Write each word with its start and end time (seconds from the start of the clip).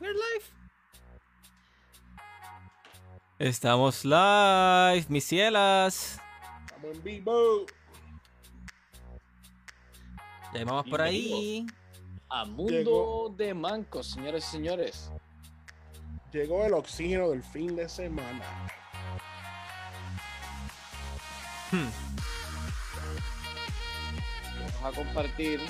We're 0.00 0.12
live. 0.12 0.44
Estamos 3.40 4.04
live, 4.04 5.06
mis 5.08 5.24
cielas. 5.24 6.20
Estamos 6.66 6.96
en 6.96 7.02
vivo. 7.02 7.66
Ya 10.54 10.64
vamos 10.64 10.88
por 10.88 11.00
ahí. 11.00 11.66
A 12.28 12.44
Mundo 12.44 12.72
Llegó. 12.72 13.34
de 13.36 13.54
Mancos, 13.54 14.06
señores 14.12 14.46
y 14.46 14.50
señores. 14.50 15.10
Llegó 16.32 16.64
el 16.64 16.74
oxígeno 16.74 17.30
del 17.30 17.42
fin 17.42 17.74
de 17.74 17.88
semana. 17.88 18.44
Hmm. 21.72 21.88
Vamos 24.80 24.84
a 24.84 24.96
compartir. 24.96 25.60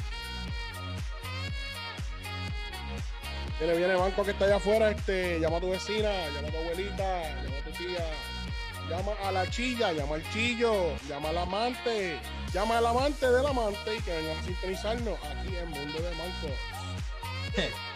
Viene, 3.58 3.74
viene 3.74 3.94
banco 3.96 4.22
que 4.24 4.30
está 4.30 4.44
allá 4.44 4.56
afuera, 4.56 4.90
este, 4.90 5.40
llama 5.40 5.56
a 5.56 5.60
tu 5.60 5.70
vecina, 5.70 6.10
llama 6.28 6.48
a 6.48 6.50
tu 6.52 6.58
abuelita, 6.58 7.22
llama 7.42 7.56
a 7.56 7.64
tu 7.64 7.70
tía, 7.72 8.06
llama 8.88 9.12
a 9.24 9.32
la 9.32 9.50
chilla, 9.50 9.92
llama 9.92 10.14
al 10.14 10.30
chillo, 10.30 10.94
llama 11.08 11.30
al 11.30 11.38
amante, 11.38 12.20
llama 12.52 12.78
al 12.78 12.86
amante 12.86 13.28
del 13.28 13.46
amante 13.46 13.96
y 13.96 14.00
que 14.00 14.12
vengan 14.12 14.38
a 14.38 14.42
sintonizarnos 14.44 15.18
aquí 15.24 15.56
en 15.56 15.70
Mundo 15.70 15.98
de 15.98 16.14
Manco. 16.14 16.48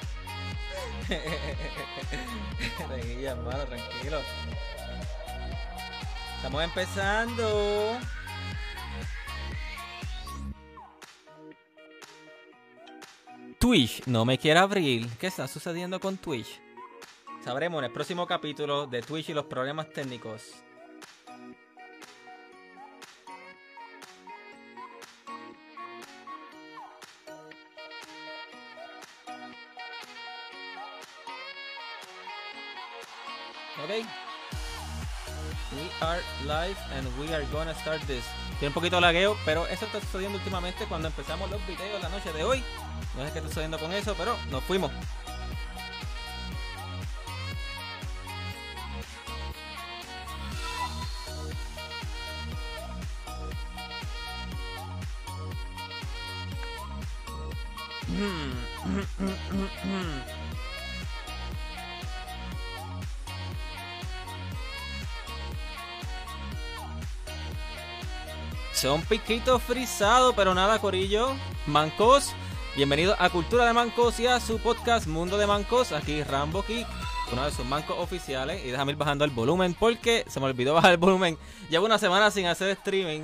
Tranquilo, 2.89 3.31
hermano, 3.31 3.65
tranquilo. 3.65 4.21
Estamos 6.37 6.65
empezando. 6.65 7.99
Twitch 13.63 14.05
no 14.09 14.25
me 14.25 14.39
quiere 14.39 14.59
abrir. 14.59 15.09
¿Qué 15.21 15.29
está 15.29 15.47
sucediendo 15.47 16.01
con 16.01 16.17
Twitch? 16.17 16.61
Sabremos 17.45 17.79
en 17.79 17.85
el 17.85 17.93
próximo 17.93 18.27
capítulo 18.27 18.89
de 18.89 19.03
Twitch 19.03 19.29
y 19.29 19.35
los 19.35 19.45
problemas 19.45 19.89
técnicos. 19.91 20.43
Ok. 33.81 33.91
We 35.71 35.89
are 36.01 36.21
live 36.49 36.77
and 36.97 37.07
we 37.17 37.33
are 37.33 37.47
gonna 37.53 37.75
start 37.77 38.01
this. 38.09 38.25
Tiene 38.63 38.71
un 38.71 38.75
poquito 38.75 38.95
de 38.95 39.03
lagueo, 39.03 39.37
pero 39.45 39.67
eso 39.67 39.87
está 39.87 40.01
sucediendo 40.01 40.39
últimamente 40.39 40.85
cuando 40.85 41.09
empezamos 41.09 41.51
los 41.51 41.67
videos 41.67 42.01
la 42.01 42.09
noche 42.11 42.33
de 42.33 42.45
hoy. 42.45 42.63
No 43.17 43.27
sé 43.27 43.33
qué 43.33 43.39
está 43.39 43.49
sucediendo 43.49 43.77
con 43.77 43.93
eso, 43.93 44.15
pero 44.17 44.37
nos 44.53 44.63
fuimos. 44.63 44.93
Son 68.83 69.01
piquitos 69.03 69.63
frisados, 69.63 70.35
pero 70.35 70.57
nada, 70.57 70.81
Corillo. 70.81 71.37
Mancos, 71.69 72.33
bienvenidos 72.75 73.15
a 73.21 73.31
Cultura 73.31 73.65
de 73.65 73.73
Mancos 73.73 74.19
y 74.19 74.27
a 74.27 74.41
su 74.41 74.59
podcast 74.59 75.07
Mundo 75.07 75.39
de 75.39 75.47
Mancos. 75.47 75.93
Aquí 75.93 76.25
Rambo 76.25 76.65
Kick, 76.65 76.85
uno 77.33 77.45
de 77.45 77.53
sus 77.53 77.65
mancos 77.65 77.97
oficiales. 78.01 78.65
Y 78.65 78.73
déjame 78.73 78.91
ir 78.91 78.99
bajando 78.99 79.25
el 79.25 79.31
volumen 79.31 79.75
porque 79.75 80.25
se 80.27 80.41
me 80.41 80.47
olvidó 80.47 80.75
bajar 80.75 80.91
el 80.91 80.97
volumen. 80.97 81.39
Llevo 81.71 81.87
una 81.87 81.97
semana 81.97 82.33
sin 82.33 82.47
hacer 82.47 82.71
streaming. 82.71 83.21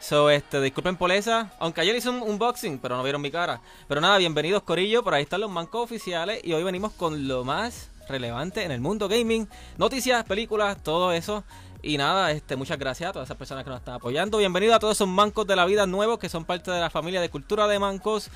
So, 0.00 0.28
este, 0.28 0.60
disculpen 0.60 0.96
por 0.96 1.12
esa. 1.12 1.52
Aunque 1.60 1.82
ayer 1.82 1.94
hice 1.94 2.08
un 2.08 2.20
unboxing, 2.22 2.80
pero 2.80 2.96
no 2.96 3.04
vieron 3.04 3.22
mi 3.22 3.30
cara. 3.30 3.60
Pero 3.86 4.00
nada, 4.00 4.18
bienvenidos, 4.18 4.64
Corillo. 4.64 5.04
Por 5.04 5.14
ahí 5.14 5.22
están 5.22 5.40
los 5.40 5.52
mancos 5.52 5.84
oficiales. 5.84 6.40
Y 6.42 6.52
hoy 6.52 6.64
venimos 6.64 6.90
con 6.90 7.28
lo 7.28 7.44
más 7.44 7.92
relevante 8.08 8.64
en 8.64 8.72
el 8.72 8.80
mundo 8.80 9.08
gaming. 9.08 9.48
Noticias, 9.78 10.24
películas, 10.24 10.82
todo 10.82 11.12
eso. 11.12 11.44
Y 11.86 11.98
nada, 11.98 12.32
este, 12.32 12.56
muchas 12.56 12.80
gracias 12.80 13.10
a 13.10 13.12
todas 13.12 13.28
esas 13.28 13.36
personas 13.36 13.62
que 13.62 13.70
nos 13.70 13.78
están 13.78 13.94
apoyando. 13.94 14.38
Bienvenido 14.38 14.74
a 14.74 14.80
todos 14.80 14.96
esos 14.96 15.06
mancos 15.06 15.46
de 15.46 15.54
la 15.54 15.64
vida 15.66 15.86
nuevos 15.86 16.18
que 16.18 16.28
son 16.28 16.44
parte 16.44 16.72
de 16.72 16.80
la 16.80 16.90
familia 16.90 17.20
de 17.20 17.28
Cultura 17.28 17.68
de 17.68 17.78
Mancos. 17.78 18.28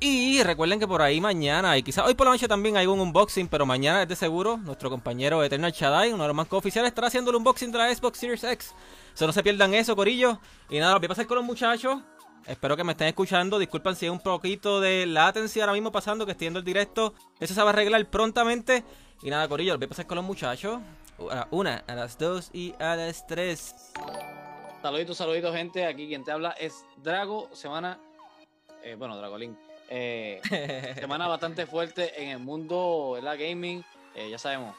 Y 0.00 0.42
recuerden 0.42 0.80
que 0.80 0.88
por 0.88 1.02
ahí 1.02 1.20
mañana, 1.20 1.76
y 1.76 1.82
quizás 1.82 2.06
hoy 2.06 2.14
por 2.14 2.26
la 2.26 2.32
noche 2.32 2.48
también 2.48 2.78
hay 2.78 2.86
un 2.86 2.98
unboxing, 2.98 3.48
pero 3.48 3.66
mañana 3.66 4.04
es 4.04 4.08
de 4.08 4.16
seguro 4.16 4.56
nuestro 4.56 4.88
compañero 4.88 5.44
Eternal 5.44 5.70
Shaddai, 5.70 6.14
uno 6.14 6.22
de 6.22 6.28
los 6.28 6.36
mancos 6.36 6.58
oficiales, 6.58 6.88
estará 6.88 7.08
haciendo 7.08 7.30
el 7.30 7.36
unboxing 7.36 7.70
de 7.72 7.76
la 7.76 7.94
Xbox 7.94 8.18
Series 8.18 8.42
X. 8.42 8.74
So 9.12 9.26
no 9.26 9.34
se 9.34 9.42
pierdan 9.42 9.74
eso, 9.74 9.94
Corillo. 9.94 10.40
Y 10.70 10.78
nada, 10.78 10.94
lo 10.94 10.98
voy 10.98 11.04
a 11.04 11.08
pasar 11.10 11.26
con 11.26 11.36
los 11.36 11.44
muchachos. 11.44 12.00
Espero 12.46 12.74
que 12.74 12.84
me 12.84 12.92
estén 12.92 13.08
escuchando. 13.08 13.58
Disculpen 13.58 13.96
si 13.96 14.06
hay 14.06 14.10
un 14.12 14.20
poquito 14.20 14.80
de 14.80 15.04
latencia 15.04 15.64
ahora 15.64 15.74
mismo 15.74 15.92
pasando, 15.92 16.24
que 16.24 16.32
estoy 16.32 16.46
viendo 16.46 16.60
el 16.60 16.64
directo. 16.64 17.12
Eso 17.38 17.52
se 17.52 17.60
va 17.60 17.66
a 17.66 17.72
arreglar 17.74 18.02
prontamente. 18.08 18.82
Y 19.22 19.28
nada, 19.28 19.46
Corillo, 19.46 19.74
lo 19.74 19.78
voy 19.78 19.84
a 19.84 19.88
pasar 19.90 20.06
con 20.06 20.16
los 20.16 20.24
muchachos. 20.24 20.80
A 21.18 21.34
la 21.34 21.48
una, 21.50 21.84
a 21.86 21.94
las 21.94 22.18
dos 22.18 22.50
y 22.52 22.74
a 22.78 22.96
las 22.96 23.26
tres. 23.26 23.92
Saluditos, 24.82 25.16
saluditos, 25.16 25.54
gente. 25.54 25.86
Aquí 25.86 26.06
quien 26.08 26.24
te 26.24 26.32
habla 26.32 26.50
es 26.52 26.84
Drago. 26.96 27.48
Semana. 27.54 27.98
eh, 28.82 28.96
bueno, 28.98 29.16
Dragolín. 29.16 29.56
Eh, 29.88 30.40
semana 30.98 31.28
bastante 31.28 31.66
fuerte 31.66 32.22
en 32.22 32.30
el 32.30 32.38
mundo 32.38 33.12
de 33.16 33.22
la 33.22 33.36
gaming. 33.36 33.84
Eh, 34.14 34.30
ya 34.30 34.38
sabemos, 34.38 34.74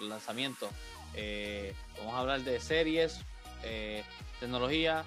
lanzamiento. 0.00 0.68
Eh, 1.14 1.74
vamos 1.98 2.14
a 2.14 2.18
hablar 2.20 2.40
de 2.42 2.60
series, 2.60 3.20
tecnología 4.38 5.04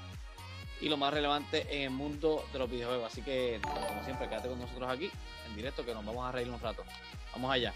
y 0.81 0.89
lo 0.89 0.97
más 0.97 1.13
relevante 1.13 1.65
en 1.69 1.83
el 1.83 1.89
mundo 1.91 2.45
de 2.51 2.59
los 2.59 2.69
videojuegos. 2.69 3.11
Así 3.11 3.21
que, 3.21 3.59
como 3.63 4.03
siempre, 4.03 4.27
quédate 4.27 4.49
con 4.49 4.59
nosotros 4.59 4.89
aquí 4.89 5.09
en 5.47 5.55
directo 5.55 5.85
que 5.85 5.93
nos 5.93 6.05
vamos 6.05 6.27
a 6.27 6.31
reír 6.31 6.49
un 6.49 6.59
rato. 6.59 6.83
Vamos 7.31 7.51
allá. 7.51 7.73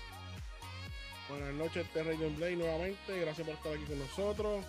Buenas 1.30 1.54
noches, 1.56 1.86
este 1.86 2.00
es 2.00 2.06
Rayon 2.06 2.38
Blade 2.38 2.56
nuevamente. 2.56 3.20
Gracias 3.20 3.46
por 3.46 3.56
estar 3.58 3.74
aquí 3.74 3.84
con 3.84 4.00
nosotros. 4.00 4.66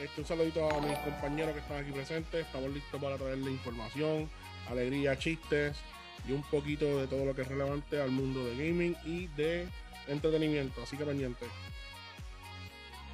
Este, 0.00 0.20
un 0.22 0.26
saludito 0.26 0.70
a 0.70 0.80
mis 0.80 0.96
compañeros 1.00 1.52
que 1.52 1.60
están 1.60 1.82
aquí 1.82 1.92
presentes. 1.92 2.46
Estamos 2.46 2.70
listos 2.70 3.02
para 3.02 3.18
traerle 3.18 3.50
información, 3.50 4.30
alegría, 4.70 5.18
chistes 5.18 5.76
y 6.26 6.32
un 6.32 6.42
poquito 6.44 6.98
de 6.98 7.06
todo 7.08 7.26
lo 7.26 7.34
que 7.34 7.42
es 7.42 7.48
relevante 7.48 8.00
al 8.00 8.10
mundo 8.10 8.42
de 8.42 8.52
gaming 8.52 8.96
y 9.04 9.26
de 9.28 9.68
entretenimiento. 10.06 10.82
Así 10.82 10.96
que 10.96 11.04
pendiente. 11.04 11.44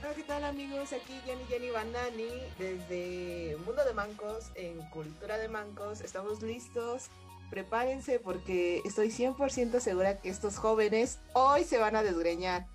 Hola, 0.00 0.15
¿qué 0.15 0.22
tal 0.22 0.44
amigos? 0.44 0.93
Aquí 0.93 1.19
Jenny 1.26 1.44
Jenny 1.49 1.71
Bandani 1.71 2.28
desde 2.59 3.56
Mundo 3.66 3.84
de 3.84 3.93
Mancos 3.93 4.53
en 4.55 4.78
Cultura 4.91 5.37
de 5.38 5.49
Mancos. 5.49 6.00
Estamos 6.00 6.43
listos. 6.43 7.11
Prepárense 7.50 8.21
porque 8.21 8.82
estoy 8.84 9.09
100% 9.09 9.81
segura 9.81 10.21
que 10.21 10.28
estos 10.28 10.59
jóvenes 10.59 11.19
hoy 11.32 11.65
se 11.65 11.78
van 11.78 11.97
a 11.97 12.05
desgreñar. 12.05 12.66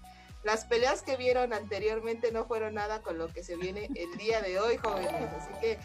Las 0.44 0.66
peleas 0.66 1.02
que 1.02 1.18
vieron 1.18 1.54
anteriormente 1.54 2.32
no 2.32 2.46
fueron 2.46 2.76
nada 2.76 3.02
con 3.02 3.18
lo 3.18 3.28
que 3.28 3.44
se 3.44 3.58
viene 3.58 3.90
el 3.96 4.18
día 4.18 4.42
de 4.42 4.60
hoy, 4.60 4.78
jóvenes. 4.78 5.12
Así 5.12 5.54
que 5.60 5.78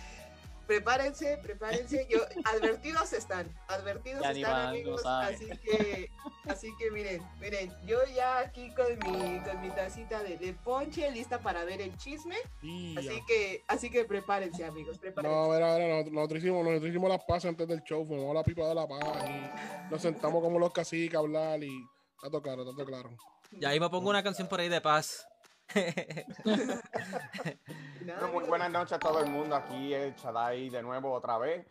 prepárense, 0.66 1.38
prepárense. 1.42 2.06
Yo, 2.08 2.20
advertidos 2.44 3.12
están, 3.12 3.52
advertidos 3.68 4.22
Ya 4.22 4.30
están 4.30 4.68
amigos. 4.68 5.02
Así 5.04 5.48
que, 5.62 6.10
así 6.46 6.68
que 6.78 6.90
miren, 6.90 7.22
miren, 7.40 7.72
yo 7.86 7.98
ya 8.14 8.38
aquí 8.38 8.72
con 8.74 8.86
mi, 8.98 9.40
con 9.40 9.60
mi 9.60 9.70
tacita 9.70 10.22
de, 10.22 10.38
de 10.38 10.52
ponche 10.52 11.10
lista 11.10 11.40
para 11.40 11.64
ver 11.64 11.80
el 11.80 11.96
chisme. 11.96 12.36
Y 12.62 12.96
Así 12.96 13.22
que, 13.26 13.64
así 13.68 13.90
que 13.90 14.04
prepárense, 14.04 14.64
amigos, 14.64 14.98
prepárense. 14.98 15.36
No, 15.36 15.48
mira, 15.48 15.74
mira, 15.74 15.88
nosotros, 15.88 16.12
nosotros 16.12 16.38
hicimos, 16.42 16.64
nosotros 16.64 16.90
hicimos 16.90 17.08
las 17.10 17.24
pases 17.24 17.48
antes 17.48 17.68
del 17.68 17.82
show, 17.82 18.04
fuimos 18.06 18.30
a 18.30 18.34
la 18.34 18.44
pipa 18.44 18.66
de 18.68 18.74
la 18.74 18.86
paz 18.86 19.24
y 19.28 19.90
nos 19.90 20.00
sentamos 20.00 20.42
como 20.42 20.58
los 20.58 20.72
caciques 20.72 21.14
a 21.14 21.18
hablar 21.18 21.62
y 21.62 21.70
está 22.16 22.30
todo 22.30 22.42
claro, 22.42 22.62
está 22.62 22.74
todo 22.74 22.86
claro. 22.86 23.10
Ya 23.52 23.70
ahí 23.70 23.80
me 23.80 23.88
pongo 23.88 24.10
una 24.10 24.22
canción 24.22 24.48
por 24.48 24.60
ahí 24.60 24.68
de 24.68 24.80
paz. 24.80 25.26
Bueno, 26.44 28.20
muy 28.20 28.26
amigos. 28.26 28.48
buenas 28.48 28.70
noches 28.70 28.92
a 28.92 28.98
todo 28.98 29.20
el 29.20 29.30
mundo. 29.30 29.56
Aquí 29.56 29.94
el 29.94 30.14
Chadai 30.14 30.68
de 30.68 30.82
nuevo 30.82 31.12
otra 31.12 31.38
vez. 31.38 31.66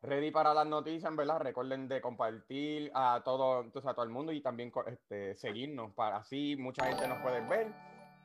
Ready 0.00 0.30
para 0.30 0.54
las 0.54 0.66
noticias, 0.66 1.14
verdad. 1.14 1.40
Recuerden 1.40 1.88
de 1.88 2.00
compartir 2.00 2.90
a 2.94 3.20
todo, 3.24 3.62
entonces, 3.62 3.90
a 3.90 3.94
todo 3.94 4.04
el 4.04 4.10
mundo 4.10 4.32
y 4.32 4.40
también 4.40 4.72
este, 4.86 5.34
seguirnos 5.36 5.92
para 5.92 6.18
así 6.18 6.56
mucha 6.56 6.86
gente 6.86 7.06
nos 7.08 7.20
puede 7.20 7.40
ver 7.40 7.72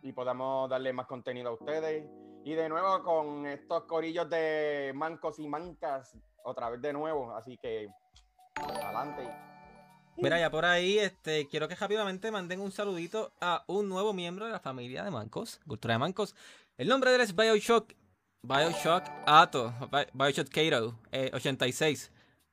y 0.01 0.11
podamos 0.11 0.69
darle 0.69 0.93
más 0.93 1.07
contenido 1.07 1.49
a 1.49 1.53
ustedes. 1.53 2.05
Y 2.43 2.53
de 2.53 2.69
nuevo 2.69 3.03
con 3.03 3.45
estos 3.45 3.83
corillos 3.83 4.29
de 4.29 4.91
mancos 4.95 5.39
y 5.39 5.47
mancas, 5.47 6.15
otra 6.43 6.69
vez 6.69 6.81
de 6.81 6.93
nuevo. 6.93 7.35
Así 7.35 7.57
que 7.57 7.89
adelante. 8.55 9.56
Mira, 10.17 10.39
ya 10.39 10.49
por 10.49 10.65
ahí, 10.65 10.97
este, 10.97 11.47
quiero 11.47 11.67
que 11.67 11.75
rápidamente 11.75 12.31
manden 12.31 12.59
un 12.59 12.71
saludito 12.71 13.31
a 13.39 13.63
un 13.67 13.87
nuevo 13.87 14.13
miembro 14.13 14.45
de 14.45 14.51
la 14.51 14.59
familia 14.59 15.03
de 15.03 15.11
Mancos, 15.11 15.59
Cultura 15.67 15.93
de 15.93 15.99
Mancos. 15.99 16.35
El 16.77 16.87
nombre 16.87 17.11
de 17.11 17.17
él 17.17 17.21
es 17.21 17.35
Bioshock, 17.35 17.93
Bioshock 18.41 19.03
Ato, 19.25 19.73
Bi- 19.91 20.07
Bioshock 20.13 20.49
Kato, 20.49 20.99
eh, 21.11 21.29
86. 21.33 22.11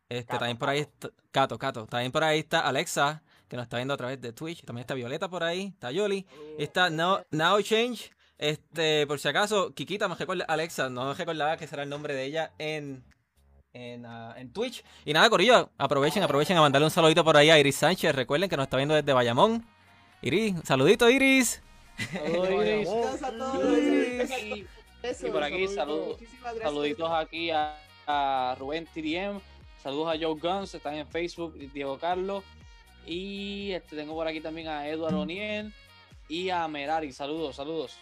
Este, 0.08 0.26
Cato, 0.26 0.38
también 0.40 0.58
por 0.58 0.68
ahí 0.68 0.80
está, 0.80 1.10
Cato, 1.30 1.58
Cato. 1.58 1.86
También 1.86 2.12
por 2.12 2.22
ahí 2.24 2.40
está 2.40 2.60
Alexa, 2.60 3.22
que 3.48 3.48
que 3.48 3.56
nos 3.56 3.64
está 3.64 3.76
viendo 3.76 3.94
a 3.94 3.96
través 3.96 4.20
de 4.20 4.32
Twitch. 4.32 4.64
También 4.64 4.82
está 4.82 4.94
Violeta 4.94 5.28
por 5.28 5.42
ahí, 5.44 5.66
está 5.74 5.90
Yoli, 5.90 6.26
está 6.58 6.90
Now, 6.90 7.24
Now 7.30 7.60
Change. 7.62 8.10
Este, 8.36 9.06
por 9.06 9.18
si 9.20 9.28
acaso, 9.28 9.72
Kikita 9.74 10.08
me 10.08 10.16
recuerda, 10.16 10.44
Alexa, 10.48 10.90
no 10.90 11.06
me 11.06 11.14
recordaba 11.14 11.56
que 11.56 11.66
será 11.66 11.84
el 11.84 11.88
nombre 11.88 12.14
de 12.14 12.24
ella 12.24 12.52
en, 12.58 13.04
en, 13.74 14.06
ah, 14.06 14.34
en 14.38 14.50
Twitch. 14.52 14.82
Y 15.04 15.12
nada, 15.12 15.28
Corillo, 15.28 15.68
aprovechen, 15.76 16.22
aprovechen 16.22 16.56
a 16.56 16.62
mandarle 16.62 16.86
un 16.86 16.90
saludito 16.90 17.22
por 17.22 17.36
ahí 17.36 17.50
a 17.50 17.58
Iris 17.58 17.76
Sánchez. 17.76 18.14
Recuerden 18.14 18.48
que 18.48 18.56
nos 18.56 18.64
está 18.64 18.78
viendo 18.78 18.94
desde 18.94 19.12
Bayamón. 19.12 19.66
Iris, 20.22 20.54
saludito, 20.64 21.10
Iris. 21.10 21.60
Saludos, 22.12 22.50
Iris. 22.50 22.88
Saludos 22.88 23.22
a 23.22 23.30
todos. 23.30 23.78
Y, 25.22 25.30
por 25.30 25.42
aquí, 25.42 25.68
saluditos. 25.68 25.74
saludos. 25.74 26.18
Saluditos 26.62 27.10
aquí 27.10 27.50
a, 27.50 27.76
a 28.06 28.56
Rubén 28.58 28.86
TDM. 28.86 29.40
Saludos 29.82 30.14
a 30.14 30.18
Joe 30.18 30.40
Guns, 30.40 30.74
están 30.74 30.94
en 30.94 31.06
Facebook, 31.06 31.54
Diego 31.74 31.98
Carlos. 31.98 32.42
Y 33.06 33.72
este, 33.72 33.96
tengo 33.96 34.14
por 34.14 34.26
aquí 34.26 34.40
también 34.40 34.68
a 34.68 34.88
Eduardo 34.88 35.20
O'Neill 35.20 35.74
y 36.26 36.48
a 36.48 36.66
Merari. 36.68 37.12
Saludos, 37.12 37.56
saludos. 37.56 37.98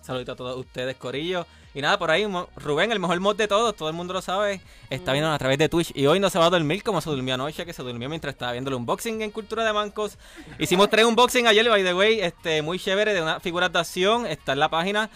Saludito 0.00 0.32
a 0.32 0.36
todos 0.36 0.56
ustedes, 0.56 0.94
Corillo. 0.96 1.44
Y 1.76 1.82
nada, 1.82 1.98
por 1.98 2.10
ahí, 2.10 2.26
Rubén, 2.56 2.90
el 2.90 2.98
mejor 2.98 3.20
mod 3.20 3.36
de 3.36 3.46
todos, 3.46 3.76
todo 3.76 3.90
el 3.90 3.94
mundo 3.94 4.14
lo 4.14 4.22
sabe, 4.22 4.62
está 4.88 5.12
viendo 5.12 5.30
a 5.30 5.36
través 5.36 5.58
de 5.58 5.68
Twitch. 5.68 5.92
Y 5.94 6.06
hoy 6.06 6.18
no 6.18 6.30
se 6.30 6.38
va 6.38 6.46
a 6.46 6.50
dormir 6.50 6.82
como 6.82 7.02
se 7.02 7.10
durmió 7.10 7.34
anoche, 7.34 7.66
que 7.66 7.74
se 7.74 7.82
durmió 7.82 8.08
mientras 8.08 8.32
estaba 8.32 8.52
viendo 8.52 8.70
el 8.70 8.76
unboxing 8.76 9.20
en 9.20 9.30
Cultura 9.30 9.62
de 9.62 9.74
Mancos. 9.74 10.16
Hicimos 10.58 10.88
tres 10.88 11.04
unboxing 11.04 11.46
ayer, 11.46 11.68
by 11.68 11.84
the 11.84 11.92
way, 11.92 12.18
este, 12.20 12.62
muy 12.62 12.78
chévere, 12.78 13.12
de 13.12 13.20
una 13.20 13.40
figura 13.40 13.68
de 13.68 13.78
acción, 13.78 14.24
está 14.24 14.54
en 14.54 14.60
la 14.60 14.70
página. 14.70 15.10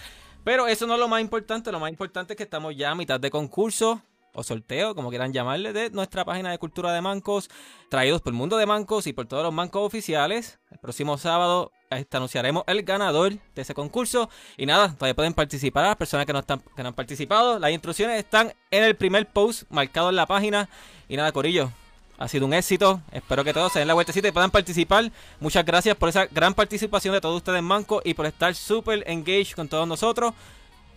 Pero 0.44 0.68
eso 0.68 0.86
no 0.86 0.92
es 0.92 1.00
lo 1.00 1.08
más 1.08 1.22
importante, 1.22 1.72
lo 1.72 1.80
más 1.80 1.90
importante 1.90 2.34
es 2.34 2.36
que 2.36 2.42
estamos 2.42 2.76
ya 2.76 2.90
a 2.90 2.94
mitad 2.94 3.18
de 3.18 3.30
concurso 3.30 4.02
o 4.34 4.42
sorteo, 4.42 4.94
como 4.94 5.10
quieran 5.10 5.32
llamarle, 5.32 5.72
de 5.72 5.90
nuestra 5.90 6.24
página 6.24 6.50
de 6.50 6.58
Cultura 6.58 6.92
de 6.92 7.00
Mancos, 7.00 7.48
traídos 7.88 8.20
por 8.22 8.32
el 8.32 8.38
Mundo 8.38 8.56
de 8.56 8.66
Mancos 8.66 9.06
y 9.06 9.12
por 9.12 9.26
todos 9.26 9.42
los 9.42 9.52
mancos 9.52 9.86
oficiales. 9.86 10.58
El 10.70 10.78
próximo 10.78 11.18
sábado 11.18 11.72
anunciaremos 12.10 12.64
el 12.66 12.82
ganador 12.82 13.32
de 13.32 13.62
ese 13.62 13.74
concurso. 13.74 14.30
Y 14.56 14.66
nada, 14.66 14.94
todavía 14.94 15.14
pueden 15.14 15.34
participar 15.34 15.86
las 15.86 15.96
personas 15.96 16.26
que 16.26 16.32
no, 16.32 16.38
están, 16.40 16.60
que 16.76 16.82
no 16.82 16.88
han 16.88 16.94
participado. 16.94 17.58
Las 17.58 17.72
instrucciones 17.72 18.18
están 18.18 18.52
en 18.70 18.84
el 18.84 18.96
primer 18.96 19.26
post 19.26 19.64
marcado 19.70 20.10
en 20.10 20.16
la 20.16 20.26
página. 20.26 20.68
Y 21.08 21.16
nada, 21.16 21.32
Corillo, 21.32 21.70
ha 22.18 22.28
sido 22.28 22.46
un 22.46 22.54
éxito. 22.54 23.02
Espero 23.10 23.42
que 23.42 23.52
todos 23.52 23.72
se 23.72 23.80
den 23.80 23.88
la 23.88 23.94
vueltecita 23.94 24.28
y 24.28 24.32
puedan 24.32 24.50
participar. 24.50 25.10
Muchas 25.40 25.64
gracias 25.64 25.96
por 25.96 26.08
esa 26.08 26.26
gran 26.26 26.54
participación 26.54 27.14
de 27.14 27.20
todos 27.20 27.36
ustedes, 27.36 27.62
Manco, 27.62 28.02
y 28.04 28.14
por 28.14 28.26
estar 28.26 28.54
súper 28.54 29.02
engaged 29.06 29.54
con 29.56 29.68
todos 29.68 29.88
nosotros. 29.88 30.34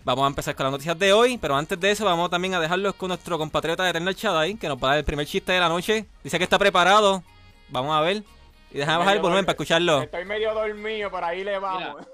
Vamos 0.04 0.24
a 0.24 0.28
empezar 0.28 0.54
con 0.54 0.64
las 0.64 0.72
noticias 0.72 0.98
de 0.98 1.12
hoy, 1.14 1.38
pero 1.38 1.56
antes 1.56 1.80
de 1.80 1.90
eso 1.90 2.04
vamos 2.04 2.28
también 2.28 2.52
a 2.54 2.60
dejarlos 2.60 2.94
con 2.94 3.08
nuestro 3.08 3.38
compatriota 3.38 3.84
de 3.84 3.90
Eternal 3.90 4.14
Shaddai, 4.14 4.54
que 4.56 4.68
nos 4.68 4.76
va 4.76 4.88
a 4.88 4.90
dar 4.90 4.98
el 4.98 5.04
primer 5.04 5.26
chiste 5.26 5.52
de 5.52 5.60
la 5.60 5.68
noche. 5.68 6.04
Dice 6.22 6.36
que 6.36 6.44
está 6.44 6.58
preparado. 6.58 7.22
Vamos 7.70 7.96
a 7.96 8.00
ver. 8.02 8.22
Y 8.70 8.78
déjame 8.78 8.98
bajar 8.98 9.16
el 9.16 9.22
volumen 9.22 9.44
para 9.46 9.52
escucharlo. 9.54 10.02
Estoy 10.02 10.24
medio 10.26 10.52
dormido, 10.52 11.10
por 11.10 11.24
ahí 11.24 11.42
le 11.42 11.58
vamos. 11.58 12.06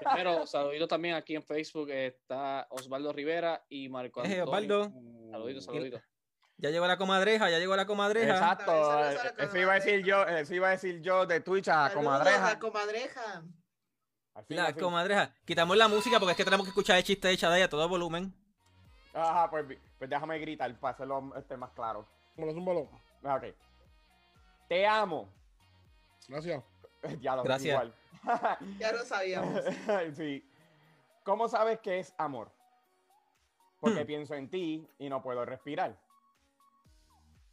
Primero, 0.00 0.46
saluditos 0.46 0.88
también 0.88 1.14
aquí 1.14 1.36
en 1.36 1.42
Facebook. 1.42 1.90
Está 1.90 2.66
Osvaldo 2.70 3.12
Rivera 3.12 3.62
y 3.68 3.88
Marco 3.88 4.20
Eh, 4.24 4.40
Antonio. 4.40 4.44
Osvaldo. 4.44 4.92
Saluditos, 5.30 5.64
saluditos. 5.64 6.02
Ya 6.56 6.70
llegó 6.70 6.88
la 6.88 6.96
comadreja, 6.96 7.48
ya 7.50 7.58
llegó 7.60 7.76
la 7.76 7.86
comadreja. 7.86 8.32
Exacto, 8.34 8.72
a 8.90 9.12
eso 9.12 9.58
iba 9.58 9.72
a 9.72 9.74
decir 9.76 10.02
yo, 10.02 10.24
eso 10.24 10.54
iba 10.54 10.66
a 10.68 10.70
decir 10.72 11.00
yo 11.00 11.24
de 11.24 11.38
Twitch 11.40 11.68
a 11.68 11.88
Saludos, 11.88 11.94
comadreja. 11.94 12.40
La 12.54 12.58
comadreja. 12.58 13.42
La 14.48 14.72
comadreja. 14.74 15.32
Quitamos 15.44 15.76
la 15.76 15.88
música 15.88 16.18
porque 16.18 16.32
es 16.32 16.36
que 16.36 16.44
tenemos 16.44 16.64
que 16.64 16.70
escuchar 16.70 16.96
el 16.96 17.04
chiste 17.04 17.28
de 17.28 17.36
Shaddai 17.36 17.62
a 17.62 17.68
todo 17.68 17.88
volumen. 17.88 18.34
Ajá, 19.14 19.50
pues, 19.50 19.66
pues 19.98 20.08
déjame 20.10 20.38
gritar 20.38 20.72
para 20.78 20.94
hacerlo 20.94 21.32
este, 21.36 21.56
más 21.56 21.70
claro. 21.72 22.06
Me 22.36 22.46
lo 22.46 22.52
zúmbalo. 22.52 22.88
Ah, 23.24 23.36
Ok. 23.36 23.54
Te 24.68 24.86
amo. 24.86 25.28
Gracias. 26.28 26.62
ya 27.20 27.34
lo 27.36 27.42
Gracias. 27.42 27.72
igual. 27.72 27.94
Ya 28.78 28.92
lo 28.92 29.04
sabíamos. 29.04 29.62
sí. 30.16 30.44
¿Cómo 31.24 31.48
sabes 31.48 31.80
que 31.80 31.98
es 31.98 32.14
amor? 32.18 32.50
Porque 33.80 34.04
pienso 34.04 34.34
en 34.34 34.48
ti 34.50 34.86
y 34.98 35.08
no 35.08 35.22
puedo 35.22 35.44
respirar. 35.44 35.98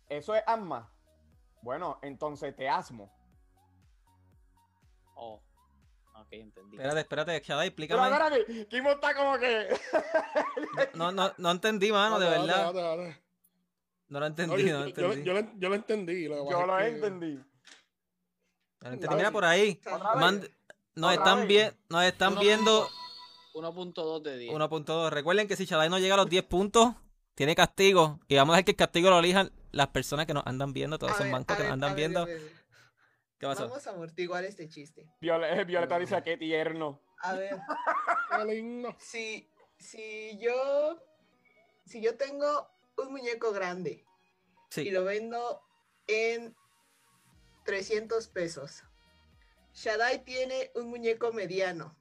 ¿Eso 0.10 0.36
es 0.36 0.44
asma? 0.46 0.92
Bueno, 1.62 2.00
entonces 2.02 2.56
te 2.56 2.68
asmo. 2.68 3.12
Oh, 5.16 5.42
ok, 6.25 6.33
entendí. 6.33 6.75
Espérate, 6.77 7.00
espérate, 7.01 7.31
Shaddai, 7.45 7.72
Pero 7.72 7.94
explícame. 7.95 8.04
espérate, 8.12 8.68
Kimo 8.68 8.92
está 8.92 9.13
como 9.16 9.38
que. 9.38 9.68
No, 10.94 11.12
no, 11.12 11.33
no 11.38 11.51
entendí, 11.51 11.92
mano, 11.92 12.19
de 12.19 12.30
verdad. 12.30 12.74
No 14.07 14.19
lo 14.19 14.19
No, 14.19 14.25
entendí, 14.27 14.63
yo, 14.66 14.80
no 14.80 14.86
lo 14.86 14.89
yo- 14.89 14.95
yo- 14.95 15.12
entendí. 15.12 15.24
yo 15.25 15.33
lo- 15.33 15.60
yo 15.60 15.69
lo 15.69 15.75
entendí. 15.75 16.27
Lo 16.27 16.50
Yo 16.51 16.66
lo 16.66 16.77
que- 16.77 16.88
entendí. 16.88 17.33
No 17.36 18.89
lo 18.89 18.94
entendí. 18.94 19.16
Mira 19.16 19.31
por 19.31 19.45
ahí. 19.45 19.80
Mand- 20.16 20.50
nos 20.95 21.13
están, 21.13 21.48
bien, 21.48 21.74
nos 21.89 22.04
están 22.04 22.33
Uno 22.33 22.42
viendo 22.42 22.89
1.2 23.54 24.22
de 24.22 24.38
10. 24.38 24.54
1.2. 24.54 25.10
Recuerden 25.10 25.48
que 25.48 25.56
si 25.56 25.66
Shaddai 25.66 25.89
no 25.89 26.00
llega 26.00 26.13
a 26.13 26.18
los 26.18 26.30
10 26.30 26.44
puntos, 26.44 26.94
tiene 27.33 27.56
castigo. 27.56 28.19
Y 28.27 28.36
vamos 28.36 28.54
a 28.54 28.57
dejar 28.57 28.66
que 28.66 28.72
el 28.72 28.77
castigo 28.77 29.10
lo 29.10 29.19
elijan 29.19 29.51
las 29.72 29.88
personas 29.88 30.25
que 30.25 30.33
nos 30.33 30.45
andan 30.45 30.72
viendo, 30.72 30.98
todos 30.98 31.13
esos 31.13 31.25
a 31.25 31.44
que 31.45 31.63
nos 31.63 31.72
andan 31.74 31.92
a 31.92 31.94
ver, 31.94 31.95
viendo. 31.95 32.22
a 32.22 32.25
ver. 32.25 32.65
¿Qué 33.38 33.48
pasó? 33.48 33.68
Vamos 33.68 33.86
a 33.88 33.92
amortiguar 33.92 34.44
este 34.46 34.68
chiste. 34.70 35.06
Viole- 35.22 35.66
Violeta 35.66 36.00
dice 36.00 36.22
que 36.24 36.38
tierno. 36.38 37.02
A 37.20 37.34
ver, 37.34 37.56
Qué 38.32 38.46
lindo. 38.46 38.96
si, 39.00 39.50
si 39.78 40.38
yo 40.40 41.02
si 41.86 42.02
yo 42.02 42.18
tengo 42.18 42.68
un 42.98 43.12
muñeco 43.12 43.52
grande 43.52 44.06
y 44.76 44.90
lo 44.92 45.04
vendo 45.04 45.62
en 46.08 46.56
300 47.66 48.28
pesos. 48.28 48.84
Shaddai 49.74 50.24
tiene 50.24 50.72
un 50.76 50.88
muñeco 50.90 51.32
mediano 51.34 51.98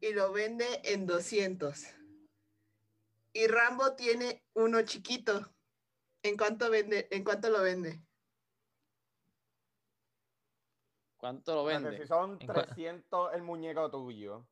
y 0.00 0.12
lo 0.12 0.32
vende 0.32 0.66
en 0.84 1.06
200. 1.06 1.84
Y 3.32 3.46
Rambo 3.46 3.94
tiene 3.94 4.42
uno 4.54 4.82
chiquito. 4.82 5.54
¿En 6.22 6.36
cuánto 6.36 6.68
vende? 6.70 7.06
¿En 7.12 7.22
cuánto 7.24 7.48
lo 7.48 7.62
vende? 7.62 8.00
¿Cuánto 11.20 11.54
lo 11.54 11.64
vende? 11.64 11.98
Si 12.00 12.06
son 12.06 12.38
¿En 12.40 12.48
cua- 12.48 12.64
300 12.66 13.34
el 13.34 13.42
muñeco 13.42 13.90
tuyo 13.90 14.46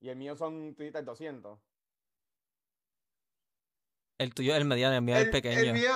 y 0.00 0.08
el 0.08 0.16
mío 0.16 0.36
son 0.36 0.74
dices 0.74 1.04
200. 1.04 1.58
El 4.18 4.34
tuyo 4.34 4.52
es 4.52 4.58
el 4.58 4.64
mediano, 4.64 4.96
el 4.96 5.02
mío 5.02 5.16
es 5.16 5.26
el 5.26 5.30
pequeño. 5.30 5.58
El 5.60 5.72
mío, 5.74 5.92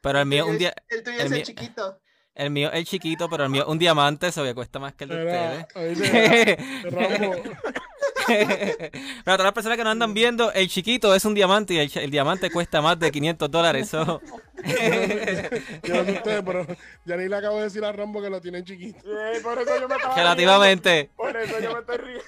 Pero 0.00 0.20
el 0.20 0.26
mío 0.26 0.44
tuyo 0.44 0.50
un 0.50 0.54
es- 0.54 0.58
día, 0.60 0.74
el 0.88 1.02
tuyo 1.02 1.18
el 1.20 1.26
es 1.26 1.32
el 1.32 1.42
chiquito. 1.42 2.00
el 2.34 2.50
mío 2.50 2.68
es 2.68 2.74
el 2.78 2.84
chiquito, 2.86 3.28
pero 3.28 3.42
el 3.44 3.50
mío 3.50 3.62
es 3.62 3.68
un 3.68 3.78
diamante, 3.78 4.28
eso 4.28 4.44
que 4.44 4.54
cuesta 4.54 4.78
más 4.78 4.94
que 4.94 5.04
el 5.04 5.10
de 5.10 5.66
ustedes. 5.74 6.92
Rambo. 6.92 7.34
Para 8.26 9.36
todas 9.36 9.44
las 9.44 9.52
personas 9.52 9.76
que 9.78 9.84
nos 9.84 9.92
andan 9.92 10.12
viendo, 10.14 10.52
el 10.52 10.68
chiquito 10.68 11.14
es 11.14 11.24
un 11.24 11.34
diamante 11.34 11.74
y 11.74 11.78
el, 11.98 12.10
diamante 12.10 12.50
cuesta 12.50 12.80
más 12.82 12.98
de 12.98 13.10
500 13.10 13.50
dólares. 13.50 13.88
so- 13.88 14.20
Yo 15.82 15.94
no 15.94 16.04
sé 16.04 16.12
ustedes, 16.12 16.42
pero 16.44 16.66
ya 17.04 17.16
ni 17.16 17.28
le 17.28 17.36
acabo 17.36 17.58
de 17.58 17.64
decir 17.64 17.84
a 17.84 17.92
Rambo 17.92 18.20
que 18.22 18.30
lo 18.30 18.40
tiene 18.40 18.64
chiquito. 18.64 18.98
Por 19.42 19.58
eso 19.60 19.80
yo 19.80 19.88
me 19.88 19.94
estaba 19.96 20.14
Relativamente. 20.16 20.90
riendo. 20.92 21.12
Por 21.16 21.36
eso 21.36 21.60
yo 21.60 21.72
me 21.72 21.80
estoy 21.80 21.96
riendo. 21.98 22.24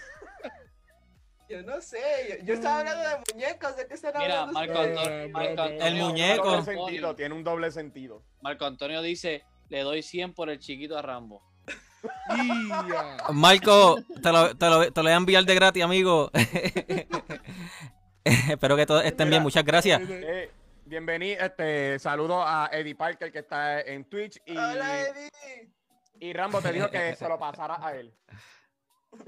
Yo 1.49 1.63
no 1.63 1.81
sé, 1.81 1.99
yo, 2.41 2.45
yo 2.45 2.55
estaba 2.55 2.81
hablando 2.81 3.03
de 3.09 3.33
muñecos, 3.33 3.75
¿de 3.77 3.87
qué 3.87 3.95
están 3.95 4.13
Mira, 4.19 4.43
hablando? 4.43 4.53
Marco? 4.53 4.79
Antonio, 4.81 5.11
Eh, 5.19 5.29
Marco 5.29 5.51
el 5.53 5.59
Antonio- 5.59 5.85
El 5.87 5.95
muñeco. 5.97 6.45
Doble 6.45 6.57
Marco 6.59 6.65
sentido, 6.87 7.15
tiene 7.17 7.35
un 7.35 7.45
doble 7.45 7.71
sentido. 7.71 8.23
Marco 8.43 8.67
Antonio 8.67 9.01
dice, 9.01 9.45
le 9.71 9.81
doy 9.81 10.03
100 10.03 10.35
por 10.35 10.51
el 10.51 10.59
chiquito 10.59 10.99
a 10.99 11.03
Rambo. 11.03 11.43
Marco, 13.33 13.99
te 14.23 14.33
lo, 14.33 14.57
te, 14.57 14.67
lo, 14.69 14.93
te 14.93 15.01
lo 15.01 15.05
voy 15.05 15.13
a 15.13 15.17
enviar 15.17 15.45
de 15.45 15.55
gratis, 15.55 15.83
amigo. 15.83 16.31
Espero 18.25 18.77
que 18.77 18.87
todos 18.87 19.05
estén 19.05 19.31
bien, 19.31 19.43
muchas 19.43 19.65
gracias. 19.65 20.01
Eh, 20.09 20.51
bienvenido, 20.85 21.41
este, 21.45 21.99
saludo 21.99 22.43
a 22.47 22.69
Eddie 22.73 22.95
Parker 22.95 23.33
que 23.33 23.39
está 23.41 23.81
en 23.81 24.05
Twitch 24.05 24.41
y, 24.45 24.53
Hola, 24.57 25.01
Eddie. 25.01 25.31
y 26.21 26.33
Rambo 26.33 26.61
te 26.61 26.73
dijo 26.73 26.91
que 26.91 27.17
se 27.17 27.29
lo 27.29 27.39
pasara 27.39 27.79
a 27.85 27.95
él. 27.97 28.13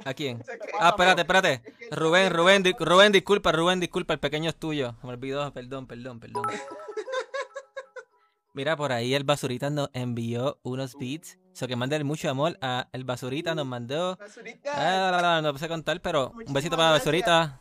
¿A 0.04 0.12
quién? 0.12 0.42
Ah, 0.78 0.90
espérate, 0.90 1.22
espérate. 1.22 1.62
Rubén, 1.90 2.30
Rubén, 2.32 2.62
di- 2.62 2.76
Rubén, 2.78 3.12
disculpa, 3.12 3.50
Rubén, 3.50 3.80
disculpa, 3.80 4.12
el 4.12 4.20
pequeño 4.20 4.50
es 4.50 4.56
tuyo. 4.56 4.94
Me 5.02 5.08
olvidó, 5.10 5.50
perdón, 5.54 5.86
perdón, 5.86 6.20
perdón. 6.20 6.44
Mira, 8.52 8.76
por 8.76 8.92
ahí 8.92 9.14
el 9.14 9.24
basurita 9.24 9.70
nos 9.70 9.88
envió 9.94 10.58
unos 10.62 10.96
beats. 10.98 11.38
So 11.52 11.66
que 11.66 11.76
manden 11.76 12.06
mucho 12.06 12.30
amor 12.30 12.56
a 12.60 12.88
el 12.92 13.04
basurita, 13.04 13.54
nos 13.54 13.66
mandó. 13.66 14.16
Basurita. 14.16 14.72
Ah, 14.74 15.40
no 15.42 15.52
puse 15.52 15.64
a 15.66 15.68
contar, 15.68 16.00
pero 16.00 16.32
un 16.46 16.52
besito 16.52 16.76
para 16.76 16.90
gracias. 16.90 17.06
Basurita. 17.06 17.60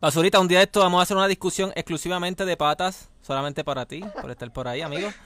Basurita, 0.00 0.40
un 0.40 0.48
día 0.48 0.58
de 0.58 0.64
esto 0.64 0.80
vamos 0.80 1.00
a 1.00 1.02
hacer 1.02 1.16
una 1.16 1.26
discusión 1.26 1.72
exclusivamente 1.74 2.44
de 2.44 2.56
patas, 2.56 3.08
solamente 3.22 3.64
para 3.64 3.86
ti, 3.86 4.04
por 4.20 4.30
estar 4.30 4.52
por 4.52 4.68
ahí, 4.68 4.82
amigo. 4.82 5.08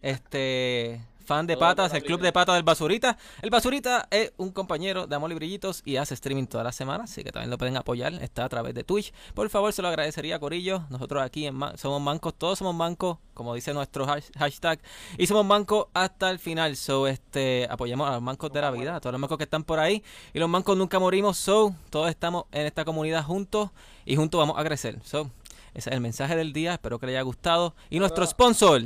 Este, 0.00 1.00
fan 1.28 1.46
de 1.46 1.58
patas, 1.58 1.92
el 1.92 2.02
club 2.02 2.22
de 2.22 2.32
patas 2.32 2.54
del 2.54 2.62
Basurita. 2.62 3.18
El 3.42 3.50
Basurita 3.50 4.08
es 4.10 4.32
un 4.38 4.50
compañero 4.50 5.06
de 5.06 5.14
Amor 5.14 5.30
y 5.30 5.34
Brillitos 5.34 5.82
y 5.84 5.96
hace 5.96 6.14
streaming 6.14 6.46
todas 6.46 6.64
las 6.64 6.74
semanas, 6.74 7.10
así 7.10 7.22
que 7.22 7.30
también 7.30 7.50
lo 7.50 7.58
pueden 7.58 7.76
apoyar. 7.76 8.14
Está 8.14 8.46
a 8.46 8.48
través 8.48 8.74
de 8.74 8.82
Twitch. 8.82 9.12
Por 9.34 9.50
favor, 9.50 9.70
se 9.74 9.82
lo 9.82 9.88
agradecería, 9.88 10.38
Corillo. 10.38 10.84
Nosotros 10.88 11.22
aquí 11.22 11.46
en 11.46 11.54
Ma- 11.54 11.76
somos 11.76 12.00
mancos, 12.00 12.32
todos 12.34 12.58
somos 12.58 12.74
mancos, 12.74 13.18
como 13.34 13.54
dice 13.54 13.74
nuestro 13.74 14.06
hash- 14.06 14.30
hashtag. 14.38 14.80
Y 15.18 15.26
somos 15.26 15.44
mancos 15.44 15.88
hasta 15.92 16.30
el 16.30 16.38
final. 16.38 16.74
So, 16.76 17.06
este, 17.06 17.68
apoyemos 17.70 18.08
a 18.08 18.12
los 18.14 18.22
mancos 18.22 18.50
de 18.50 18.62
la 18.62 18.70
vida, 18.70 18.96
a 18.96 19.00
todos 19.00 19.12
los 19.12 19.20
mancos 19.20 19.36
que 19.36 19.44
están 19.44 19.64
por 19.64 19.80
ahí. 19.80 20.02
Y 20.32 20.38
los 20.38 20.48
mancos 20.48 20.78
nunca 20.78 20.98
morimos. 20.98 21.36
So, 21.36 21.74
todos 21.90 22.08
estamos 22.08 22.44
en 22.52 22.64
esta 22.64 22.86
comunidad 22.86 23.22
juntos 23.22 23.68
y 24.06 24.16
juntos 24.16 24.38
vamos 24.38 24.58
a 24.58 24.64
crecer. 24.64 24.98
So, 25.04 25.30
ese 25.74 25.90
es 25.90 25.94
el 25.94 26.00
mensaje 26.00 26.34
del 26.36 26.54
día. 26.54 26.72
Espero 26.72 26.98
que 26.98 27.04
les 27.04 27.12
haya 27.16 27.22
gustado. 27.22 27.74
Y 27.90 27.98
nuestro 27.98 28.26
sponsor. 28.26 28.80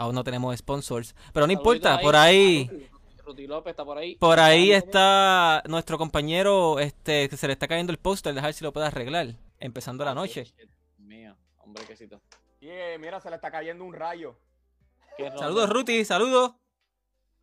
Aún 0.00 0.14
no 0.14 0.24
tenemos 0.24 0.56
sponsors. 0.56 1.14
Pero 1.34 1.46
no 1.46 1.52
importa, 1.52 2.00
por 2.00 2.16
ahí. 2.16 2.88
Ruti 3.22 3.46
López 3.46 3.72
está 3.72 3.84
por 3.84 3.98
ahí. 3.98 4.16
Por 4.16 4.40
ahí 4.40 4.72
está 4.72 5.62
nuestro 5.68 5.98
compañero, 5.98 6.78
este, 6.78 7.28
que 7.28 7.36
se 7.36 7.46
le 7.46 7.52
está 7.52 7.68
cayendo 7.68 7.92
el 7.92 7.98
póster, 7.98 8.32
dejar 8.32 8.54
si 8.54 8.64
lo 8.64 8.72
puede 8.72 8.86
arreglar, 8.86 9.34
empezando 9.58 10.02
la 10.06 10.12
Ah, 10.12 10.14
noche. 10.14 10.46
Mío, 10.96 11.36
hombre, 11.58 11.84
quesito. 11.84 12.18
Y 12.62 12.68
mira, 12.98 13.20
se 13.20 13.28
le 13.28 13.36
está 13.36 13.50
cayendo 13.50 13.84
un 13.84 13.92
rayo. 13.92 14.38
Saludos, 15.38 15.68
Ruti, 15.68 16.02
saludos. 16.06 16.52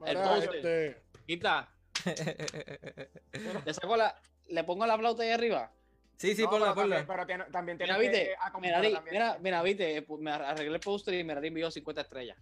El 0.03 0.17
poste. 0.17 0.57
este, 0.87 1.03
Quita. 1.27 1.69
Le 3.65 3.73
saco 3.73 3.95
la. 3.97 4.19
Le 4.49 4.63
pongo 4.63 4.85
la 4.87 4.97
flauta 4.97 5.21
ahí 5.23 5.29
arriba. 5.29 5.71
Sí, 6.17 6.35
sí, 6.35 6.43
No, 6.43 6.49
ponla, 6.49 6.73
pero 6.73 6.81
también-. 6.89 7.05
Pero 7.07 7.25
tiene- 7.25 7.45
también 7.45 7.77
tiene 7.77 7.93
Mira, 7.97 8.11
que 8.11 8.17
Mira, 8.59 8.81
también- 8.81 9.03
mira, 9.11 9.37
mira, 9.39 9.61
viste. 9.61 10.05
Me 10.19 10.31
arreglé 10.31 10.73
el 10.75 10.79
poster 10.79 11.13
y 11.13 11.23
Merari 11.23 11.47
envió 11.49 11.69
50 11.71 12.01
estrellas. 12.01 12.37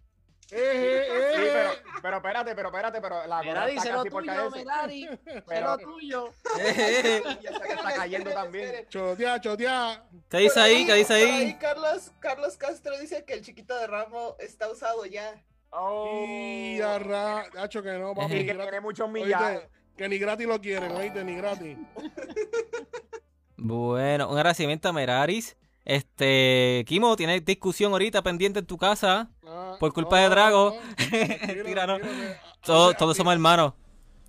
eh, 0.52 1.08
eh, 1.10 1.32
Sí, 1.36 1.42
pero, 1.52 1.72
pero 2.04 2.18
espérate, 2.18 2.56
pero 2.56 2.68
espérate, 2.70 3.02
pero 3.02 3.26
la 3.28 3.42
Merari, 3.44 3.76
está 3.78 3.96
casi 3.96 4.10
por 4.10 4.24
tuyo, 4.24 4.34
caerse. 4.36 4.58
Merari. 4.64 5.10
Pero- 5.48 5.68
lo 5.72 5.78
tuyo. 5.80 6.30
Y 6.58 6.62
ese 6.62 7.22
que 7.68 7.74
está 7.74 7.94
cayendo 7.96 8.32
también. 8.32 8.88
Chotea, 8.90 9.42
chotea. 9.42 10.04
¿Qué 10.30 10.38
dice 10.38 10.60
ahí? 10.60 10.86
¿Qué 10.86 10.94
dice 10.94 11.14
ahí? 11.16 11.58
Carlos, 11.60 12.12
Carlos 12.20 12.56
Castro 12.58 12.98
dice 13.00 13.26
que 13.26 13.34
el 13.34 13.42
chiquito 13.42 13.76
de 13.78 13.88
Ramo 13.88 14.36
está 14.40 14.70
usado 14.72 15.06
ya. 15.06 15.34
Oh. 15.72 16.24
Y 16.26 16.80
arra, 16.80 17.50
Nacho, 17.54 17.84
que 17.84 17.92
no, 17.94 18.14
papi. 18.14 18.30
Que 18.30 18.44
gratis. 18.44 18.62
tiene 18.64 18.80
muchos 18.82 19.10
millares. 19.10 19.68
que 19.98 20.08
ni 20.08 20.18
gratis 20.18 20.48
lo 20.48 20.62
quieren, 20.62 20.92
oíste, 20.92 21.24
ni 21.26 21.36
gratis. 21.36 21.78
Bueno, 23.58 24.30
un 24.30 24.38
agradecimiento 24.38 24.90
a 24.90 24.94
Meraris. 24.94 25.56
Este, 25.86 26.84
Kimo, 26.88 27.16
tiene 27.16 27.40
discusión 27.42 27.92
ahorita 27.92 28.22
pendiente 28.24 28.60
en 28.60 28.66
tu 28.66 28.78
casa. 28.78 29.30
Ah, 29.46 29.78
Por 29.80 29.94
culpa 29.94 30.20
de 30.20 30.30
Drago. 30.30 30.76
No. 30.76 30.96
que- 31.10 32.38
Todos, 32.64 32.96
somos 33.16 33.34
hermanos. 33.34 33.74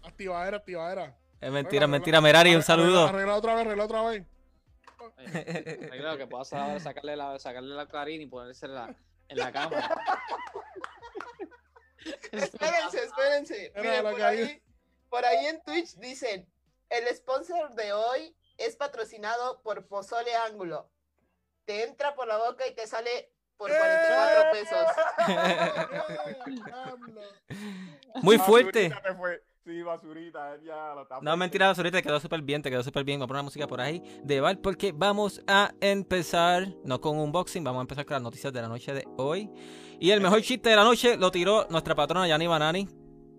Activadera, 0.05 0.59
activadera. 0.59 1.17
Es 1.41 1.51
mentira, 1.51 1.85
es 1.85 1.91
mentira, 1.91 2.19
arregla- 2.19 2.23
Merari, 2.23 2.51
un 2.51 2.57
arregla- 2.57 2.67
saludo. 2.67 3.07
Arregla 3.09 3.35
otra 3.37 3.55
vez, 3.55 3.67
arregla 3.67 3.85
otra 3.85 4.03
vez. 4.03 4.25
Claro 5.91 6.19
que 6.19 6.27
puedas 6.27 6.53
ahora 6.53 6.79
sacarle 6.79 7.17
la, 7.17 7.39
sacarle 7.39 7.75
la 7.75 7.87
clarina 7.87 8.23
y 8.23 8.27
ponerse 8.27 8.67
en 8.67 8.75
la, 8.75 8.95
en 9.29 9.39
la 9.39 9.51
cama. 9.53 9.77
Espérense, 12.33 13.05
espérense. 13.05 13.73
Miren, 13.77 14.03
por 14.03 14.23
ahí, 14.23 14.63
por 15.09 15.25
ahí 15.25 15.47
en 15.47 15.63
Twitch 15.63 15.95
dicen, 15.97 16.47
el 16.91 17.17
sponsor 17.17 17.75
de 17.75 17.93
hoy 17.93 18.35
es 18.59 18.77
patrocinado 18.77 19.63
por 19.63 19.87
Pozole 19.87 20.35
Ángulo. 20.35 20.91
Te 21.65 21.85
entra 21.85 22.15
por 22.15 22.29
la 22.29 22.39
boca 22.39 22.67
y 22.67 22.75
te 22.75 22.87
sale 22.87 23.33
por 23.57 23.71
44 23.71 24.51
pesos. 24.53 24.87
Muy 28.23 28.39
fuerte. 28.39 28.89
Basurita 28.89 29.09
te 29.09 29.15
fue. 29.15 29.43
Sí, 29.67 29.83
basurita, 29.83 30.55
él 30.55 30.63
ya 30.63 30.95
lo 30.95 31.03
está 31.03 31.19
No, 31.21 31.37
mentira, 31.37 31.69
ahorita 31.69 32.01
quedó 32.01 32.21
súper 32.21 32.41
bien, 32.41 32.63
te 32.63 32.71
quedó 32.71 32.85
súper 32.85 33.03
bien. 33.03 33.19
Voy 33.19 33.25
a 33.25 33.27
poner 33.27 33.41
una 33.41 33.47
música 33.47 33.67
por 33.67 33.81
ahí 33.81 34.01
de 34.23 34.41
Val 34.41 34.61
porque 34.61 34.93
vamos 34.93 35.43
a 35.49 35.75
empezar, 35.81 36.69
no 36.85 37.01
con 37.01 37.17
un 37.17 37.25
unboxing, 37.25 37.65
vamos 37.65 37.81
a 37.81 37.83
empezar 37.83 38.07
con 38.07 38.15
las 38.15 38.23
noticias 38.23 38.53
de 38.53 38.63
la 38.63 38.69
noche 38.69 38.93
de 38.93 39.05
hoy. 39.17 39.51
Y 39.99 40.13
el 40.13 40.21
mejor 40.21 40.41
chiste 40.43 40.71
de 40.71 40.77
la 40.77 40.85
noche 40.85 41.17
lo 41.17 41.33
tiró 41.33 41.67
nuestra 41.69 41.97
patrona 41.97 42.29
Yani 42.29 42.47
Banani. 42.47 42.89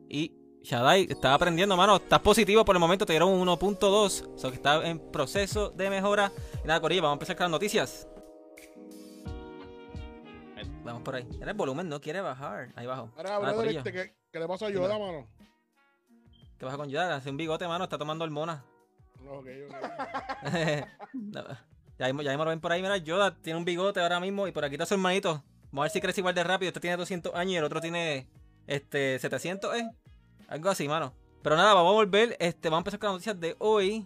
Y 0.10 0.34
Shadai, 0.68 1.08
estaba 1.10 1.36
aprendiendo, 1.36 1.78
mano. 1.78 1.96
Estás 1.96 2.20
positivo 2.20 2.66
por 2.66 2.76
el 2.76 2.82
momento, 2.82 3.06
te 3.06 3.14
dieron 3.14 3.30
un 3.30 3.48
1.2. 3.48 4.34
O 4.36 4.38
sea 4.38 4.50
que 4.50 4.58
está 4.58 4.86
en 4.86 5.00
proceso 5.00 5.70
de 5.70 5.90
mejora. 5.90 6.30
Y 6.62 6.68
nada, 6.68 6.82
Corillo, 6.82 7.02
vamos 7.04 7.14
a 7.14 7.16
empezar 7.16 7.38
con 7.38 7.46
las 7.46 7.52
noticias. 7.52 8.06
Vamos 10.84 11.04
por 11.04 11.16
ahí. 11.16 11.26
Era 11.42 11.52
el 11.52 11.58
volumen, 11.58 11.88
no 11.88 12.02
quiere 12.02 12.20
bajar. 12.20 12.74
Ahí 12.76 12.86
bajo. 12.86 13.10
Ahora, 13.16 13.30
Nada, 13.30 13.40
brother, 13.40 13.56
Corillo. 13.56 13.78
este, 13.80 13.94
¿qué, 13.94 14.14
¿qué 14.30 14.40
le 14.40 14.48
pasa 14.48 14.66
a 14.66 14.70
Yoda, 14.70 15.00
mano? 15.00 15.30
¿Qué 16.58 16.66
pasa 16.66 16.76
con 16.76 16.90
Yoda? 16.90 17.16
Hace 17.16 17.30
un 17.30 17.38
bigote, 17.38 17.66
mano. 17.66 17.86
Está 17.86 17.98
tomando 17.98 18.26
hormonas. 18.26 18.62
No, 19.24 19.36
ok, 19.36 19.48
ok. 19.70 19.76
No, 21.14 21.44
ya, 21.98 22.06
mismo, 22.08 22.22
ya 22.24 22.32
mismo 22.32 22.44
lo 22.44 22.50
ven 22.50 22.60
por 22.60 22.74
ahí, 22.74 22.82
mira, 22.82 22.98
Yoda 22.98 23.36
tiene 23.42 23.58
un 23.58 23.66
bigote 23.66 24.02
ahora 24.02 24.20
mismo 24.20 24.48
y 24.48 24.52
por 24.52 24.66
aquí 24.66 24.76
está 24.76 24.86
su 24.86 24.96
hermanito. 24.96 25.44
Vamos 25.72 25.80
a 25.80 25.82
ver 25.84 25.92
si 25.92 26.02
crece 26.02 26.20
igual 26.20 26.36
de 26.36 26.44
rápido. 26.44 26.68
Este 26.68 26.82
tiene 26.82 26.98
200 26.98 27.34
años 27.36 27.54
y 27.54 27.56
el 27.56 27.64
otro 27.64 27.80
tiene 27.80 28.28
este 28.68 29.18
700, 29.18 29.74
¿eh? 29.78 29.90
Algo 30.48 30.70
así, 30.70 30.88
mano. 30.88 31.14
Pero 31.42 31.56
nada, 31.56 31.74
vamos 31.74 31.92
a 31.92 31.96
volver. 31.96 32.36
Este, 32.40 32.70
vamos 32.70 32.78
a 32.78 32.82
empezar 32.82 33.00
con 33.00 33.08
las 33.08 33.16
noticias 33.16 33.40
de 33.40 33.56
hoy. 33.60 34.06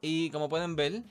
Y 0.00 0.30
como 0.30 0.48
pueden 0.48 0.76
ver, 0.76 1.02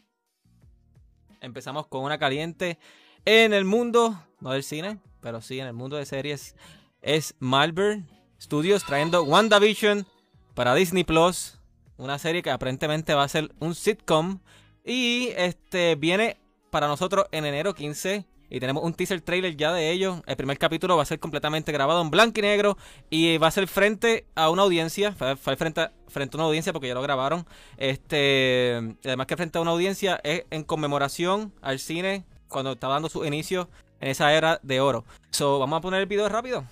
empezamos 1.41 1.87
con 1.87 2.03
una 2.03 2.17
caliente 2.17 2.79
en 3.25 3.53
el 3.53 3.65
mundo, 3.65 4.17
no 4.39 4.51
del 4.51 4.63
cine, 4.63 4.99
pero 5.21 5.41
sí 5.41 5.59
en 5.59 5.67
el 5.67 5.73
mundo 5.73 5.97
de 5.97 6.05
series. 6.05 6.55
Es 7.01 7.35
Malvern 7.39 8.07
Studios 8.41 8.83
trayendo 8.85 9.23
WandaVision 9.23 10.05
para 10.53 10.75
Disney 10.75 11.03
Plus. 11.03 11.59
Una 11.97 12.19
serie 12.19 12.41
que 12.41 12.51
aparentemente 12.51 13.13
va 13.13 13.23
a 13.23 13.29
ser 13.29 13.53
un 13.59 13.75
sitcom. 13.75 14.39
Y 14.83 15.29
este 15.35 15.95
viene 15.95 16.37
para 16.69 16.87
nosotros 16.87 17.25
en 17.31 17.45
enero 17.45 17.73
15. 17.73 18.25
Y 18.49 18.59
tenemos 18.59 18.83
un 18.83 18.93
teaser 18.93 19.21
trailer 19.21 19.55
ya 19.55 19.73
de 19.73 19.91
ello. 19.91 20.21
El 20.27 20.35
primer 20.35 20.57
capítulo 20.57 20.95
va 20.95 21.03
a 21.03 21.05
ser 21.05 21.19
completamente 21.19 21.71
grabado 21.71 22.01
en 22.01 22.11
blanco 22.11 22.39
y 22.39 22.43
negro. 22.43 22.77
Y 23.09 23.37
va 23.37 23.47
a 23.47 23.51
ser 23.51 23.67
frente 23.67 24.25
a 24.35 24.49
una 24.49 24.63
audiencia. 24.63 25.13
Fue, 25.13 25.55
frente, 25.55 25.81
a, 25.81 25.91
frente 26.07 26.35
a 26.35 26.37
una 26.37 26.45
audiencia 26.45 26.73
porque 26.73 26.87
ya 26.87 26.93
lo 26.93 27.01
grabaron. 27.01 27.45
Este, 27.77 28.95
además 29.03 29.27
que 29.27 29.37
frente 29.37 29.57
a 29.57 29.61
una 29.61 29.71
audiencia 29.71 30.19
es 30.23 30.45
en 30.51 30.63
conmemoración 30.63 31.53
al 31.61 31.79
cine 31.79 32.25
cuando 32.47 32.73
estaba 32.73 32.93
dando 32.93 33.09
su 33.09 33.25
inicio 33.25 33.69
en 33.99 34.09
esa 34.09 34.31
era 34.33 34.59
de 34.61 34.79
oro. 34.79 35.03
So, 35.31 35.59
vamos 35.59 35.77
a 35.77 35.81
poner 35.81 36.01
el 36.01 36.05
video 36.05 36.29
rápido. 36.29 36.63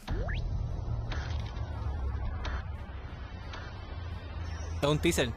Es 4.82 4.88
un 4.90 5.00
teaser. 5.00 5.32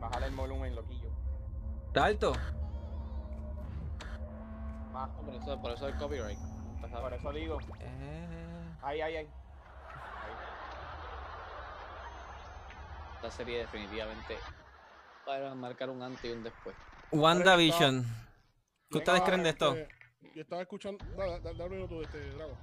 Bájale 0.00 0.26
el 0.26 0.34
volumen, 0.34 0.74
loquillo. 0.74 1.08
Está 1.86 2.04
alto. 2.06 2.32
Por, 5.44 5.52
eso, 5.52 5.60
por 5.62 5.70
eso 5.72 5.88
el 5.88 5.96
copyright. 5.96 6.38
Por 6.80 7.12
eso 7.14 7.32
digo. 7.32 7.58
Eh, 7.80 8.28
Ahí, 8.82 9.00
ahí, 9.00 9.16
ahí. 9.16 9.28
Esta 13.16 13.30
serie 13.30 13.58
definitivamente 13.58 14.36
va 15.28 15.50
a 15.50 15.54
marcar 15.54 15.88
un 15.90 16.02
antes 16.02 16.24
y 16.24 16.32
un 16.32 16.42
después. 16.42 16.74
WandaVision. 17.12 18.04
¿Qué 18.90 18.98
ustedes 18.98 19.20
Ah, 19.20 19.24
creen 19.24 19.42
de 19.44 19.50
esto? 19.50 19.74
este, 19.74 19.94
Yo 20.34 20.42
estaba 20.42 20.62
escuchando. 20.62 21.04
Dale, 21.16 21.40
dale, 21.40 21.56
dale 21.58 21.64
un 21.64 21.70
minuto, 21.70 22.02
este, 22.02 22.30
Drago. 22.32 22.56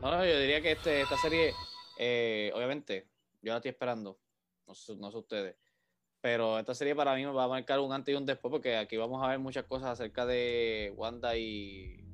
No, 0.00 0.10
no, 0.12 0.24
yo 0.24 0.38
diría 0.38 0.62
que 0.62 0.72
este, 0.72 1.00
esta 1.02 1.16
serie, 1.18 1.52
eh, 1.98 2.52
obviamente, 2.54 3.08
yo 3.42 3.50
la 3.52 3.56
estoy 3.56 3.70
esperando. 3.72 4.18
No 4.66 4.74
sé, 4.74 4.94
no 4.96 5.10
sé 5.10 5.18
ustedes. 5.18 5.56
Pero 6.26 6.58
esta 6.58 6.74
serie 6.74 6.96
para 6.96 7.14
mí 7.14 7.24
me 7.24 7.30
va 7.30 7.44
a 7.44 7.48
marcar 7.48 7.78
un 7.78 7.92
antes 7.92 8.12
y 8.12 8.16
un 8.16 8.26
después 8.26 8.50
porque 8.50 8.76
aquí 8.76 8.96
vamos 8.96 9.22
a 9.22 9.28
ver 9.28 9.38
muchas 9.38 9.62
cosas 9.62 9.90
acerca 9.90 10.26
de 10.26 10.92
Wanda 10.96 11.36
y, 11.36 12.04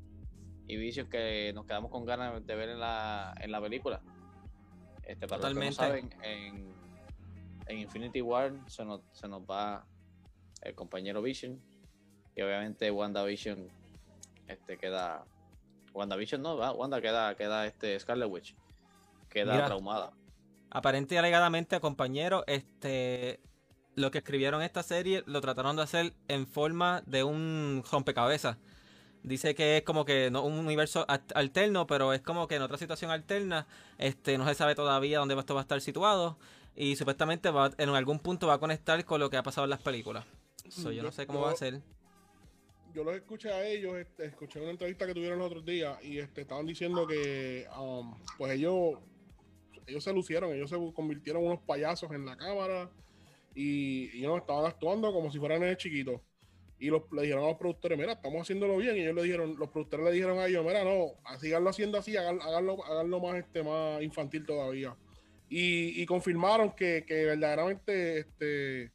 y 0.67 0.77
Vision 0.77 1.09
que 1.09 1.51
nos 1.55 1.65
quedamos 1.65 1.91
con 1.91 2.05
ganas 2.05 2.47
de 2.47 2.55
ver 2.55 2.69
en 2.69 2.79
la, 2.79 3.33
en 3.41 3.51
la 3.51 3.59
película. 3.63 4.03
Este, 5.05 5.27
para 5.27 5.49
los 5.49 5.59
que 5.59 5.65
no 5.65 5.71
Totalmente. 5.71 5.75
saben, 5.75 6.11
en, 6.23 6.75
en 7.69 7.79
Infinity 7.79 8.21
War 8.21 8.53
se 8.67 8.85
nos, 8.85 9.01
se 9.13 9.27
nos 9.29 9.45
va 9.45 9.87
el 10.61 10.75
compañero 10.75 11.23
Vision 11.23 11.59
y 12.37 12.43
obviamente 12.43 12.91
WandaVision 12.91 13.67
este, 14.47 14.77
queda... 14.77 15.25
WandaVision 15.95 16.43
no, 16.43 16.59
¿verdad? 16.59 16.75
Wanda 16.77 17.01
queda, 17.01 17.35
queda 17.35 17.65
este 17.65 17.99
Scarlet 17.99 18.29
Witch. 18.29 18.55
Queda 19.31 19.55
Mira. 19.55 19.65
traumada. 19.65 20.13
Aparente 20.69 21.15
y 21.15 21.19
alegadamente, 21.19 21.81
compañero, 21.81 22.45
este, 22.47 23.41
lo 23.95 24.11
que 24.11 24.19
escribieron 24.19 24.63
esta 24.63 24.83
serie 24.83 25.23
lo 25.27 25.41
trataron 25.41 25.77
de 25.77 25.83
hacer 25.83 26.13
en 26.29 26.47
forma 26.47 27.03
de 27.07 27.25
un 27.25 27.83
rompecabezas. 27.91 28.57
Dice 29.23 29.55
que 29.55 29.77
es 29.79 29.83
como 29.85 30.05
que 30.05 30.31
no 30.31 30.43
un 30.45 30.55
universo 30.59 31.05
al- 31.09 31.23
alterno, 31.35 31.87
pero 31.87 32.13
es 32.13 32.23
como 32.23 32.49
que 32.49 32.57
en 32.57 32.63
otra 32.63 32.79
situación 32.79 33.11
alterna, 33.11 33.67
este, 33.99 34.37
no 34.39 34.49
se 34.49 34.55
sabe 34.55 34.75
todavía 34.75 35.19
dónde 35.21 35.39
esto 35.39 35.55
va 35.55 35.61
a 35.61 35.63
estar 35.63 35.81
situado 35.81 36.39
y 36.75 36.97
supuestamente 36.97 37.51
va, 37.51 37.71
en 37.79 37.89
algún 37.91 38.19
punto 38.19 38.47
va 38.49 38.55
a 38.55 38.59
conectar 38.59 39.05
con 39.05 39.21
lo 39.21 39.31
que 39.31 39.37
ha 39.37 39.43
pasado 39.43 39.65
en 39.65 39.71
las 39.71 39.81
películas. 39.83 40.25
So, 40.71 40.91
yo 40.91 41.03
no 41.03 41.13
sé 41.13 41.27
cómo 41.27 41.41
yo- 41.41 41.45
va 41.47 41.53
a 41.53 41.57
ser. 41.57 41.81
yo 42.95 43.05
los 43.05 43.15
escuché 43.15 43.53
a 43.53 43.65
ellos, 43.65 43.95
este, 43.97 44.25
escuché 44.27 44.61
una 44.61 44.71
entrevista 44.71 45.07
que 45.07 45.15
tuvieron 45.15 45.39
los 45.39 45.47
otros 45.49 45.65
días 45.65 46.03
y 46.03 46.19
este, 46.19 46.41
estaban 46.43 46.67
diciendo 46.67 47.07
que 47.07 47.67
um, 47.79 48.15
pues 48.39 48.53
ellos, 48.53 48.99
ellos 49.87 50.03
se 50.03 50.13
lucieron, 50.13 50.53
ellos 50.53 50.69
se 50.71 50.77
convirtieron 50.95 51.43
en 51.43 51.49
unos 51.53 51.61
payasos 51.61 52.11
en 52.13 52.27
la 52.27 52.37
cámara 52.37 52.91
y, 53.55 54.19
y 54.19 54.23
no, 54.23 54.37
estaban 54.37 54.67
actuando 54.67 55.13
como 55.13 55.31
si 55.31 55.39
fueran 55.39 55.63
el 55.63 55.77
chiquitos. 55.77 56.21
Y 56.79 56.89
los, 56.89 57.03
le 57.13 57.23
dijeron 57.23 57.45
a 57.45 57.49
los 57.49 57.59
productores, 57.59 57.97
mira, 57.97 58.15
estamos 58.15 58.43
haciéndolo 58.43 58.77
bien. 58.77 58.97
Y 58.97 59.01
ellos 59.01 59.15
le 59.15 59.23
dijeron, 59.23 59.57
los 59.57 59.69
productores 59.71 60.05
le 60.07 60.13
dijeron 60.13 60.39
a 60.39 60.47
ellos, 60.47 60.65
mira, 60.65 60.83
no, 60.83 61.13
siganlo 61.39 61.71
haciendo 61.71 61.99
así, 61.99 62.17
háganlo, 62.17 62.85
háganlo 62.85 63.21
más, 63.21 63.37
este, 63.37 63.63
más 63.63 64.03
infantil 64.03 64.45
todavía. 64.45 64.97
Y, 65.49 66.03
y 66.03 66.07
confirmaron 66.07 66.73
que, 66.73 67.05
que 67.07 67.27
verdaderamente 67.27 68.19
este, 68.21 68.91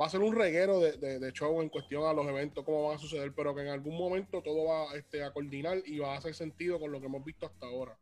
va 0.00 0.06
a 0.06 0.10
ser 0.10 0.20
un 0.20 0.34
reguero 0.34 0.80
de, 0.80 1.18
de, 1.18 1.32
show 1.32 1.60
en 1.62 1.68
cuestión 1.68 2.04
a 2.04 2.12
los 2.12 2.26
eventos, 2.26 2.64
cómo 2.64 2.88
van 2.88 2.96
a 2.96 2.98
suceder, 2.98 3.32
pero 3.34 3.54
que 3.54 3.62
en 3.62 3.68
algún 3.68 3.96
momento 3.96 4.42
todo 4.42 4.66
va 4.66 4.94
este, 4.94 5.24
a 5.24 5.32
coordinar 5.32 5.78
y 5.84 5.98
va 5.98 6.14
a 6.14 6.18
hacer 6.18 6.34
sentido 6.34 6.78
con 6.78 6.92
lo 6.92 7.00
que 7.00 7.06
hemos 7.06 7.24
visto 7.24 7.46
hasta 7.46 7.66
ahora. 7.66 7.98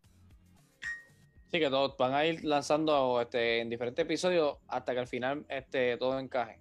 Sí, 1.55 1.61
que 1.61 1.71
todos 1.71 1.97
van 1.97 2.13
a 2.15 2.27
ir 2.27 2.45
lanzando 2.45 3.21
este, 3.21 3.61
en 3.61 3.71
diferentes 3.71 4.05
episodios 4.05 4.59
hasta 4.67 4.93
que 4.93 4.99
al 4.99 5.07
final 5.07 5.47
este, 5.49 5.97
todo 5.99 6.19
encaje. 6.19 6.59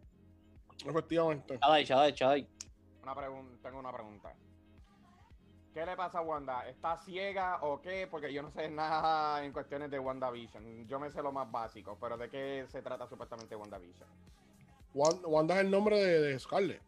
Efectivamente. 0.85 1.57
Chadai, 1.57 1.83
Chadai, 1.83 2.13
Chadai. 2.13 2.47
Una 3.01 3.15
tengo 3.63 3.79
una 3.79 3.91
pregunta. 3.91 4.35
¿Qué 5.73 5.83
le 5.83 5.95
pasa 5.95 6.19
a 6.19 6.21
Wanda? 6.21 6.69
¿Está 6.69 6.95
ciega 6.97 7.57
o 7.63 7.81
qué? 7.81 8.05
Porque 8.05 8.31
yo 8.31 8.43
no 8.43 8.51
sé 8.51 8.69
nada 8.69 9.43
en 9.43 9.51
cuestiones 9.51 9.89
de 9.89 9.97
WandaVision. 9.97 10.87
Yo 10.87 10.99
me 10.99 11.09
sé 11.09 11.23
lo 11.23 11.31
más 11.31 11.49
básico, 11.49 11.97
pero 11.99 12.15
¿de 12.15 12.29
qué 12.29 12.65
se 12.67 12.83
trata 12.83 13.07
supuestamente 13.07 13.55
WandaVision? 13.55 14.07
Wanda, 14.93 15.55
es 15.55 15.61
el 15.61 15.71
nombre 15.71 15.97
de, 15.97 16.37
Scarlet. 16.37 16.83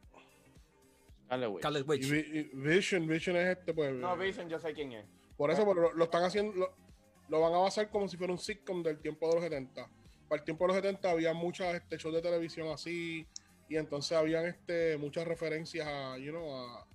Scarlet 1.57 1.89
Witch. 1.89 2.07
Vision, 2.53 3.07
Vision 3.07 3.35
es 3.35 3.57
este, 3.57 3.73
pues. 3.73 3.95
No, 3.95 4.15
Vision 4.15 4.47
yo 4.47 4.59
sé 4.59 4.75
quién 4.75 4.91
es. 4.91 5.07
Por 5.35 5.49
eso 5.49 5.65
lo, 5.73 6.03
están 6.03 6.23
haciendo, 6.23 6.53
lo, 6.53 6.84
van 7.29 7.53
a 7.53 7.57
basar 7.57 7.89
como 7.89 8.07
si 8.07 8.17
fuera 8.17 8.33
un 8.33 8.39
sitcom 8.39 8.83
del 8.83 8.99
tiempo 8.99 9.27
de 9.27 9.35
los 9.35 9.43
70. 9.43 9.89
Para 10.27 10.39
el 10.39 10.45
tiempo 10.45 10.63
de 10.63 10.67
los 10.67 10.77
70 10.77 11.09
había 11.09 11.33
muchos 11.33 11.67
este, 11.73 11.97
shows 11.97 12.15
de 12.15 12.21
televisión 12.21 12.67
así, 12.69 13.27
y 13.67 13.77
entonces 13.77 14.17
habían 14.17 14.45
este, 14.45 14.97
muchas 14.97 15.27
referencias 15.27 15.87
a, 15.87 16.17
you 16.17 16.31
know, 16.31 16.55
a. 16.55 16.87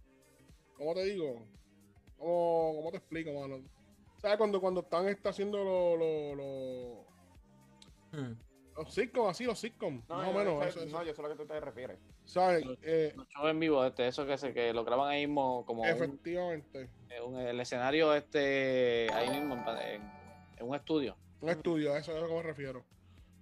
¿Cómo 0.74 0.94
te 0.94 1.04
digo? 1.04 1.46
¿Cómo, 2.16 2.74
cómo 2.76 2.90
te 2.90 2.98
explico, 2.98 3.32
mano? 3.32 3.62
¿Sabes 4.18 4.36
cuando, 4.36 4.60
cuando 4.60 4.80
están 4.82 5.08
está 5.08 5.30
haciendo 5.30 5.58
lo, 5.64 5.96
lo, 5.96 6.34
lo... 6.34 7.06
Hmm. 8.12 8.34
Los 8.76 8.94
sitcoms, 8.94 9.30
así, 9.30 9.44
los 9.44 9.58
sitcoms. 9.58 10.08
más 10.08 10.28
o 10.28 10.32
menos. 10.32 10.76
no, 10.86 11.04
yo 11.04 11.14
sé 11.14 11.20
a 11.20 11.24
lo 11.24 11.30
que 11.30 11.42
tú 11.42 11.46
te 11.46 11.60
refieres. 11.60 11.98
¿Sabes? 12.24 12.64
Eh, 12.82 13.12
los 13.16 13.28
shows 13.28 13.50
en 13.50 13.60
vivo, 13.60 13.84
este, 13.84 14.06
eso 14.06 14.24
que, 14.24 14.38
se, 14.38 14.54
que 14.54 14.72
lo 14.72 14.84
graban 14.84 15.10
ahí 15.10 15.26
mismo 15.26 15.64
como. 15.66 15.84
Efectivamente. 15.84 16.88
Un, 17.24 17.38
el 17.38 17.60
escenario, 17.60 18.14
este, 18.14 19.08
ahí 19.12 19.30
mismo, 19.30 19.54
en, 19.54 20.19
un 20.62 20.74
estudio. 20.74 21.16
Un 21.40 21.48
estudio, 21.50 21.96
eso 21.96 22.12
es 22.12 22.18
a 22.18 22.20
lo 22.20 22.28
que 22.28 22.34
me 22.34 22.42
refiero. 22.42 22.84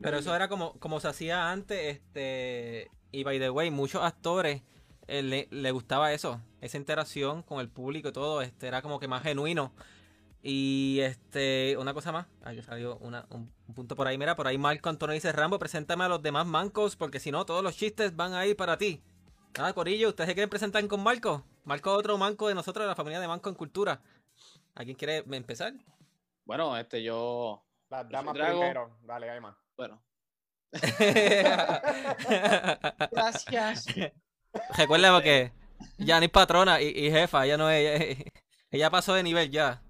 Pero 0.00 0.18
eso 0.18 0.34
era 0.34 0.48
como, 0.48 0.78
como 0.78 1.00
se 1.00 1.08
hacía 1.08 1.50
antes, 1.50 1.96
este. 1.96 2.90
Y 3.10 3.24
by 3.24 3.38
the 3.38 3.50
way, 3.50 3.70
muchos 3.70 4.02
actores 4.02 4.62
eh, 5.08 5.22
le, 5.22 5.48
le, 5.50 5.70
gustaba 5.70 6.12
eso, 6.12 6.40
esa 6.60 6.76
interacción 6.76 7.42
con 7.42 7.60
el 7.60 7.68
público 7.68 8.08
y 8.08 8.12
todo, 8.12 8.42
este 8.42 8.68
era 8.68 8.82
como 8.82 9.00
que 9.00 9.08
más 9.08 9.22
genuino. 9.22 9.72
Y 10.42 11.00
este, 11.00 11.76
una 11.78 11.94
cosa 11.94 12.12
más, 12.12 12.26
aquí 12.42 12.62
salió 12.62 12.96
una, 12.98 13.26
un, 13.30 13.50
punto 13.74 13.96
por 13.96 14.06
ahí. 14.06 14.16
Mira, 14.18 14.36
por 14.36 14.46
ahí 14.46 14.56
Marco 14.56 14.88
Antonio 14.88 15.14
dice: 15.14 15.32
Rambo, 15.32 15.58
preséntame 15.58 16.04
a 16.04 16.08
los 16.08 16.22
demás 16.22 16.46
mancos, 16.46 16.94
porque 16.96 17.18
si 17.18 17.30
no, 17.32 17.44
todos 17.44 17.62
los 17.62 17.76
chistes 17.76 18.14
van 18.14 18.34
a 18.34 18.46
ir 18.46 18.56
para 18.56 18.78
ti. 18.78 19.02
Nada, 19.56 19.72
Corillo, 19.72 20.10
¿ustedes 20.10 20.28
se 20.28 20.34
quieren 20.34 20.50
presentar 20.50 20.86
con 20.86 21.02
Marco? 21.02 21.44
Marco 21.64 21.90
es 21.90 21.98
otro 21.98 22.16
manco 22.18 22.46
de 22.48 22.54
nosotros, 22.54 22.84
de 22.84 22.88
la 22.88 22.94
familia 22.94 23.18
de 23.18 23.26
Manco 23.26 23.48
en 23.48 23.56
Cultura. 23.56 24.00
¿Alguien 24.74 24.96
quiere 24.96 25.24
empezar? 25.32 25.74
Bueno, 26.48 26.76
este 26.78 27.02
yo. 27.02 27.62
Las 27.90 28.08
damas 28.08 28.32
primero, 28.32 28.96
dale, 29.02 29.28
hay 29.28 29.38
más. 29.38 29.54
Bueno. 29.76 30.02
Gracias. 33.12 33.84
Recuerda 34.74 35.12
porque 35.12 35.52
ya 35.98 36.18
ni 36.18 36.28
patrona 36.28 36.80
y, 36.80 37.10
jefa, 37.10 37.44
ya 37.44 37.58
no 37.58 37.68
es. 37.68 38.24
ella 38.70 38.88
pasó 38.88 39.12
de 39.12 39.24
nivel 39.24 39.50
ya. 39.50 39.82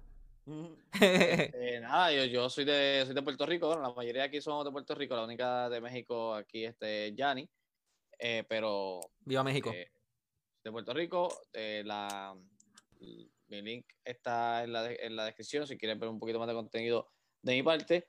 Eh, 0.99 1.79
nada, 1.81 2.11
yo, 2.11 2.25
yo 2.25 2.49
soy 2.49 2.65
de, 2.65 3.03
soy 3.05 3.15
de 3.15 3.21
Puerto 3.21 3.45
Rico, 3.45 3.79
la 3.79 3.93
mayoría 3.93 4.25
aquí 4.25 4.41
somos 4.41 4.65
de 4.65 4.71
Puerto 4.71 4.93
Rico, 4.95 5.15
la 5.15 5.23
única 5.23 5.69
de 5.69 5.79
México 5.79 6.33
aquí 6.33 6.65
este 6.65 7.15
Yanni, 7.15 7.49
eh, 8.17 8.43
pero... 8.49 8.99
Viva 9.19 9.45
México. 9.45 9.71
Eh, 9.73 9.89
de 10.61 10.71
Puerto 10.71 10.93
Rico, 10.93 11.41
la, 11.53 12.35
mi 13.49 13.61
link 13.61 13.85
está 14.03 14.63
en 14.63 14.73
la, 14.73 14.91
en 14.91 15.15
la 15.15 15.25
descripción 15.25 15.67
si 15.67 15.77
quieren 15.77 15.99
ver 15.99 16.09
un 16.09 16.19
poquito 16.19 16.39
más 16.39 16.47
de 16.47 16.53
contenido 16.53 17.09
de 17.41 17.53
mi 17.53 17.63
parte. 17.63 18.07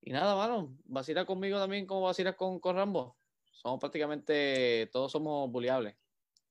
Y 0.00 0.10
nada, 0.12 0.34
mano, 0.34 0.76
vacilar 0.84 1.26
conmigo 1.26 1.58
también 1.58 1.86
como 1.86 2.02
vacilas 2.02 2.34
con, 2.34 2.60
con 2.60 2.76
Rambo. 2.76 3.16
Somos 3.52 3.80
prácticamente, 3.80 4.88
todos 4.92 5.12
somos 5.12 5.50
buleables. 5.50 5.96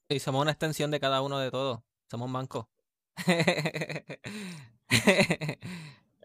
Y 0.10 0.20
somos 0.20 0.42
una 0.42 0.52
extensión 0.52 0.92
de 0.92 1.00
cada 1.00 1.22
uno 1.22 1.40
de 1.40 1.52
todos. 1.52 1.82
Somos 2.10 2.30
mancos. 2.30 2.66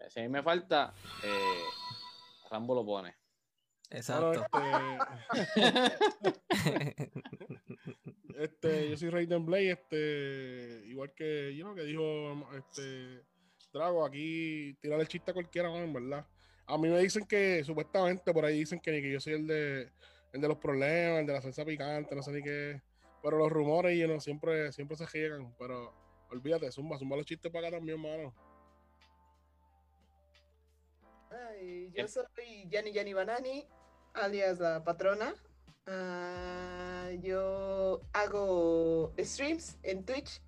si 0.09 0.19
a 0.19 0.23
mí 0.23 0.29
me 0.29 0.41
falta, 0.41 0.93
eh, 1.23 1.63
Rambo 2.49 2.75
lo 2.75 2.85
pone. 2.85 3.18
Exacto. 3.91 4.45
Este, 5.53 7.13
este, 8.43 8.89
yo 8.89 8.97
soy 8.97 9.09
Raiden 9.09 9.45
Blade, 9.45 9.71
este, 9.71 10.83
igual 10.87 11.13
que 11.15 11.55
yo 11.55 11.73
que 11.73 11.83
dijo 11.83 12.47
este 12.55 13.23
Drago, 13.73 14.05
aquí 14.05 14.75
tirar 14.81 14.99
el 14.99 15.07
chiste 15.07 15.31
a 15.31 15.33
cualquiera, 15.33 15.75
en 15.75 15.93
verdad. 15.93 16.25
A 16.65 16.77
mí 16.77 16.87
me 16.87 16.99
dicen 16.99 17.25
que, 17.25 17.63
supuestamente, 17.63 18.31
por 18.33 18.45
ahí 18.45 18.59
dicen 18.59 18.79
que, 18.79 19.01
que 19.01 19.11
yo 19.11 19.19
soy 19.19 19.33
el 19.33 19.47
de, 19.47 19.91
el 20.33 20.41
de 20.41 20.47
los 20.47 20.57
problemas, 20.57 21.21
el 21.21 21.25
de 21.25 21.33
la 21.33 21.41
salsa 21.41 21.65
picante, 21.65 22.15
no 22.15 22.21
sé 22.21 22.31
ni 22.31 22.43
qué. 22.43 22.81
Pero 23.21 23.37
los 23.37 23.51
rumores, 23.51 23.97
y 23.97 24.07
no, 24.07 24.19
siempre, 24.19 24.71
siempre 24.71 24.95
se 24.97 25.05
llegan. 25.17 25.53
Pero 25.57 25.93
olvídate, 26.29 26.71
zumba, 26.71 26.97
zumba 26.97 27.17
los 27.17 27.25
chistes 27.25 27.51
para 27.51 27.67
acá 27.67 27.77
también, 27.77 27.99
hermano. 27.99 28.33
yo 31.93 32.07
soy 32.07 32.67
Yanni 32.69 32.91
Yanni 32.91 33.13
Banani, 33.13 33.67
alias 34.13 34.59
la 34.59 34.83
patrona. 34.83 35.33
Ah, 35.87 37.09
yo 37.21 38.01
hago 38.13 39.13
streams 39.17 39.77
en 39.83 40.05
Twitch. 40.05 40.41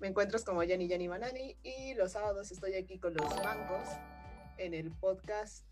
Me 0.00 0.08
encuentras 0.08 0.44
como 0.44 0.62
Yanni 0.62 0.86
Yanni 0.86 1.08
Banani 1.08 1.56
y 1.62 1.94
los 1.94 2.12
sábados 2.12 2.52
estoy 2.52 2.74
aquí 2.74 2.98
con 2.98 3.14
los 3.14 3.34
mancos 3.42 3.88
en 4.56 4.74
el 4.74 4.92
podcast 4.92 5.64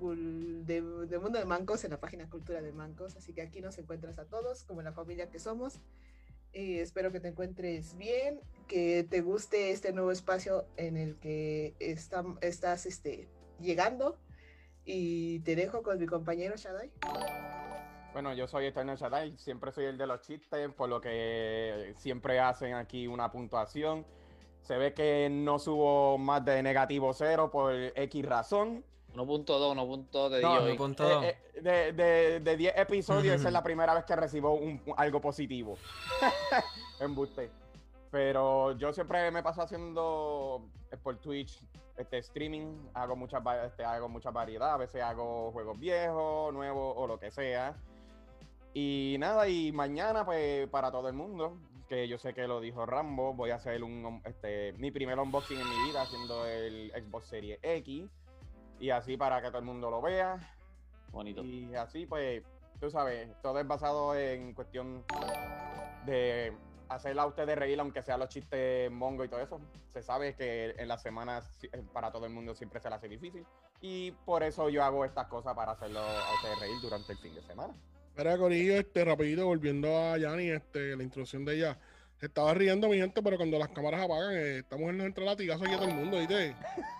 de, 0.00 0.82
de, 1.08 1.18
Mundo 1.18 1.38
de 1.38 1.44
Mancos 1.44 1.84
en 1.84 1.90
la 1.90 2.00
página 2.00 2.28
Cultura 2.28 2.62
de 2.62 2.72
Mancos. 2.72 3.16
Así 3.16 3.32
que 3.32 3.42
aquí 3.42 3.60
nos 3.60 3.78
encuentras 3.78 4.18
a 4.18 4.24
todos 4.24 4.64
como 4.64 4.82
la 4.82 4.92
familia 4.92 5.28
que 5.28 5.38
somos. 5.38 5.80
Y 6.52 6.78
espero 6.78 7.12
que 7.12 7.20
te 7.20 7.28
encuentres 7.28 7.96
bien, 7.96 8.40
que 8.68 9.06
te 9.08 9.22
guste 9.22 9.70
este 9.70 9.92
nuevo 9.92 10.12
espacio 10.12 10.66
en 10.76 10.96
el 10.96 11.16
que 11.16 11.74
estás 11.78 12.86
este, 12.86 13.28
llegando. 13.58 14.18
Y 14.84 15.40
te 15.40 15.54
dejo 15.56 15.82
con 15.82 15.98
mi 15.98 16.06
compañero 16.06 16.56
Shadai. 16.56 16.90
Bueno, 18.12 18.34
yo 18.34 18.46
soy 18.46 18.66
Eterno 18.66 18.94
Shadai, 18.94 19.36
siempre 19.38 19.72
soy 19.72 19.86
el 19.86 19.96
de 19.96 20.06
los 20.06 20.20
chistes, 20.20 20.70
por 20.74 20.88
lo 20.88 21.00
que 21.00 21.94
siempre 21.96 22.40
hacen 22.40 22.74
aquí 22.74 23.06
una 23.06 23.30
puntuación. 23.30 24.04
Se 24.62 24.76
ve 24.76 24.92
que 24.92 25.28
no 25.30 25.58
subo 25.58 26.18
más 26.18 26.44
de 26.44 26.62
negativo 26.62 27.12
cero 27.14 27.50
por 27.50 27.74
X 27.74 28.24
razón. 28.24 28.84
1.2, 29.14 29.44
1.2 29.46 30.28
de 30.30 30.42
no, 30.42 30.60
1.2. 30.66 31.22
Eh, 31.22 31.36
eh, 31.56 31.92
de, 31.94 32.40
de, 32.40 32.56
10 32.56 32.78
episodios, 32.78 33.36
esa 33.36 33.48
es 33.48 33.52
la 33.52 33.62
primera 33.62 33.94
vez 33.94 34.04
que 34.04 34.16
recibo 34.16 34.54
un, 34.54 34.80
algo 34.96 35.20
positivo. 35.20 35.76
Embuste. 37.00 37.50
Pero 38.12 38.76
yo 38.76 38.92
siempre 38.92 39.30
me 39.30 39.42
paso 39.42 39.62
haciendo 39.62 40.68
eh, 40.90 40.98
por 41.02 41.16
Twitch 41.16 41.64
este 41.96 42.18
streaming, 42.18 42.76
hago 42.92 43.16
muchas 43.16 43.42
este, 43.64 43.86
hago 43.86 44.06
mucha 44.10 44.30
variedad, 44.30 44.74
a 44.74 44.76
veces 44.76 45.02
hago 45.02 45.50
juegos 45.50 45.80
viejos, 45.80 46.52
nuevos 46.52 46.94
o 46.94 47.06
lo 47.06 47.18
que 47.18 47.30
sea. 47.30 47.74
Y 48.74 49.16
nada, 49.18 49.48
y 49.48 49.72
mañana 49.72 50.26
pues 50.26 50.68
para 50.68 50.92
todo 50.92 51.08
el 51.08 51.14
mundo, 51.14 51.56
que 51.88 52.06
yo 52.06 52.18
sé 52.18 52.34
que 52.34 52.46
lo 52.46 52.60
dijo 52.60 52.84
Rambo, 52.84 53.32
voy 53.32 53.48
a 53.48 53.54
hacer 53.54 53.82
un 53.82 54.20
este 54.26 54.74
mi 54.74 54.90
primer 54.90 55.18
unboxing 55.18 55.58
en 55.58 55.68
mi 55.68 55.88
vida 55.88 56.02
haciendo 56.02 56.46
el 56.46 56.92
Xbox 56.92 57.28
Series 57.28 57.58
X 57.62 58.10
y 58.78 58.90
así 58.90 59.16
para 59.16 59.40
que 59.40 59.48
todo 59.48 59.58
el 59.60 59.64
mundo 59.64 59.90
lo 59.90 60.02
vea. 60.02 60.38
Bonito. 61.12 61.42
Y 61.42 61.74
así 61.76 62.04
pues, 62.04 62.42
tú 62.78 62.90
sabes, 62.90 63.30
todo 63.40 63.58
es 63.58 63.66
basado 63.66 64.14
en 64.14 64.52
cuestión 64.52 65.02
de 66.04 66.52
hacerla 66.94 67.22
a 67.22 67.26
ustedes 67.26 67.56
reír, 67.56 67.78
aunque 67.80 68.02
sea 68.02 68.16
los 68.16 68.28
chistes 68.28 68.90
mongo 68.90 69.24
y 69.24 69.28
todo 69.28 69.40
eso. 69.40 69.60
Se 69.88 70.02
sabe 70.02 70.34
que 70.34 70.74
en 70.76 70.88
las 70.88 71.02
semanas 71.02 71.50
eh, 71.64 71.82
para 71.92 72.10
todo 72.10 72.26
el 72.26 72.32
mundo 72.32 72.54
siempre 72.54 72.80
se 72.80 72.88
le 72.88 72.96
hace 72.96 73.08
difícil. 73.08 73.44
Y 73.80 74.12
por 74.24 74.42
eso 74.42 74.68
yo 74.68 74.82
hago 74.84 75.04
estas 75.04 75.26
cosas 75.26 75.54
para 75.54 75.72
hacerlo 75.72 76.00
a 76.00 76.34
ustedes 76.34 76.60
reír 76.60 76.80
durante 76.80 77.12
el 77.12 77.18
fin 77.18 77.34
de 77.34 77.42
semana. 77.42 77.74
Mira, 78.16 78.36
Corillo, 78.36 78.76
este, 78.76 79.04
rapidito, 79.04 79.46
volviendo 79.46 79.96
a 79.96 80.18
Yanni, 80.18 80.50
este, 80.50 80.96
la 80.96 81.02
introducción 81.02 81.44
de 81.44 81.56
ella. 81.56 81.78
Se 82.20 82.26
estaba 82.26 82.54
riendo 82.54 82.88
mi 82.88 82.98
gente, 82.98 83.20
pero 83.22 83.36
cuando 83.36 83.58
las 83.58 83.70
cámaras 83.70 84.02
apagan, 84.02 84.34
eh, 84.34 84.58
esta 84.58 84.76
mujer 84.76 84.94
nos 84.94 85.06
entra 85.06 85.24
latigazos 85.24 85.66
aquí 85.66 85.74
a 85.74 85.78
todo 85.78 85.88
el 85.88 85.94
mundo, 85.94 86.18
¿viste? 86.18 86.54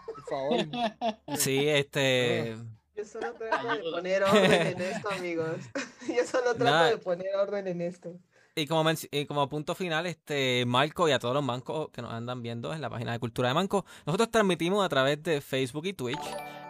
Por 0.07 0.25
favor. 0.25 0.59
Sí, 1.39 1.69
este. 1.69 2.57
Yo 2.95 3.05
solo 3.05 3.33
trato 3.35 3.69
de 3.69 3.91
poner 3.91 4.23
orden 4.25 4.53
en 4.53 4.81
esto, 4.81 5.11
amigos. 5.11 5.57
Yo 6.09 6.27
solo 6.27 6.55
trato 6.55 6.97
de 6.97 6.99
poner 6.99 7.35
orden 7.37 7.69
en 7.69 7.81
esto. 7.81 8.19
Y 8.55 8.67
como, 8.67 8.91
y 9.11 9.25
como 9.25 9.49
punto 9.49 9.75
final, 9.75 10.05
este 10.05 10.65
Marco 10.67 11.09
y 11.09 11.13
a 11.13 11.19
todos 11.19 11.33
los 11.35 11.43
mancos 11.43 11.89
que 11.91 12.03
nos 12.03 12.13
andan 12.13 12.43
viendo 12.43 12.75
en 12.75 12.83
la 12.83 12.91
página 12.91 13.13
de 13.13 13.19
Cultura 13.19 13.49
de 13.49 13.55
Manco, 13.55 13.87
nosotros 14.05 14.31
transmitimos 14.31 14.85
a 14.85 14.91
través 14.91 15.23
de 15.23 15.41
Facebook 15.41 15.87
y 15.87 15.95
Twitch. 15.95 16.21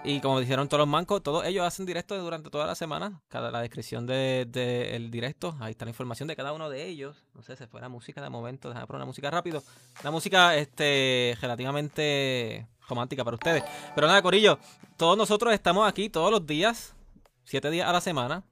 Y 0.05 0.21
como 0.21 0.39
dijeron 0.39 0.69
todos 0.69 0.79
los 0.79 0.89
mancos, 0.89 1.25
todos 1.25 1.45
ellos 1.45 1.67
hacen 1.67 1.85
directo 1.85 2.17
durante 2.17 2.51
toda 2.51 2.67
la 2.67 2.77
semana. 2.77 3.21
Cada 3.27 3.51
la 3.51 3.61
descripción 3.61 4.07
del 4.07 4.51
de, 4.53 4.95
el 4.95 5.11
directo, 5.11 5.57
ahí 5.59 5.73
está 5.73 5.85
la 5.85 5.91
información 5.91 6.29
de 6.29 6.37
cada 6.37 6.53
uno 6.53 6.71
de 6.71 6.87
ellos. 6.87 7.25
No 7.35 7.43
sé, 7.43 7.57
se 7.57 7.67
fue 7.67 7.81
la 7.81 7.89
música 7.89 8.23
de 8.23 8.31
momento, 8.31 8.69
déjame 8.69 8.87
poner 8.87 8.99
una 8.99 9.07
música 9.07 9.29
rápido. 9.33 9.61
Una 10.03 10.13
música 10.13 10.57
este 10.57 11.37
relativamente 11.41 12.69
romántica 12.89 13.25
para 13.25 13.35
ustedes. 13.35 13.65
Pero 13.97 14.07
nada, 14.07 14.23
Corillo, 14.23 14.57
todos 14.97 15.19
nosotros 15.19 15.53
estamos 15.53 15.89
aquí 15.89 16.09
todos 16.09 16.31
los 16.31 16.47
días, 16.47 16.95
siete 17.45 17.71
días 17.71 17.89
a 17.89 17.93
la 17.93 18.01
semana. 18.01 18.45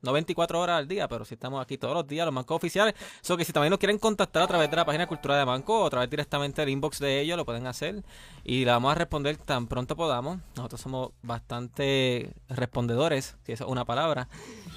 No 0.00 0.12
24 0.12 0.60
horas 0.60 0.78
al 0.78 0.86
día, 0.88 1.08
pero 1.08 1.24
si 1.24 1.34
estamos 1.34 1.60
aquí 1.60 1.76
todos 1.76 1.94
los 1.94 2.06
días, 2.06 2.24
los 2.24 2.32
mancos 2.32 2.56
oficiales. 2.56 2.94
So 3.20 3.36
que 3.36 3.44
si 3.44 3.52
también 3.52 3.70
nos 3.70 3.78
quieren 3.80 3.98
contactar 3.98 4.42
a 4.42 4.46
través 4.46 4.70
de 4.70 4.76
la 4.76 4.84
página 4.84 5.04
de 5.04 5.08
Cultura 5.08 5.36
de 5.36 5.44
Manco 5.44 5.82
o 5.82 5.86
a 5.86 5.90
través 5.90 6.08
directamente 6.08 6.62
del 6.62 6.68
inbox 6.70 6.98
de 7.00 7.20
ellos, 7.20 7.36
lo 7.36 7.44
pueden 7.44 7.66
hacer. 7.66 8.04
Y 8.44 8.64
le 8.64 8.70
vamos 8.70 8.92
a 8.92 8.94
responder 8.94 9.36
tan 9.36 9.66
pronto 9.66 9.96
podamos. 9.96 10.38
Nosotros 10.56 10.80
somos 10.80 11.10
bastante 11.22 12.30
respondedores, 12.48 13.36
si 13.44 13.52
eso 13.52 13.64
es 13.64 13.70
una 13.70 13.84
palabra. 13.84 14.28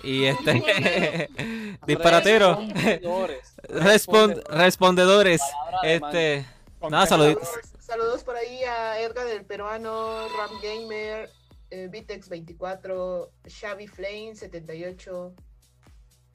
Y 0.04 0.24
este. 0.26 1.30
disparatero. 1.86 2.56
Respondedores. 2.56 3.56
Respond- 3.70 4.44
respondedores. 4.50 5.42
Este. 5.84 6.46
Nada, 6.90 7.06
saluditos. 7.06 7.48
Saludos 7.80 8.24
por 8.24 8.36
ahí 8.38 8.64
a 8.64 9.00
Edgar 9.02 9.28
del 9.28 9.44
Peruano, 9.46 10.28
Ram 10.38 10.50
Gamer, 10.64 11.30
eh, 11.72 11.90
Vitex24, 11.90 13.30
Xavi 13.48 13.88
Flame 13.88 14.36
78. 14.36 15.34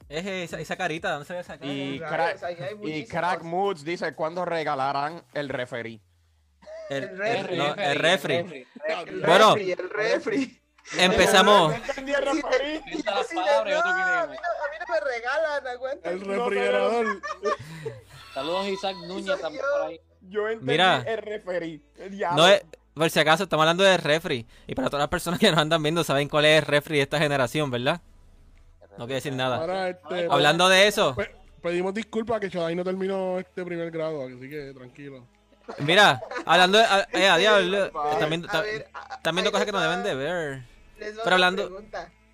Es 0.09 0.25
esa, 0.25 0.59
esa 0.59 0.75
carita, 0.75 1.11
¿dónde 1.11 1.25
se 1.25 1.33
ve 1.33 1.39
esa 1.39 1.57
cara? 1.57 1.71
Y, 1.71 1.99
Crack, 1.99 2.35
o 2.35 2.39
sea, 2.39 2.51
y. 2.81 3.05
Crack 3.05 3.43
Moods 3.43 3.83
dice 3.83 4.13
cuándo 4.15 4.45
regalarán 4.45 5.23
el 5.33 5.49
referí. 5.49 6.01
El, 6.89 7.03
el 7.03 7.17
refri, 7.17 7.57
no, 7.57 7.75
el 7.75 7.99
refri. 7.99 8.35
El 8.35 9.21
Bueno. 9.21 9.55
refri, 9.55 9.71
el 9.73 9.89
refri. 9.89 10.61
Empezamos. 10.97 11.73
entendí 11.87 12.13
el 12.13 12.23
no, 12.25 12.31
quiere 12.31 12.77
a 12.77 12.81
mí 12.85 12.91
no, 13.03 13.79
a 13.81 14.27
mí 14.27 14.37
no 14.79 14.93
me 14.93 14.99
regalan, 15.01 15.67
aguanta. 15.67 16.09
El 16.09 16.21
refrigerador. 16.21 17.21
Saludos 18.33 18.65
a 18.65 18.69
Isaac 18.69 18.95
Núñez 19.05 19.41
también 19.41 19.65
por 19.69 19.87
ahí. 19.87 19.99
Yo 20.21 20.47
entendí 20.47 20.71
Mira. 20.71 21.03
el 21.05 21.17
referí. 21.17 21.83
El 21.97 22.11
diablo. 22.11 22.37
No 22.43 22.47
es, 22.47 22.63
por 22.97 23.09
si 23.09 23.19
acaso, 23.19 23.43
estamos 23.43 23.63
hablando 23.63 23.83
de 23.83 23.97
refri. 23.97 24.45
Y 24.67 24.75
para 24.75 24.89
todas 24.89 25.01
las 25.03 25.09
personas 25.09 25.39
que 25.39 25.49
nos 25.51 25.59
andan 25.59 25.81
viendo, 25.83 26.03
saben 26.03 26.27
cuál 26.29 26.45
es 26.45 26.59
el 26.59 26.65
refri 26.65 26.97
de 26.97 27.03
esta 27.03 27.19
generación, 27.19 27.69
¿verdad? 27.71 28.01
No 28.97 29.05
quiero 29.05 29.15
decir 29.15 29.33
nada. 29.33 29.57
Ahora, 29.57 29.89
este, 29.89 30.27
Hablando 30.29 30.67
de 30.69 30.87
eso, 30.87 31.15
pe- 31.15 31.35
pedimos 31.61 31.93
disculpas 31.93 32.39
que 32.39 32.49
Chadai 32.49 32.75
no 32.75 32.83
terminó 32.83 33.37
este 33.39 33.63
primer 33.63 33.91
grado, 33.91 34.25
así 34.25 34.49
que 34.49 34.73
tranquilo. 34.73 35.27
mira, 35.79 36.19
hablando 36.45 36.77
de. 36.79 36.83
a- 36.85 37.07
Eh, 37.13 37.27
a 37.27 37.37
diablo, 37.37 37.85
están 38.11 38.29
viendo, 38.29 38.47
A 38.49 38.61
ver, 38.61 38.87
ahí 39.23 39.51
cosas 39.51 39.65
que 39.65 39.71
no 39.71 39.79
deben 39.81 40.03
de 40.03 40.15
ver. 40.15 40.63
Pero 40.97 41.35
hablando- 41.35 41.81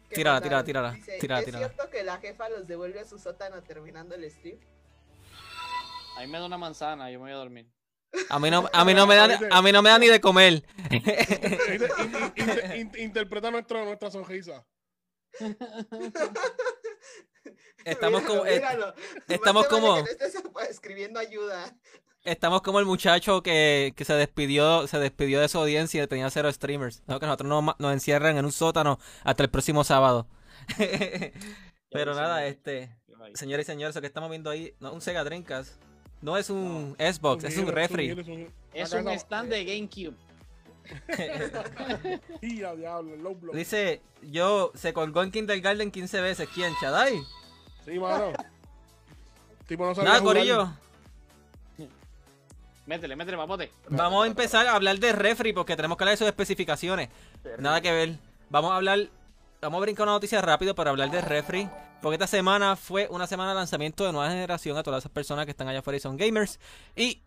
Tírala, 0.09 0.41
tírala, 0.41 0.63
tírala, 0.63 0.91
Dice, 0.91 1.17
tírala, 1.19 1.39
¿Es 1.39 1.45
tírala. 1.47 1.67
cierto 1.69 1.89
que 1.89 2.03
la 2.03 2.17
jefa 2.19 2.47
los 2.47 2.67
devuelve 2.67 2.99
a 2.99 3.03
su 3.05 3.17
sótano 3.17 3.61
terminando 3.63 4.13
el 4.13 4.29
stream? 4.29 4.59
A 6.17 6.21
mí 6.21 6.27
me 6.27 6.37
da 6.39 6.45
una 6.45 6.57
manzana, 6.59 7.09
yo 7.09 7.17
me 7.17 7.23
voy 7.25 7.31
a 7.31 7.35
dormir. 7.37 7.65
A 8.29 8.39
mí 8.39 8.49
no, 8.51 8.69
a 8.73 8.85
mí 8.85 8.93
no 8.93 9.05
me 9.07 9.15
da, 9.15 9.27
ni- 9.27 9.35
a 9.49 9.61
mí 9.61 9.71
no 9.71 9.81
me 9.81 9.89
da 9.89 9.99
ni 9.99 10.07
de 10.07 10.21
comer. 10.21 10.63
Inter- 10.91 11.91
in- 12.35 12.49
in- 12.49 12.79
in- 12.79 12.91
interpreta 12.99 13.51
nuestra, 13.51 13.83
nuestra 13.85 14.11
sonrisa. 14.11 14.65
Estamos 17.85 18.21
como, 18.23 18.45
eh, 18.45 18.55
Míralo. 18.55 18.93
estamos 19.27 19.67
vale 19.69 19.81
como- 19.81 20.05
escribiendo 20.69 21.19
ayuda. 21.19 21.75
estamos 22.23 22.61
como 22.61 22.79
el 22.79 22.85
muchacho 22.85 23.43
que, 23.43 23.93
que 23.97 24.05
se 24.05 24.13
despidió, 24.13 24.87
se 24.87 24.99
despidió 24.99 25.41
de 25.41 25.49
su 25.49 25.57
audiencia 25.59 26.01
y 26.03 26.07
tenía 26.07 26.29
cero 26.29 26.51
streamers. 26.51 27.03
¿no? 27.07 27.19
Que 27.19 27.25
nosotros 27.25 27.49
nos, 27.49 27.77
nos 27.79 27.93
encierran 27.93 28.37
en 28.37 28.45
un 28.45 28.51
sótano 28.53 28.99
hasta 29.23 29.43
el 29.43 29.49
próximo 29.49 29.83
sábado. 29.83 30.27
Pero 31.91 32.15
nada, 32.15 32.45
este. 32.45 32.95
Señores 33.35 33.65
y 33.67 33.71
señores, 33.71 33.93
eso 33.95 34.01
que 34.01 34.07
estamos 34.07 34.29
viendo 34.29 34.49
ahí, 34.49 34.73
no 34.79 34.89
es 34.89 34.93
un 34.93 35.01
Sega 35.01 35.23
Dreamcast, 35.23 35.73
no 36.23 36.37
es 36.37 36.49
un 36.49 36.95
Xbox, 36.97 37.43
es 37.43 37.57
un 37.57 37.67
refri. 37.67 38.11
un- 38.11 38.49
Es 38.73 38.91
un 38.93 39.07
stand 39.09 39.49
de 39.51 39.65
GameCube. 39.65 40.15
Dice, 43.53 44.01
yo 44.21 44.71
se 44.75 44.93
colgó 44.93 45.23
en 45.23 45.31
Kindergarten 45.31 45.91
15 45.91 46.21
veces. 46.21 46.49
¿Quién? 46.53 46.73
¿Chadai? 46.81 47.21
Sí, 47.85 47.99
mano. 47.99 48.33
Tipo 49.67 49.85
no 49.85 49.95
sabía 49.95 50.11
Nada. 50.11 50.23
Corillo. 50.23 50.69
Métele, 52.85 53.15
métele, 53.15 53.37
papote. 53.37 53.71
Vamos 53.87 54.25
a 54.25 54.27
empezar 54.27 54.67
a 54.67 54.75
hablar 54.75 54.99
de 54.99 55.13
refri 55.13 55.53
porque 55.53 55.75
tenemos 55.75 55.97
que 55.97 56.03
hablar 56.03 56.13
de 56.13 56.17
sus 56.17 56.27
especificaciones. 56.27 57.09
Nada 57.59 57.79
que 57.79 57.91
ver. 57.91 58.15
Vamos 58.49 58.71
a 58.71 58.75
hablar. 58.75 59.07
Vamos 59.63 59.77
a 59.77 59.81
brincar 59.81 60.03
una 60.03 60.11
noticia 60.11 60.41
rápido 60.41 60.75
para 60.75 60.89
hablar 60.89 61.09
de 61.09 61.21
refri. 61.21 61.69
Porque 62.01 62.15
esta 62.15 62.27
semana 62.27 62.75
fue 62.75 63.07
una 63.09 63.27
semana 63.27 63.51
de 63.51 63.55
lanzamiento 63.55 64.03
de 64.03 64.11
nueva 64.11 64.29
generación 64.29 64.75
a 64.77 64.83
todas 64.83 65.03
esas 65.03 65.11
personas 65.13 65.45
que 65.45 65.51
están 65.51 65.69
allá 65.69 65.79
afuera 65.79 65.95
y 65.95 66.01
son 66.01 66.17
gamers. 66.17 66.59
Y 66.97 67.21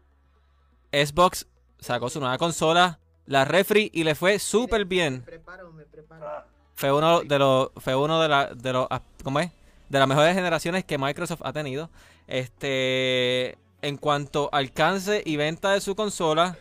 Xbox 0.93 1.47
sacó 1.81 2.11
su 2.11 2.21
nueva 2.21 2.37
consola, 2.37 2.99
la 3.25 3.47
refri, 3.47 3.91
y 3.95 4.05
le 4.05 4.15
fue 4.15 4.39
súper 4.39 4.81
Me 4.81 4.85
bien. 4.85 5.23
preparo, 5.23 5.73
me 5.73 5.85
preparo. 5.85 6.45
Fue 6.75 6.93
uno 6.93 7.23
de 7.23 7.39
los, 7.39 7.71
fue 7.79 7.97
uno 7.97 8.21
de 8.21 8.29
la, 8.29 8.53
de 8.55 8.73
los, 8.75 8.87
ah, 8.91 9.01
¿cómo 9.25 9.41
es? 9.41 9.51
De 9.89 9.99
las 9.99 10.07
mejores 10.07 10.35
generaciones 10.35 10.85
que 10.85 10.99
Microsoft 10.99 11.41
ha 11.43 11.55
tenido. 11.55 11.89
Este, 12.27 13.57
en 13.81 13.97
cuanto 13.97 14.51
a 14.53 14.59
alcance 14.59 15.23
y 15.25 15.37
venta 15.37 15.73
de 15.73 15.81
su 15.81 15.97
consola, 15.97 16.59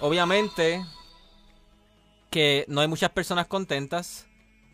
obviamente 0.00 0.84
que 2.28 2.64
no 2.66 2.80
hay 2.80 2.88
muchas 2.88 3.10
personas 3.10 3.46
contentas 3.46 4.26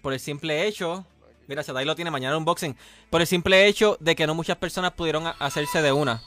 por 0.08 0.14
el 0.14 0.20
simple 0.20 0.66
hecho, 0.66 1.04
mira, 1.48 1.62
Sadai 1.62 1.84
lo 1.84 1.94
tiene 1.94 2.10
mañana 2.10 2.32
en 2.32 2.38
unboxing, 2.38 2.74
por 3.10 3.20
el 3.20 3.26
simple 3.26 3.66
hecho 3.66 3.98
de 4.00 4.16
que 4.16 4.26
no 4.26 4.34
muchas 4.34 4.56
personas 4.56 4.92
pudieron 4.92 5.26
hacerse 5.38 5.82
de 5.82 5.92
una. 5.92 6.22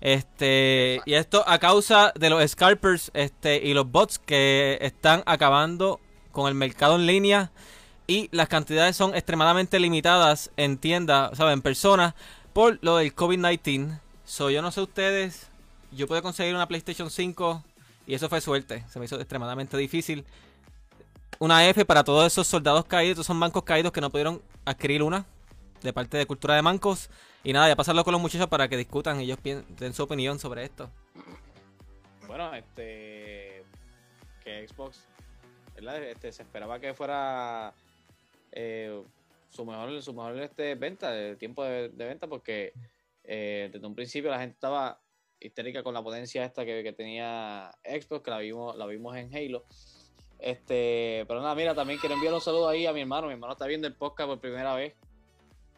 Este, 0.00 1.02
y 1.04 1.12
esto 1.12 1.44
a 1.46 1.58
causa 1.58 2.14
de 2.18 2.30
los 2.30 2.50
scalpers 2.50 3.10
este, 3.12 3.56
y 3.62 3.74
los 3.74 3.90
bots 3.90 4.18
que 4.18 4.78
están 4.80 5.22
acabando 5.26 6.00
con 6.32 6.48
el 6.48 6.54
mercado 6.54 6.96
en 6.96 7.04
línea 7.04 7.52
y 8.06 8.30
las 8.32 8.48
cantidades 8.48 8.96
son 8.96 9.14
extremadamente 9.14 9.78
limitadas 9.78 10.50
en 10.56 10.78
tiendas, 10.78 11.36
¿saben? 11.36 11.52
En 11.52 11.60
personas 11.60 12.14
por 12.54 12.78
lo 12.80 12.96
del 12.96 13.14
COVID-19. 13.14 14.00
So, 14.24 14.48
yo 14.48 14.62
no 14.62 14.72
sé 14.72 14.80
ustedes, 14.80 15.48
yo 15.92 16.08
pude 16.08 16.22
conseguir 16.22 16.54
una 16.54 16.68
PlayStation 16.68 17.10
5 17.10 17.62
y 18.06 18.14
eso 18.14 18.30
fue 18.30 18.40
suerte, 18.40 18.82
se 18.90 18.98
me 18.98 19.04
hizo 19.04 19.20
extremadamente 19.20 19.76
difícil. 19.76 20.24
Una 21.38 21.68
F 21.68 21.84
para 21.84 22.04
todos 22.04 22.26
esos 22.26 22.46
soldados 22.46 22.84
caídos, 22.84 23.16
todos 23.16 23.26
esos 23.26 23.36
mancos 23.36 23.64
caídos 23.64 23.92
que 23.92 24.00
no 24.00 24.10
pudieron 24.10 24.40
adquirir 24.64 25.02
una 25.02 25.26
de 25.82 25.92
parte 25.92 26.16
de 26.16 26.26
Cultura 26.26 26.54
de 26.54 26.62
Mancos. 26.62 27.10
Y 27.42 27.52
nada, 27.52 27.68
ya 27.68 27.76
pasarlo 27.76 28.04
con 28.04 28.12
los 28.12 28.20
muchachos 28.20 28.46
para 28.48 28.68
que 28.68 28.76
discutan 28.76 29.20
ellos 29.20 29.38
den 29.42 29.92
su 29.92 30.02
opinión 30.02 30.38
sobre 30.38 30.64
esto. 30.64 30.90
Bueno, 32.26 32.54
este. 32.54 33.64
Que 34.42 34.66
Xbox. 34.66 35.06
¿verdad? 35.74 36.02
Este, 36.04 36.32
se 36.32 36.42
esperaba 36.42 36.78
que 36.80 36.94
fuera. 36.94 37.74
eh, 38.52 39.02
su 39.50 39.64
mejor, 39.64 40.02
su 40.02 40.12
mejor 40.12 40.38
este, 40.40 40.74
venta, 40.74 41.16
el 41.16 41.36
tiempo 41.38 41.62
de, 41.64 41.88
de 41.88 42.04
venta, 42.06 42.26
porque 42.26 42.72
eh, 43.22 43.70
desde 43.72 43.86
un 43.86 43.94
principio 43.94 44.30
la 44.30 44.40
gente 44.40 44.54
estaba 44.54 45.00
histérica 45.38 45.82
con 45.82 45.94
la 45.94 46.02
potencia 46.02 46.44
esta 46.44 46.64
que, 46.64 46.82
que 46.82 46.92
tenía 46.92 47.70
Xbox, 47.84 48.24
que 48.24 48.30
la 48.30 48.38
vimos, 48.38 48.76
la 48.76 48.86
vimos 48.86 49.16
en 49.16 49.34
Halo. 49.34 49.64
Este, 50.48 51.24
pero 51.26 51.40
nada, 51.40 51.54
mira, 51.54 51.74
también 51.74 51.98
quiero 51.98 52.16
enviar 52.16 52.34
un 52.34 52.40
saludo 52.42 52.68
ahí 52.68 52.84
a 52.84 52.92
mi 52.92 53.00
hermano. 53.00 53.28
Mi 53.28 53.32
hermano 53.32 53.54
está 53.54 53.66
viendo 53.66 53.86
el 53.88 53.94
podcast 53.94 54.28
por 54.28 54.40
primera 54.40 54.74
vez. 54.74 54.94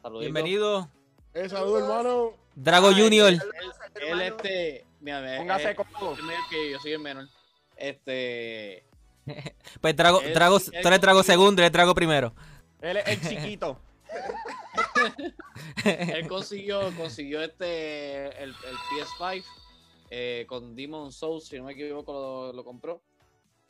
Saluditos. 0.03 0.21
Bienvenido, 0.33 0.91
Eh, 1.35 1.49
salud, 1.49 1.79
hermano. 1.79 2.33
Drago 2.57 2.89
Ay, 2.89 3.01
Junior. 3.01 3.37
Saludos 3.37 3.77
al 3.81 4.03
Él, 4.03 4.21
este. 4.23 4.85
Mira, 4.99 5.37
Póngase 5.39 5.71
es- 5.71 5.77
cómodo. 5.77 6.15
es 6.15 6.23
menor 6.25 6.41
que 6.51 6.71
yo, 6.73 6.81
soy 6.81 6.93
el 6.93 6.99
menor. 6.99 7.29
Este. 7.77 8.85
Pues 9.81 9.95
Drago, 9.95 10.21
Él- 10.23 10.35
Drago, 10.35 10.57
él 10.57 10.65
tú 10.83 10.89
eres 10.89 11.01
Drago 11.01 11.23
segundo, 11.23 11.63
eres 11.63 11.73
Drago 11.73 11.95
primero. 11.95 12.35
Él 12.81 12.97
es 12.97 13.07
el 13.07 13.21
chiquito. 13.21 13.79
Él 15.85 16.27
consiguió, 16.27 16.81
consiguió 16.97 17.41
este 17.41 18.27
el, 18.43 18.51
el 18.51 18.77
PS5 18.91 19.45
eh, 20.11 20.45
con 20.49 20.75
Demon 20.75 21.13
Souls, 21.13 21.45
si 21.47 21.57
no 21.57 21.65
me 21.65 21.73
equivoco, 21.73 22.13
lo, 22.13 22.53
lo 22.53 22.65
compró. 22.65 23.01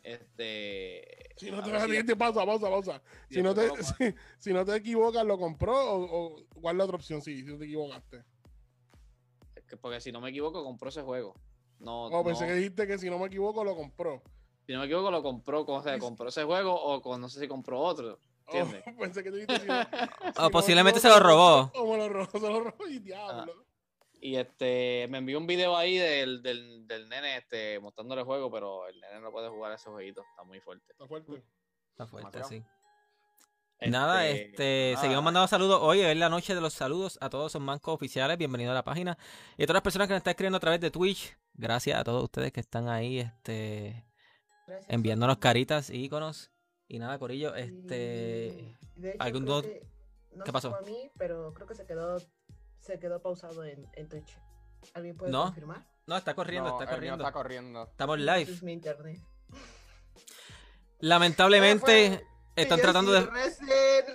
Este. 0.07 1.35
Si 1.37 1.51
no 1.51 1.59
a 1.59 1.63
te 1.65 1.71
ver 1.73 1.81
si- 1.81 1.87
siguiente, 1.87 2.17
pausa, 2.17 2.47
pausa, 2.47 2.71
pausa. 2.71 3.03
Si 3.29 3.43
no, 3.43 3.55
te, 3.55 3.63
a- 3.67 3.71
si, 3.83 4.15
si 4.39 4.53
no 4.53 4.65
te 4.65 4.77
equivocas, 4.77 5.25
¿lo 5.27 5.37
compró 5.37 5.75
o, 5.77 6.05
o 6.37 6.47
cuál 6.61 6.77
es 6.77 6.79
la 6.79 6.85
otra 6.85 6.97
opción? 6.97 7.21
Sí, 7.23 7.39
si 7.43 7.45
no 7.45 7.59
te 7.59 7.65
equivocaste. 7.65 8.25
que- 9.69 9.77
porque 9.77 10.01
si 10.01 10.13
no 10.13 10.21
me 10.21 10.31
equivoco, 10.31 10.63
compró 10.63 10.89
ese 10.91 11.03
juego. 11.03 11.35
No, 11.81 12.07
Oh, 12.07 12.25
pensé 12.25 12.43
no- 12.43 12.49
que 12.49 12.55
dijiste 12.55 12.87
que 12.87 12.99
si 12.99 13.11
no 13.11 13.19
me 13.19 13.27
equivoco 13.27 13.65
lo 13.65 13.75
compró. 13.77 14.23
si 14.65 14.73
no 14.73 14.79
me 14.81 14.87
equivoco, 14.87 15.11
lo 15.11 15.23
compró, 15.23 15.63
o 15.67 15.83
sea, 15.83 15.99
compró 16.17 16.29
ese 16.29 16.45
juego 16.45 16.73
o 16.75 17.03
con, 17.03 17.21
no 17.21 17.29
sé 17.29 17.41
si 17.41 17.49
compró 17.49 17.81
otro. 17.81 18.21
Oh, 18.47 18.57
¿Entiendes? 18.57 18.85
pensé 19.01 19.25
que 19.25 19.31
tú 19.31 19.37
dijiste 19.39 19.59
si 19.61 19.67
no- 19.67 19.83
si 19.83 20.41
no 20.43 20.51
posiblemente 20.51 20.99
me 20.99 21.01
se 21.03 21.09
lo 21.09 21.19
robó. 21.19 21.73
O 21.75 21.91
me 21.93 21.99
lo 21.99 22.09
robó, 22.09 22.31
se 22.39 22.49
lo 22.49 22.61
robó 22.61 22.87
y 22.89 23.01
diablo. 23.01 23.66
Y 24.21 24.37
este, 24.37 25.07
me 25.11 25.19
envió 25.19 25.39
un 25.39 25.47
video 25.47 25.77
ahí 25.77 25.99
del, 25.99 26.43
del, 26.43 26.87
del 26.87 27.09
nene 27.09 27.37
este, 27.37 27.79
mostrándole 27.81 28.23
el 28.23 28.27
juego, 28.27 28.51
pero 28.51 28.89
el 28.89 28.99
nene 29.01 29.21
no 29.21 29.31
puede 29.31 29.49
jugar 29.49 29.73
ese 29.73 29.91
jueguito, 29.91 30.23
está 30.31 30.43
muy 30.45 30.61
fuerte. 30.61 30.85
Está 30.91 31.07
fuerte. 31.07 31.45
Está 31.91 32.07
fuerte, 32.07 32.45
sí. 32.45 32.63
Nada, 33.91 34.27
este, 34.27 34.95
seguimos 34.99 35.23
mandando 35.23 35.47
saludos. 35.49 35.81
Hoy 35.83 36.01
es 36.01 36.17
la 36.17 36.31
noche 36.31 36.55
de 36.55 36.63
los 36.63 36.73
saludos 36.73 37.19
a 37.21 37.29
todos 37.29 37.53
los 37.55 37.63
mancos 37.63 37.95
oficiales. 37.95 38.39
Bienvenidos 38.39 38.71
a 38.71 38.75
la 38.75 38.85
página. 38.85 39.19
Y 39.59 39.65
a 39.65 39.67
todas 39.67 39.77
las 39.77 39.83
personas 39.83 40.09
que 40.09 40.15
nos 40.15 40.21
están 40.21 40.31
escribiendo 40.31 40.57
a 40.57 40.61
través 40.61 40.81
de 40.81 40.91
Twitch. 40.91 41.37
Gracias 41.53 41.99
a 42.01 42.03
todos 42.05 42.23
ustedes 42.25 42.53
que 42.53 42.61
están 42.61 42.89
ahí, 42.89 43.19
este, 43.21 44.07
Gracias. 44.67 44.91
enviándonos 44.91 45.37
caritas, 45.39 45.91
iconos. 45.91 46.51
Y 46.89 46.99
nada, 46.99 47.19
Corillo, 47.19 47.55
este. 47.55 48.75
Y, 48.97 49.01
de 49.01 49.11
hecho, 49.11 49.17
¿algún 49.23 49.45
que- 49.63 49.87
no 50.33 50.45
¿Qué 50.45 50.53
pasó? 50.53 50.75
mí, 50.87 51.11
pero 51.19 51.53
creo 51.53 51.67
que 51.67 51.75
se 51.75 51.85
quedó, 51.87 52.17
se 52.87 52.99
quedó 52.99 53.21
pausado 53.21 53.65
en, 53.65 53.87
en 53.95 54.09
Twitch. 54.09 54.39
¿Alguien 54.95 55.17
puede 55.17 55.33
No. 55.33 55.45
confirmar? 55.47 55.85
No, 56.07 56.17
está 56.17 56.35
corriendo, 56.35 56.71
No, 56.71 56.81
está 56.81 56.95
corriendo. 56.95 57.25
está 57.25 57.33
corriendo. 57.33 57.83
Estamos 57.85 58.19
live. 58.19 58.43
Es 58.43 58.63
mi 58.63 58.73
internet. 58.73 59.21
Lamentablemente, 61.01 62.25
están 62.55 62.79
Y 62.79 62.81
yo 62.81 62.85
tratando 62.85 63.13
sí, 63.19 63.25
de. 63.25 63.31
recen, 63.31 63.67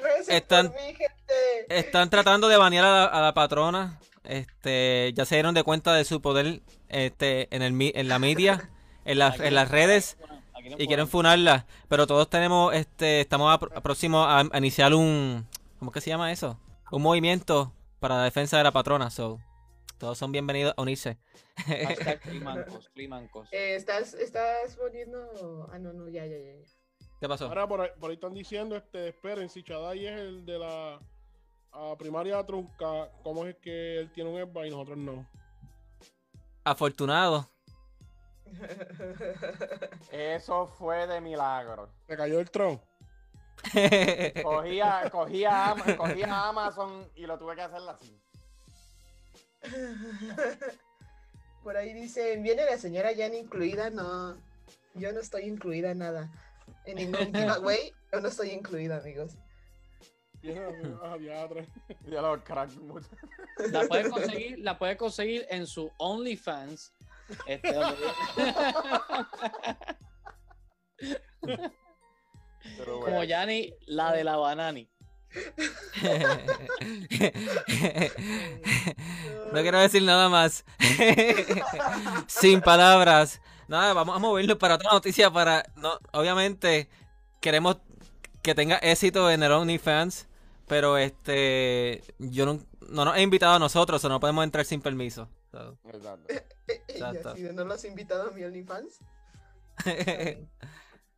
recen 0.02 0.36
Están- 0.36 0.68
por 0.72 0.82
mí, 0.82 0.88
gente. 0.96 1.66
Están 1.70 2.10
tratando 2.10 2.48
de 2.48 2.58
banear 2.58 2.86
a 2.86 2.90
la, 2.92 3.06
a 3.06 3.22
la 3.22 3.34
patrona. 3.34 4.00
Este, 4.24 5.12
ya 5.16 5.26
se 5.26 5.36
dieron 5.36 5.54
de 5.54 5.64
cuenta 5.64 5.94
de 5.94 6.06
su 6.06 6.22
poder 6.22 6.62
este, 6.90 7.54
en, 7.56 7.62
el, 7.62 7.74
mi- 7.74 7.92
en 7.94 8.08
la 8.08 8.20
media, 8.20 8.70
en, 9.06 9.20
las- 9.20 9.40
en 9.40 9.54
las 9.56 9.70
redes. 9.70 10.18
y 10.78 10.88
quieren 10.88 11.08
funarla. 11.08 11.66
Pero 11.90 12.08
todos 12.08 12.30
tenemos, 12.30 12.74
este, 12.74 13.22
estamos 13.22 13.50
a, 13.52 13.54
a 13.78 13.82
próximos 13.82 14.26
a, 14.28 14.40
a 14.52 14.58
iniciar 14.58 14.94
un, 14.94 15.48
¿cómo 15.80 15.92
que 15.92 16.02
se 16.02 16.10
llama 16.10 16.32
eso? 16.32 16.60
Un 16.92 17.02
movimiento 17.02 17.74
para 18.02 18.18
la 18.18 18.24
defensa 18.24 18.58
de 18.58 18.64
la 18.64 18.72
patrona. 18.72 19.10
So, 19.12 19.40
todos 20.00 20.18
son 20.18 20.32
bienvenidos 20.32 20.74
a 20.76 20.82
unirse. 20.82 21.20
Hashtag 21.56 22.20
free 22.20 22.40
mancos, 22.40 22.90
free 22.90 23.08
mancos. 23.08 23.48
Eh, 23.54 23.76
estás, 23.76 24.16
estás 24.16 24.76
poniendo. 24.76 25.70
Ah, 25.72 25.78
no, 25.78 25.94
no, 25.94 26.10
ya, 26.10 26.26
ya, 26.26 26.38
ya. 26.38 26.56
ya. 26.56 27.08
¿Qué 27.20 27.30
pasó? 27.30 27.46
Ahora 27.46 27.68
por 27.68 27.82
ahí, 27.82 27.90
por 28.00 28.10
ahí 28.10 28.16
están 28.16 28.34
diciendo, 28.34 28.76
este, 28.76 29.10
esperen, 29.10 29.48
si 29.48 29.64
Chadai 29.64 30.08
es 30.08 30.20
el 30.20 30.44
de 30.44 30.58
la 30.58 31.00
ah, 31.72 31.96
primaria 31.98 32.44
trunca, 32.44 33.12
¿cómo 33.24 33.46
es 33.46 33.56
que 33.58 34.00
él 34.00 34.12
tiene 34.12 34.32
un 34.32 34.40
ESBA 34.40 34.66
y 34.66 34.72
nosotros 34.72 34.98
no? 34.98 35.30
Afortunado. 36.64 37.48
Eso 40.12 40.66
fue 40.66 41.06
de 41.06 41.22
milagro. 41.22 41.90
Se 42.08 42.18
cayó 42.18 42.40
el 42.40 42.50
tron. 42.50 42.82
Cogía, 44.44 45.10
cogía, 45.12 45.76
cogía 45.98 46.48
Amazon 46.48 47.08
y 47.16 47.26
lo 47.26 47.38
tuve 47.38 47.56
que 47.56 47.62
hacer 47.62 47.82
así. 47.90 48.20
Por 51.64 51.78
ahí 51.78 51.94
dicen, 51.94 52.42
viene 52.42 52.66
la 52.66 52.78
señora 52.78 53.12
Jan 53.16 53.36
incluida, 53.36 53.90
no, 53.90 54.36
yo 54.96 55.12
no 55.14 55.20
estoy 55.20 55.44
incluida 55.44 55.92
en 55.92 56.00
nada. 56.00 56.32
En 56.86 56.96
ningún 56.96 57.34
giveaway, 57.34 57.94
yo 58.12 58.20
no 58.20 58.28
estoy 58.28 58.50
incluida, 58.52 58.98
amigos. 58.98 59.38
La 63.72 63.88
puedes 63.88 64.10
conseguir, 64.10 64.60
la 64.60 64.80
puedes 64.80 64.98
conseguir 64.98 65.46
en 65.50 65.68
su 65.68 65.92
OnlyFans. 65.98 66.94
Este, 67.46 67.76
Pero 72.78 73.00
como 73.00 73.02
bueno. 73.02 73.24
Yanni, 73.24 73.74
la 73.88 74.12
de 74.12 74.24
la 74.24 74.38
banani. 74.38 74.90
no 79.54 79.62
quiero 79.62 79.80
decir 79.80 80.04
nada 80.04 80.30
más. 80.30 80.66
Sin 82.28 82.62
palabras. 82.62 83.42
Nada, 83.68 83.94
vamos 83.94 84.16
a 84.16 84.20
movernos 84.20 84.58
para 84.58 84.76
otra 84.76 84.92
noticia. 84.92 85.32
Para, 85.32 85.64
no, 85.78 85.98
obviamente 86.12 86.90
queremos 87.40 87.78
que 88.42 88.56
tenga 88.56 88.78
éxito 88.78 89.32
en 89.32 89.44
el 89.44 89.52
OnlyFans, 89.52 90.28
pero 90.68 90.98
este, 90.98 92.04
yo 92.20 92.46
no, 92.46 92.60
no 92.90 93.06
nos 93.06 93.16
he 93.18 93.22
invitado 93.22 93.56
a 93.56 93.60
nosotros, 93.60 94.04
o 94.04 94.10
no 94.10 94.20
podemos 94.20 94.44
entrar 94.44 94.66
sin 94.66 94.82
permiso. 94.82 95.30
So, 95.52 95.78
Exacto. 95.86 96.34
Y 96.68 96.92
Exacto. 96.94 97.30
así 97.30 97.42
de, 97.44 97.54
¿no 97.54 97.64
los 97.64 97.76
has 97.76 97.86
invitado 97.86 98.30
a 98.30 98.32
mi 98.32 98.44
OnlyFans? 98.44 99.00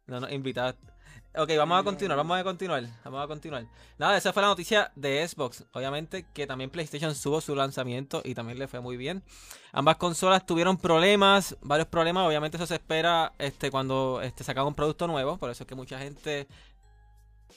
no 0.08 0.20
nos 0.20 0.32
invitaste. 0.32 0.93
Ok, 1.36 1.50
vamos 1.58 1.80
a 1.80 1.84
continuar, 1.84 2.16
vamos 2.16 2.40
a 2.40 2.44
continuar, 2.44 2.84
vamos 3.04 3.24
a 3.24 3.28
continuar. 3.28 3.66
Nada, 3.98 4.16
esa 4.16 4.32
fue 4.32 4.44
la 4.44 4.50
noticia 4.50 4.92
de 4.96 5.28
Xbox. 5.28 5.66
Obviamente 5.74 6.28
que 6.32 6.46
también 6.46 6.70
PlayStation 6.70 7.16
subo 7.16 7.42
su 7.42 7.56
lanzamiento 7.56 8.22
y 8.24 8.36
también 8.36 8.60
le 8.60 8.68
fue 8.68 8.82
muy 8.82 8.98
bien. 8.98 9.24
Ambas 9.72 9.96
consolas 9.96 10.46
tuvieron 10.46 10.78
problemas, 10.78 11.58
varios 11.62 11.88
problemas. 11.88 12.28
Obviamente 12.28 12.58
eso 12.58 12.68
se 12.68 12.76
espera 12.76 13.34
este, 13.40 13.72
cuando 13.72 14.22
este, 14.22 14.44
sacan 14.44 14.68
un 14.68 14.76
producto 14.76 15.08
nuevo. 15.08 15.38
Por 15.38 15.50
eso 15.50 15.64
es 15.64 15.68
que 15.68 15.74
mucha 15.74 15.98
gente 15.98 16.48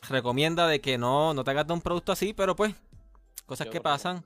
recomienda 0.09 0.67
de 0.67 0.81
que 0.81 0.97
no, 0.97 1.35
no 1.35 1.45
te 1.45 1.51
hagas 1.51 1.67
de 1.67 1.75
un 1.75 1.83
producto 1.83 2.13
así, 2.13 2.33
pero 2.33 2.57
pues, 2.57 2.75
cosas 3.45 3.67
que 3.67 3.83
pasan. 3.83 4.25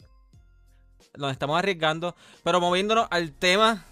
Nos 1.19 1.33
estamos 1.33 1.59
arriesgando. 1.59 2.15
Pero 2.45 2.61
moviéndonos 2.61 3.09
al 3.11 3.33
tema 3.33 3.85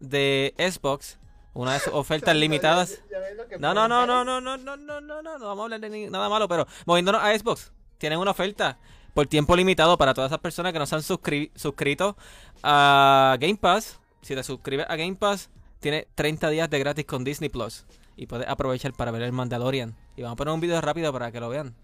de 0.00 0.52
Xbox, 0.58 1.16
una 1.56 1.74
de 1.74 1.80
sus 1.80 1.92
ofertas 1.94 2.36
limitadas. 2.36 3.02
¿Ya 3.10 3.18
ves 3.18 3.36
lo 3.36 3.46
que 3.48 3.58
No, 3.58 3.74
no, 3.74 3.88
no, 3.88 4.06
no, 4.06 4.24
no, 4.24 4.40
no, 4.40 4.56
no, 4.56 4.76
no, 4.76 5.00
no, 5.00 5.22
no, 5.22 5.38
no 5.38 5.46
vamos 5.46 5.60
a 5.60 5.64
hablar 5.64 5.80
de 5.80 6.10
nada 6.10 6.28
malo, 6.28 6.48
pero 6.48 6.66
moviéndonos 6.84 7.22
a 7.22 7.36
Xbox, 7.36 7.72
tienen 7.98 8.18
una 8.18 8.30
oferta 8.32 8.78
por 9.14 9.26
tiempo 9.26 9.56
limitado 9.56 9.96
para 9.96 10.12
todas 10.14 10.30
esas 10.30 10.40
personas 10.40 10.72
que 10.72 10.78
no 10.78 10.86
se 10.86 10.94
han 10.94 11.00
suscri- 11.02 11.50
suscrito 11.54 12.16
a 12.62 13.36
Game 13.40 13.56
Pass. 13.56 13.98
Si 14.22 14.34
te 14.34 14.42
suscribes 14.42 14.86
a 14.88 14.96
Game 14.96 15.14
Pass, 15.16 15.48
tiene 15.80 16.06
30 16.14 16.50
días 16.50 16.68
de 16.68 16.78
gratis 16.78 17.04
con 17.06 17.24
Disney 17.24 17.48
Plus 17.48 17.86
y 18.16 18.26
puedes 18.26 18.48
aprovechar 18.48 18.92
para 18.92 19.10
ver 19.10 19.22
el 19.22 19.32
Mandalorian. 19.32 19.94
Y 20.16 20.22
vamos 20.22 20.34
a 20.34 20.36
poner 20.36 20.52
un 20.54 20.60
video 20.60 20.80
rápido 20.80 21.12
para 21.12 21.30
que 21.32 21.40
lo 21.40 21.48
vean. 21.48 21.74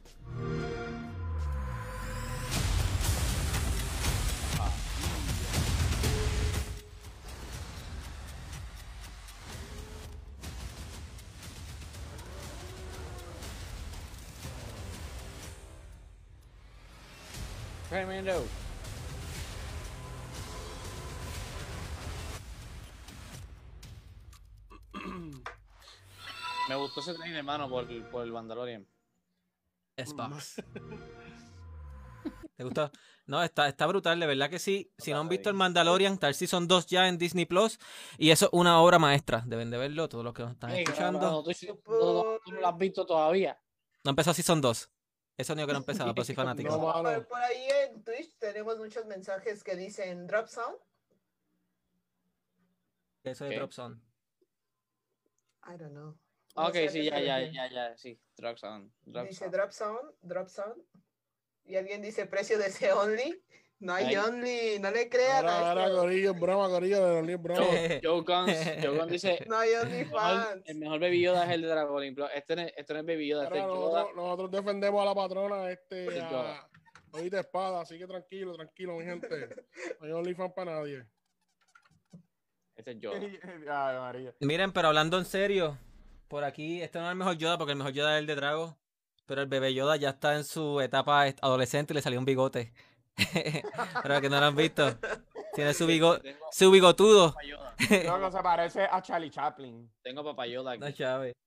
Tremendo. 17.93 18.45
Me 26.69 26.77
gustó 26.77 27.01
ese 27.01 27.15
trailer, 27.15 27.39
hermano, 27.39 27.69
por, 27.69 27.91
el- 27.91 28.05
por 28.05 28.25
el 28.25 28.33
Mandalorian. 28.33 28.87
Xbox. 29.97 30.57
¿Te 32.57 32.65
gustó? 32.65 32.91
No, 33.27 33.43
está, 33.43 33.69
está 33.69 33.87
brutal, 33.87 34.21
de 34.21 34.27
verdad 34.27 34.51
que 34.51 34.59
sí. 34.59 34.93
Si 34.99 35.13
no 35.13 35.21
han 35.21 35.29
visto 35.29 35.49
el 35.49 35.57
Mandalorian, 35.57 36.19
tal 36.19 36.35
Season 36.35 36.69
2 36.69 36.87
ya 36.87 37.09
en 37.09 37.19
Disney 37.19 37.47
Plus. 37.47 37.79
Y 38.19 38.31
eso 38.31 38.47
es 38.47 38.51
una 38.53 38.81
obra 38.81 38.99
maestra. 38.99 39.43
Deben 39.47 39.71
de 39.71 39.79
verlo 39.79 40.09
todos 40.09 40.25
los 40.25 40.35
que 40.35 40.43
nos 40.43 40.53
están 40.53 40.71
escuchando. 40.71 41.21
no, 41.21 41.43
tú, 41.43 41.51
no- 41.87 42.25
no- 42.25 42.39
tú 42.45 42.53
no 42.53 42.61
lo 42.61 42.69
has 42.69 42.79
visto 42.79 43.07
todavía. 43.07 43.59
No 44.05 44.11
empezó 44.11 44.35
Season 44.35 44.61
2. 44.61 44.91
Eso 45.37 45.53
único 45.55 45.67
que 45.67 45.73
no 45.73 45.79
ha 45.79 45.81
empezado, 45.81 46.15
pero 46.15 46.25
sí 46.25 46.35
fanático. 46.35 46.77
No, 46.77 47.27
Por, 47.29 47.41
ahí 47.41 47.67
en 47.89 48.03
Twitch 48.05 48.37
tenemos 48.39 48.79
muchos 48.79 49.07
mensajes 49.07 49.65
que 49.65 49.77
dicen 49.77 50.27
drop 50.27 50.47
sound. 50.47 50.77
Eso 53.25 53.45
de 53.45 53.51
Ok. 53.51 53.57
Drop 53.57 53.73
Zone. 53.73 54.01
I 55.65 55.77
don't 55.79 55.93
know. 55.93 56.19
Ah, 56.57 56.63
No 56.65 56.69
Ok, 56.69 56.75
sé 56.75 56.89
sí, 56.91 57.05
ya, 57.05 57.21
ya, 57.21 57.41
ya, 57.51 57.71
ya, 57.71 57.97
sí. 57.97 58.21
Drop 58.37 58.59
sound. 58.59 58.93
Drop 59.05 59.27
Dice 59.27 59.39
sound. 59.39 59.55
drop 59.55 59.71
sound, 59.71 60.15
drop 60.23 60.49
sound. 60.49 60.83
Y 61.65 61.77
alguien 61.77 62.03
dice 62.03 62.27
precio 62.27 62.59
de 62.59 62.67
ese 62.67 62.93
only. 62.93 63.43
No 63.83 63.95
hay 63.95 64.05
Ay. 64.07 64.17
only, 64.17 64.79
no 64.81 64.91
le 64.93 65.09
crean. 65.09 65.45
Ahora, 65.45 65.53
a 65.59 65.69
ahora, 65.71 65.85
esto. 65.87 65.97
Corillo, 65.99 66.31
es 66.33 66.41
broma, 66.41 66.69
Corillo, 66.69 67.05
de 67.05 67.21
los 67.23 67.31
es 67.31 67.43
broma. 67.43 67.61
Joe 68.03 68.21
Guns, 68.23 68.57
Joe 68.81 68.97
Guns 68.99 69.11
dice, 69.11 69.45
No 69.49 69.59
hay 69.59 69.71
only 69.75 70.05
fans. 70.05 70.63
el 70.67 70.77
mejor 70.79 71.01
Baby 71.01 71.21
Yoda 71.23 71.45
es 71.47 71.51
el 71.51 71.63
de 71.63 71.67
Dragon 71.69 72.05
Este 72.35 72.55
no, 72.57 72.63
es- 72.63 72.73
este 72.77 72.95
no 72.95 73.01
es 73.01 73.07
Baby 73.07 73.27
Yoda, 73.29 73.45
este 73.45 73.57
es 73.59 73.63
Ahora 73.65 73.75
Yoda. 73.75 73.91
nosotros, 74.03 74.17
nosotros 74.17 74.51
defendemos 74.53 75.03
a 75.03 75.05
la 75.05 75.15
patrona, 75.17 75.71
este, 75.71 76.11
Sí, 76.13 76.19
a 76.21 76.69
Oíste 77.15 77.41
Espada, 77.41 77.81
así 77.83 77.99
que 77.99 78.07
tranquilo, 78.07 78.55
tranquilo, 78.55 78.97
mi 78.97 79.05
gente. 79.05 79.29
No 80.01 80.07
hay 80.07 80.13
OnlyFans 80.13 80.53
para 80.55 80.77
nadie. 80.77 81.05
Este 82.77 82.93
es 82.93 83.01
Yoda. 83.01 83.19
Ay, 83.69 83.99
María. 83.99 84.35
Miren, 84.41 84.73
pero 84.73 84.89
hablando 84.89 85.19
en 85.19 85.25
serio, 85.25 85.77
por 86.29 86.45
aquí, 86.45 86.81
este 86.83 86.99
no 86.99 87.07
es 87.07 87.11
el 87.11 87.19
mejor 87.19 87.37
Yoda, 87.37 87.59
porque 87.59 87.73
el 87.73 87.79
mejor 87.79 87.93
Yoda 87.93 88.15
es 88.17 88.21
el 88.21 88.27
de 88.27 88.35
Drago. 88.37 88.79
Pero 89.27 89.41
el 89.41 89.47
bebé 89.47 89.73
Yoda 89.73 89.97
ya 89.97 90.11
está 90.11 90.35
en 90.37 90.45
su 90.45 90.81
etapa 90.81 91.23
adolescente 91.41 91.93
y 91.93 91.97
le 91.97 92.03
salió 92.03 92.19
un 92.19 92.25
bigote. 92.25 92.73
pero 94.03 94.21
que 94.21 94.29
no 94.31 94.41
lo 94.41 94.47
han 94.47 94.57
visto. 94.57 94.97
Tiene 95.55 95.75
su, 95.75 95.87
bigo, 95.87 96.19
Tengo 96.19 96.39
su 96.51 96.71
bigotudo. 96.71 97.35
Creo 97.77 98.21
que 98.31 98.33
se 98.33 98.43
parece 98.43 98.83
a 98.91 99.03
Charlie 99.03 99.31
Chaplin. 99.31 99.91
Tengo 100.03 100.25
papayoda 100.25 100.77
No, 100.77 100.87
aquí. 100.87 100.95
Chávez. 100.99 101.33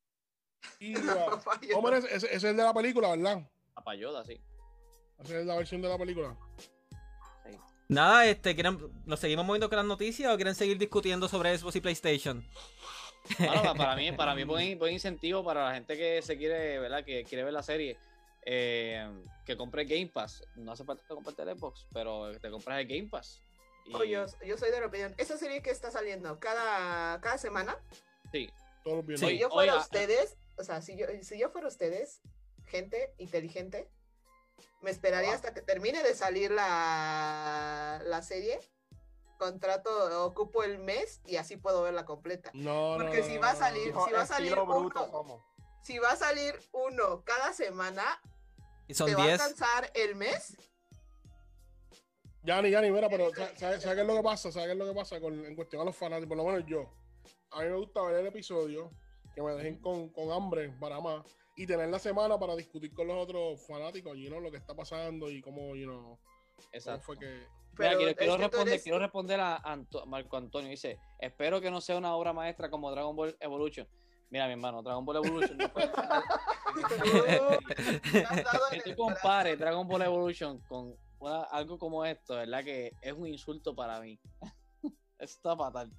Y, 0.79 0.95
uh, 0.97 1.89
ese, 1.93 2.15
ese 2.15 2.35
es 2.35 2.43
el 2.43 2.57
de 2.57 2.63
la 2.63 2.73
película, 2.73 3.09
¿verdad? 3.15 3.47
Papayoda, 3.75 4.25
sí. 4.25 4.41
Esa 5.19 5.39
es 5.39 5.45
la 5.45 5.55
versión 5.57 5.79
de 5.81 5.89
la 5.89 5.97
película. 5.97 6.35
Nada, 7.87 8.25
este, 8.25 8.55
¿quieren, 8.55 8.79
¿nos 9.05 9.19
seguimos 9.19 9.45
moviendo 9.45 9.69
con 9.69 9.77
las 9.77 9.85
noticias 9.85 10.33
o 10.33 10.35
quieren 10.35 10.55
seguir 10.55 10.79
discutiendo 10.79 11.27
sobre 11.27 11.55
Xbox 11.55 11.75
y 11.75 11.81
PlayStation? 11.81 12.43
Bueno, 13.37 13.61
pa- 13.61 13.73
para 13.75 13.95
mí, 13.95 14.11
para 14.13 14.33
mí 14.33 14.43
buen, 14.43 14.79
buen 14.79 14.93
incentivo 14.93 15.43
para 15.43 15.65
la 15.69 15.75
gente 15.75 15.95
que 15.95 16.21
se 16.23 16.35
quiere, 16.35 16.79
¿verdad? 16.79 17.03
Que 17.05 17.23
quiere 17.25 17.43
ver 17.43 17.53
la 17.53 17.61
serie. 17.61 17.97
Eh, 18.45 19.09
que 19.45 19.57
compre 19.57 19.85
Game 19.85 20.07
Pass. 20.07 20.43
No 20.55 20.71
hace 20.71 20.83
falta 20.83 21.03
comprarte 21.07 21.41
el 21.43 21.57
Xbox, 21.57 21.87
pero 21.93 22.31
te 22.39 22.49
compras 22.51 22.79
el 22.79 22.87
Game 22.87 23.09
Pass. 23.09 23.41
Y, 23.85 23.93
Oh, 23.95 24.03
yo, 24.03 24.25
yo 24.45 24.57
soy 24.57 24.71
de 24.71 24.79
la 24.79 24.87
opinión. 24.87 25.13
Esa 25.17 25.37
serie 25.37 25.61
que 25.61 25.69
está 25.71 25.91
saliendo 25.91 26.39
cada, 26.39 27.19
cada 27.21 27.37
semana, 27.37 27.77
sí, 28.31 28.49
si 29.17 29.37
yo 29.37 29.49
fuera 29.49 29.73
Oiga. 29.73 29.83
ustedes, 29.83 30.37
o 30.57 30.63
sea, 30.63 30.81
si 30.81 30.97
yo, 30.97 31.05
si 31.21 31.39
yo 31.39 31.49
fuera 31.49 31.67
ustedes, 31.67 32.21
gente 32.65 33.13
inteligente, 33.19 33.87
me 34.81 34.89
esperaría 34.91 35.33
hasta 35.33 35.53
que 35.53 35.61
termine 35.61 36.01
de 36.03 36.13
salir 36.15 36.49
la, 36.51 38.01
la 38.05 38.21
serie, 38.23 38.59
contrato, 39.37 40.25
ocupo 40.25 40.63
el 40.63 40.79
mes 40.79 41.21
y 41.25 41.35
así 41.37 41.57
puedo 41.57 41.83
verla 41.83 42.05
completa. 42.05 42.49
No, 42.53 42.97
no, 42.97 43.03
Porque 43.03 43.19
no, 43.19 43.25
si 43.27 43.35
no, 43.35 43.41
va 43.41 43.49
a 43.49 43.53
no, 43.53 43.59
salir- 43.59 43.93
no. 43.93 44.05
si 44.05 44.11
va 44.11 44.21
a 44.21 44.25
salir 44.25 44.55
bruto 44.55 45.21
uno. 45.21 45.45
Si 45.83 45.99
va 45.99 46.11
a 46.11 46.15
salir 46.15 46.59
uno 46.71 47.23
cada 47.23 47.53
semana, 47.53 48.03
Y 48.87 48.93
son 48.93 49.07
¿te 49.07 49.15
va 49.15 49.23
a 49.23 49.27
10. 49.27 49.41
alcanzar 49.41 49.91
el 49.93 50.15
mes? 50.15 50.57
Yanni, 52.43 52.69
Yanni, 52.69 52.91
mira, 52.91 53.09
pero 53.09 53.31
¿sabes 53.33 53.59
sabe, 53.59 53.81
sabe 53.81 53.95
qué 53.95 54.01
es 54.01 54.07
lo 54.07 54.15
que 54.17 54.21
pasa? 54.23 54.51
¿Sabes 54.51 54.67
qué 54.67 54.71
es 54.73 54.77
lo 54.77 54.85
que 54.85 54.93
pasa 54.93 55.19
con, 55.19 55.45
en 55.45 55.55
cuestión 55.55 55.81
a 55.81 55.85
los 55.85 55.95
fanáticos? 55.95 56.29
Por 56.29 56.37
lo 56.37 56.43
menos 56.45 56.65
yo. 56.67 56.93
A 57.51 57.61
mí 57.61 57.69
me 57.69 57.75
gusta 57.77 58.01
ver 58.03 58.17
el 58.19 58.27
episodio, 58.27 58.91
que 59.33 59.41
me 59.41 59.53
dejen 59.53 59.79
con, 59.79 60.09
con 60.09 60.31
hambre 60.31 60.69
para 60.79 60.99
más, 61.01 61.25
y 61.55 61.65
tener 61.65 61.89
la 61.89 61.97
semana 61.97 62.37
para 62.37 62.55
discutir 62.55 62.93
con 62.93 63.07
los 63.07 63.17
otros 63.17 63.65
fanáticos, 63.65 64.15
you 64.17 64.27
know, 64.27 64.39
lo 64.39 64.51
que 64.51 64.57
está 64.57 64.75
pasando 64.75 65.31
y 65.31 65.41
cómo, 65.41 65.75
you 65.75 65.85
know, 65.85 66.01
cómo 66.01 66.19
exacto. 66.71 67.03
fue 67.05 67.17
que... 67.17 67.47
Mira, 67.77 67.97
quiero, 67.97 68.37
responder, 68.37 68.67
eres- 68.69 68.83
quiero 68.83 68.99
responder 68.99 69.39
a 69.39 69.57
Anto- 69.57 70.05
Marco 70.05 70.37
Antonio. 70.37 70.69
Dice, 70.69 70.97
espero 71.19 71.59
que 71.59 71.69
no 71.71 71.81
sea 71.81 71.97
una 71.97 72.15
obra 72.15 72.31
maestra 72.31 72.69
como 72.69 72.89
Dragon 72.91 73.15
Ball 73.15 73.35
Evolution. 73.39 73.85
Mira, 74.29 74.47
mi 74.47 74.53
hermano, 74.53 74.81
Dragon 74.81 75.05
Ball 75.05 75.17
Evolution 75.17 75.57
no 75.57 75.71
que 78.71 78.81
tú 78.83 78.95
compares 78.95 79.57
Dragon 79.59 79.87
Ball 79.87 80.01
Evolution 80.03 80.59
con 80.67 80.95
una- 81.19 81.43
algo 81.43 81.77
como 81.77 82.03
esto, 82.05 82.35
¿verdad? 82.35 82.63
Que 82.63 82.91
es 83.01 83.13
un 83.13 83.27
insulto 83.27 83.75
para 83.75 83.99
mí. 83.99 84.19
Está 85.19 85.55
fatal. 85.55 85.91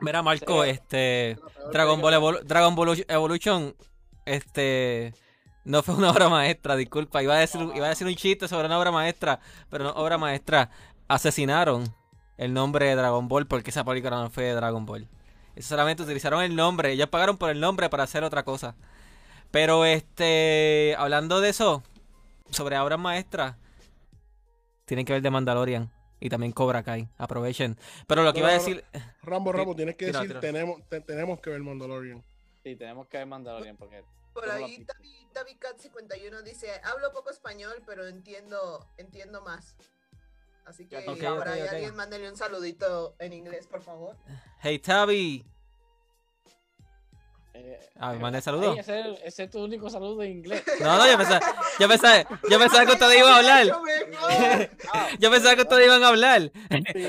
Mira, 0.00 0.22
Marco, 0.22 0.64
Sí. 0.64 0.70
este. 0.70 1.38
Dragon 1.72 2.00
Ball, 2.00 2.14
Evol- 2.14 2.42
Dragon 2.44 2.74
Ball 2.74 3.04
Evolution, 3.08 3.74
este. 4.24 5.14
No 5.64 5.82
fue 5.82 5.94
una 5.96 6.10
obra 6.10 6.28
maestra, 6.28 6.76
disculpa. 6.76 7.22
Iba 7.22 7.34
a, 7.34 7.38
decir, 7.40 7.60
iba 7.74 7.86
a 7.86 7.88
decir 7.88 8.06
un 8.06 8.14
chiste 8.14 8.46
sobre 8.46 8.66
una 8.66 8.78
obra 8.78 8.92
maestra, 8.92 9.40
pero 9.68 9.84
no 9.84 9.90
obra 9.90 10.16
maestra. 10.18 10.70
Asesinaron 11.08 11.84
el 12.36 12.52
nombre 12.52 12.86
de 12.86 12.94
Dragon 12.96 13.26
Ball 13.28 13.46
porque 13.46 13.70
esa 13.70 13.84
película 13.84 14.16
no 14.20 14.30
fue 14.30 14.44
de 14.44 14.54
Dragon 14.54 14.84
Ball. 14.86 15.08
Eso 15.56 15.70
solamente 15.70 16.02
utilizaron 16.02 16.42
el 16.42 16.54
nombre. 16.54 16.92
Ellos 16.92 17.08
pagaron 17.08 17.36
por 17.38 17.50
el 17.50 17.58
nombre 17.58 17.88
para 17.88 18.04
hacer 18.04 18.22
otra 18.22 18.44
cosa. 18.44 18.76
Pero 19.50 19.84
este. 19.84 20.94
Hablando 20.98 21.40
de 21.40 21.48
eso, 21.48 21.82
sobre 22.50 22.78
obras 22.78 22.98
maestras, 22.98 23.56
tienen 24.84 25.04
que 25.06 25.12
ver 25.14 25.22
de 25.22 25.30
Mandalorian. 25.30 25.90
Y 26.20 26.28
también 26.30 26.52
Cobra 26.52 26.82
Kai. 26.82 27.08
Aprovechen. 27.18 27.76
Pero 28.06 28.22
lo 28.22 28.32
que 28.32 28.38
iba 28.40 28.48
a 28.48 28.52
decir. 28.52 28.84
Rambo, 29.22 29.52
Rambo, 29.52 29.74
tienes 29.74 29.96
que 29.96 30.06
tira, 30.06 30.20
decir, 30.20 30.28
tira. 30.30 30.40
Tenemos, 30.40 30.86
te- 30.88 31.00
tenemos 31.00 31.40
que 31.40 31.50
ver 31.50 31.60
Mandalorian. 31.60 32.22
Sí, 32.62 32.76
tenemos 32.76 33.06
que 33.08 33.18
ver 33.18 33.26
Mandalorian 33.26 33.76
porque 33.76 34.02
Por 34.32 34.44
¿Cómo 34.44 34.58
lo 34.58 34.64
ahí? 34.66 34.84
Tavi, 34.84 35.28
Tavi 35.32 35.54
Cat 35.56 35.78
51 35.78 36.42
dice, 36.42 36.68
hablo 36.84 37.12
poco 37.12 37.30
español, 37.30 37.82
pero 37.86 38.06
entiendo, 38.06 38.86
entiendo 38.98 39.42
más. 39.42 39.76
Así 40.66 40.86
que 40.86 40.96
ahora 41.26 41.52
alguien 41.70 41.94
mándele 41.94 42.28
un 42.28 42.36
saludito 42.36 43.14
en 43.20 43.32
inglés, 43.32 43.66
por 43.68 43.82
favor. 43.82 44.16
Hey 44.60 44.78
Tavi. 44.80 45.44
eh, 47.54 47.80
Ah, 47.98 48.10
me 48.10 48.16
eh, 48.16 48.20
mandé 48.20 48.38
ay, 48.44 48.78
ese, 48.78 49.00
es- 49.00 49.20
ese 49.24 49.42
es 49.44 49.50
tu 49.50 49.62
único 49.64 49.88
saludo 49.88 50.22
en 50.22 50.32
inglés. 50.32 50.62
No, 50.80 50.98
no, 50.98 51.06
yo 51.10 51.16
pensaba, 51.16 51.40
yo 51.78 51.88
pensaba, 51.88 52.28
yo 52.50 52.58
pensaba 52.58 52.84
que 52.86 52.92
ustedes 52.92 53.18
iban 53.18 53.32
a 53.32 53.36
hablar. 53.38 53.66
Yo 55.20 55.30
pensaba 55.30 55.54
que 55.54 55.62
ustedes 55.62 55.86
iban 55.86 56.02
a 56.02 56.08
hablar. 56.08 56.52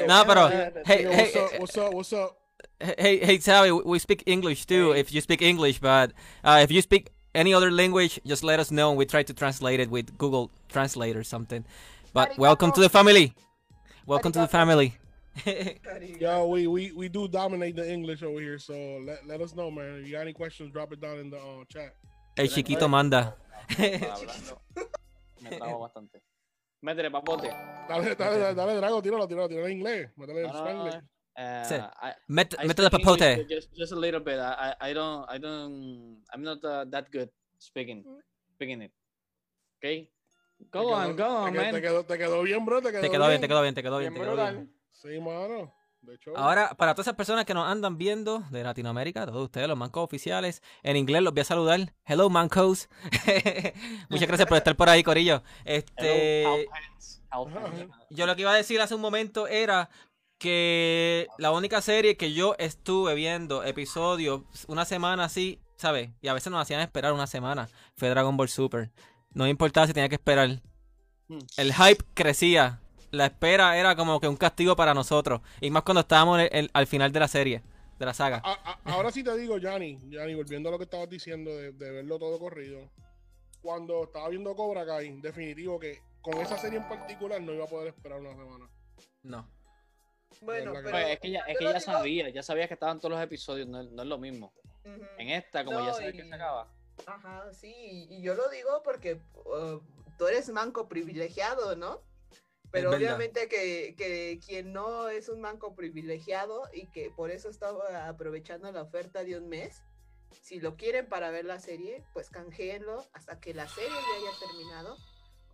No, 0.07 0.23
pero, 0.27 0.49
hey, 0.49 0.71
hey, 0.85 1.05
what's 1.07 1.35
up, 1.35 1.59
what's 1.59 1.77
up, 1.77 1.93
what's 1.93 2.13
up? 2.13 2.37
hey, 2.79 3.19
hey, 3.25 3.39
Tavi, 3.39 3.71
we 3.71 3.97
speak 3.99 4.23
English 4.27 4.65
too. 4.67 4.93
If 4.93 5.11
you 5.11 5.19
speak 5.21 5.41
English, 5.41 5.79
but 5.79 6.13
uh, 6.43 6.59
if 6.63 6.71
you 6.71 6.81
speak 6.81 7.09
any 7.33 7.53
other 7.55 7.71
language, 7.71 8.19
just 8.23 8.43
let 8.43 8.59
us 8.59 8.69
know. 8.71 8.93
We 8.93 9.05
try 9.05 9.23
to 9.23 9.33
translate 9.33 9.79
it 9.79 9.89
with 9.89 10.15
Google 10.17 10.51
Translate 10.69 11.15
or 11.17 11.23
something. 11.23 11.65
But 12.13 12.37
welcome 12.37 12.71
to 12.71 12.81
the 12.81 12.89
family. 12.89 13.33
Welcome 14.07 14.31
to 14.33 14.39
the 14.39 14.47
family. 14.47 14.95
Yo, 16.19 16.47
we, 16.47 16.65
we, 16.65 16.91
we 16.93 17.09
do 17.09 17.27
dominate 17.27 17.75
the 17.75 17.83
English 17.91 18.23
over 18.23 18.39
here, 18.39 18.57
so 18.57 18.73
let, 19.05 19.27
let 19.27 19.41
us 19.41 19.53
know, 19.53 19.69
man. 19.69 19.99
If 19.99 20.07
you 20.07 20.13
got 20.13 20.21
any 20.21 20.33
questions, 20.33 20.71
drop 20.71 20.93
it 20.93 21.01
down 21.01 21.19
in 21.19 21.29
the 21.29 21.37
uh, 21.37 21.63
chat. 21.69 21.93
El 22.37 22.47
chiquito 22.47 22.87
manda. 22.89 23.35
Para 23.75 23.99
hablarlo. 24.15 24.61
Me 25.43 25.49
trago 25.59 25.79
bastante. 25.81 26.21
Métele 26.83 27.11
papote. 27.11 27.49
Dale, 27.89 28.15
dale, 28.15 28.37
dale, 28.39 28.55
dale, 28.55 28.75
Drago, 28.81 29.01
tíralo, 29.01 29.27
tíralo, 29.27 29.47
tíralo 29.49 29.67
en 29.67 29.71
inglés. 29.79 30.09
Métele 30.15 30.41
No, 30.43 30.47
el 30.47 30.53
no, 30.53 30.53
no, 30.53 30.65
Spanglish. 30.89 31.03
eh, 31.35 31.63
Sí. 31.67 31.75
I- 31.75 32.15
Met, 32.27 32.55
I 32.63 32.67
métele 32.67 32.89
papote. 32.89 33.45
Just, 33.49 33.69
just 33.75 33.91
a 33.91 33.95
little 33.95 34.19
bit. 34.21 34.39
I, 34.39 34.73
I 34.81 34.89
I 34.91 34.93
don't, 34.93 35.25
I 35.29 35.37
don't, 35.37 36.23
I'm 36.33 36.41
not 36.43 36.63
uh, 36.63 36.85
that 36.91 37.11
good 37.11 37.29
speaking, 37.59 38.03
speaking 38.55 38.81
it. 38.83 38.91
Okay? 39.79 40.09
Go 40.59 40.81
quedó- 40.81 40.87
on, 40.95 41.15
go 41.15 41.25
on, 41.25 41.45
te, 41.45 41.51
quedó- 41.51 41.63
man. 41.63 41.71
te 41.75 41.81
quedó, 41.81 42.05
te 42.05 42.17
quedó 42.17 42.41
bien, 42.43 42.65
bro. 42.65 42.81
Te 42.81 42.91
quedó, 42.91 43.01
Te 43.01 43.09
quedó 43.11 43.27
bien, 43.29 43.41
te 43.41 43.47
quedó 43.47 43.61
bien, 43.61 43.75
te 43.75 43.83
quedó 43.83 43.97
bien, 43.99 44.13
Bien 44.13 44.25
te 44.25 44.29
quedó 44.31 44.51
bien. 44.51 44.73
Sí, 44.91 45.19
mano. 45.19 45.73
De 46.01 46.15
hecho, 46.15 46.37
Ahora, 46.37 46.69
para 46.77 46.93
todas 46.93 47.07
esas 47.07 47.15
personas 47.17 47.43
que 47.45 47.53
nos 47.53 47.67
andan 47.67 47.97
viendo 47.97 48.39
de 48.51 48.63
Latinoamérica, 48.63 49.25
todos 49.25 49.43
ustedes, 49.43 49.67
los 49.67 49.77
mancos 49.77 50.03
oficiales, 50.03 50.61
en 50.83 50.95
inglés 50.95 51.21
los 51.21 51.33
voy 51.33 51.41
a 51.41 51.45
saludar. 51.45 51.93
Hello, 52.05 52.29
mancos. 52.29 52.87
Muchas 54.09 54.27
gracias 54.27 54.47
por 54.47 54.57
estar 54.57 54.75
por 54.75 54.89
ahí, 54.89 55.03
Corillo. 55.03 55.43
Este, 55.65 56.43
Hello, 56.43 56.67
yo 58.09 58.25
lo 58.25 58.35
que 58.35 58.41
iba 58.41 58.51
a 58.51 58.55
decir 58.55 58.79
hace 58.79 58.95
un 58.95 59.01
momento 59.01 59.47
era 59.47 59.89
que 60.37 61.27
la 61.39 61.51
única 61.51 61.81
serie 61.81 62.15
que 62.15 62.31
yo 62.33 62.55
estuve 62.59 63.15
viendo 63.15 63.63
episodios 63.63 64.41
una 64.67 64.85
semana 64.85 65.25
así, 65.25 65.59
¿sabes? 65.75 66.11
Y 66.21 66.27
a 66.27 66.33
veces 66.33 66.51
nos 66.51 66.61
hacían 66.61 66.79
esperar 66.81 67.11
una 67.13 67.27
semana, 67.27 67.67
fue 67.95 68.09
Dragon 68.09 68.37
Ball 68.37 68.47
Super. 68.49 68.91
No 69.33 69.47
importaba 69.47 69.87
si 69.87 69.93
tenía 69.93 70.09
que 70.09 70.15
esperar. 70.15 70.49
Hmm. 71.27 71.39
El 71.57 71.73
hype 71.73 72.03
crecía. 72.13 72.79
La 73.11 73.25
espera 73.27 73.77
era 73.77 73.95
como 73.95 74.19
que 74.19 74.27
un 74.27 74.35
castigo 74.37 74.75
para 74.75 74.93
nosotros. 74.93 75.41
Y 75.61 75.69
más 75.69 75.83
cuando 75.83 76.01
estábamos 76.01 76.39
en 76.41 76.49
el- 76.51 76.69
al 76.73 76.87
final 76.87 77.11
de 77.11 77.19
la 77.19 77.27
serie, 77.27 77.61
de 77.99 78.05
la 78.05 78.13
saga. 78.13 78.41
a- 78.43 78.51
a- 78.83 78.91
ahora 78.93 79.11
sí 79.11 79.23
te 79.23 79.35
digo, 79.37 79.57
Yanni, 79.57 79.97
Yanni, 80.09 80.35
volviendo 80.35 80.69
a 80.69 80.71
lo 80.73 80.77
que 80.77 80.83
estabas 80.85 81.09
diciendo 81.09 81.51
de, 81.55 81.71
de 81.71 81.91
verlo 81.91 82.19
todo 82.19 82.37
corrido. 82.39 82.89
Cuando 83.61 84.03
estaba 84.03 84.29
viendo 84.29 84.55
Cobra 84.55 84.85
Kai, 84.85 85.19
definitivo 85.21 85.79
que 85.79 85.99
con 86.21 86.37
esa 86.39 86.57
serie 86.57 86.77
en 86.79 86.87
particular 86.87 87.41
no 87.41 87.53
iba 87.53 87.65
a 87.65 87.67
poder 87.67 87.87
esperar 87.89 88.19
una 88.19 88.31
semana. 88.35 88.69
No. 89.23 89.49
Bueno, 90.41 90.71
que- 90.73 90.79
pero... 90.79 90.91
Pues 90.91 91.07
es 91.13 91.19
que 91.19 91.31
ya, 91.31 91.39
es 91.41 91.57
que 91.57 91.79
sabía, 91.79 92.29
ya 92.29 92.43
sabía 92.43 92.67
que 92.67 92.73
estaban 92.75 92.99
todos 92.99 93.11
los 93.13 93.21
episodios, 93.23 93.67
no, 93.67 93.81
es- 93.81 93.89
no 93.91 94.01
es 94.03 94.07
lo 94.07 94.17
mismo. 94.17 94.53
En 95.17 95.29
esta, 95.29 95.65
como 95.65 95.79
ya 95.85 95.93
sabes 95.93 96.13
que 96.15 96.23
se 96.25 96.33
acaba. 96.33 96.67
Ajá, 97.05 97.53
sí, 97.53 98.07
y 98.09 98.21
yo 98.21 98.35
lo 98.35 98.49
digo 98.49 98.81
porque 98.83 99.19
uh, 99.45 99.79
tú 100.17 100.27
eres 100.27 100.49
manco 100.49 100.87
privilegiado, 100.87 101.75
¿no? 101.75 102.01
Pero 102.69 102.91
obviamente 102.91 103.47
que, 103.47 103.95
que 103.97 104.39
quien 104.45 104.73
no 104.73 105.07
es 105.07 105.29
un 105.29 105.39
manco 105.39 105.73
privilegiado 105.73 106.63
y 106.73 106.87
que 106.87 107.09
por 107.09 107.31
eso 107.31 107.49
estaba 107.49 108.07
aprovechando 108.09 108.71
la 108.71 108.81
oferta 108.81 109.23
de 109.23 109.37
un 109.37 109.47
mes, 109.47 109.81
si 110.41 110.59
lo 110.59 110.75
quieren 110.75 111.07
para 111.07 111.31
ver 111.31 111.45
la 111.45 111.59
serie, 111.59 112.03
pues 112.13 112.29
canjeenlo 112.29 113.05
hasta 113.13 113.39
que 113.39 113.53
la 113.53 113.67
serie 113.69 113.89
ya 113.89 114.27
haya 114.27 114.39
terminado 114.39 114.97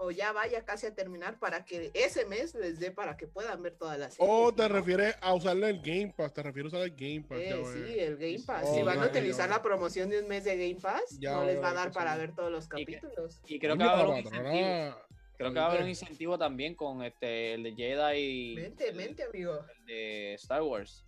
o 0.03 0.11
ya 0.11 0.31
vaya 0.33 0.65
casi 0.65 0.85
a 0.87 0.93
terminar 0.93 1.39
para 1.39 1.63
que 1.63 1.91
ese 1.93 2.25
mes 2.25 2.53
les 2.55 2.79
dé 2.79 2.91
para 2.91 3.15
que 3.15 3.25
puedan 3.27 3.61
ver 3.63 3.75
toda 3.77 3.97
la 3.97 4.09
serie. 4.11 4.27
O 4.29 4.49
si 4.49 4.55
te 4.57 4.67
refieres 4.67 5.15
a 5.21 5.33
usarle 5.33 5.69
el 5.69 5.81
Game 5.81 6.13
Pass, 6.15 6.33
te 6.33 6.43
refieres 6.43 6.73
a 6.73 6.77
usar 6.77 6.87
el 6.89 6.95
Game 6.95 7.21
Pass. 7.27 7.39
Eh, 7.39 7.49
ya 7.49 7.71
sí, 7.71 7.99
el 7.99 8.17
Game 8.17 8.39
Pass. 8.45 8.63
Oh, 8.67 8.75
si 8.75 8.83
van 8.83 8.99
a 8.99 9.05
utilizar 9.05 9.47
ya. 9.49 9.55
la 9.55 9.61
promoción 9.61 10.09
de 10.09 10.19
un 10.21 10.27
mes 10.27 10.43
de 10.43 10.57
Game 10.57 10.79
Pass, 10.81 11.17
Ya 11.19 11.33
no 11.33 11.45
les 11.45 11.61
va 11.61 11.69
a 11.69 11.73
dar 11.73 11.91
para 11.91 12.15
ver 12.17 12.35
todos 12.35 12.51
los 12.51 12.65
Y 12.65 12.69
que- 12.85 12.93
capítulos. 12.99 13.41
Y 13.47 13.59
creo 13.59 13.77
que 13.77 13.83
va 13.85 13.91
a 13.91 13.93
haber 13.99 14.07
un 14.07 14.17
incentivo. 14.17 14.97
Creo 15.37 15.51
que 15.51 15.59
va 15.59 15.65
a 15.65 15.69
haber 15.69 15.81
un 15.83 15.89
incentivo 15.89 16.37
también 16.37 16.75
con 16.75 17.03
este, 17.03 17.53
el 17.55 17.63
de 17.63 17.73
Jedi 17.75 18.51
y 18.51 18.55
Mente, 18.55 18.89
el, 18.89 18.95
mente, 18.95 19.23
amigo. 19.23 19.59
el 19.79 19.85
de 19.85 20.33
Star 20.35 20.61
Wars 20.61 21.05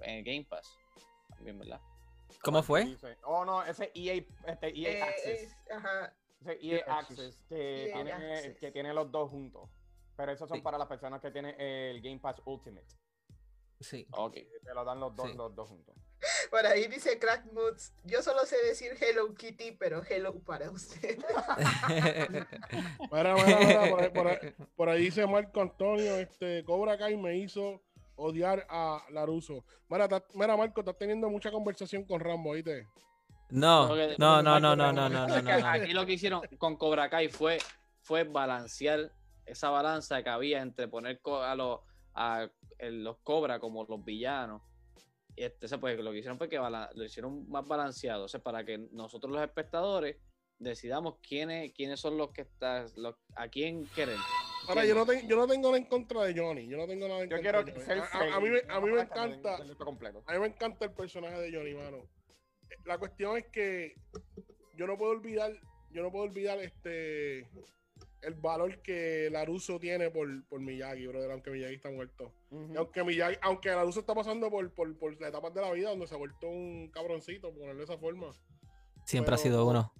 en 0.00 0.24
Game 0.24 0.46
Pass. 0.48 0.66
También, 1.36 1.58
¿verdad? 1.58 1.80
¿Cómo 2.42 2.62
fue? 2.62 2.96
Oh, 3.24 3.44
no, 3.44 3.62
ese 3.64 3.90
EA, 3.94 4.14
este 4.46 4.68
EA 4.80 4.90
Eh, 4.90 5.02
Access. 5.02 5.42
es- 5.42 5.56
ajá. 5.70 6.12
EA 6.46 6.78
EA 6.78 6.98
Access, 6.98 7.44
que, 7.48 7.86
EA 7.88 7.94
tiene, 7.94 8.12
Access. 8.12 8.58
que 8.58 8.70
tiene 8.72 8.92
los 8.94 9.10
dos 9.10 9.30
juntos. 9.30 9.70
Pero 10.16 10.32
esos 10.32 10.48
son 10.48 10.58
Sí. 10.58 10.62
para 10.62 10.78
las 10.78 10.88
personas 10.88 11.20
que 11.20 11.30
tienen 11.30 11.58
el 11.60 12.00
Game 12.02 12.18
Pass 12.20 12.40
Ultimate. 12.44 12.86
Sí. 13.80 14.06
Ok. 14.12 14.34
Te 14.34 14.74
lo 14.74 14.84
dan 14.84 15.00
los 15.00 15.14
dos, 15.16 15.30
Sí. 15.30 15.36
los 15.36 15.54
dos 15.54 15.68
juntos. 15.68 15.94
Por 16.50 16.64
ahí 16.66 16.86
dice 16.86 17.18
Crack 17.18 17.50
Moods. 17.52 17.94
Yo 18.04 18.22
solo 18.22 18.44
sé 18.46 18.56
decir 18.64 18.92
Hello 19.00 19.34
Kitty, 19.34 19.72
pero 19.72 20.02
hello 20.08 20.38
para 20.44 20.70
usted. 20.70 21.18
Mira, 23.10 23.34
mira, 23.34 23.58
mira, 23.58 23.90
por, 23.90 24.00
ahí, 24.02 24.10
por 24.10 24.26
ahí- 24.28 24.54
por 24.76 24.88
ahí 24.88 25.00
dice 25.02 25.26
Marco 25.26 25.60
Antonio, 25.60 26.16
este, 26.16 26.64
Cobra 26.64 26.96
Kai 26.98 27.16
me 27.16 27.36
hizo 27.38 27.82
odiar 28.14 28.66
a 28.68 29.02
Laruso. 29.10 29.64
Mira, 29.88 30.08
ta- 30.08 30.24
mira, 30.34 30.56
Marco, 30.56 30.80
estás 30.80 30.96
teniendo 30.98 31.28
mucha 31.28 31.50
conversación 31.50 32.04
con 32.04 32.20
Rambo, 32.20 32.52
¿viste? 32.52 32.86
No, 33.52 33.88
no, 34.18 34.42
no, 34.42 34.58
no, 34.60 34.76
no, 34.76 34.92
no, 34.92 35.08
no, 35.10 35.42
no. 35.42 35.66
Aquí 35.68 35.92
lo 35.92 36.06
que 36.06 36.14
hicieron 36.14 36.40
con 36.58 36.76
Cobra 36.76 37.10
Kai 37.10 37.28
fue, 37.28 37.58
fue 38.00 38.24
balancear 38.24 39.12
esa 39.44 39.70
balanza 39.70 40.22
que 40.22 40.30
había 40.30 40.62
entre 40.62 40.88
poner 40.88 41.20
a 41.26 41.54
los, 41.54 41.80
a 42.14 42.48
los 42.80 43.18
Cobra 43.18 43.60
como 43.60 43.84
los 43.84 44.04
villanos. 44.04 44.62
Y 45.36 45.44
este, 45.44 45.66
pues, 45.78 45.98
lo 45.98 46.12
que 46.12 46.18
hicieron 46.18 46.38
fue 46.38 46.48
que 46.48 46.56
lo 46.58 47.04
hicieron 47.04 47.48
más 47.50 47.66
balanceado. 47.66 48.24
O 48.24 48.28
sea, 48.28 48.42
para 48.42 48.64
que 48.64 48.78
nosotros 48.92 49.30
los 49.32 49.42
espectadores 49.42 50.16
decidamos 50.58 51.16
quiénes, 51.26 51.72
quiénes 51.72 52.00
son 52.00 52.16
los 52.16 52.30
que 52.30 52.42
están, 52.42 52.86
los, 52.96 53.16
a 53.34 53.48
quién 53.48 53.86
querer. 53.94 54.16
Ahora, 54.68 54.84
yo 54.84 54.94
no, 54.94 55.04
tengo 55.04 55.26
yo 55.28 55.36
no 55.36 55.46
tengo 55.46 55.68
nada 55.68 55.78
en 55.78 55.86
contra 55.86 56.22
de 56.22 56.38
Johnny. 56.40 56.68
Yo 56.68 56.76
no 56.76 56.86
tengo 56.86 57.08
nada 57.08 57.22
en 57.22 57.28
Yo 57.30 57.36
contra 57.36 57.62
quiero 57.62 57.64
de 57.64 57.72
Johnny. 57.72 57.84
ser 57.84 57.98
A, 57.98 58.34
a- 58.34 58.36
a 58.36 58.40
mí, 58.40 58.48
me- 58.50 58.62
a 58.72 58.80
mí 58.80 58.90
me 58.92 59.00
encanta. 59.00 59.56
A 60.26 60.32
mí 60.34 60.38
me 60.38 60.46
encanta 60.46 60.84
el 60.84 60.92
personaje 60.92 61.40
de 61.40 61.52
Johnny, 61.52 61.74
mano. 61.74 62.06
La 62.84 62.98
cuestión 62.98 63.36
es 63.36 63.46
que 63.48 63.94
yo 64.76 64.86
no 64.86 64.96
puedo 64.96 65.12
olvidar, 65.12 65.52
yo 65.90 66.02
no 66.02 66.10
puedo 66.10 66.24
olvidar 66.24 66.58
este 66.58 67.48
el 68.22 68.34
valor 68.34 68.80
que 68.82 69.28
Laruso 69.32 69.80
tiene 69.80 70.08
por, 70.10 70.44
por 70.46 70.60
Miyagi, 70.60 71.08
brother, 71.08 71.32
aunque 71.32 71.50
Miyagi 71.50 71.74
está 71.74 71.90
muerto. 71.90 72.32
Ujú. 72.50 72.72
Y 72.72 72.76
aunque 72.76 73.02
Miyagi, 73.02 73.36
aunque 73.42 73.68
Laruso 73.70 73.98
está 74.00 74.14
pasando 74.14 74.48
por, 74.48 74.72
por, 74.72 74.96
por 74.96 75.20
las 75.20 75.30
etapas 75.30 75.52
de 75.52 75.60
la 75.60 75.72
vida 75.72 75.90
donde 75.90 76.06
se 76.06 76.14
ha 76.14 76.18
vuelto 76.18 76.48
un 76.48 76.88
cabroncito, 76.92 77.48
por 77.50 77.58
ponerlo 77.58 77.78
de 77.78 77.84
esa 77.84 77.98
forma. 77.98 78.28
Siempre 79.04 79.34
ha 79.34 79.36
Pero- 79.38 79.42
sido 79.42 79.66
uno. 79.66 79.92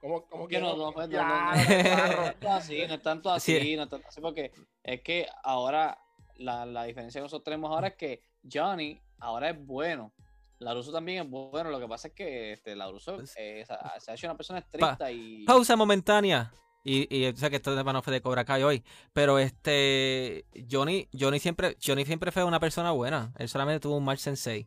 ¿Cómo, 0.00 0.26
cómo 0.28 0.46
que 0.46 0.60
no, 0.60 0.76
no, 0.76 0.92
pues, 0.92 1.08
no, 1.08 1.16
no, 1.18 1.24
Claro, 1.24 1.56
no, 1.56 2.16
no, 2.16 2.16
no 2.16 2.24
es 2.26 2.38
tanto 2.38 2.50
así, 2.52 2.86
no 2.86 2.94
es 2.94 3.02
tanto 3.02 3.30
así, 3.32 3.60
Sí. 3.60 3.76
no 3.76 3.82
es 3.82 3.88
tanto 3.90 4.06
así, 4.08 4.20
porque 4.20 4.52
es 4.84 5.00
que 5.02 5.26
ahora 5.42 5.98
la, 6.36 6.64
la 6.66 6.84
diferencia 6.84 7.20
que 7.20 7.24
nosotros 7.24 7.42
tenemos 7.44 7.70
ahora 7.70 7.88
es 7.88 7.94
que 7.96 8.22
Johnny 8.48 9.00
ahora 9.18 9.50
es 9.50 9.66
bueno. 9.66 10.12
Laruso 10.60 10.92
también 10.92 11.24
es 11.24 11.30
bueno, 11.30 11.70
lo 11.70 11.78
que 11.80 11.86
pasa 11.88 12.08
es 12.08 12.14
que 12.14 12.52
este, 12.52 12.74
Laruso 12.76 13.16
Pues- 13.16 13.34
eh, 13.36 13.64
se, 13.66 13.72
ha- 13.72 14.00
se 14.00 14.10
ha 14.10 14.14
hecho 14.14 14.26
una 14.26 14.36
persona 14.36 14.58
estricta 14.58 15.10
y... 15.10 15.44
Pausa 15.44 15.76
momentánea. 15.76 16.52
Y, 16.84 17.14
y 17.14 17.36
sé 17.36 17.50
que 17.50 17.56
este 17.56 17.74
tema 17.76 17.92
no 17.92 18.02
fue 18.02 18.12
de 18.14 18.20
Cobra 18.22 18.44
Kai 18.44 18.62
hoy, 18.62 18.82
pero 19.12 19.38
este 19.38 20.46
Johnny, 20.70 21.06
Johnny 21.12 21.38
siempre, 21.38 21.76
Johnny 21.84 22.04
siempre 22.06 22.32
fue 22.32 22.44
una 22.44 22.60
persona 22.60 22.92
buena. 22.92 23.32
Él 23.36 23.48
solamente 23.48 23.80
tuvo 23.80 23.96
un 23.98 24.04
mal 24.04 24.16
sensei. 24.18 24.66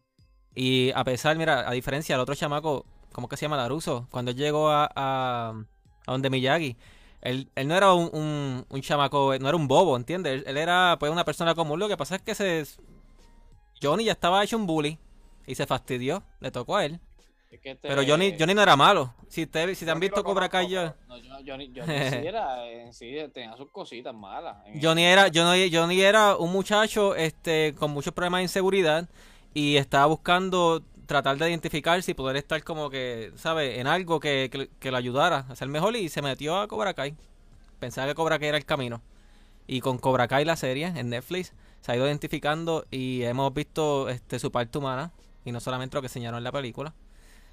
Y 0.54 0.92
a 0.94 1.04
pesar, 1.04 1.36
mira, 1.38 1.68
a 1.68 1.72
diferencia 1.72 2.14
del 2.16 2.22
otro 2.22 2.36
chamaco, 2.36 2.86
¿cómo 3.12 3.28
que 3.28 3.38
se 3.38 3.44
llama 3.46 3.58
Laruso? 3.58 4.08
Cuando 4.12 4.32
él 4.32 4.38
llegó 4.38 4.70
a, 4.70 4.92
a, 4.94 5.50
a 6.06 6.12
donde 6.12 6.30
Miyagi, 6.30 6.76
él, 7.22 7.50
él 7.56 7.68
no 7.68 7.76
era 7.76 7.94
un, 7.94 8.10
un, 8.14 8.66
un 8.70 8.82
chamaco, 8.82 9.34
no 9.40 9.48
era 9.48 9.56
un 9.58 9.68
bobo, 9.68 9.96
¿entiendes? 9.96 10.34
Él, 10.34 10.44
él 10.48 10.58
era 10.58 10.98
pues 11.00 11.12
una 11.12 11.26
persona 11.26 11.56
común. 11.56 11.80
Lo 11.80 11.88
que 11.88 11.98
pasa 11.98 12.18
es 12.18 12.22
que 12.22 12.36
se 12.36 12.66
Johnny 13.82 14.04
ya 14.06 14.12
estaba 14.12 14.44
hecho 14.44 14.58
un 14.58 14.68
bully 14.68 15.00
y 15.48 15.56
se 15.56 15.66
fastidió, 15.66 16.24
le 16.40 16.52
tocó 16.52 16.78
a 16.78 16.86
él. 16.86 17.00
es 17.52 17.60
que 17.60 17.72
este- 17.72 17.88
Pero 17.88 18.04
Johnny, 18.06 18.36
Johnny 18.38 18.54
no 18.54 18.62
era 18.62 18.76
malo. 18.76 19.14
Si, 19.28 19.46
te, 19.48 19.76
si 19.76 19.86
te 19.86 19.92
han 19.92 19.98
Johnny 19.98 20.08
visto 20.08 20.24
Cobra 20.24 20.50
Kai, 20.50 20.68
yo... 20.70 20.94
no, 21.08 21.16
Johnny, 21.46 21.72
Johnny 21.76 22.10
sí 22.10 22.16
era, 22.28 22.68
en 22.70 22.94
sí 22.94 23.16
tenía 23.34 23.56
sus 23.58 23.70
cositas 23.72 24.14
malas. 24.14 24.58
Johnny 24.82 25.04
era, 25.04 25.30
Johnny, 25.34 25.70
Johnny 25.74 26.02
era 26.02 26.36
un 26.38 26.52
muchacho 26.52 27.16
este, 27.16 27.74
con 27.78 27.92
muchos 27.92 28.14
problemas 28.14 28.40
de 28.40 28.44
inseguridad 28.44 29.10
y 29.54 29.76
estaba 29.78 30.06
buscando 30.06 30.82
tratar 31.06 31.38
de 31.38 31.50
identificarse 31.50 32.12
y 32.12 32.14
poder 32.14 32.38
estar 32.38 32.64
como 32.64 32.90
que, 32.90 33.34
¿sabes? 33.36 33.78
En 33.80 33.88
algo 33.88 34.20
que, 34.22 34.50
que, 34.52 34.70
que 34.80 34.92
lo 34.92 34.98
ayudara 34.98 35.46
a 35.50 35.56
ser 35.58 35.68
mejor 35.68 35.96
y 35.98 36.08
se 36.08 36.22
metió 36.22 36.58
a 36.58 36.68
Cobra 36.70 36.94
Kai. 36.94 37.16
Pensaba 37.80 38.08
que 38.08 38.16
Cobra 38.16 38.40
Kai 38.40 38.48
era 38.50 38.58
el 38.58 38.66
camino. 38.66 39.02
Y 39.68 39.82
con 39.82 39.98
Cobra 39.98 40.28
Kai 40.30 40.46
la 40.46 40.56
serie 40.56 40.88
en 40.88 41.10
Netflix 41.10 41.54
se 41.82 41.92
ha 41.92 41.96
ido 41.98 42.08
identificando 42.08 42.86
y 42.92 43.24
hemos 43.24 43.54
visto 43.54 44.08
este, 44.08 44.40
su 44.40 44.52
parte 44.52 44.78
humana 44.78 45.12
y 45.46 45.52
no 45.52 45.60
solamente 45.60 45.96
lo 45.96 46.02
que 46.02 46.08
enseñaron 46.08 46.38
en 46.38 46.44
la 46.44 46.52
película. 46.52 46.94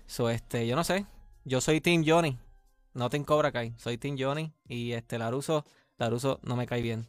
So, 0.07 0.31
este, 0.31 0.67
yo 0.67 0.77
no 0.77 0.85
sé. 0.85 1.07
Yo 1.45 1.61
soy 1.61 1.81
Team 1.81 2.05
Johnny, 2.07 2.39
no 2.95 3.11
Team 3.11 3.25
Cobra 3.25 3.53
Kai. 3.53 3.75
Soy 3.79 3.99
Team 3.99 4.17
Johnny 4.19 4.53
y 4.67 4.93
este 4.93 5.19
Laruso, 5.19 5.65
Laruso 5.97 6.41
no 6.43 6.57
me 6.57 6.67
cae 6.67 6.83
bien. 6.83 7.07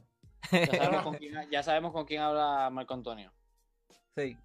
Ya 0.51 0.65
sabemos, 0.77 1.03
con 1.03 1.15
quién, 1.15 1.49
ya 1.51 1.63
sabemos 1.63 1.91
con 1.91 2.05
quién 2.05 2.21
habla 2.21 2.69
Marco 2.71 2.93
Antonio. 2.93 3.31
Sí. 4.15 4.37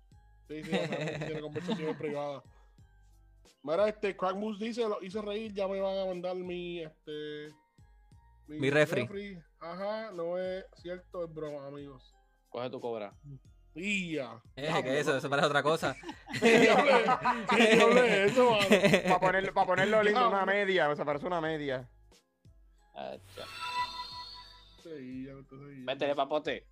Sí, 0.49 0.63
sí, 0.63 0.71
tiene 0.71 1.41
conversaciones 1.41 1.97
privadas. 1.97 2.43
Mira, 3.63 3.89
este 3.89 4.15
Crack 4.15 4.37
Moose 4.37 4.63
dice, 4.63 4.83
lo 4.87 5.03
hice 5.03 5.23
reír, 5.23 5.55
ya 5.55 5.67
me 5.67 5.81
van 5.81 5.99
a 5.99 6.05
mandar 6.05 6.37
mi 6.37 6.83
este 6.83 7.49
Mi 8.47 8.71
refri. 8.71 9.39
Ajá, 9.59 10.13
no 10.13 10.39
es 10.39 10.67
cierto, 10.83 11.25
es 11.25 11.33
broma, 11.33 11.67
amigos. 11.67 12.15
Coge 12.51 12.69
tu 12.69 12.79
cobra. 12.79 13.15
Ya. 13.75 14.41
Eh, 14.57 14.71
¿qué 14.83 15.01
es 15.01 15.07
eso? 15.09 15.17
Eso 15.17 15.29
parece 15.29 15.47
otra 15.47 15.63
cosa. 15.63 15.97
Para 19.09 19.21
ponerlo, 19.21 19.53
para 19.53 19.67
ponerlo 19.67 20.03
lindo, 20.03 20.29
una 20.29 20.47
media, 20.47 20.89
o 20.91 20.97
sea, 20.97 21.05
parece 21.05 21.27
una 21.27 21.41
media. 21.41 21.89
Métele 25.85 26.15
papote. 26.15 26.67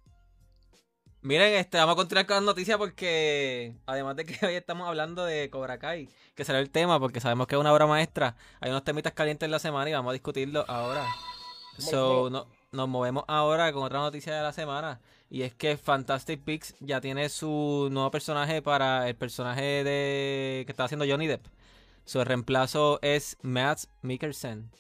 Miren, 1.23 1.55
este, 1.55 1.79
vamos 1.79 1.93
a 1.95 1.97
continuar 1.97 2.27
con 2.27 2.35
las 2.37 2.45
noticias 2.45 2.77
porque 2.79 3.77
además 3.87 4.17
de 4.17 4.25
que 4.25 4.35
hoy 4.47 4.55
estamos 4.55 4.89
hablando 4.89 5.25
de 5.25 5.51
Cobra 5.51 5.79
Kai, 5.79 6.09
que 6.35 6.45
será 6.45 6.59
el 6.59 6.71
tema 6.71 6.99
porque 6.99 7.21
sabemos 7.21 7.47
que 7.47 7.55
es 7.55 7.61
una 7.61 7.73
obra 7.73 7.87
maestra, 7.87 8.37
hay 8.61 8.71
unos 8.71 8.83
temitas 8.85 9.13
calientes 9.13 9.47
en 9.47 9.53
la 9.53 9.59
semana 9.61 9.89
y 9.89 9.93
vamos 9.93 10.11
a 10.11 10.15
discutirlo 10.15 10.65
ahora. 10.69 11.07
So, 11.79 12.29
no- 12.31 12.47
nos 12.73 12.89
movemos 12.89 13.25
ahora 13.29 13.71
con 13.73 13.83
otra 13.83 13.99
noticia 14.01 14.35
de 14.35 14.43
la 14.43 14.53
semana 14.53 15.01
y 15.29 15.43
es 15.43 15.55
que 15.55 15.77
Fantastic 15.77 16.43
Beasts 16.45 16.75
ya 16.81 17.01
tiene 17.03 17.29
su 17.29 17.89
nuevo 17.91 18.11
personaje 18.11 18.63
para 18.63 19.09
el 19.09 19.15
personaje 19.15 19.85
de 19.85 20.63
que 20.67 20.73
está 20.73 20.85
haciendo 20.85 21.05
Johnny 21.07 21.27
Depp. 21.27 21.47
Su 22.05 22.25
reemplazo 22.25 22.99
es 23.03 23.37
Matt 23.43 23.81
Mikkelsen. 24.01 24.71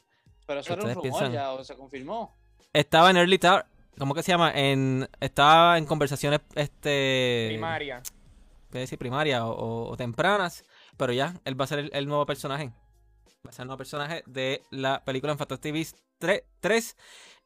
Pero 0.46 0.60
eso 0.60 0.72
era 0.72 0.82
un 0.82 0.88
¿Ustedes 0.88 0.96
rumor 1.04 1.18
piensan? 1.20 1.32
ya, 1.32 1.52
o 1.52 1.62
se 1.62 1.76
confirmó. 1.76 2.34
Estaba 2.72 3.10
en 3.10 3.18
Early 3.18 3.38
Tar, 3.38 3.66
¿cómo 3.98 4.14
que 4.14 4.22
se 4.22 4.32
llama? 4.32 4.50
En 4.54 5.08
estaba 5.20 5.76
en 5.78 5.84
conversaciones 5.86 6.40
este 6.54 7.46
Primaria. 7.50 8.02
voy 8.70 8.78
a 8.78 8.80
decir 8.80 8.98
primaria 8.98 9.46
o, 9.46 9.52
o- 9.52 9.88
o 9.90 9.96
tempranas, 9.98 10.64
pero 10.96 11.12
ya, 11.12 11.34
él 11.44 11.60
va 11.60 11.64
a 11.64 11.68
ser 11.68 11.78
el, 11.78 11.90
el 11.92 12.06
nuevo 12.08 12.24
personaje. 12.26 12.72
Va 13.46 13.50
a 13.50 13.52
ser 13.52 13.62
el 13.64 13.66
nuevo 13.68 13.78
personaje 13.78 14.22
de 14.26 14.62
la 14.70 15.04
película 15.04 15.32
en 15.32 15.38
Fantastic 15.38 15.72
Beasts 15.74 16.02
3, 16.18 16.42
3. 16.60 16.96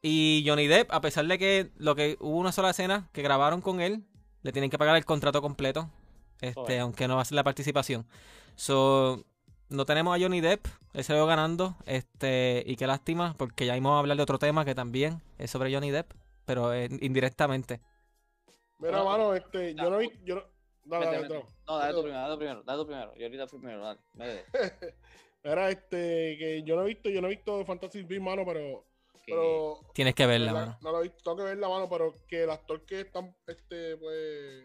Y 0.01 0.43
Johnny 0.45 0.67
Depp, 0.67 0.91
a 0.91 1.01
pesar 1.01 1.25
de 1.25 1.37
que 1.37 1.71
lo 1.77 1.95
que 1.95 2.17
hubo 2.19 2.37
una 2.37 2.51
sola 2.51 2.69
escena 2.69 3.09
que 3.13 3.21
grabaron 3.21 3.61
con 3.61 3.81
él, 3.81 4.03
le 4.43 4.51
tienen 4.51 4.69
que 4.69 4.77
pagar 4.77 4.95
el 4.95 5.05
contrato 5.05 5.41
completo, 5.41 5.89
este, 6.41 6.79
aunque 6.79 7.07
no 7.07 7.15
va 7.15 7.23
a 7.23 7.25
ser 7.25 7.35
la 7.35 7.43
participación. 7.43 8.05
So, 8.55 9.25
no 9.69 9.85
tenemos 9.85 10.15
a 10.15 10.21
Johnny 10.21 10.39
Depp, 10.41 10.65
él 10.93 11.03
se 11.03 11.13
lo 11.13 11.25
ganando, 11.25 11.75
este, 11.85 12.63
y 12.65 12.75
qué 12.75 12.87
lástima, 12.87 13.35
porque 13.37 13.65
ya 13.65 13.75
íbamos 13.75 13.95
a 13.95 13.99
hablar 13.99 14.17
de 14.17 14.23
otro 14.23 14.39
tema 14.39 14.65
que 14.65 14.75
también 14.75 15.21
es 15.37 15.51
sobre 15.51 15.73
Johnny 15.73 15.91
Depp, 15.91 16.13
pero 16.45 16.73
eh, 16.73 16.89
indirectamente. 17.01 17.81
Mira, 18.79 19.03
mano, 19.03 19.33
este, 19.33 19.73
yo 19.75 19.89
no 19.89 19.97
vi, 19.97 20.09
yo 20.23 20.35
no, 20.35 20.43
dale, 20.85 21.05
dale, 21.07 21.27
dale. 21.27 21.45
No, 21.67 21.77
dale 21.77 21.93
tú 21.93 22.01
primero, 22.03 22.21
dale 22.21 22.33
tú 22.33 22.37
primero, 22.37 22.63
dale 22.63 22.79
tú 22.79 22.85
primero. 22.87 23.15
Yo 23.15 23.25
ahorita 23.25 23.47
primero, 23.47 23.97
dale. 24.13 24.45
Era 25.43 25.69
este, 25.71 26.37
que 26.37 26.63
yo 26.63 26.75
no 26.75 26.83
he 26.83 26.87
visto, 26.87 27.09
yo 27.09 27.21
no 27.21 27.27
he 27.27 27.31
visto 27.31 27.65
Fantastic 27.65 28.07
Beasts, 28.07 28.23
mano, 28.23 28.45
pero, 28.45 28.85
Que- 29.27 29.33
pero 29.33 29.79
Tienes 29.93 30.15
que 30.15 30.25
verla, 30.25 30.53
mano. 30.53 30.77
No 30.81 30.91
lo 30.91 30.99
he 30.99 31.03
visto, 31.03 31.17
tengo 31.21 31.35
que 31.37 31.43
ver 31.43 31.57
la 31.57 31.67
mano, 31.67 31.89
pero 31.89 32.13
que 32.29 32.43
el 32.43 32.49
actor 32.49 32.85
que 32.85 33.01
están, 33.01 33.35
este, 33.45 33.97
pues, 33.97 34.63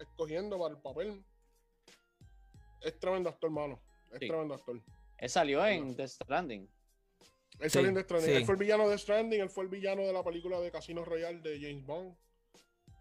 escogiendo 0.00 0.58
para 0.58 0.74
el 0.74 0.80
papel 0.80 1.22
es 2.80 2.98
tremendo 2.98 3.28
actor, 3.28 3.50
mano. 3.50 3.78
Es 4.10 4.20
Sí. 4.20 4.28
tremendo 4.28 4.54
actor. 4.54 4.80
Él 5.18 5.28
salió 5.28 5.64
en 5.66 5.94
The 5.96 6.08
Stranding. 6.08 6.62
Él 7.58 7.70
Sí, 7.70 7.74
salió 7.74 7.88
en 7.90 7.94
The 7.96 8.02
Stranding. 8.04 8.30
sí. 8.30 8.36
Él 8.36 8.44
fue 8.46 8.54
el 8.54 8.58
villano 8.60 8.88
de 8.88 8.96
Stranding, 8.98 9.40
él 9.42 9.50
fue 9.50 9.64
el 9.64 9.70
villano 9.70 10.00
de 10.02 10.12
la 10.14 10.24
película 10.24 10.58
de 10.60 10.70
Casino 10.70 11.04
Royale 11.04 11.40
de 11.40 11.60
James 11.60 11.84
Bond. 11.84 12.16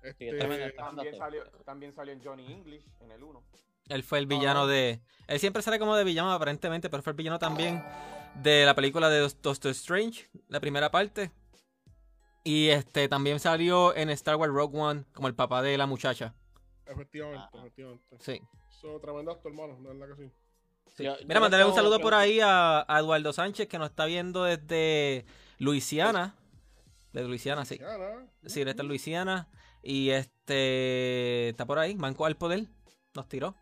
Este. 0.03 0.37
También 0.37 1.17
salió, 1.17 1.43
también 1.65 1.93
salió 1.93 2.13
en 2.13 2.21
Johnny 2.23 2.51
English 2.51 2.85
en 2.99 3.11
el 3.11 3.23
1. 3.23 3.41
Él 3.87 4.03
fue 4.03 4.19
el 4.19 4.27
villano 4.27 4.63
Ah. 4.63 4.67
de. 4.67 4.99
Él 5.27 5.39
siempre 5.39 5.61
sale 5.61 5.79
como 5.79 5.95
de 5.95 6.03
villano 6.03 6.31
aparentemente, 6.33 6.89
pero 6.89 7.01
fue 7.01 7.11
el 7.11 7.17
villano 7.17 7.39
también 7.39 7.81
de 8.35 8.65
la 8.65 8.75
película 8.75 9.09
de 9.09 9.19
Doc- 9.19 9.41
Doctor 9.41 9.71
Strange, 9.71 10.29
la 10.47 10.59
primera 10.59 10.89
parte. 10.91 11.31
Y 12.43 12.69
este 12.69 13.07
también 13.09 13.39
salió 13.39 13.95
en 13.95 14.09
Star 14.11 14.35
Wars 14.37 14.53
Rogue 14.53 14.77
One 14.79 15.03
como 15.13 15.27
el 15.27 15.35
papá 15.35 15.61
de 15.61 15.77
la 15.77 15.85
muchacha. 15.85 16.33
efectivamente, 16.85 17.45
Ah. 17.53 17.57
efectivamente. 17.59 18.17
Sí. 18.19 18.41
So, 18.81 18.99
tremendo 18.99 19.31
actor, 19.31 19.51
hermano, 19.51 19.77
de 19.79 19.93
verdad 19.99 20.15
que 20.15 20.23
sí. 20.23 20.31
sí. 20.97 21.03
Yo- 21.03 21.15
Mira, 21.27 21.39
mandarle 21.39 21.65
un 21.67 21.75
saludo 21.75 21.99
por 21.99 22.13
ahí 22.15 22.39
a, 22.39 22.83
a 22.87 22.99
Eduardo 22.99 23.31
Sánchez 23.33 23.67
que 23.67 23.77
nos 23.77 23.89
está 23.91 24.05
viendo 24.05 24.43
desde 24.45 25.25
Luisiana. 25.59 26.35
De 27.13 27.23
Luisiana, 27.25 27.65
sí. 27.65 27.77
Luisiana. 27.77 28.27
Sí, 28.47 28.61
está 28.61 28.81
en 28.81 28.87
Luisiana. 28.87 29.47
Y 29.83 30.09
este. 30.09 31.49
Está 31.49 31.65
por 31.65 31.77
ahí. 31.77 31.93
Manco 31.95 32.25
al 32.25 32.37
poder. 32.37 32.65
Nos 33.13 33.27
tiró. 33.27 33.53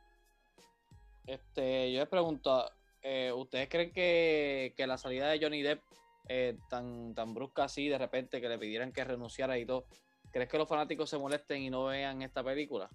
Este, 1.25 1.91
yo 1.91 1.99
les 1.99 2.07
pregunto, 2.09 2.71
eh, 3.09 3.31
¿ustedes 3.31 3.69
creen 3.69 3.93
que, 3.93 4.73
que 4.75 4.85
la 4.85 4.97
salida 4.97 5.29
de 5.29 5.39
Johnny 5.41 5.61
Depp 5.61 5.81
eh, 6.27 6.57
tan, 6.69 7.15
tan 7.15 7.33
brusca 7.33 7.63
así, 7.63 7.87
de 7.87 7.97
repente, 7.97 8.41
que 8.41 8.49
le 8.49 8.59
pidieran 8.59 8.91
que 8.91 9.03
renunciara 9.05 9.57
y 9.57 9.65
todo, 9.65 9.85
¿crees 10.31 10.49
que 10.49 10.57
los 10.57 10.67
fanáticos 10.67 11.09
se 11.09 11.17
molesten 11.17 11.61
y 11.61 11.69
no 11.69 11.85
vean 11.85 12.21
esta 12.21 12.43
película? 12.43 12.89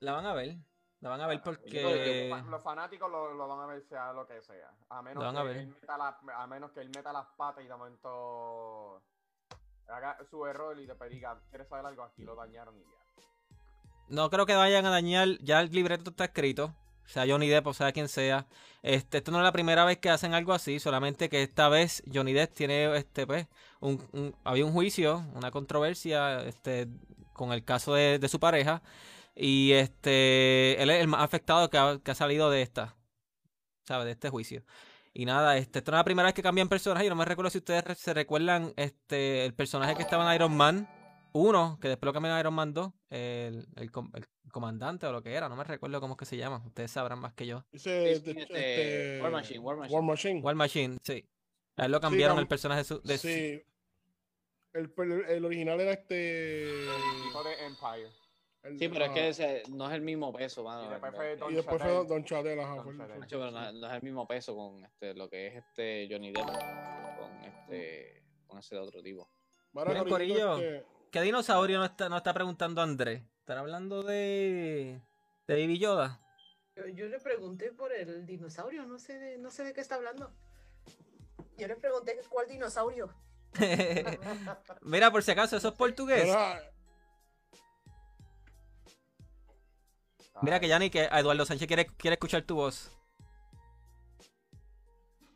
La 0.00 0.12
van 0.12 0.26
a 0.26 0.34
ver. 0.34 0.56
La 1.00 1.08
van 1.08 1.20
a 1.22 1.26
ver 1.26 1.40
creo 1.40 1.54
porque. 1.54 1.70
que 1.70 2.50
Los 2.50 2.62
fanáticos 2.62 3.10
lo, 3.10 3.32
lo 3.32 3.48
van 3.48 3.60
a 3.60 3.66
ver 3.72 3.82
sea 3.88 4.12
lo 4.12 4.26
que 4.26 4.42
sea. 4.42 4.70
A 4.90 5.00
menos, 5.00 5.24
a 5.24 5.42
que 5.42 5.48
ver. 5.48 5.56
Él 5.56 5.68
meta 5.68 5.96
la- 5.96 6.18
a 6.36 6.46
menos 6.46 6.72
que 6.72 6.80
él 6.80 6.90
meta 6.94 7.10
las 7.10 7.26
patas 7.38 7.64
y 7.64 7.68
de 7.68 7.74
momento 7.74 9.02
haga 9.88 10.18
su 10.28 10.44
error 10.46 10.78
y 10.78 10.84
después 10.84 11.10
diga, 11.10 11.40
¿quieres 11.48 11.68
saber 11.68 11.86
algo? 11.86 12.02
Aquí 12.02 12.22
lo 12.22 12.34
dañaron 12.36 12.76
y 12.76 12.82
ya. 12.82 13.24
No 14.08 14.28
creo 14.28 14.44
que 14.44 14.54
vayan 14.56 14.84
a 14.84 14.90
dañar. 14.90 15.28
Ya 15.40 15.60
el 15.60 15.70
libreto 15.70 16.10
está 16.10 16.24
escrito. 16.24 16.74
Sea, 17.10 17.26
Johnny 17.26 17.48
Depp, 17.48 17.66
o 17.66 17.74
sea, 17.74 17.92
quien 17.92 18.08
sea. 18.08 18.46
Este, 18.82 19.18
esto 19.18 19.32
no 19.32 19.38
es 19.38 19.44
la 19.44 19.52
primera 19.52 19.84
vez 19.84 19.98
que 19.98 20.10
hacen 20.10 20.32
algo 20.32 20.52
así. 20.52 20.78
Solamente 20.78 21.28
que 21.28 21.42
esta 21.42 21.68
vez 21.68 22.02
Johnny 22.12 22.32
Depp 22.32 22.54
tiene, 22.54 22.96
este, 22.96 23.26
pues, 23.26 23.48
un, 23.80 24.34
había 24.44 24.64
un 24.64 24.72
juicio, 24.72 25.24
una 25.34 25.50
controversia, 25.50 26.40
este, 26.44 26.88
con 27.32 27.52
el 27.52 27.64
caso 27.64 27.94
de, 27.94 28.18
de 28.18 28.28
su 28.28 28.38
pareja. 28.38 28.82
Y 29.34 29.72
este, 29.72 30.80
él 30.82 30.90
es 30.90 31.00
el 31.00 31.08
más 31.08 31.22
afectado 31.22 31.68
que 31.70 31.78
ha, 31.78 31.98
que 32.02 32.10
ha 32.12 32.14
salido 32.14 32.50
de 32.50 32.62
esta, 32.62 32.96
¿sabes? 33.84 34.06
De 34.06 34.12
este 34.12 34.30
juicio. 34.30 34.62
Y 35.12 35.24
nada, 35.24 35.56
este, 35.56 35.80
esta 35.80 35.90
no 35.90 35.96
es 35.96 36.00
la 36.00 36.04
primera 36.04 36.26
vez 36.26 36.34
que 36.34 36.42
cambian 36.42 36.68
personajes. 36.68 37.06
Yo 37.06 37.10
no 37.10 37.16
me 37.16 37.24
recuerdo 37.24 37.50
si 37.50 37.58
ustedes 37.58 37.98
se 37.98 38.14
recuerdan, 38.14 38.72
este, 38.76 39.44
el 39.44 39.54
personaje 39.54 39.96
que 39.96 40.02
estaba 40.02 40.28
en 40.28 40.34
Iron 40.36 40.56
Man 40.56 40.88
1, 41.32 41.78
que 41.80 41.88
después 41.88 42.06
lo 42.06 42.12
cambiaron 42.12 42.36
a 42.36 42.40
Iron 42.40 42.54
Man 42.54 42.72
2, 42.74 42.92
el, 43.10 43.66
el, 43.76 43.90
com- 43.90 44.10
el 44.14 44.26
comandante 44.50 45.06
o 45.06 45.12
lo 45.12 45.22
que 45.22 45.32
era, 45.34 45.48
no 45.48 45.56
me 45.56 45.64
recuerdo 45.64 46.00
cómo 46.00 46.14
es 46.14 46.18
que 46.18 46.24
se 46.26 46.36
llama. 46.36 46.62
Ustedes 46.66 46.90
sabrán 46.90 47.18
más 47.20 47.32
que 47.34 47.46
yo. 47.46 47.64
Sí, 47.74 47.90
de- 47.90 48.12
este, 48.12 49.20
War 49.22 49.30
Machine, 49.32 49.58
War 49.60 49.76
Machine. 49.76 49.94
War 49.96 50.04
Machine. 50.04 50.40
War 50.40 50.54
Machine, 50.54 50.98
sí. 51.02 51.28
A 51.76 51.86
él 51.86 51.92
lo 51.92 52.00
cambiaron 52.00 52.36
cam- 52.36 52.40
el 52.40 52.48
personaje 52.48 52.80
de 52.80 52.84
su- 52.84 53.00
de 53.02 53.18
su- 53.18 53.28
Sí. 53.28 53.62
El, 54.72 54.90
per- 54.90 55.24
el 55.30 55.44
original 55.44 55.80
era 55.80 55.92
este. 55.92 56.62
El 56.64 56.90
Empire. 57.66 58.08
el- 58.62 58.78
Sí, 58.78 58.88
pero 58.88 59.06
es 59.06 59.10
que 59.12 59.28
ese 59.30 59.62
no 59.70 59.88
es 59.88 59.94
el 59.94 60.02
mismo 60.02 60.32
peso, 60.32 60.62
mano. 60.62 60.84
Y 60.84 60.88
después 60.90 61.14
fue 61.16 61.36
Don 61.36 61.52
Y 61.52 61.56
después. 61.56 61.78
Don 61.80 61.88
ajá, 61.88 62.04
Don 62.04 63.00
el- 63.00 63.26
pero 63.28 63.50
no, 63.50 63.72
no 63.72 63.86
es 63.88 63.92
el 63.94 64.02
mismo 64.02 64.26
peso 64.28 64.54
con 64.54 64.84
este, 64.84 65.14
lo 65.14 65.28
que 65.28 65.46
es 65.48 65.54
este 65.56 66.06
Johnny 66.10 66.30
Depp 66.32 66.46
con 66.46 67.44
este 67.44 68.22
con 68.46 68.58
ese 68.58 68.76
otro 68.76 69.02
tipo. 69.02 69.28
Miren, 69.72 70.04
Corillito, 70.04 70.10
Corillo. 70.10 70.58
este, 70.58 70.86
¿Qué 71.10 71.20
dinosaurio 71.22 71.78
no 71.78 71.84
está, 71.84 72.08
no 72.08 72.16
está 72.16 72.32
preguntando 72.32 72.80
Andrés? 72.82 73.22
¿Están 73.40 73.58
hablando 73.58 74.02
de. 74.02 75.02
de 75.46 75.54
Baby 75.54 75.78
Yoda? 75.78 76.20
Yo, 76.76 76.86
yo 76.86 77.06
le 77.06 77.18
pregunté 77.18 77.72
por 77.72 77.92
el 77.92 78.26
dinosaurio, 78.26 78.86
no 78.86 78.98
sé 78.98 79.18
de, 79.18 79.38
no 79.38 79.50
sé 79.50 79.64
de 79.64 79.72
qué 79.72 79.80
está 79.80 79.96
hablando. 79.96 80.32
Yo 81.58 81.66
le 81.66 81.76
pregunté 81.76 82.18
cuál 82.28 82.46
dinosaurio. 82.46 83.12
Mira, 84.82 85.10
por 85.10 85.24
si 85.24 85.32
acaso, 85.32 85.56
eso 85.56 85.68
es 85.68 85.74
portugués. 85.74 86.24
mira, 86.24 86.72
Mira 90.42 90.60
que 90.60 90.68
Yanni, 90.68 90.90
que 90.90 91.04
Eduardo 91.04 91.44
Sánchez 91.44 91.66
quiere, 91.66 91.86
quiere 91.86 92.14
escuchar 92.14 92.42
tu 92.42 92.54
voz. 92.54 92.96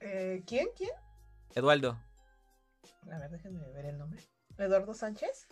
Eh, 0.01 0.43
¿Quién? 0.47 0.69
¿Quién? 0.77 0.93
Eduardo. 1.55 1.99
A 3.11 3.19
ver, 3.19 3.31
déjenme 3.31 3.69
ver 3.73 3.87
el 3.87 3.99
nombre. 3.99 4.23
¿Eduardo 4.57 4.95
Sánchez? 4.95 5.47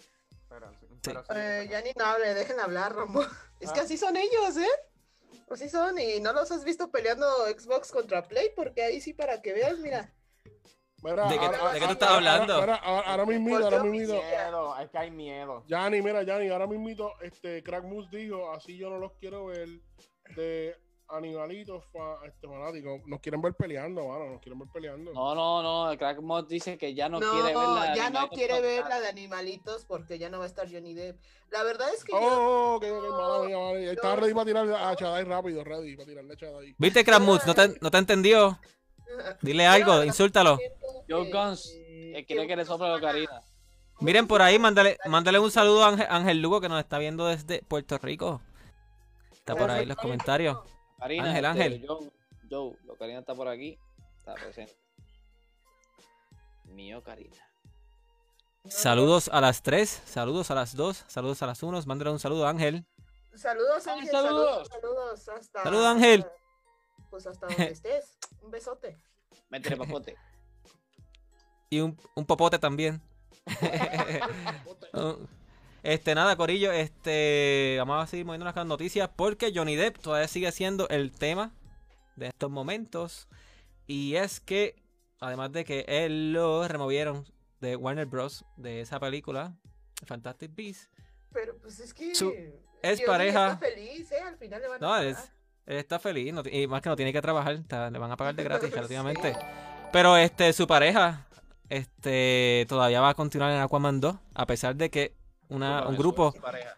Pero, 0.52 0.70
sí, 0.78 0.86
pero 1.02 1.20
sí, 1.22 1.28
Eh, 1.30 1.34
pero- 1.34 1.70
ya 1.70 1.80
ni 1.80 1.92
no 1.96 2.04
hable, 2.04 2.34
dejen 2.34 2.60
hablar, 2.60 2.94
Rambo. 2.94 3.22
Es 3.60 3.72
que 3.72 3.80
Ah. 3.80 3.84
así 3.84 3.96
son 3.96 4.16
ellos, 4.16 4.56
¿eh? 4.56 4.68
Así 5.50 5.68
son, 5.68 5.98
y 5.98 6.20
no 6.20 6.32
los 6.32 6.50
has 6.50 6.64
visto 6.64 6.90
peleando 6.90 7.26
Xbox 7.46 7.90
contra 7.92 8.26
Play, 8.26 8.50
porque 8.56 8.82
ahí 8.82 9.00
sí, 9.00 9.12
para 9.12 9.40
que 9.42 9.52
veas, 9.52 9.78
mira. 9.78 10.12
mira, 11.02 11.26
¿De 11.28 11.38
qué- 11.38 11.44
ahora- 11.44 11.72
de 11.72 11.80
qué 11.80 11.80
tú 11.80 11.84
ahora- 11.84 11.92
estás 11.92 12.08
ahora- 12.08 12.16
hablando? 12.32 12.54
Ahora, 12.54 12.74
ahora, 12.76 13.24
Volteó 13.24 13.56
ahora 13.64 13.82
mi 13.82 13.90
mismito. 13.90 14.12
silla. 14.22 14.44
miedo, 14.44 14.78
es 14.78 14.90
que 14.90 14.98
hay 14.98 15.10
miedo. 15.10 15.64
Yanni, 15.66 16.00
mira, 16.02 16.22
Yanni, 16.22 16.48
ahora 16.48 16.66
mismito, 16.66 17.12
este, 17.20 17.62
Crack 17.62 17.84
Moose 17.84 18.16
dijo, 18.16 18.50
así 18.52 18.76
yo 18.76 18.88
no 18.88 18.98
los 18.98 19.12
quiero 19.14 19.46
ver 19.46 19.68
de 20.36 20.76
animalitos 21.12 21.84
fa- 21.92 22.24
este, 22.26 22.46
fanáticos. 22.48 23.00
Nos 23.06 23.20
quieren 23.20 23.40
ver 23.42 23.54
peleando, 23.54 24.06
mano, 24.08 24.30
nos 24.30 24.40
quieren 24.40 24.58
ver 24.58 24.68
peleando. 24.72 25.12
No, 25.12 25.34
no, 25.34 25.62
no, 25.62 25.90
el 25.92 25.98
Crack 25.98 26.20
Mod 26.20 26.46
dice 26.48 26.78
que 26.78 26.94
ya 26.94 27.08
no, 27.08 27.20
No, 27.20 27.30
quiere 27.32 27.46
ver 27.48 27.54
la 27.56 27.90
de 27.90 27.96
ya 27.96 28.10
no 28.10 28.18
Animalitos 28.18 28.38
quiere 28.38 28.60
ver 28.60 28.84
la 28.88 29.00
de 29.00 29.08
animalitos 29.08 29.84
porque 29.84 30.18
ya 30.18 30.28
no 30.30 30.38
va 30.38 30.44
a 30.44 30.46
estar 30.46 30.66
Johnny 30.70 30.94
Depp. 30.94 31.20
La 31.50 31.62
verdad 31.62 31.88
es 31.94 32.02
que 32.04 32.12
yo, 32.12 32.18
Oh, 32.20 32.74
ok, 32.76 32.84
ok, 32.90 33.10
mala 33.10 33.44
mía, 33.46 33.58
mala 33.58 33.78
mía. 33.78 33.92
Estaba 33.92 34.14
Yo- 34.14 34.20
ready 34.22 34.34
para 34.34 34.46
tirar 34.46 34.72
a 34.72 34.96
Chadai 34.96 35.24
rápido, 35.24 35.62
ready 35.64 35.96
para 35.96 36.06
tirarle 36.08 36.32
a 36.32 36.36
Chadai. 36.36 36.74
¿Viste, 36.78 37.04
Kramus? 37.04 37.46
¿No 37.46 37.54
te, 37.54 37.76
no 37.80 37.90
te 37.90 37.98
entendió? 37.98 38.58
Dile 39.42 39.66
algo, 39.66 39.96
Yo- 39.96 40.04
insúltalo. 40.04 40.56
que- 40.56 40.72
Guns, 41.30 41.68
que 41.70 42.18
eh, 42.20 42.24
quiere 42.24 42.46
que 42.46 42.56
le 42.56 42.64
sople 42.64 42.88
la 42.88 43.00
carina. 43.00 43.40
Miren 44.00 44.26
por 44.26 44.40
ahí, 44.40 44.58
mándale, 44.58 44.96
mándale 45.06 45.38
un 45.38 45.50
saludo 45.50 45.84
a 45.84 45.88
Ángel, 45.88 46.06
Ángel 46.08 46.40
Lugo 46.40 46.60
que 46.60 46.68
nos 46.70 46.80
está 46.80 46.98
viendo 46.98 47.26
desde 47.26 47.62
Puerto 47.62 47.98
Rico. 47.98 48.40
Está 49.32 49.54
por 49.54 49.70
ahí 49.70 49.82
en 49.82 49.88
los 49.88 49.96
comentarios. 49.98 50.56
Karina, 51.02 51.30
Ángel, 51.30 51.44
este, 51.44 51.48
Ángel. 51.48 51.84
Joe, 51.84 52.12
Joe, 52.48 52.78
lo 52.84 52.96
Karina 52.96 53.18
está 53.18 53.34
por 53.34 53.48
aquí, 53.48 53.76
está 54.16 54.34
presente. 54.34 54.76
Mío, 56.66 57.02
Karina. 57.02 57.36
Saludos 58.68 59.28
a 59.32 59.40
las 59.40 59.62
3, 59.62 60.02
saludos 60.06 60.52
a 60.52 60.54
las 60.54 60.76
2, 60.76 61.04
saludos 61.08 61.42
a 61.42 61.46
las 61.46 61.60
1. 61.60 61.82
Mándale 61.86 62.12
un 62.12 62.20
saludo 62.20 62.46
a 62.46 62.50
Ángel. 62.50 62.86
Saludos, 63.34 63.84
Ay, 63.88 63.98
Ángel. 63.98 64.12
saludos. 64.12 64.68
Saludos, 64.68 64.68
saludos. 64.68 65.28
Hasta, 65.28 65.62
Saludos, 65.64 65.86
Ángel. 65.86 66.26
Pues 67.10 67.26
hasta 67.26 67.46
donde 67.48 67.64
estés. 67.72 68.16
Un 68.40 68.52
besote. 68.52 68.96
Métele 69.48 69.76
papote. 69.76 70.16
Y 71.68 71.80
un, 71.80 71.98
un 72.14 72.26
popote 72.26 72.58
también. 72.58 73.02
Uh, 74.94 75.26
Este, 75.82 76.14
nada, 76.14 76.36
Corillo, 76.36 76.70
este, 76.70 77.74
vamos 77.78 78.04
a 78.04 78.06
seguir 78.06 78.24
moviendo 78.24 78.44
las 78.44 78.66
noticias 78.66 79.10
porque 79.16 79.52
Johnny 79.54 79.74
Depp 79.74 79.98
todavía 79.98 80.28
sigue 80.28 80.52
siendo 80.52 80.88
el 80.88 81.10
tema 81.12 81.52
de 82.16 82.28
estos 82.28 82.50
momentos. 82.50 83.28
Y 83.88 84.14
es 84.14 84.38
que, 84.38 84.76
además 85.20 85.50
de 85.52 85.64
que 85.64 85.84
él 85.88 86.32
lo 86.32 86.66
removieron 86.68 87.24
de 87.60 87.74
Warner 87.76 88.06
Bros. 88.06 88.44
de 88.56 88.80
esa 88.80 89.00
película, 89.00 89.54
Fantastic 90.06 90.54
Beasts, 90.54 90.88
Pero 91.32 91.56
pues 91.58 91.80
es 91.80 91.92
que. 91.94 92.14
Su- 92.14 92.32
es 92.82 93.00
pareja- 93.02 93.52
Está 93.52 93.66
feliz, 93.66 94.12
¿eh? 94.12 94.20
Al 94.20 94.36
final 94.36 94.60
le 94.60 94.68
van 94.68 94.76
a 94.76 94.80
No, 94.86 94.88
pagar. 94.92 95.06
es- 95.06 95.32
él 95.66 95.76
está 95.78 95.98
feliz, 95.98 96.32
no 96.34 96.42
y 96.50 96.66
más 96.66 96.82
que 96.82 96.88
no 96.90 96.96
tiene 96.96 97.12
que 97.12 97.22
trabajar, 97.22 97.54
está- 97.54 97.90
le 97.90 97.98
van 97.98 98.10
a 98.12 98.16
pagar 98.16 98.34
de 98.34 98.42
gratis 98.44 98.68
Sí. 98.68 98.74
relativamente. 98.74 99.36
Pero 99.92 100.16
este, 100.16 100.52
su 100.52 100.66
pareja, 100.66 101.26
este, 101.68 102.66
todavía 102.68 103.00
va 103.00 103.10
a 103.10 103.14
continuar 103.14 103.50
en 103.52 103.60
Aquaman 103.60 104.00
2, 104.00 104.16
a 104.34 104.46
pesar 104.46 104.76
de 104.76 104.90
que 104.90 105.14
una, 105.54 105.86
un 105.86 105.96
grupo, 105.96 106.34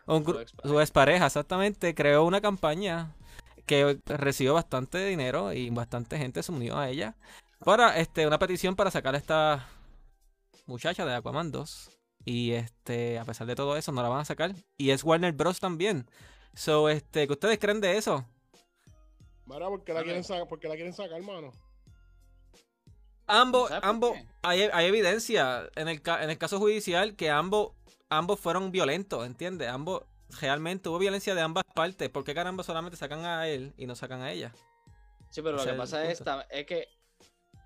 un 0.07 0.25
su 0.25 0.33
gru- 0.33 0.41
expareja. 0.43 0.69
su 0.69 0.81
expareja, 0.81 1.27
exactamente, 1.27 1.95
creó 1.95 2.25
una 2.25 2.41
campaña 2.41 3.15
que 3.67 3.99
recibió 4.07 4.55
bastante 4.55 5.05
dinero 5.07 5.53
y 5.53 5.71
bastante 5.71 6.19
gente 6.19 6.43
se 6.43 6.53
unió 6.53 6.79
a 6.79 6.89
ella 6.91 7.17
para 7.65 7.99
este 7.99 8.27
una 8.27 8.39
petición 8.39 8.77
para 8.77 8.91
sacar 8.91 9.15
a 9.15 9.19
esta 9.19 9.67
muchacha 10.67 11.07
de 11.07 11.15
Aquaman 11.15 11.51
2 11.51 11.91
y 12.27 12.53
este 12.53 13.19
a 13.19 13.25
pesar 13.25 13.47
de 13.47 13.55
todo 13.55 13.77
eso 13.77 13.93
no 13.93 14.03
la 14.03 14.09
van 14.09 14.21
a 14.21 14.25
sacar 14.25 14.55
y 14.77 14.91
es 14.91 15.05
Warner 15.05 15.33
Bros 15.33 15.61
también. 15.61 16.07
So 16.55 16.89
este, 16.89 17.27
¿qué 17.27 17.33
ustedes 17.33 17.59
creen 17.59 17.81
de 17.81 17.97
eso? 17.97 18.27
Mira, 19.47 19.69
¿por 19.69 19.83
qué 19.85 19.93
la 19.93 20.03
quieren 20.03 20.25
sacar, 20.25 20.47
por 20.49 20.59
qué 20.61 20.69
la 20.69 20.75
quieren 20.75 20.93
sacar, 20.93 21.21
mano? 21.23 21.53
Ambos, 23.27 23.69
¿Sabes 23.69 23.81
por 23.83 23.91
ambos, 23.91 24.19
hay, 24.43 24.63
hay 24.73 24.87
evidencia 24.87 25.69
en 25.77 25.89
el, 25.89 26.03
ca- 26.03 26.23
en 26.23 26.29
el 26.31 26.37
caso 26.39 26.59
judicial 26.59 27.17
que 27.17 27.31
ambos, 27.31 27.73
ambos 28.09 28.41
fueron 28.41 28.71
violentos, 28.71 29.27
¿entiendes? 29.27 29.69
Ambos, 29.69 30.05
realmente 30.41 30.89
hubo 30.89 30.99
violencia 30.99 31.35
de 31.35 31.41
ambas 31.41 31.65
partes. 31.75 32.09
¿Por 32.11 32.25
qué 32.25 32.35
caramba 32.35 32.63
solamente 32.65 32.97
sacan 32.97 33.25
a 33.25 33.49
él 33.49 33.73
y 33.77 33.87
no 33.87 33.95
sacan 33.95 34.23
a 34.23 34.33
ella? 34.33 34.53
Sí, 35.31 35.43
pero 35.43 35.57
lo 35.57 35.65
que 35.65 35.73
pasa 35.73 36.05
es, 36.05 36.23
que 36.67 36.89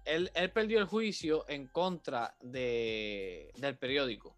él, 0.05 0.31
él 0.35 0.51
perdió 0.51 0.79
el 0.79 0.87
juicio 0.87 1.45
en 1.49 1.67
contra 1.69 2.35
de, 2.41 3.53
del 3.57 3.77
periódico. 3.77 4.37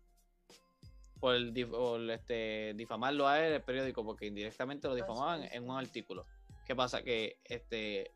Por, 1.20 1.34
el 1.34 1.68
por, 1.68 2.10
este, 2.10 2.72
difamarlo 2.74 3.28
a 3.28 3.44
él, 3.44 3.52
el 3.52 3.62
periódico, 3.62 4.04
porque 4.04 4.26
indirectamente 4.26 4.88
lo 4.88 4.94
difamaban 4.94 5.44
en 5.44 5.68
un 5.68 5.76
artículo. 5.76 6.26
¿Qué 6.66 6.74
pasa? 6.74 7.02
Que 7.02 7.38
este, 7.44 8.10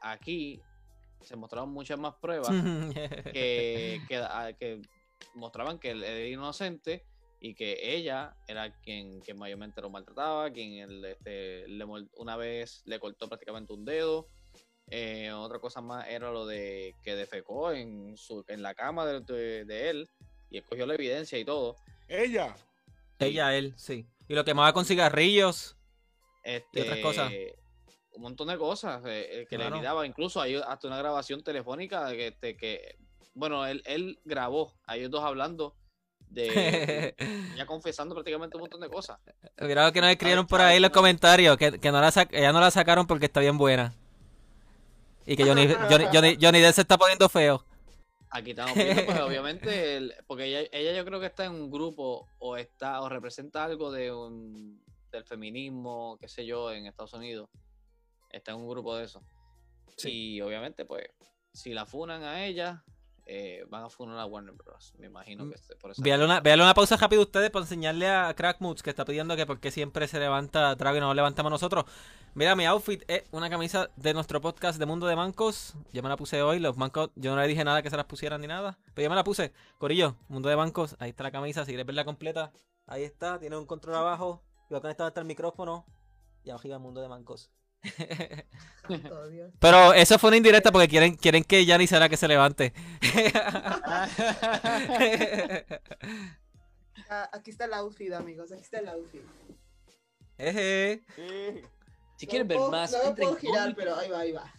aquí 0.00 0.60
se 1.22 1.36
mostraron 1.36 1.70
muchas 1.70 1.98
más 1.98 2.14
pruebas 2.16 2.48
que, 3.32 4.00
que 4.08 4.82
mostraban 5.34 5.78
que 5.78 5.90
él 5.92 6.02
era 6.04 6.26
inocente 6.26 7.06
y 7.40 7.54
que 7.54 7.78
ella 7.94 8.36
era 8.46 8.72
quien, 8.80 9.20
quien 9.20 9.38
mayormente 9.38 9.80
lo 9.80 9.90
maltrataba, 9.90 10.50
quien 10.50 10.72
él, 10.90 11.04
este, 11.04 11.66
le 11.68 11.84
una 12.16 12.36
vez 12.36 12.82
le 12.84 12.98
cortó 12.98 13.28
prácticamente 13.28 13.72
un 13.72 13.84
dedo. 13.84 14.28
Eh, 14.90 15.30
otra 15.32 15.58
cosa 15.58 15.80
más 15.80 16.08
era 16.08 16.30
lo 16.32 16.46
de 16.46 16.94
que 17.04 17.14
defecó 17.14 17.72
en, 17.72 18.16
su, 18.16 18.44
en 18.48 18.62
la 18.62 18.74
cama 18.74 19.04
de, 19.06 19.20
de- 19.20 19.64
de 19.66 19.90
él 19.90 20.08
y 20.50 20.58
escogió 20.58 20.86
la 20.86 20.94
evidencia 20.94 21.38
y 21.38 21.44
todo. 21.44 21.76
Ella. 22.08 22.56
Ella, 23.18 23.54
él, 23.56 23.74
sí. 23.76 24.06
Y 24.28 24.34
lo 24.34 24.44
quemaba 24.44 24.72
con 24.72 24.84
cigarrillos. 24.84 25.76
Este, 26.42 26.80
Y 26.80 26.82
otras 26.82 26.98
cosas. 27.00 27.32
Un 28.12 28.22
montón 28.22 28.48
de 28.48 28.56
cosas 28.58 29.04
eh, 29.06 29.42
eh, 29.42 29.46
que 29.48 29.56
Claro. 29.56 29.70
le 29.70 29.76
gritaba. 29.80 30.06
Incluso 30.06 30.40
hay 30.40 30.54
hasta 30.56 30.88
una 30.88 30.98
grabación 30.98 31.42
telefónica 31.42 32.10
que, 32.12 32.28
este, 32.28 32.56
que 32.56 32.96
bueno, 33.34 33.66
él, 33.66 33.82
él 33.86 34.18
grabó 34.24 34.72
a 34.86 34.96
ellos 34.96 35.10
dos 35.10 35.22
hablando 35.22 35.76
de 36.30 37.14
ya 37.56 37.66
confesando 37.66 38.14
prácticamente 38.14 38.56
un 38.56 38.62
montón 38.62 38.80
de 38.80 38.88
cosas. 38.88 39.18
Mira 39.60 39.86
lo 39.86 39.92
que 39.92 40.00
nos 40.00 40.10
escribieron 40.10 40.46
por 40.46 40.60
ahí 40.60 40.76
en 40.76 40.82
los 40.82 40.90
comentarios, 40.90 41.56
que, 41.56 41.78
que 41.78 41.90
no 41.92 42.00
la 42.00 42.12
ella 42.30 42.52
no 42.52 42.60
la 42.60 42.70
sacaron 42.70 43.06
porque 43.06 43.26
está 43.26 43.40
bien 43.40 43.58
buena. 43.58 43.94
Y 45.26 45.36
que 45.36 45.44
Johnny, 45.44 45.66
Johnny, 45.90 46.06
Johnny, 46.12 46.38
Johnny 46.40 46.60
Depp 46.60 46.74
se 46.74 46.80
está 46.82 46.96
poniendo 46.96 47.28
feo. 47.28 47.64
Aquí 48.30 48.50
estamos 48.50 48.74
viendo, 48.76 49.06
pues 49.06 49.20
obviamente, 49.20 49.96
el- 49.96 50.14
porque 50.26 50.44
ella, 50.44 50.68
ella 50.72 50.94
yo 50.96 51.04
creo 51.04 51.20
que 51.20 51.26
está 51.26 51.44
en 51.44 51.52
un 51.52 51.70
grupo 51.70 52.28
o 52.38 52.56
está 52.56 53.00
o 53.00 53.08
representa 53.08 53.64
algo 53.64 53.90
de 53.90 54.12
un, 54.12 54.82
del 55.10 55.24
feminismo, 55.24 56.18
qué 56.20 56.28
sé 56.28 56.44
yo, 56.46 56.72
en 56.72 56.86
Estados 56.86 57.14
Unidos. 57.14 57.48
Está 58.30 58.52
en 58.52 58.58
un 58.58 58.68
grupo 58.68 58.94
de 58.96 59.04
eso. 59.04 59.22
Y 60.04 60.40
obviamente, 60.42 60.84
pues, 60.84 61.06
si 61.52 61.72
la 61.72 61.86
funan 61.86 62.22
a 62.22 62.44
ella, 62.44 62.84
eh, 63.30 63.66
van 63.68 63.84
a 63.84 63.90
funar 63.90 64.18
a 64.18 64.24
Warner 64.24 64.54
Bros. 64.54 64.94
Me 64.98 65.06
imagino 65.06 65.46
que 65.48 65.54
esté 65.54 65.76
por 65.76 65.90
eso. 65.90 66.02
Véale 66.02 66.24
una, 66.24 66.40
véale 66.40 66.62
una 66.62 66.72
pausa 66.72 66.96
rápida 66.96 67.20
a 67.20 67.24
ustedes 67.24 67.50
para 67.50 67.62
enseñarle 67.62 68.08
a 68.08 68.32
Crack 68.34 68.60
Moods 68.60 68.82
que 68.82 68.88
está 68.88 69.04
pidiendo 69.04 69.36
que 69.36 69.44
por 69.44 69.60
qué 69.60 69.70
siempre 69.70 70.08
se 70.08 70.18
levanta 70.18 70.74
Drago 70.74 70.96
y 70.96 71.00
no 71.00 71.12
levantamos 71.12 71.52
nosotros. 71.52 71.84
Mira, 72.34 72.56
mi 72.56 72.64
outfit 72.64 73.02
es 73.06 73.24
una 73.30 73.50
camisa 73.50 73.90
de 73.96 74.14
nuestro 74.14 74.40
podcast 74.40 74.78
de 74.78 74.86
Mundo 74.86 75.06
de 75.06 75.14
Mancos. 75.14 75.74
Yo 75.92 76.02
me 76.02 76.08
la 76.08 76.16
puse 76.16 76.40
hoy. 76.40 76.58
Los 76.58 76.78
mancos, 76.78 77.10
yo 77.16 77.34
no 77.34 77.40
le 77.42 77.46
dije 77.46 77.64
nada 77.64 77.82
que 77.82 77.90
se 77.90 77.96
las 77.98 78.06
pusieran 78.06 78.40
ni 78.40 78.46
nada. 78.46 78.78
Pero 78.94 79.04
yo 79.04 79.10
me 79.10 79.16
la 79.16 79.24
puse. 79.24 79.52
Corillo, 79.76 80.16
Mundo 80.28 80.48
de 80.48 80.56
Mancos. 80.56 80.96
Ahí 80.98 81.10
está 81.10 81.22
la 81.22 81.30
camisa. 81.30 81.66
Si 81.66 81.72
quieres 81.72 81.84
verla 81.84 82.06
completa, 82.06 82.50
ahí 82.86 83.02
está. 83.02 83.38
Tiene 83.38 83.58
un 83.58 83.66
control 83.66 83.96
abajo. 83.96 84.42
Y 84.70 84.74
va 84.74 84.80
conectado 84.80 85.08
hasta 85.08 85.20
el 85.20 85.26
micrófono. 85.26 85.84
Y 86.44 86.50
abajo 86.50 86.66
iba 86.66 86.78
Mundo 86.78 87.02
de 87.02 87.08
Mancos. 87.08 87.50
Dios. 89.30 89.52
Pero 89.60 89.92
eso 89.94 90.18
fue 90.18 90.28
una 90.28 90.36
indirecta 90.38 90.72
porque 90.72 90.88
quieren, 90.88 91.16
quieren 91.16 91.44
que 91.44 91.64
Yanni 91.64 91.86
la 91.86 92.08
que 92.08 92.16
se 92.16 92.26
levante. 92.28 92.72
Ah, 97.10 97.28
aquí 97.32 97.50
está 97.50 97.64
el 97.64 97.74
outfit, 97.74 98.12
amigos. 98.12 98.52
Aquí 98.52 98.62
está 98.62 98.78
el 98.80 98.88
outfit. 98.88 99.22
Sí. 100.38 101.02
si 102.16 102.26
No 102.26 102.30
quieren 102.30 102.48
ver 102.48 102.58
puedo- 102.58 102.70
más, 102.70 102.92
No 102.92 102.98
me 102.98 103.04
entren 103.08 103.28
puedo 103.28 103.40
girar, 103.40 103.62
cómics. 103.74 103.76
pero 103.78 103.96
ahí 103.96 104.10
va, 104.10 104.18
ahí 104.20 104.32
va. 104.32 104.52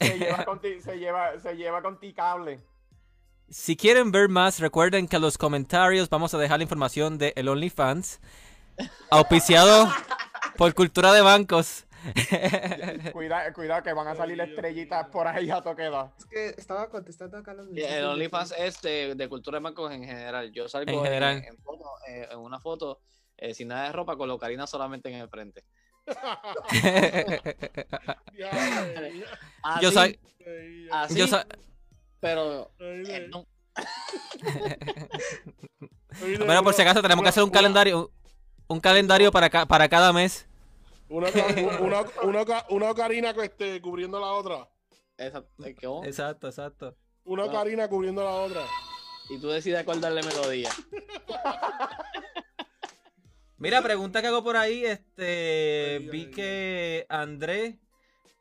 Se 0.00 0.18
lleva 0.18 0.44
con 0.44 0.60
ti, 0.60 0.80
se 0.80 0.96
lleva, 0.98 1.38
se 1.40 1.54
lleva 1.54 1.82
con 1.82 1.98
ti 2.00 2.12
cable. 2.12 2.60
Si 3.48 3.76
quieren 3.76 4.10
ver 4.12 4.28
más, 4.28 4.58
recuerden 4.60 5.06
que 5.06 5.16
en 5.16 5.22
los 5.22 5.36
comentarios 5.38 6.08
vamos 6.08 6.32
a 6.34 6.38
dejar 6.38 6.58
la 6.58 6.62
información 6.64 7.18
de 7.18 7.32
el 7.36 7.48
OnlyFans, 7.48 8.20
auspiciado 9.10 9.92
por 10.56 10.74
Cultura 10.74 11.12
de 11.12 11.20
Bancos. 11.22 11.86
Cuidado, 13.12 13.52
cuidado 13.54 13.82
que 13.84 13.92
van 13.92 14.08
a 14.08 14.16
salir 14.16 14.40
estrellitas 14.40 15.06
por 15.06 15.28
ahí 15.28 15.50
a 15.52 15.62
toqueda. 15.62 16.12
Es 16.18 16.24
que 16.26 16.48
estaba 16.60 16.90
contestando 16.90 17.36
acá 17.38 17.54
los 17.54 17.68
Y 17.68 17.74
mensajes 17.74 17.96
El 17.98 18.04
OnlyFans 18.06 18.54
es 18.58 18.82
de, 18.82 19.14
de 19.14 19.28
cultura 19.28 19.58
de 19.58 19.62
bancos 19.62 19.92
en 19.92 20.02
general. 20.04 20.50
Yo 20.52 20.68
salgo 20.68 20.90
En 20.90 20.98
en, 20.98 21.04
general. 21.04 21.44
en 21.46 21.56
foto, 21.58 21.84
eh, 22.08 22.26
en 22.32 22.38
una 22.40 22.58
foto 22.58 23.00
eh, 23.36 23.54
sin 23.54 23.68
nada 23.68 23.84
de 23.86 23.92
ropa 23.92 24.16
con 24.16 24.36
Karina 24.36 24.66
solamente 24.66 25.08
en 25.10 25.14
el 25.20 25.28
frente. 25.28 25.64
Así, 29.62 29.82
Yo 29.82 29.92
soy, 29.92 30.18
así, 30.90 31.18
yo 31.20 31.26
sa- 31.28 31.46
pero 32.18 32.72
eh, 32.80 33.28
no. 33.30 33.46
bueno, 36.44 36.62
por 36.64 36.74
si 36.74 36.82
acaso 36.82 37.00
tenemos 37.00 37.22
que 37.22 37.28
hacer 37.28 37.44
un 37.44 37.50
calendario, 37.50 38.10
un 38.72 38.80
calendario 38.80 39.30
para, 39.30 39.48
ca- 39.50 39.66
para 39.66 39.88
cada 39.88 40.12
mes. 40.12 40.46
Una, 41.08 41.28
una, 41.28 41.78
una, 41.80 42.04
una, 42.22 42.44
ca- 42.44 42.66
una 42.70 42.90
ocarina 42.90 43.34
que 43.34 43.44
esté 43.44 43.80
cubriendo 43.80 44.18
la 44.18 44.28
otra. 44.32 44.68
Exacto, 46.04 46.48
exacto. 46.48 46.96
Una 47.24 47.44
ocarina 47.44 47.86
cubriendo 47.88 48.24
la 48.24 48.30
otra. 48.32 48.62
y 49.30 49.38
tú 49.40 49.48
decides 49.48 49.84
cuál 49.84 50.00
darle 50.00 50.22
melodía. 50.22 50.70
Mira, 53.58 53.80
pregunta 53.80 54.20
que 54.20 54.26
hago 54.26 54.42
por 54.42 54.56
ahí, 54.56 54.84
este, 54.84 56.08
vi 56.10 56.30
que 56.30 57.06
André 57.08 57.78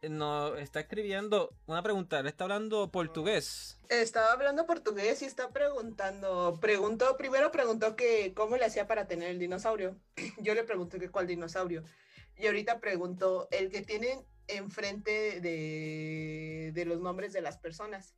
nos 0.09 0.57
está 0.59 0.79
escribiendo 0.79 1.53
una 1.67 1.83
pregunta, 1.83 2.19
él 2.19 2.27
está 2.27 2.45
hablando 2.45 2.91
portugués. 2.91 3.79
Estaba 3.89 4.31
hablando 4.31 4.65
portugués 4.65 5.21
y 5.21 5.25
está 5.25 5.49
preguntando, 5.49 6.57
preguntó, 6.59 7.17
primero 7.17 7.51
preguntó 7.51 7.95
que 7.95 8.33
cómo 8.33 8.57
le 8.57 8.65
hacía 8.65 8.87
para 8.87 9.07
tener 9.07 9.29
el 9.29 9.39
dinosaurio. 9.39 9.95
Yo 10.41 10.55
le 10.55 10.63
pregunté 10.63 10.99
que 10.99 11.09
cuál 11.09 11.27
dinosaurio. 11.27 11.83
Y 12.35 12.47
ahorita 12.47 12.79
preguntó 12.79 13.47
el 13.51 13.69
que 13.69 13.81
tienen 13.81 14.25
enfrente 14.47 15.39
de, 15.41 16.71
de 16.73 16.85
los 16.85 16.99
nombres 16.99 17.33
de 17.33 17.41
las 17.41 17.57
personas. 17.57 18.15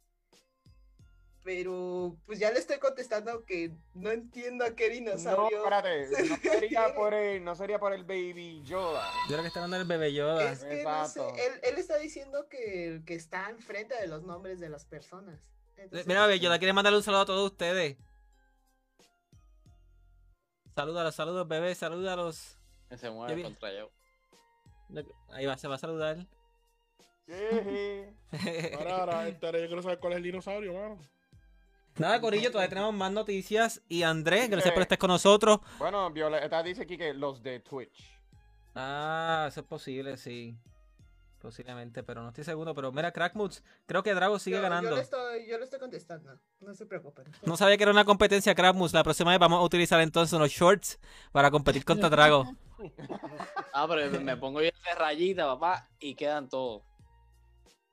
Pero 1.44 2.16
pues 2.26 2.40
ya 2.40 2.52
le 2.52 2.60
estoy 2.60 2.80
contestando 2.80 3.44
que 3.44 3.76
no 3.94 4.12
entiendo 4.12 4.64
a 4.64 4.76
qué 4.76 4.88
No, 4.88 4.94
dinosaurio. 4.94 5.58
espérate, 5.58 6.08
no 6.30 6.38
sería 6.38 6.96
por 6.96 7.14
el, 7.14 7.44
no 7.44 7.56
sería 7.56 7.80
por 7.80 7.92
el 7.94 8.06
Baby 8.06 8.64
Yoda. 8.64 9.06
Yo 9.24 9.34
creo 9.34 9.42
que 9.42 9.48
está 9.48 9.60
hablando 9.60 9.78
del 9.78 9.88
bebé 9.88 10.14
Yoda. 10.14 10.52
es 10.52 10.64
que 10.64 10.84
no 10.84 11.06
sé, 11.08 11.20
él, 11.20 11.60
él 11.64 11.78
está 11.78 11.98
diciendo 11.98 12.48
que 12.48 12.88
el 12.88 13.04
que 13.04 13.16
está 13.16 13.50
enfrente 13.50 13.94
de 13.96 14.08
los 14.08 14.24
nombres 14.24 14.62
de 14.62 14.70
las 14.70 14.86
personas. 14.86 15.42
Entonces, 15.76 16.08
Mira, 16.08 16.26
bebé 16.26 16.40
Yoda 16.40 16.60
quiere 16.60 16.72
mandarle 16.72 16.98
un 16.98 17.04
saludo 17.04 17.22
a 17.22 17.26
todos 17.26 17.52
ustedes. 17.52 17.98
Salúdalos, 20.76 21.14
saludos, 21.14 21.48
bebé, 21.48 21.76
salúdalos. 21.76 22.58
Se 22.96 23.10
mueve 23.10 23.44
contra 23.44 23.74
yo. 23.74 23.90
Ahí 25.32 25.46
va, 25.46 25.58
se 25.58 25.68
va 25.68 25.76
a 25.76 25.80
saludar. 25.80 26.26
Jeje. 27.26 28.14
Ahora, 28.78 28.98
ahora, 28.98 29.30
yo 29.30 29.40
quiero 29.40 29.82
saber 29.82 30.00
cuál 30.00 30.14
es 30.14 30.18
el 30.18 30.24
dinosaurio, 30.24 30.74
mano. 30.74 31.00
Nada, 31.98 32.20
Corillo, 32.20 32.50
todavía 32.50 32.70
tenemos 32.70 32.94
más 32.94 33.12
noticias. 33.12 33.82
Y 33.88 34.04
Andrés, 34.04 34.50
gracias 34.50 34.74
por 34.74 34.82
estar 34.82 34.98
con 34.98 35.10
nosotros. 35.10 35.60
Bueno, 35.78 36.10
Violeta 36.12 36.64
dice 36.64 36.84
aquí 36.84 36.98
que 36.98 37.14
los 37.14 37.44
de 37.44 37.60
Twitch. 37.60 38.20
Ah, 38.76 39.46
eso 39.48 39.62
es 39.62 39.66
posible, 39.68 40.18
sí. 40.18 40.58
Posiblemente, 41.40 42.04
pero 42.04 42.24
no 42.24 42.30
estoy 42.30 42.46
seguro. 42.46 42.74
Pero 42.74 42.92
mira, 42.92 43.12
Crackmoods, 43.12 43.64
creo 43.86 44.02
que 44.02 44.14
Drago 44.14 44.40
sigue 44.40 44.56
yo, 44.56 44.62
ganando. 44.62 44.90
Yo 44.92 44.96
le, 44.96 45.02
estoy, 45.02 45.48
yo 45.48 45.58
le 45.58 45.66
estoy 45.66 45.80
contestando, 45.80 46.40
no 46.62 46.74
se 46.74 46.86
preocupen. 46.86 47.26
No 47.46 47.58
sabía 47.58 47.78
que 47.78 47.84
era 47.84 47.92
una 47.92 48.06
competencia 48.06 48.56
Crackmoods. 48.56 48.94
La 48.94 49.04
próxima 49.04 49.32
vez 49.32 49.40
vamos 49.40 49.60
a 49.60 49.64
utilizar 49.64 50.00
entonces 50.00 50.34
unos 50.34 50.50
shorts 50.50 51.00
para 51.32 51.52
competir 51.52 51.86
contra 51.86 52.10
Drago. 52.10 52.46
Ah, 53.76 53.88
pero 53.88 54.20
me 54.20 54.36
pongo 54.36 54.62
yo 54.62 54.70
de 54.70 54.96
rayita, 54.96 55.46
papá, 55.46 55.90
y 56.00 56.16
quedan 56.16 56.50
todos. 56.50 56.84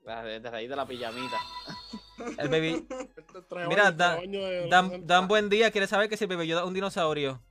De 0.04 0.40
de 0.40 0.50
rayita 0.50 0.74
la 0.74 0.84
pijamita. 0.84 1.38
El 2.38 2.48
baby. 2.48 2.86
Este 3.38 3.66
Mira, 3.68 3.90
Dan- 3.92 4.30
Dan, 4.70 4.88
60. 4.90 5.06
Dan 5.14 5.28
Buen 5.28 5.48
Día 5.48 5.70
quiere 5.70 5.86
saber 5.86 6.08
que 6.08 6.16
si 6.16 6.24
el 6.24 6.28
bebé 6.28 6.46
Yoda 6.46 6.62
es 6.62 6.66
un 6.66 6.74
dinosaurio. 6.74 7.42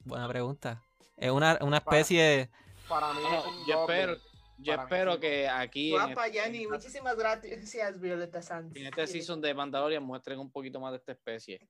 Buena 0.00 0.28
pregunta. 0.28 0.82
Es 1.16 1.30
una, 1.30 1.58
una 1.62 1.78
especie. 1.78 2.50
Para 2.88 3.12
mí 3.14 3.20
es 3.24 3.44
un 3.46 3.66
yo 3.66 3.80
doble. 3.80 4.00
espero, 4.00 4.16
yo 4.58 4.72
espero 4.74 5.20
que 5.20 5.48
aquí 5.48 5.94
en, 5.94 6.02
Guapa, 6.02 6.26
este- 6.26 6.36
Yanni, 6.38 6.66
muchísimas 6.66 7.16
gracias, 7.16 8.00
Violeta 8.00 8.42
Sanz. 8.42 8.74
en 8.76 8.86
este 8.86 9.06
season 9.06 9.40
de 9.40 9.54
Mandalorian 9.54 10.02
muestren 10.02 10.38
un 10.38 10.50
poquito 10.50 10.80
más 10.80 10.92
de 10.92 10.98
esta 10.98 11.12
especie. 11.12 11.60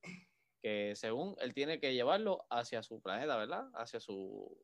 Que 0.61 0.93
según 0.95 1.35
él 1.39 1.53
tiene 1.53 1.79
que 1.79 1.93
llevarlo 1.93 2.45
hacia 2.49 2.81
su 2.81 2.99
planeta, 3.01 3.37
¿verdad? 3.37 3.69
Hacia 3.75 3.99
su. 3.99 4.57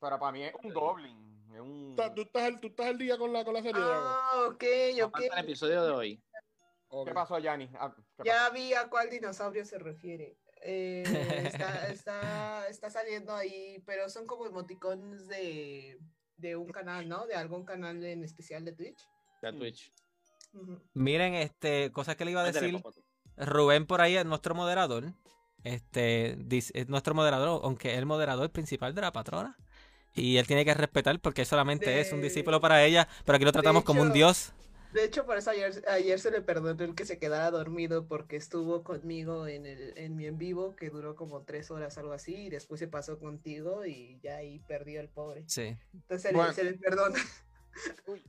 Pero 0.00 0.18
para 0.18 0.32
mí 0.32 0.44
es 0.44 0.54
un 0.62 0.72
Goblin. 0.72 1.30
Es 1.52 1.60
un... 1.60 1.96
Tú- 1.96 2.14
¿Tú 2.14 2.22
estás, 2.22 2.42
al, 2.44 2.60
tú 2.60 2.68
estás 2.68 2.86
al 2.86 2.96
día 2.96 3.18
con 3.18 3.32
la, 3.32 3.44
con 3.44 3.52
la 3.52 3.60
serie? 3.60 3.82
Ah, 3.84 4.44
ok, 4.48 4.64
ok. 5.02 5.20
Episodio 5.36 5.82
de 5.84 5.90
hoy. 5.90 6.22
¿Qué 7.04 7.12
pasó, 7.12 7.38
Yanni? 7.38 7.70
Ah. 7.78 7.94
Ya 8.24 8.50
vi 8.50 8.74
a 8.74 8.88
cuál 8.88 9.10
dinosaurio 9.10 9.64
se 9.64 9.78
refiere. 9.78 10.36
Eh, 10.62 11.02
está, 11.54 11.88
está, 11.88 12.68
está 12.68 12.90
saliendo 12.90 13.34
ahí, 13.34 13.82
pero 13.86 14.08
son 14.08 14.26
como 14.26 14.46
emoticones 14.46 15.26
de, 15.28 15.98
de 16.36 16.56
un 16.56 16.68
canal, 16.68 17.08
¿no? 17.08 17.26
De 17.26 17.34
algún 17.34 17.64
canal 17.64 18.04
en 18.04 18.24
especial 18.24 18.64
de 18.64 18.72
Twitch. 18.72 19.00
De 19.40 19.52
Twitch. 19.52 19.92
Ujú. 20.52 20.80
Miren, 20.94 21.34
este, 21.34 21.92
cosas 21.92 22.16
que 22.16 22.24
le 22.24 22.32
iba 22.32 22.42
a 22.42 22.50
decir. 22.52 22.82
Rubén 23.36 23.86
por 23.86 24.00
ahí 24.00 24.16
es 24.16 24.26
nuestro 24.26 24.54
moderador. 24.54 25.04
Este, 25.62 26.36
dice- 26.38 26.72
es 26.74 26.88
nuestro 26.88 27.14
moderador, 27.14 27.60
aunque 27.64 27.92
es 27.92 27.98
el 27.98 28.06
moderador 28.06 28.50
principal 28.50 28.94
de 28.94 29.00
la 29.00 29.12
patrona. 29.12 29.56
Y 30.12 30.38
él 30.38 30.46
tiene 30.46 30.64
que 30.64 30.74
respetar 30.74 31.20
porque 31.20 31.42
él 31.42 31.46
solamente 31.46 32.00
es 32.00 32.12
un 32.12 32.20
discípulo 32.20 32.60
para 32.60 32.84
ella, 32.84 33.06
pero 33.24 33.36
aquí 33.36 33.44
lo 33.44 33.52
tratamos 33.52 33.84
como 33.84 34.02
un 34.02 34.12
dios. 34.12 34.52
De 34.92 35.04
hecho, 35.04 35.24
por 35.24 35.36
eso 35.38 35.50
ayer, 35.50 35.84
ayer 35.88 36.18
se 36.18 36.30
le 36.32 36.40
perdonó 36.42 36.82
el 36.84 36.94
que 36.96 37.04
se 37.04 37.18
quedara 37.18 37.50
dormido 37.52 38.06
porque 38.08 38.36
estuvo 38.36 38.82
conmigo 38.82 39.46
en, 39.46 39.66
el, 39.66 39.92
en 39.96 40.16
mi 40.16 40.26
en 40.26 40.36
vivo, 40.38 40.74
que 40.74 40.90
duró 40.90 41.14
como 41.14 41.42
tres 41.44 41.70
horas, 41.70 41.96
algo 41.98 42.12
así, 42.12 42.34
y 42.46 42.50
después 42.50 42.80
se 42.80 42.88
pasó 42.88 43.18
contigo 43.20 43.86
y 43.86 44.18
ya 44.22 44.36
ahí 44.36 44.58
perdió 44.60 45.00
el 45.00 45.08
pobre. 45.08 45.46
Sí. 45.46 45.76
Entonces 45.94 46.22
se, 46.22 46.32
Bueno. 46.32 46.48
le, 46.48 46.52
se 46.52 46.64
le 46.64 46.74
perdona. 46.74 47.18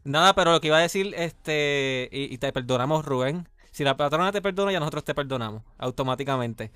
Nada, 0.03 0.33
pero 0.35 0.51
lo 0.51 0.61
que 0.61 0.67
iba 0.67 0.77
a 0.77 0.81
decir, 0.81 1.13
este, 1.17 2.09
y, 2.11 2.33
y 2.33 2.37
te 2.37 2.51
perdonamos, 2.53 3.05
Rubén, 3.05 3.47
Si 3.71 3.83
la 3.83 3.95
patrona 3.97 4.31
te 4.31 4.41
perdona, 4.41 4.71
ya 4.71 4.79
nosotros 4.79 5.03
te 5.05 5.15
perdonamos 5.15 5.63
automáticamente. 5.77 6.71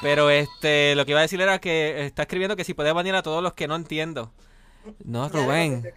Pero 0.00 0.30
este, 0.30 0.94
lo 0.96 1.04
que 1.04 1.12
iba 1.12 1.20
a 1.20 1.22
decir 1.22 1.40
era 1.40 1.60
que 1.60 2.06
está 2.06 2.22
escribiendo 2.22 2.56
que 2.56 2.64
si 2.64 2.74
puede 2.74 2.92
bañar 2.92 3.16
a 3.16 3.22
todos 3.22 3.42
los 3.42 3.54
que 3.54 3.68
no 3.68 3.76
entiendo. 3.76 4.32
No, 5.04 5.28
Rubén. 5.28 5.88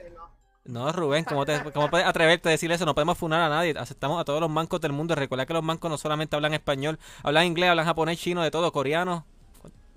No. 0.70 0.91
Rubén, 0.91 1.26
¿cómo, 1.26 1.45
te, 1.45 1.61
¿cómo 1.74 1.89
puedes 1.89 2.07
atreverte 2.07 2.49
a 2.49 2.51
decir 2.51 2.72
eso? 2.72 2.86
No 2.86 2.95
podemos 2.95 3.17
funar 3.17 3.41
a 3.41 3.49
nadie. 3.49 3.74
Aceptamos 3.78 4.20
a 4.20 4.26
todos 4.26 4.39
los 4.39 4.49
mancos 4.49 4.80
del 4.82 4.91
mundo. 4.91 5.15
Recuerda 5.15 5.45
que 5.45 5.53
los 5.53 5.63
mancos 5.63 5.89
no 5.89 5.97
solamente 5.97 6.36
hablan 6.36 6.53
español, 6.53 6.99
hablan 7.24 7.45
inglés, 7.45 7.70
hablan 7.70 7.86
japonés, 7.86 8.20
chino, 8.20 8.43
de 8.43 8.51
todo, 8.51 8.72
coreano. 8.72 9.26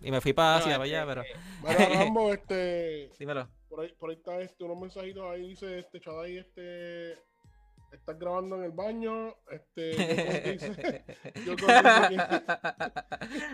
Y 0.03 0.11
me 0.11 0.21
fui 0.21 0.33
para 0.33 0.57
Asia, 0.57 0.79
Bueno, 0.79 1.05
para 1.05 1.05
allá, 1.05 1.23
este, 1.23 1.39
pero... 1.63 1.89
Mira, 1.89 2.05
Rambo, 2.05 2.33
este. 2.33 3.11
Dímelo. 3.19 3.49
Por 3.69 3.81
ahí, 3.81 3.93
por 3.99 4.11
ahí 4.11 4.17
está 4.17 4.41
este, 4.41 4.65
unos 4.65 4.81
mensajitos 4.81 5.25
ahí 5.31 5.49
dice 5.49 5.79
este 5.79 6.01
Chadai, 6.01 6.39
este. 6.39 7.19
Estás 7.93 8.19
grabando 8.19 8.57
en 8.57 8.65
el 8.65 8.73
baño. 8.73 9.35
Este. 9.51 9.93
yo 9.93 9.97
creo 9.97 10.43
que 10.43 10.53
dice- 10.53 11.05
yo 11.45 11.57
creo 11.57 11.69
que 11.69 12.09
dice 12.09 12.27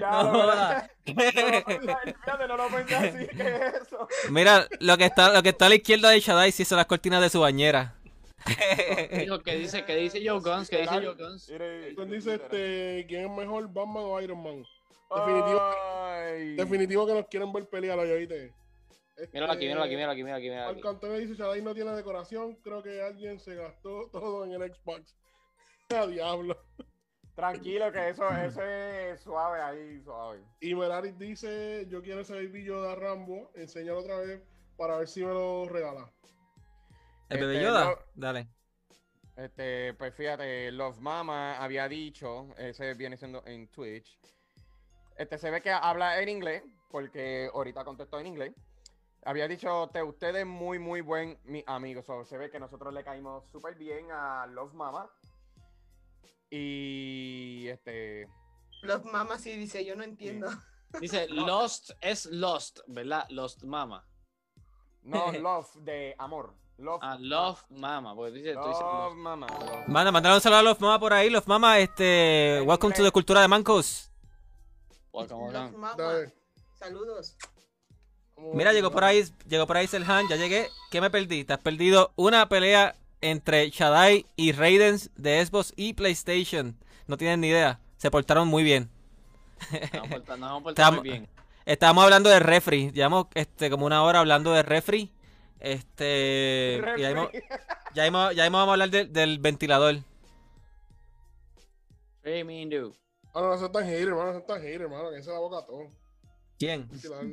Ya, 0.01 0.11
No 0.23 0.33
lo- 0.33 0.47
no 2.49 2.57
lo 2.57 2.69
pensé 2.69 2.95
así, 2.97 3.27
¿qué 3.37 3.57
es 3.57 3.75
eso? 3.83 4.09
Mira, 4.31 4.67
lo 4.81 4.97
que 4.97 5.05
está, 5.07 5.33
lo 5.33 5.43
que 5.43 5.49
está 5.51 5.67
a 5.67 5.71
la 5.71 5.75
izquierda 5.75 6.11
de 6.11 6.21
Shaddai 6.21 6.53
sí 6.53 6.65
son 6.65 6.77
las 6.77 6.87
cortinas 6.87 7.21
de 7.21 7.31
su 7.31 7.41
bañera. 7.41 7.95
dijo 9.19 9.43
que 9.43 9.57
dice, 9.57 9.85
que 9.85 9.97
dice 9.97 10.21
Joe 10.25 10.39
Guns, 10.41 10.71
que 10.71 10.79
dice 10.83 10.95
Joe 10.95 11.15
Guns. 11.15 11.47
Que 11.47 11.95
dice 12.09 12.35
este. 12.35 13.05
¿Quién 13.09 13.25
es 13.25 13.31
mejor, 13.37 13.67
Batman 13.69 14.05
o 14.07 14.21
Iron 14.21 14.41
Man? 14.43 14.65
Definitivo- 15.11 16.57
Definitivo 16.57 17.07
que 17.07 17.15
nos 17.15 17.27
quieren 17.27 17.53
ver 17.53 17.69
pelear 17.69 17.99
hoy, 17.99 18.11
¿oíste? 18.11 18.53
Este, 19.19 19.37
Míralo 19.37 19.53
aquí, 19.53 19.67
míralo 19.67 19.83
aquí, 19.85 19.95
míralo 19.97 20.13
aquí, 20.13 20.23
míralo 20.23 20.37
aquí, 20.39 20.49
míralo 20.49 20.67
aquí. 20.71 20.75
Marco 20.77 20.89
Antonio 20.91 21.19
dice: 21.19 21.37
Chadai 21.37 21.61
no 21.61 21.75
tiene 21.75 21.91
decoración. 21.93 22.55
Creo 22.63 22.83
que 22.83 23.03
alguien 23.03 23.41
se 23.41 23.57
gastó 23.57 24.09
todo 24.13 24.45
en 24.45 24.53
el 24.53 24.73
Xbox. 24.73 25.17
A 25.91 26.07
diablo. 26.07 26.57
Tranquilo, 27.35 27.91
que 27.93 28.11
eso, 28.11 28.29
eso 28.31 28.63
es 28.63 29.21
suave 29.21 29.61
ahí, 29.61 30.01
suave. 30.03 30.41
Y 30.61 30.75
Meraris 30.75 31.19
dice: 31.19 31.87
Yo 31.89 32.01
quiero 32.03 32.21
ese 32.21 32.35
baby 32.35 32.65
Yoda 32.65 32.95
Rambo. 32.95 33.51
Enséñalo 33.55 33.99
otra 34.01 34.19
vez 34.19 34.41
para 34.77 34.99
ver 34.99 35.09
si 35.09 35.25
me 35.25 35.33
lo 35.33 35.67
regala. 35.69 36.13
¿El 37.29 37.41
bebé 37.41 37.55
Este, 37.55 37.65
Yoda? 37.65 37.85
no. 37.87 37.97
Dale. 38.15 38.49
Este, 39.37 39.95
pues 39.95 40.15
fíjate, 40.15 40.71
Love 40.73 40.99
Mama 40.99 41.59
había 41.59 41.89
dicho, 41.89 42.49
ese 42.57 42.95
viene 42.95 43.17
siendo 43.17 43.45
en 43.47 43.69
Twitch. 43.69 44.19
Este 45.17 45.39
se 45.39 45.51
ve 45.51 45.61
que 45.61 45.71
habla 45.71 46.21
en 46.21 46.29
inglés, 46.29 46.63
porque 46.91 47.49
ahorita 47.53 47.85
contestó 47.85 48.19
en 48.19 48.27
inglés. 48.27 48.53
Había 49.29 49.47
dicho, 49.47 49.91
te 49.93 50.03
ustedes 50.03 50.47
muy, 50.47 50.79
muy 50.79 51.03
buen 51.03 51.39
mi 51.45 51.63
amigo. 51.67 52.03
So, 52.03 52.25
se 52.25 52.39
ve 52.39 52.49
que 52.51 52.59
nosotros 52.59 52.95
le 52.95 53.05
caímos 53.05 53.45
súper 53.51 53.75
bien 53.75 54.11
a 54.11 54.47
Love 54.47 54.73
Mama. 54.73 55.11
Y 56.49 57.69
este. 57.69 58.27
Los 58.81 59.05
mamas 59.05 59.43
sí 59.43 59.55
dice, 59.55 59.85
yo 59.85 59.97
no 59.97 60.03
entiendo. 60.03 60.49
Dice 61.01 61.29
Lost 61.29 61.91
es 62.01 62.25
Lost, 62.25 62.79
¿verdad? 62.87 63.27
Lost 63.29 63.65
Mama. 63.65 64.03
No, 65.03 65.31
Love 65.33 65.75
de 65.81 66.15
amor. 66.19 66.55
Love, 66.79 67.01
Ah, 67.03 67.19
Love 67.21 67.63
Mama, 67.69 68.15
porque 68.15 68.33
dice, 68.33 68.55
tú 68.55 68.61
dices 68.67 68.81
Love 68.81 69.09
Lost. 69.11 69.17
Mama. 69.19 69.47
Love. 69.47 69.89
Manda, 69.89 70.11
mandar 70.11 70.33
un 70.33 70.41
saludo 70.41 70.61
a 70.61 70.63
los 70.63 70.81
mamás 70.81 71.01
por 71.01 71.13
ahí. 71.13 71.29
Los 71.29 71.47
mamás, 71.47 71.81
este. 71.81 72.63
Welcome 72.65 72.95
to 72.95 73.05
the 73.05 73.11
cultura 73.11 73.43
de 73.43 73.49
Mancos. 73.49 74.11
Welcome, 75.13 75.45
Los 75.45 75.53
welcome. 75.53 75.77
mamas. 75.77 75.97
Dale. 75.99 76.33
Saludos. 76.79 77.37
Mira, 78.55 78.73
llegó 78.73 78.91
por 78.91 79.05
ahí, 79.05 79.25
llegó 79.49 79.67
por 79.67 79.77
ahí 79.77 79.87
Selhan, 79.87 80.27
ya 80.29 80.37
llegué. 80.37 80.69
¿Qué 80.91 81.01
me 81.01 81.11
perdí? 81.11 81.45
Te 81.45 81.53
has 81.53 81.59
perdido 81.59 82.13
una 82.17 82.49
pelea 82.49 82.95
entre 83.21 83.69
Shaddai 83.71 84.27
y 84.37 84.53
Raidens 84.53 85.11
de 85.17 85.45
Xbox 85.45 85.73
y 85.77 85.93
PlayStation. 85.95 86.77
No 87.07 87.17
tienen 87.17 87.41
ni 87.41 87.49
idea. 87.49 87.81
Se 87.97 88.11
portaron 88.11 88.49
muy 88.49 88.63
bien. 88.63 88.89
Nos 89.93 90.09
portado- 90.09 90.37
nos 90.39 90.63
portado 90.63 90.71
Estamos- 90.71 91.01
muy 91.01 91.11
bien. 91.11 91.29
Estábamos 91.67 92.05
hablando 92.05 92.31
de 92.31 92.39
refri. 92.41 92.91
Llevamos 92.93 93.27
este, 93.35 93.69
como 93.71 93.85
una 93.85 94.03
hora 94.03 94.21
hablando 94.21 94.53
de 94.53 94.63
refri. 94.63 95.13
Este. 95.61 96.81
y 96.97 97.01
ya, 97.01 97.09
mismo, 97.13 97.29
ya, 97.95 98.05
mismo- 98.05 98.33
ya 98.33 98.45
mismo 98.45 98.59
vamos 98.59 98.69
a 98.71 98.73
hablar 98.75 98.91
de- 98.91 99.05
del 99.07 99.39
ventilador. 99.41 99.97
Framing 102.23 102.71
do. 102.71 102.93
Ah, 103.35 103.41
no, 103.41 103.51
no 103.51 103.59
sean 103.59 103.73
tan 103.73 103.85
hater, 103.85 104.09
hermano. 104.09 104.27
No 104.27 104.33
sean 104.33 104.47
tan 104.47 104.61
hater, 104.63 104.83
hermano. 104.83 105.11
Que 105.11 105.23
se 105.23 105.31
la 105.31 105.39
boca 105.39 105.59
a 105.59 105.65
todo. 105.67 105.91
¿Quién? 106.59 106.89
Ventilador. 106.89 107.27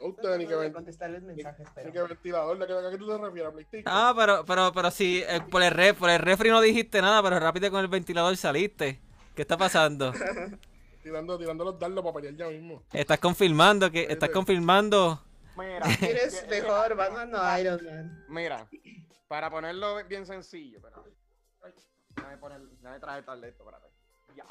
Usted 0.00 0.36
ni 0.38 0.44
que, 0.44 0.48
Trato 0.48 0.60
de 0.60 0.66
ven- 0.66 0.72
contestarles 0.72 1.22
ni, 1.22 1.34
mensajes, 1.34 1.66
ni 1.66 1.72
pero. 1.74 1.92
que 1.92 2.02
ventilador. 2.02 2.58
¿De 2.58 2.66
qué, 2.66 2.72
a 2.72 2.90
qué 2.90 2.98
tú 2.98 3.08
te 3.08 3.18
refieres? 3.18 3.84
Ah, 3.86 4.14
pero, 4.16 4.44
pero, 4.44 4.72
pero 4.72 4.90
si 4.92 5.22
eh, 5.26 5.40
por, 5.50 5.62
el 5.62 5.72
re- 5.72 5.94
por 5.94 6.08
el 6.10 6.20
refri 6.20 6.50
no 6.50 6.60
dijiste 6.60 7.02
nada, 7.02 7.22
pero 7.22 7.38
rápido 7.40 7.70
con 7.70 7.80
el 7.80 7.88
ventilador 7.88 8.36
saliste. 8.36 9.00
¿Qué 9.34 9.42
está 9.42 9.56
pasando? 9.56 10.12
Tirando, 11.02 11.38
tirando 11.38 11.64
los 11.64 11.78
dardos 11.78 12.02
para 12.04 12.14
pelear 12.14 12.34
ya 12.34 12.48
mismo. 12.48 12.82
Estás 12.92 13.18
confirmando 13.18 13.90
que 13.90 14.02
estás 14.10 14.28
confirmando. 14.30 15.22
Mira, 15.56 15.86
¿Eres 16.02 16.46
mejor 16.48 16.94
Batman 16.96 17.34
o 17.34 17.58
Iron 17.58 17.80
Man? 17.84 18.24
Mira, 18.28 18.68
para 19.26 19.48
ponerlo 19.50 20.04
bien 20.06 20.26
sencillo. 20.26 20.80
Ay, 21.62 21.72
Déjame 22.14 22.36
poner, 22.38 22.60
déjame 22.60 23.00
traer 23.00 23.24
tal 23.24 23.40
de 23.40 23.48
esto, 23.48 23.62
espérate. 23.64 23.88
Ya. 24.36 24.44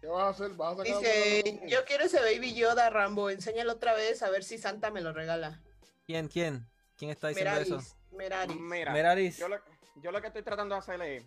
¿Qué 0.00 0.06
vas 0.06 0.22
a 0.22 0.28
hacer? 0.30 0.50
¿Vas 0.56 0.74
a 0.74 0.84
sacar 0.84 1.00
Dice, 1.00 1.60
yo 1.68 1.84
quiero 1.84 2.04
ese 2.04 2.18
Baby 2.20 2.54
Yoda, 2.54 2.88
Rambo. 2.90 3.28
Enséñalo 3.30 3.72
otra 3.72 3.94
vez 3.94 4.22
a 4.22 4.30
ver 4.30 4.44
si 4.44 4.56
Santa 4.58 4.90
me 4.90 5.00
lo 5.02 5.12
regala. 5.12 5.60
¿Quién, 6.06 6.28
quién? 6.28 6.66
¿Quién 6.96 7.10
está 7.10 7.28
diciendo 7.28 7.60
eso? 7.60 7.80
Meraris. 8.12 8.56
Meraris. 8.56 8.60
Mira, 8.60 8.92
Meraris. 8.92 9.38
yo 9.38 9.48
lo, 9.48 9.56
yo 9.96 10.10
lo 10.10 10.20
que 10.20 10.28
estoy 10.28 10.42
tratando 10.42 10.74
de 10.74 10.78
hacer 10.80 11.00
es 11.02 11.24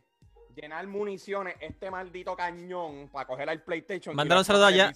llenar 0.55 0.85
municiones 0.87 1.55
este 1.59 1.89
maldito 1.89 2.35
cañón 2.35 3.09
para 3.09 3.25
coger 3.25 3.49
al 3.49 3.63
PlayStation. 3.63 4.13
y 4.13 4.15
Mándale 4.15 4.39
un 4.39 4.45
saludo 4.45 4.65
allá 4.65 4.91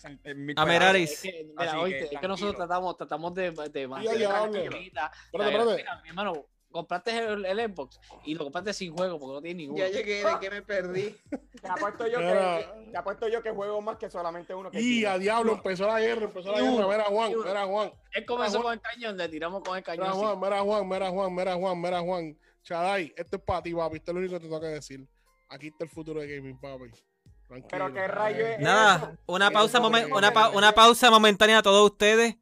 a. 0.56 0.66
Meraris. 0.66 1.12
Es 1.12 1.22
que, 1.22 1.48
mira, 1.58 1.80
oíste, 1.80 2.10
que 2.10 2.16
es 2.16 2.22
que 2.22 2.28
nosotros 2.28 2.56
tratamos, 2.56 2.98
tratamos 2.98 3.34
de, 3.36 3.52
de 3.52 3.88
mantener 3.88 4.18
diablo. 4.18 4.52
tranquilita. 4.52 5.12
Espérate, 5.26 5.52
Mira, 5.52 5.60
espérate. 5.64 5.76
mira, 5.78 6.02
mi 6.02 6.10
hermano, 6.10 6.46
compraste 6.72 7.18
el, 7.18 7.46
el 7.46 7.72
Xbox 7.72 8.00
y 8.26 8.36
lo 8.36 8.44
compraste 8.44 8.74
sin 8.74 8.96
juego 8.96 9.18
porque 9.20 9.34
no 9.36 9.42
tiene 9.42 9.58
ninguno. 9.64 9.80
Ya 9.80 9.90
llegué, 9.90 10.24
¿de 10.24 10.40
qué 10.40 10.50
me 10.50 10.62
perdí? 10.62 11.16
Te 11.62 11.68
apuesto 11.68 12.08
yo 12.08 12.20
Mira. 12.20 12.60
que, 12.60 12.92
te 12.92 12.98
apuesto 12.98 13.28
yo 13.28 13.42
que 13.42 13.50
juego 13.52 13.82
más 13.82 13.98
que 13.98 14.10
solamente 14.10 14.54
uno 14.54 14.70
que 14.70 14.80
Y 14.80 14.84
tiene. 15.00 15.08
a 15.08 15.18
diablo, 15.18 15.54
empezó 15.54 15.88
la 15.88 16.00
guerra, 16.00 16.26
empezó 16.26 16.52
la 16.52 16.62
guerra. 16.62 16.88
Mira, 16.88 17.04
Juan, 17.06 17.34
mira, 17.44 17.66
Juan. 17.66 17.92
Él 18.12 18.26
comenzó 18.26 18.62
con 18.62 18.74
el 18.74 18.82
cañón, 18.82 19.18
le 19.18 19.28
tiramos 19.28 19.64
con 19.64 19.76
el 19.78 19.84
Mira, 19.88 19.98
cañón. 20.04 20.14
Juan, 20.20 20.40
mira, 20.40 20.60
Juan, 20.62 20.88
mira, 20.88 21.10
Juan, 21.10 21.34
mira, 21.36 21.56
Juan, 21.56 21.82
mira, 21.82 22.00
Juan. 22.02 22.38
Chadai, 22.64 23.14
esto 23.18 23.38
es 23.38 23.42
para 23.42 23.64
ti, 23.64 23.74
papi. 23.74 23.98
Esto 23.98 24.12
es 24.12 24.14
lo 24.16 24.20
único 24.20 24.34
que 24.36 24.40
te 24.42 24.46
tengo 24.46 24.60
que 24.62 24.68
decir. 24.68 25.08
Aquí 25.50 25.68
está 25.68 25.86
el 25.86 25.90
futuro 25.90 26.20
de 26.22 26.28
gaming, 26.36 26.60
papi. 26.60 26.92
Tranquilo. 27.48 27.68
Pero 27.70 27.94
qué 27.94 28.08
rayo 28.08 28.46
es 28.46 28.60
Nada, 28.60 28.98
eso? 28.98 29.18
una 29.26 29.50
pausa, 29.52 29.80
momen- 29.80 30.14
una, 30.16 30.34
pa- 30.34 30.50
una 30.50 30.74
pausa 30.74 31.10
momentánea 31.10 31.60
a 31.60 31.64
todos 31.64 31.90
ustedes. 31.92 32.36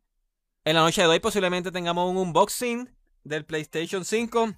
En 0.66 0.74
la 0.76 0.82
noche 0.82 1.02
de 1.02 1.08
hoy 1.08 1.20
posiblemente 1.20 1.72
tengamos 1.72 2.10
un 2.10 2.18
unboxing 2.18 2.90
del 3.26 3.44
PlayStation 3.44 4.06
5. 4.06 4.54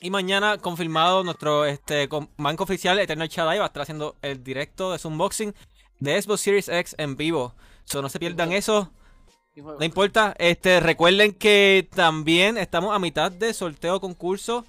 Y 0.00 0.10
mañana 0.10 0.58
confirmado 0.58 1.22
nuestro 1.24 1.64
este 1.64 2.08
banco 2.36 2.64
oficial 2.64 2.98
Eternal 2.98 3.28
Shaddai 3.28 3.58
va 3.58 3.64
a 3.64 3.68
estar 3.68 3.82
haciendo 3.82 4.16
el 4.20 4.42
directo 4.44 4.92
de 4.92 4.98
su 4.98 5.08
unboxing 5.08 5.54
de 6.00 6.20
Xbox 6.20 6.40
Series 6.40 6.68
X 6.68 6.94
en 6.98 7.16
vivo. 7.16 7.54
So, 7.84 8.02
no 8.02 8.08
se 8.08 8.18
pierdan 8.18 8.52
eso. 8.52 8.90
No 9.54 9.84
importa. 9.84 10.34
Este, 10.38 10.80
recuerden 10.80 11.32
que 11.32 11.88
también 11.94 12.58
estamos 12.58 12.94
a 12.94 12.98
mitad 12.98 13.30
de 13.30 13.54
sorteo 13.54 14.00
concurso 14.00 14.64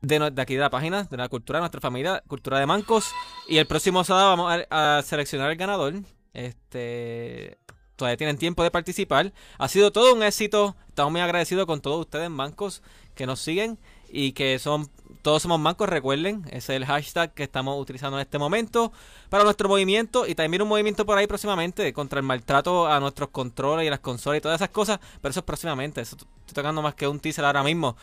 de, 0.00 0.18
no- 0.20 0.30
de 0.30 0.40
aquí 0.42 0.54
de 0.54 0.60
la 0.60 0.70
página, 0.70 1.04
de 1.04 1.16
la 1.16 1.28
cultura 1.28 1.58
de 1.58 1.62
nuestra 1.62 1.80
familia, 1.80 2.22
cultura 2.28 2.60
de 2.60 2.66
mancos. 2.66 3.10
Y 3.48 3.56
el 3.56 3.66
próximo 3.66 4.04
sábado 4.04 4.28
vamos 4.36 4.52
a, 4.70 4.98
a 4.98 5.02
seleccionar 5.02 5.50
el 5.50 5.56
ganador. 5.56 5.94
Este. 6.34 7.58
Todavía 7.98 8.16
tienen 8.16 8.38
tiempo 8.38 8.62
de 8.62 8.70
participar. 8.70 9.32
Ha 9.58 9.68
sido 9.68 9.90
todo 9.90 10.14
un 10.14 10.22
éxito. 10.22 10.76
Estamos 10.88 11.10
muy 11.10 11.20
agradecidos 11.20 11.66
con 11.66 11.80
todos 11.80 11.98
ustedes, 11.98 12.30
mancos, 12.30 12.80
que 13.16 13.26
nos 13.26 13.40
siguen 13.40 13.76
y 14.08 14.32
que 14.32 14.60
son. 14.60 14.88
Todos 15.22 15.42
somos 15.42 15.58
mancos, 15.58 15.88
recuerden. 15.88 16.44
Es 16.52 16.68
el 16.68 16.86
hashtag 16.86 17.34
que 17.34 17.42
estamos 17.42 17.76
utilizando 17.76 18.16
en 18.16 18.22
este 18.22 18.38
momento 18.38 18.92
para 19.30 19.42
nuestro 19.42 19.68
movimiento. 19.68 20.28
Y 20.28 20.36
también 20.36 20.62
un 20.62 20.68
movimiento 20.68 21.04
por 21.04 21.18
ahí 21.18 21.26
próximamente 21.26 21.92
contra 21.92 22.20
el 22.20 22.24
maltrato 22.24 22.86
a 22.86 23.00
nuestros 23.00 23.30
controles 23.30 23.84
y 23.84 23.90
las 23.90 23.98
consolas 23.98 24.38
y 24.38 24.42
todas 24.42 24.60
esas 24.60 24.70
cosas. 24.70 25.00
Pero 25.20 25.30
eso 25.30 25.40
es 25.40 25.44
próximamente. 25.44 26.00
Eso 26.00 26.14
estoy 26.14 26.54
tocando 26.54 26.80
más 26.82 26.94
que 26.94 27.08
un 27.08 27.18
teaser 27.18 27.44
ahora 27.44 27.64
mismo. 27.64 27.96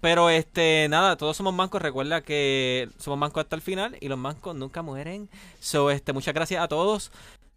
Pero 0.00 0.30
este, 0.30 0.86
nada, 0.88 1.16
todos 1.16 1.36
somos 1.36 1.54
mancos. 1.54 1.82
Recuerda 1.82 2.20
que 2.20 2.88
somos 2.98 3.18
mancos 3.18 3.42
hasta 3.42 3.56
el 3.56 3.62
final 3.62 3.96
y 4.00 4.08
los 4.08 4.18
mancos 4.18 4.54
nunca 4.54 4.82
mueren. 4.82 5.28
So, 5.58 5.90
este, 5.90 6.12
muchas 6.12 6.34
gracias 6.34 6.62
a 6.62 6.68
todos. 6.68 7.10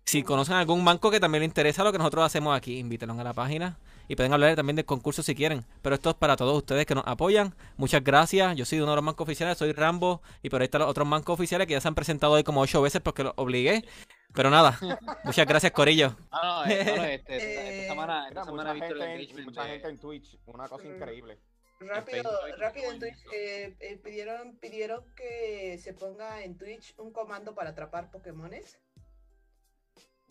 Si 0.05 0.23
conocen 0.23 0.55
algún 0.55 0.83
banco 0.83 1.09
que 1.11 1.19
también 1.19 1.41
le 1.41 1.45
interesa 1.45 1.83
lo 1.83 1.91
que 1.91 1.97
nosotros 1.97 2.25
hacemos 2.25 2.55
aquí, 2.57 2.77
invítenlos 2.79 3.17
a 3.19 3.23
la 3.23 3.33
página 3.33 3.79
y 4.07 4.15
pueden 4.15 4.33
hablar 4.33 4.55
también 4.55 4.75
del 4.75 4.85
concurso 4.85 5.23
si 5.23 5.35
quieren. 5.35 5.65
Pero 5.81 5.95
esto 5.95 6.09
es 6.09 6.15
para 6.17 6.35
todos 6.35 6.57
ustedes 6.57 6.85
que 6.85 6.95
nos 6.95 7.07
apoyan. 7.07 7.55
Muchas 7.77 8.03
gracias. 8.03 8.55
Yo 8.57 8.65
soy 8.65 8.79
uno 8.81 8.91
de 8.91 8.97
los 8.97 9.05
bancos 9.05 9.23
oficiales, 9.25 9.57
soy 9.57 9.71
Rambo 9.71 10.21
y 10.41 10.49
por 10.49 10.61
ahí 10.61 10.65
están 10.65 10.81
los 10.81 10.89
otros 10.89 11.09
bancos 11.09 11.33
oficiales 11.35 11.67
que 11.67 11.73
ya 11.73 11.81
se 11.81 11.87
han 11.87 11.95
presentado 11.95 12.33
hoy 12.33 12.43
como 12.43 12.61
ocho 12.61 12.81
veces 12.81 13.01
porque 13.01 13.23
los 13.23 13.33
obligué. 13.37 13.85
Pero 14.33 14.49
nada, 14.49 14.77
muchas 15.23 15.47
gracias 15.47 15.71
Corillo. 15.71 16.17
Ah, 16.31 16.65
no, 16.65 16.65
eh, 16.71 16.85
no, 16.85 17.03
este, 17.05 17.37
esta, 17.37 17.67
esta 17.67 17.83
Eh, 17.83 17.85
semana, 17.85 18.27
esta 18.27 18.43
Mira, 18.45 18.45
semana 18.45 18.71
he 18.71 18.73
visto 18.73 18.93
el 18.93 18.99
gente 18.99 19.05
en, 19.05 19.11
engagement 19.11 19.45
mucha 19.45 19.65
gente 19.67 19.87
en 19.89 19.99
Twitch, 19.99 20.39
una 20.45 20.67
cosa 20.69 20.87
increíble. 20.87 21.39
Rápido, 21.79 22.31
rápido 22.57 22.91
en 22.91 22.93
en 22.93 22.99
Twitch. 22.99 23.25
eh, 23.31 23.75
eh, 23.79 23.97
pidieron, 23.97 24.57
pidieron 24.59 25.03
que 25.15 25.77
se 25.79 25.93
ponga 25.93 26.43
en 26.43 26.57
Twitch 26.57 26.93
un 26.97 27.11
comando 27.11 27.55
para 27.55 27.71
atrapar 27.71 28.11
Pokémones. 28.11 28.79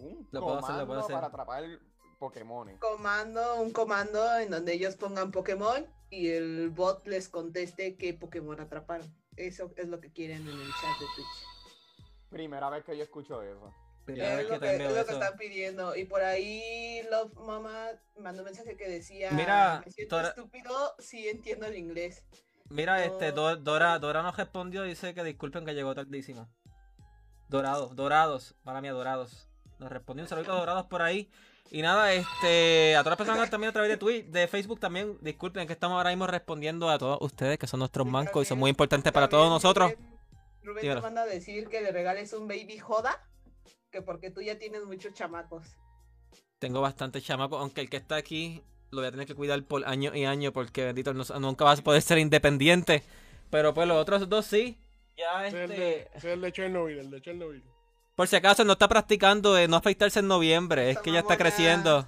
Un 0.01 0.29
Lo 0.31 0.41
puedo 0.41 0.59
hacer, 0.59 0.77
lo 0.77 0.87
puedo 0.87 1.01
comando 1.01 1.05
hacer. 1.05 1.15
para 1.15 1.27
atrapar 1.27 1.65
Pokémon. 2.19 2.77
Comando, 2.79 3.61
un 3.61 3.71
comando 3.73 4.39
en 4.39 4.51
donde 4.51 4.73
ellos 4.75 4.97
pongan 4.97 5.31
Pokémon 5.31 5.87
y 6.11 6.29
el 6.31 6.71
bot 6.71 7.07
les 7.07 7.29
conteste 7.29 7.97
qué 7.97 8.15
Pokémon 8.15 8.61
atraparon. 8.61 9.07
Eso 9.37 9.73
es 9.77 9.89
lo 9.89 10.01
que 10.01 10.13
quieren 10.13 10.43
en 10.43 10.49
el 10.61 10.69
chat 10.69 10.99
de 11.01 11.07
Twitch. 11.15 12.07
Primera 12.29 12.69
vez 12.71 12.85
que 12.85 12.97
yo 12.97 13.03
escucho 13.03 13.43
eso. 13.43 13.73
Primera 14.05 14.35
vez 14.37 14.41
Es 14.41 14.47
que 14.47 14.55
lo 14.55 14.61
que, 14.61 14.77
es 14.87 14.93
lo 14.97 15.07
que 15.07 15.13
están 15.13 15.37
pidiendo. 15.39 15.97
Y 15.97 16.05
por 16.05 16.23
ahí 16.23 17.03
Love 17.11 17.35
Mama 17.35 17.87
mandó 18.19 18.43
un 18.43 18.47
mensaje 18.47 18.77
que 18.77 18.89
decía, 18.89 19.31
Mira, 19.33 19.83
me 19.85 19.93
siento 19.93 20.17
Dora- 20.17 20.29
estúpido, 20.29 20.95
sí 20.99 21.29
entiendo 21.29 21.67
el 21.67 21.77
inglés. 21.77 22.25
Mira, 22.69 23.05
este, 23.05 23.33
No. 23.33 23.57
Dora, 23.57 23.99
Dora 23.99 24.23
nos 24.23 24.37
respondió, 24.37 24.83
dice 24.83 25.15
que 25.15 25.25
disculpen 25.25 25.65
que 25.65 25.75
llegó 25.75 25.95
tardísimo. 25.95 26.49
Dorados, 27.49 27.97
dorados, 27.97 28.55
mala 28.63 28.81
mía, 28.81 28.93
dorados. 28.93 29.49
Nos 29.81 29.91
respondió 29.91 30.25
un 30.25 30.29
saludito 30.29 30.55
dorados 30.55 30.87
por 30.87 31.03
ahí. 31.03 31.29
Y 31.73 31.83
nada, 31.83 32.13
este, 32.13 32.97
a 32.97 33.01
todas 33.01 33.13
las 33.13 33.17
personas 33.19 33.45
que 33.45 33.51
también 33.51 33.71
a 33.71 33.73
través 33.73 33.91
de 33.91 33.97
Twitter, 33.97 34.31
de 34.31 34.47
Facebook 34.49 34.79
también, 34.81 35.17
disculpen 35.21 35.67
que 35.67 35.73
estamos 35.73 35.97
ahora 35.97 36.11
mismo 36.11 36.27
respondiendo 36.27 36.91
a 36.91 36.99
todos 36.99 37.19
ustedes 37.21 37.59
que 37.59 37.67
son 37.67 37.79
nuestros 37.81 38.07
mancos 38.07 38.43
y 38.43 38.49
son 38.49 38.59
muy 38.59 38.71
importantes 38.71 39.11
para 39.13 39.29
todos 39.29 39.49
nosotros. 39.49 39.93
Rubén, 40.63 40.83
te 40.83 41.01
manda 41.01 41.23
a 41.23 41.27
decir 41.27 41.69
que 41.69 41.81
le 41.81 41.91
regales 41.93 42.33
un 42.35 42.47
baby 42.49 42.79
joda, 42.79 43.25
que 43.91 44.03
porque 44.03 44.31
tú 44.31 44.43
ya 44.43 44.59
tienes 44.59 44.85
muchos 44.85 45.15
chamacos. 45.15 45.65
Tengo 46.59 46.81
bastante 46.81 47.23
chamaco, 47.23 47.57
aunque 47.57 47.81
el 47.81 47.89
que 47.89 47.97
está 47.97 48.17
aquí 48.17 48.63
lo 48.91 48.99
voy 49.01 49.07
a 49.09 49.11
tener 49.13 49.27
que 49.27 49.35
cuidar 49.37 49.63
por 49.63 49.87
año 49.89 50.15
y 50.15 50.25
año 50.27 50.53
porque 50.53 50.85
bendito 50.85 51.15
no- 51.15 51.25
nunca 51.39 51.65
vas 51.65 51.79
a 51.79 51.83
poder 51.85 52.03
ser 52.03 52.19
independiente. 52.19 53.03
Pero 53.49 53.73
pues 53.73 53.87
los 53.89 53.97
otros 53.97 54.29
dos 54.29 54.45
sí. 54.45 54.79
Ya 55.17 55.47
Ese 55.47 55.65
es 55.65 55.71
el 55.71 55.73
este. 55.83 56.19
es 56.19 56.25
el 56.25 56.41
de 56.41 56.53
Chernobyl, 56.53 56.99
el 56.99 57.11
de 57.11 57.23
Chernobyl. 57.23 57.63
Por 58.21 58.29
si 58.29 58.37
acaso 58.37 58.67
no 58.67 58.75
está 58.75 58.87
practicando 58.87 59.55
de 59.55 59.67
no 59.67 59.77
afeitarse 59.77 60.21
en 60.21 60.29
noviembre, 60.29 60.91
es 60.91 60.99
que 60.99 61.11
ya 61.11 61.21
está 61.21 61.39
creciendo. 61.39 62.07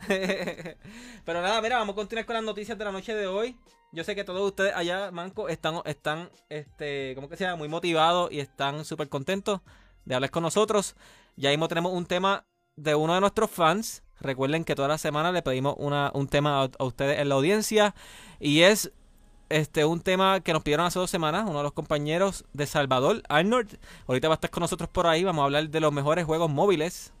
Pero 0.08 1.42
nada, 1.42 1.62
mira, 1.62 1.78
vamos 1.78 1.92
a 1.92 1.94
continuar 1.94 2.26
con 2.26 2.34
las 2.34 2.42
noticias 2.42 2.76
de 2.76 2.84
la 2.84 2.90
noche 2.90 3.14
de 3.14 3.28
hoy. 3.28 3.56
Yo 3.92 4.02
sé 4.02 4.16
que 4.16 4.24
todos 4.24 4.44
ustedes 4.44 4.74
allá, 4.74 5.12
Manco, 5.12 5.48
están, 5.48 5.80
están, 5.84 6.28
este, 6.48 7.14
¿cómo 7.14 7.28
que 7.28 7.36
se 7.36 7.44
llama? 7.44 7.54
Muy 7.54 7.68
motivados 7.68 8.32
y 8.32 8.40
están 8.40 8.84
súper 8.84 9.08
contentos 9.08 9.60
de 10.04 10.16
hablar 10.16 10.32
con 10.32 10.42
nosotros. 10.42 10.96
Ya 11.36 11.50
mismo 11.50 11.68
tenemos 11.68 11.92
un 11.92 12.06
tema 12.06 12.44
de 12.74 12.96
uno 12.96 13.14
de 13.14 13.20
nuestros 13.20 13.48
fans. 13.48 14.02
Recuerden 14.18 14.64
que 14.64 14.74
toda 14.74 14.88
la 14.88 14.98
semana 14.98 15.30
le 15.30 15.42
pedimos 15.42 15.76
una, 15.78 16.10
un 16.14 16.26
tema 16.26 16.64
a, 16.64 16.70
a 16.80 16.84
ustedes 16.84 17.20
en 17.20 17.28
la 17.28 17.36
audiencia. 17.36 17.94
Y 18.40 18.62
es 18.62 18.90
este 19.48 19.84
un 19.84 20.00
tema 20.00 20.40
que 20.40 20.52
nos 20.52 20.62
pidieron 20.62 20.86
hace 20.86 20.98
dos 20.98 21.10
semanas, 21.10 21.44
uno 21.48 21.58
de 21.58 21.64
los 21.64 21.72
compañeros 21.72 22.44
de 22.52 22.66
Salvador, 22.66 23.22
Arnold. 23.28 23.78
Ahorita 24.06 24.28
va 24.28 24.34
a 24.34 24.36
estar 24.36 24.50
con 24.50 24.62
nosotros 24.62 24.88
por 24.88 25.06
ahí. 25.06 25.24
Vamos 25.24 25.42
a 25.42 25.44
hablar 25.46 25.68
de 25.68 25.80
los 25.80 25.92
mejores 25.92 26.24
juegos 26.24 26.50
móviles 26.50 27.12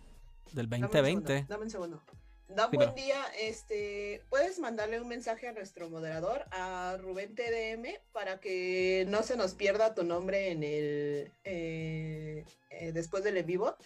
del 0.52 0.68
Dame 0.68 0.86
un 0.86 0.92
2020. 0.92 1.26
segundo, 1.26 1.48
Dame 1.48 1.64
un 1.64 1.70
segundo. 1.70 2.02
Da 2.48 2.68
buen 2.68 2.94
día, 2.94 3.20
este, 3.40 4.22
puedes 4.28 4.60
mandarle 4.60 5.00
un 5.00 5.08
mensaje 5.08 5.48
a 5.48 5.52
nuestro 5.52 5.90
moderador, 5.90 6.44
a 6.52 6.96
Rubén 7.00 7.34
TDM, 7.34 7.98
para 8.12 8.38
que 8.38 9.06
no 9.08 9.24
se 9.24 9.36
nos 9.36 9.54
pierda 9.54 9.94
tu 9.94 10.04
nombre 10.04 10.52
en 10.52 10.62
el 10.62 11.32
eh, 11.42 12.44
eh, 12.70 12.92
después 12.92 13.24
del 13.24 13.38
en 13.38 13.46
vivo. 13.46 13.76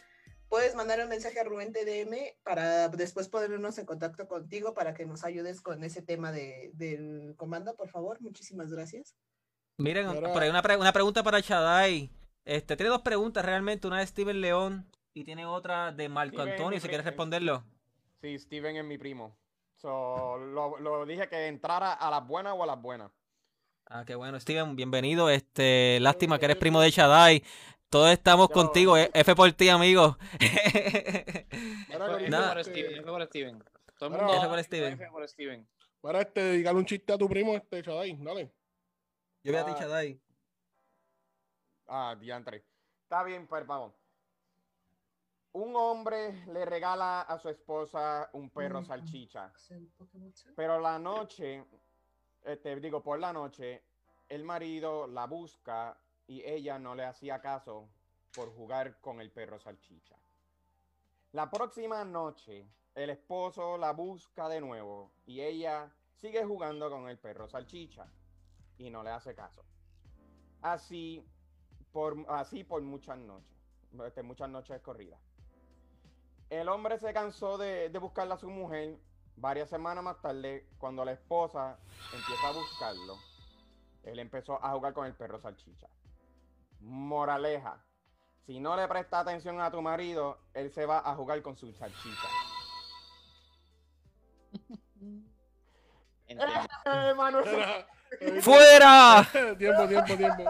Puedes 0.48 0.74
mandar 0.74 1.00
un 1.00 1.08
mensaje 1.08 1.38
a 1.38 1.44
Rubén 1.44 1.72
TDM 1.72 2.16
para 2.42 2.88
después 2.88 3.28
ponernos 3.28 3.76
en 3.78 3.84
contacto 3.86 4.26
contigo 4.26 4.72
para 4.72 4.94
que 4.94 5.04
nos 5.04 5.24
ayudes 5.24 5.60
con 5.60 5.84
ese 5.84 6.00
tema 6.00 6.32
de, 6.32 6.70
del 6.74 7.34
comando, 7.36 7.76
por 7.76 7.88
favor. 7.90 8.18
Muchísimas 8.20 8.70
gracias. 8.72 9.14
Miren, 9.76 10.10
Mira. 10.10 10.32
por 10.32 10.42
ahí 10.42 10.48
una, 10.48 10.62
pre- 10.62 10.76
una 10.78 10.92
pregunta 10.92 11.22
para 11.22 11.42
Chadai. 11.42 12.10
Este, 12.46 12.76
tiene 12.76 12.88
dos 12.90 13.02
preguntas 13.02 13.44
realmente, 13.44 13.86
una 13.86 13.98
de 14.00 14.06
Steven 14.06 14.40
León 14.40 14.90
y 15.12 15.24
tiene 15.24 15.44
otra 15.44 15.92
de 15.92 16.08
Marco 16.08 16.36
Steven, 16.36 16.52
Antonio, 16.52 16.80
si 16.80 16.88
quieres 16.88 17.04
responderlo. 17.04 17.64
Sí, 18.22 18.38
Steven 18.38 18.76
es 18.76 18.84
mi 18.84 18.96
primo. 18.96 19.36
So, 19.76 20.38
lo, 20.38 20.78
lo 20.78 21.04
dije 21.04 21.28
que 21.28 21.46
entrara 21.46 21.92
a 21.92 22.10
las 22.10 22.26
buenas 22.26 22.54
o 22.56 22.62
a 22.62 22.66
las 22.66 22.80
buenas. 22.80 23.12
Ah, 23.86 24.04
qué 24.06 24.14
bueno, 24.14 24.40
Steven, 24.40 24.76
bienvenido. 24.76 25.28
Este, 25.30 25.98
lástima 26.00 26.38
que 26.38 26.46
eres 26.46 26.56
primo 26.56 26.80
de 26.80 26.90
Chadai. 26.90 27.42
Todos 27.90 28.10
estamos 28.10 28.48
Yo- 28.48 28.54
contigo, 28.54 28.96
eh, 28.98 29.10
F 29.14 29.34
por 29.34 29.50
ti, 29.52 29.68
amigo. 29.70 30.18
Corito, 31.90 32.30
Nada. 32.30 32.48
por 32.50 32.58
este, 32.58 32.72
Steven, 32.72 32.92
F 33.00 33.10
por 33.10 33.26
Steven. 33.28 33.64
Todo 33.98 34.06
el 34.08 34.12
Mira, 34.12 34.24
mundo 34.26 34.38
F 34.42 34.48
por 34.48 34.64
Steven. 34.64 34.92
F 34.92 35.06
por 35.10 35.28
Steven. 35.28 35.68
Para 36.00 36.20
este, 36.20 36.40
dedicarle 36.42 36.78
un 36.80 36.86
chiste 36.86 37.12
a 37.12 37.18
tu 37.18 37.28
primo, 37.28 37.54
este 37.54 37.82
Chadai, 37.82 38.16
dale. 38.20 38.52
Yo 39.42 39.52
voy 39.52 39.60
a 39.60 39.64
ti, 39.64 39.72
Ah. 39.74 39.78
Chadai. 39.78 40.20
Ah, 41.88 42.16
diantre. 42.20 42.64
Está 43.04 43.22
bien, 43.22 43.46
pues 43.46 43.66
vamos. 43.66 43.94
Un 45.52 45.74
hombre 45.74 46.44
le 46.52 46.64
regala 46.66 47.22
a 47.22 47.38
su 47.38 47.48
esposa 47.48 48.28
un 48.34 48.50
perro 48.50 48.82
Mm. 48.82 48.84
salchicha. 48.84 49.50
Pero 50.54 50.78
la 50.78 50.98
noche, 50.98 51.64
este, 52.44 52.76
digo, 52.80 53.02
por 53.02 53.18
la 53.18 53.32
noche, 53.32 53.82
el 54.28 54.44
marido 54.44 55.06
la 55.06 55.26
busca 55.26 55.96
y 56.28 56.44
ella 56.44 56.78
no 56.78 56.94
le 56.94 57.04
hacía 57.04 57.40
caso 57.40 57.88
por 58.34 58.54
jugar 58.54 59.00
con 59.00 59.20
el 59.20 59.30
perro 59.30 59.58
salchicha. 59.58 60.14
La 61.32 61.50
próxima 61.50 62.04
noche, 62.04 62.66
el 62.94 63.10
esposo 63.10 63.76
la 63.78 63.92
busca 63.92 64.48
de 64.48 64.60
nuevo 64.60 65.10
y 65.26 65.40
ella 65.40 65.90
sigue 66.14 66.44
jugando 66.44 66.90
con 66.90 67.08
el 67.08 67.18
perro 67.18 67.48
salchicha 67.48 68.06
y 68.76 68.90
no 68.90 69.02
le 69.02 69.10
hace 69.10 69.34
caso. 69.34 69.64
Así 70.62 71.24
por, 71.92 72.16
así 72.28 72.62
por 72.62 72.82
muchas 72.82 73.18
noches, 73.18 73.50
este, 74.06 74.22
muchas 74.22 74.50
noches 74.50 74.80
corridas. 74.82 75.20
El 76.50 76.68
hombre 76.68 76.98
se 76.98 77.12
cansó 77.12 77.58
de, 77.58 77.88
de 77.88 77.98
buscarla 77.98 78.34
a 78.34 78.38
su 78.38 78.50
mujer 78.50 78.98
varias 79.36 79.70
semanas 79.70 80.04
más 80.04 80.20
tarde, 80.20 80.66
cuando 80.78 81.04
la 81.04 81.12
esposa 81.12 81.78
empieza 82.12 82.48
a 82.48 82.52
buscarlo, 82.52 83.16
él 84.02 84.18
empezó 84.18 84.62
a 84.62 84.72
jugar 84.72 84.92
con 84.92 85.06
el 85.06 85.14
perro 85.14 85.38
salchicha. 85.40 85.88
Moraleja, 86.88 87.84
si 88.46 88.60
no 88.60 88.76
le 88.76 88.88
presta 88.88 89.20
atención 89.20 89.60
a 89.60 89.70
tu 89.70 89.82
marido, 89.82 90.38
él 90.54 90.72
se 90.72 90.86
va 90.86 90.98
a 90.98 91.14
jugar 91.14 91.42
con 91.42 91.56
su 91.56 91.72
salchicha. 91.72 92.28
Eh, 96.28 96.36
¡Fuera! 98.40 99.26
tiempo, 99.58 99.88
tiempo, 99.88 100.16
tiempo. 100.16 100.44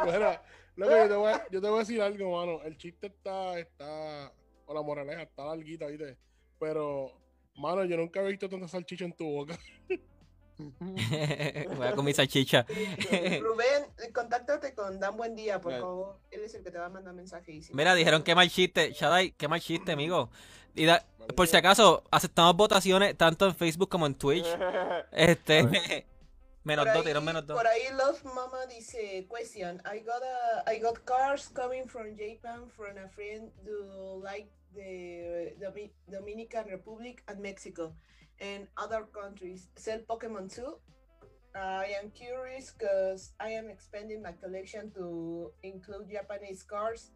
Loco, 0.76 0.96
yo, 0.96 1.08
te 1.08 1.14
voy 1.14 1.32
a, 1.32 1.48
yo 1.50 1.60
te 1.60 1.68
voy 1.68 1.76
a 1.76 1.78
decir 1.80 2.02
algo, 2.02 2.36
mano. 2.36 2.62
El 2.62 2.76
chiste 2.76 3.08
está, 3.08 3.58
está, 3.58 4.32
o 4.66 4.74
la 4.74 4.82
moraleja 4.82 5.22
está 5.22 5.44
larguita, 5.44 5.86
¿viste? 5.86 6.16
Pero, 6.58 7.12
mano, 7.56 7.84
yo 7.84 7.96
nunca 7.96 8.20
he 8.20 8.28
visto 8.28 8.48
tanta 8.48 8.68
salchicha 8.68 9.04
en 9.04 9.12
tu 9.12 9.24
boca. 9.24 9.58
voy 11.76 11.86
a 11.86 11.92
con 11.94 12.04
mi 12.04 12.12
salchicha. 12.12 12.66
Rubén, 13.40 13.86
contáctate 14.12 14.74
con 14.74 14.98
Dan 14.98 15.16
Buen 15.16 15.34
Día, 15.36 15.60
por 15.60 15.72
favor. 15.78 16.18
Él 16.30 16.40
es 16.44 16.54
el 16.54 16.62
que 16.62 16.70
te 16.70 16.78
va 16.78 16.86
a 16.86 16.90
mandar 16.90 17.14
mensaje. 17.14 17.52
Y 17.52 17.62
si 17.62 17.74
Mira, 17.74 17.94
dijeron 17.94 18.22
que 18.22 18.34
mal 18.34 18.48
chiste. 18.50 18.92
Shadai, 18.92 19.32
qué 19.32 19.48
mal 19.48 19.60
chiste, 19.60 19.92
amigo. 19.92 20.30
Y 20.74 20.84
da- 20.86 21.04
por 21.36 21.46
si 21.46 21.56
acaso, 21.56 22.04
aceptamos 22.10 22.56
votaciones 22.56 23.16
tanto 23.16 23.46
en 23.46 23.54
Facebook 23.54 23.88
como 23.88 24.06
en 24.06 24.14
Twitch. 24.14 24.46
Este, 25.12 25.62
menos 26.64 26.84
por 26.86 26.94
dos, 26.94 27.06
ahí- 27.06 27.22
menos 27.24 27.46
dos. 27.46 27.56
Por 27.56 27.66
ahí 27.66 27.82
Love 27.96 28.24
Mama 28.24 28.66
dice, 28.66 29.26
question, 29.30 29.80
I 29.86 30.00
got 30.00 30.22
a, 30.22 30.72
I 30.72 30.80
got 30.80 30.98
cars 31.04 31.48
coming 31.48 31.86
from 31.88 32.16
Japan 32.16 32.68
from 32.76 32.96
a 32.98 33.08
friend 33.08 33.50
who 33.64 34.22
like 34.22 34.48
the 34.74 35.54
Domi- 35.60 35.92
Dominican 36.06 36.66
Republic 36.68 37.22
and 37.26 37.40
Mexico 37.40 37.94
and 38.40 38.66
other 38.76 39.04
countries. 39.12 39.68
Sell 39.76 40.00
Pokemon 40.08 40.54
too? 40.54 40.78
I 41.54 41.92
am 42.00 42.10
curious 42.10 42.72
because 42.72 43.32
I 43.40 43.50
am 43.50 43.68
expanding 43.68 44.22
my 44.22 44.32
collection 44.32 44.92
to 44.92 45.50
include 45.62 46.10
Japanese 46.10 46.62
cars, 46.62 47.10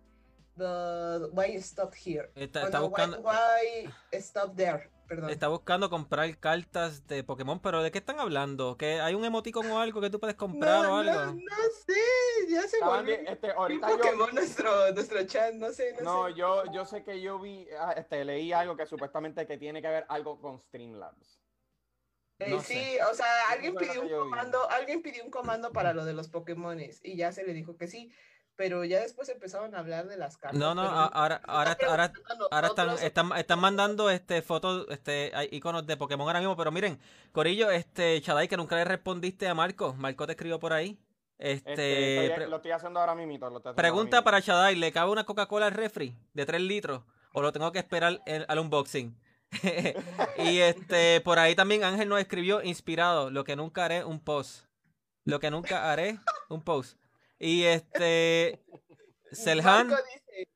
but 0.57 1.33
why 1.33 1.57
stop 1.59 1.95
here? 1.95 2.31
Está, 2.35 2.63
Oh, 2.63 2.67
está 2.67 2.79
no, 2.79 2.89
buscando, 2.89 3.21
why, 3.21 3.87
why 4.13 4.19
stop 4.21 4.57
there? 4.57 4.91
Perdón. 5.07 5.31
está 5.31 5.49
buscando 5.49 5.91
comprar 5.91 6.39
cartas 6.39 7.07
de 7.07 7.23
Pokémon, 7.23 7.61
pero 7.61 7.83
¿de 7.83 7.91
qué 7.91 7.99
están 7.99 8.19
hablando? 8.19 8.77
¿Que 8.79 9.01
hay 9.01 9.15
un 9.15 9.25
emoticon 9.25 9.71
o 9.71 9.79
algo 9.79 10.01
que 10.01 10.09
tú 10.09 10.19
puedes 10.19 10.37
comprar 10.37 10.87
o 10.87 10.97
algo? 10.97 11.13
No, 11.13 11.33
no 11.33 11.57
sé, 11.87 12.01
ya 12.49 12.63
se 12.63 12.81
volvió 12.83 13.17
este, 13.27 13.51
un 13.51 13.57
ahorita 13.59 13.91
yo, 13.91 13.97
Pokémon 13.99 14.35
nuestro, 14.35 14.93
nuestro 14.93 15.27
chat, 15.27 15.55
no 15.55 15.71
sé, 15.73 15.95
no, 16.01 16.03
no, 16.03 16.29
sé. 16.29 16.35
yo, 16.35 16.65
yo 16.73 16.85
sé 16.87 17.05
que 17.05 17.21
yo 17.21 17.39
vi, 17.39 17.69
ah, 17.79 17.93
este, 17.97 18.25
leí 18.25 18.53
algo 18.53 18.77
que 18.77 18.87
supuestamente 18.87 19.47
que 19.47 19.59
tiene 19.59 19.83
que 19.83 19.89
ver 19.89 20.07
algo 20.09 20.41
con 20.41 20.61
Streamlabs. 20.61 21.43
Eh, 22.39 22.51
no 22.51 22.61
sí, 22.61 22.75
sé. 22.75 23.03
o 23.05 23.15
sea, 23.15 23.51
alguien 23.51 23.75
pidió 23.75 24.03
un 24.03 24.09
yo 24.09 24.21
comando, 24.21 24.71
alguien 24.71 25.03
pidió 25.03 25.25
un 25.25 25.31
comando 25.31 25.73
para 25.73 25.93
lo 25.93 26.05
de 26.05 26.15
los 26.15 26.29
Pokémones 26.29 27.01
y 27.05 27.17
ya 27.17 27.33
se 27.33 27.45
le 27.45 27.53
dijo 27.53 27.77
que 27.77 27.87
sí, 27.87 28.11
pero 28.63 28.85
ya 28.85 29.01
después 29.01 29.29
empezaron 29.29 29.75
a 29.75 29.81
hablar 29.81 30.07
de 30.07 30.17
las 30.17 30.37
cartas. 30.37 30.57
No, 30.57 30.73
no, 30.73 30.83
ahora, 30.83 31.41
ahora, 31.49 31.73
están 31.73 31.89
ahora, 31.91 32.69
están, 32.69 32.91
están, 33.05 33.33
están 33.37 33.59
mandando 33.59 34.09
este 34.09 34.41
fotos, 34.41 34.87
este, 34.89 35.33
hay 35.35 35.49
iconos 35.51 35.85
de 35.85 35.97
Pokémon 35.97 36.29
ahora 36.29 36.39
mismo, 36.39 36.57
pero 36.57 36.71
miren, 36.71 37.01
Corillo, 37.33 37.73
este, 37.73 38.21
Chadai, 38.23 38.47
que 38.47 38.57
nunca 38.57 38.77
le 38.77 38.85
respondiste 38.85 39.49
a 39.49 39.55
Marco, 39.55 39.95
Marco 39.95 40.27
te 40.27 40.35
escribió 40.35 40.61
por 40.61 40.73
ahí. 40.73 40.97
Este, 41.39 41.73
Este, 41.73 42.25
estoy- 42.27 42.37
pre- 42.37 42.47
lo 42.47 42.57
estoy 42.57 42.71
haciendo 42.71 43.01
ahora 43.01 43.17
mismo. 43.17 43.51
Pregunta 43.75 44.19
ahora 44.19 44.25
para 44.25 44.41
Chadai, 44.43 44.77
¿le 44.77 44.93
cabe 44.93 45.11
una 45.11 45.25
Coca-Cola 45.25 45.67
al 45.67 45.73
refri 45.73 46.17
de 46.35 46.47
3 46.47 46.61
litros? 46.61 47.03
¿O 47.33 47.43
lo 47.43 47.51
tengo 47.53 47.73
que 47.73 47.81
esperar 47.81 48.23
el- 48.27 48.47
al 48.47 48.59
unboxing? 48.61 49.19
y 50.39 50.59
este, 50.61 51.21
por 51.23 51.41
ahí 51.41 51.57
también 51.57 51.83
Ángel 51.83 52.09
nos 52.09 52.21
escribió 52.21 52.63
inspirado, 52.63 53.29
lo 53.33 53.43
que 53.43 53.57
nunca 53.57 53.85
haré 53.85 54.05
un 54.05 54.21
post. 54.21 54.67
Lo 55.25 55.41
que 55.41 55.51
nunca 55.51 55.91
haré 55.91 56.21
un 56.49 56.63
post. 56.63 56.97
Y 57.45 57.65
este, 57.65 58.61
Selhan, 59.33 59.89
Marco 59.89 60.03
dice, 60.15 60.49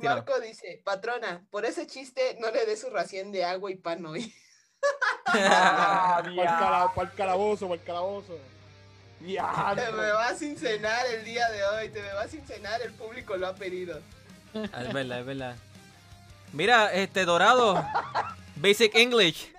Marco 0.00 0.40
dice, 0.40 0.80
patrona, 0.82 1.44
por 1.50 1.66
ese 1.66 1.86
chiste 1.86 2.38
no 2.40 2.50
le 2.50 2.64
dé 2.64 2.74
su 2.78 2.88
ración 2.88 3.32
de 3.32 3.44
agua 3.44 3.70
y 3.70 3.76
pan 3.76 4.04
hoy. 4.06 4.34
Ah, 5.26 6.22
Para 6.22 6.28
el, 6.30 6.36
para 6.94 7.02
el 7.10 7.14
calabozo, 7.14 7.68
para 7.68 7.80
el 7.80 7.86
calabozo. 7.86 8.38
diablo. 9.20 9.82
Te 9.82 9.92
me 9.92 10.12
vas 10.12 10.38
sin 10.38 10.56
cenar 10.56 11.04
el 11.06 11.22
día 11.24 11.48
de 11.50 11.64
hoy, 11.64 11.88
te 11.90 12.00
me 12.00 12.12
vas 12.14 12.30
sin 12.30 12.46
cenar, 12.46 12.80
el 12.80 12.92
público 12.94 13.36
lo 13.36 13.48
ha 13.48 13.54
pedido. 13.54 14.00
Ah, 14.54 14.84
Es 14.84 14.92
verdad, 14.94 15.20
es 15.20 15.26
verdad. 15.26 15.56
Mira, 16.52 16.92
este 16.94 17.24
Dorado. 17.26 17.84
Basic 18.56 18.94
English. 18.94 19.52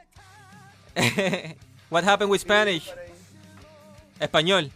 What 1.91 2.03
happened 2.03 2.31
with 2.31 2.39
Spanish? 2.41 2.91
Español. 4.19 4.71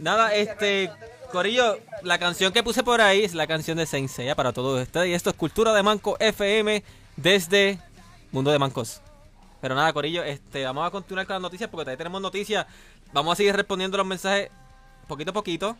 Nada, 0.00 0.34
este. 0.34 0.90
Corillo, 1.30 1.78
la 2.02 2.18
canción 2.18 2.52
que 2.52 2.62
puse 2.64 2.82
por 2.82 3.00
ahí 3.00 3.22
es 3.22 3.34
la 3.34 3.46
canción 3.46 3.78
de 3.78 3.86
Saint 3.86 4.08
Seiya 4.08 4.34
para 4.34 4.52
todos 4.52 4.82
ustedes. 4.82 5.08
Y 5.08 5.12
esto 5.12 5.30
es 5.30 5.36
Cultura 5.36 5.72
de 5.72 5.82
Manco 5.82 6.16
FM 6.18 6.82
desde 7.16 7.78
Mundo 8.32 8.50
de 8.50 8.58
Mancos. 8.58 9.00
Pero 9.60 9.76
nada, 9.76 9.92
Corillo, 9.92 10.24
este, 10.24 10.64
vamos 10.64 10.84
a 10.84 10.90
continuar 10.90 11.26
con 11.26 11.34
las 11.34 11.42
noticias 11.42 11.70
porque 11.70 11.84
todavía 11.84 11.98
tenemos 11.98 12.20
noticias. 12.20 12.66
Vamos 13.12 13.34
a 13.34 13.36
seguir 13.36 13.54
respondiendo 13.54 13.96
los 13.96 14.06
mensajes 14.06 14.50
poquito 15.06 15.30
a 15.30 15.34
poquito. 15.34 15.76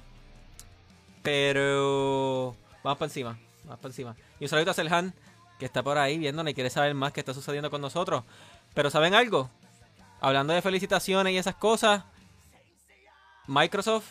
Pero 1.22 2.54
vamos 2.84 2.98
para 2.98 3.08
encima. 3.08 3.38
Vamos 3.64 3.80
para 3.80 3.88
encima. 3.88 4.16
Y 4.38 4.44
un 4.44 4.48
saludo 4.50 4.70
a 4.70 4.74
Selhan, 4.74 5.14
que 5.58 5.64
está 5.64 5.82
por 5.82 5.98
ahí 5.98 6.18
viéndonos 6.18 6.50
y 6.50 6.54
quiere 6.54 6.70
saber 6.70 6.94
más 6.94 7.12
qué 7.12 7.20
está 7.20 7.34
sucediendo 7.34 7.70
con 7.70 7.80
nosotros. 7.80 8.22
Pero 8.74 8.90
¿saben 8.90 9.14
algo? 9.14 9.50
Hablando 10.20 10.52
de 10.52 10.62
felicitaciones 10.62 11.32
y 11.32 11.38
esas 11.38 11.56
cosas, 11.56 12.04
Microsoft 13.51 14.07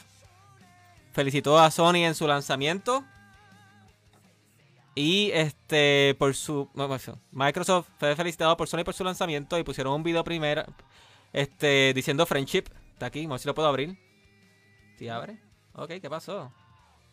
felicitó 1.14 1.58
a 1.58 1.72
Sony 1.72 2.04
en 2.04 2.14
su 2.14 2.28
lanzamiento. 2.28 3.06
Y 4.96 5.32
este 5.32 6.14
por 6.20 6.36
su 6.36 6.70
Microsoft 7.32 7.88
fue 7.98 8.18
felicitado 8.18 8.58
por 8.58 8.68
Sony 8.68 8.84
por 8.84 8.94
su 8.94 9.06
lanzamiento 9.06 9.58
y 9.58 9.64
pusieron 9.64 9.94
un 9.94 10.04
video 10.04 10.26
primero 10.26 10.66
este 11.32 11.94
diciendo 11.94 12.26
friendship. 12.26 12.66
Está 12.92 13.06
aquí, 13.06 13.22
vamos 13.22 13.32
a 13.32 13.36
ver 13.36 13.40
si 13.40 13.48
lo 13.48 13.56
puedo 13.56 13.70
abrir. 13.70 13.98
¿Sí 14.98 15.08
abre? 15.08 15.40
Ok, 15.74 15.92
¿qué 16.02 16.10
pasó? 16.10 16.52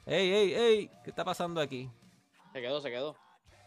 Ey, 0.04 0.32
ey, 0.32 0.52
ey, 0.54 0.90
¿qué 1.04 1.10
está 1.10 1.24
pasando 1.24 1.60
aquí? 1.60 1.88
Se 2.52 2.60
quedó, 2.60 2.80
se 2.80 2.90
quedó. 2.90 3.16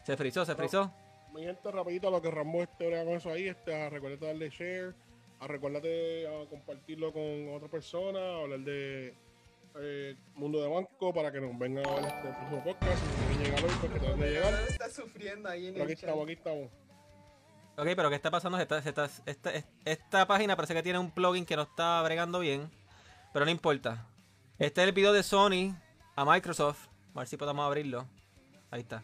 Se 0.04 0.18
frizó, 0.18 0.44
se 0.44 0.54
frizó. 0.54 0.92
Mi 1.32 1.44
gente, 1.44 1.70
rapidito, 1.70 2.08
a 2.08 2.10
lo 2.10 2.20
que 2.20 2.30
Rambo 2.30 2.62
este 2.62 2.88
brega 2.88 3.04
con 3.04 3.14
eso 3.14 3.30
ahí, 3.30 3.48
este, 3.48 3.74
a 3.74 3.88
recuérdate 3.88 4.26
darle 4.26 4.50
share, 4.50 4.94
a 5.40 5.46
recuérdate 5.46 6.26
a 6.28 6.48
compartirlo 6.48 7.12
con 7.12 7.54
otra 7.54 7.68
persona, 7.68 8.20
a 8.20 8.40
hablar 8.42 8.60
de 8.60 9.14
eh, 9.76 10.16
Mundo 10.34 10.62
de 10.62 10.68
Banco 10.68 11.14
para 11.14 11.32
que 11.32 11.40
nos 11.40 11.58
vengan 11.58 11.86
a 11.86 11.94
ver 11.94 12.04
este 12.04 12.20
próximo 12.20 12.64
podcast. 12.64 12.98
Si 13.02 13.36
quieren 13.36 13.44
llegar 13.44 13.64
hoy, 13.64 13.76
pues 13.80 13.92
que 13.92 13.98
traten 14.00 14.20
de 14.20 14.30
llegar. 14.30 14.54
está 14.68 14.90
sufriendo 14.90 15.48
ahí 15.48 15.66
en 15.68 15.74
Pero 15.74 15.84
aquí 15.84 15.92
el 15.92 15.98
chat. 15.98 16.08
estamos, 16.08 16.24
aquí 16.24 16.32
estamos. 16.34 16.68
Ok, 17.76 17.86
pero 17.96 18.10
¿qué 18.10 18.16
está 18.16 18.30
pasando? 18.30 18.58
Esta, 18.58 18.78
esta, 18.78 19.08
esta, 19.24 19.52
esta 19.86 20.26
página 20.26 20.56
parece 20.56 20.74
que 20.74 20.82
tiene 20.82 20.98
un 20.98 21.10
plugin 21.10 21.46
que 21.46 21.56
no 21.56 21.62
está 21.62 22.02
bregando 22.02 22.40
bien. 22.40 22.70
Pero 23.32 23.44
no 23.44 23.50
importa. 23.50 24.06
Este 24.58 24.82
es 24.82 24.88
el 24.88 24.92
video 24.92 25.12
de 25.14 25.22
Sony 25.22 25.74
a 26.16 26.24
Microsoft. 26.26 26.88
A 27.14 27.20
ver 27.20 27.28
si 27.28 27.38
podemos 27.38 27.64
abrirlo. 27.64 28.06
Ahí 28.70 28.80
está. 28.80 29.02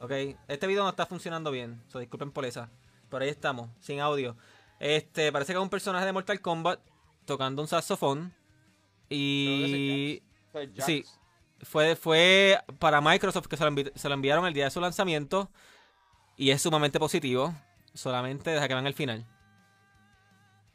Ok, 0.00 0.12
este 0.48 0.66
video 0.66 0.84
no 0.84 0.90
está 0.90 1.06
funcionando 1.06 1.50
bien. 1.50 1.82
So, 1.88 1.98
disculpen 1.98 2.30
por 2.30 2.44
esa. 2.44 2.70
Por 3.12 3.20
ahí 3.20 3.28
estamos, 3.28 3.68
sin 3.78 4.00
audio. 4.00 4.38
Este, 4.80 5.30
parece 5.30 5.52
que 5.52 5.58
es 5.58 5.62
un 5.62 5.68
personaje 5.68 6.06
de 6.06 6.12
Mortal 6.14 6.40
Kombat 6.40 6.80
tocando 7.26 7.60
un 7.60 7.68
saxofón. 7.68 8.32
Y. 9.10 10.22
Sí. 10.78 11.04
fue, 11.60 11.94
fue 11.94 12.58
para 12.78 13.02
Microsoft 13.02 13.48
que 13.48 13.58
se 13.58 13.64
lo, 13.64 13.70
envi- 13.70 13.92
se 13.94 14.08
lo 14.08 14.14
enviaron 14.14 14.46
el 14.46 14.54
día 14.54 14.64
de 14.64 14.70
su 14.70 14.80
lanzamiento. 14.80 15.50
Y 16.38 16.52
es 16.52 16.62
sumamente 16.62 16.98
positivo. 16.98 17.54
Solamente 17.92 18.48
deja 18.48 18.66
que 18.66 18.72
vean 18.72 18.86
el 18.86 18.94
final. 18.94 19.26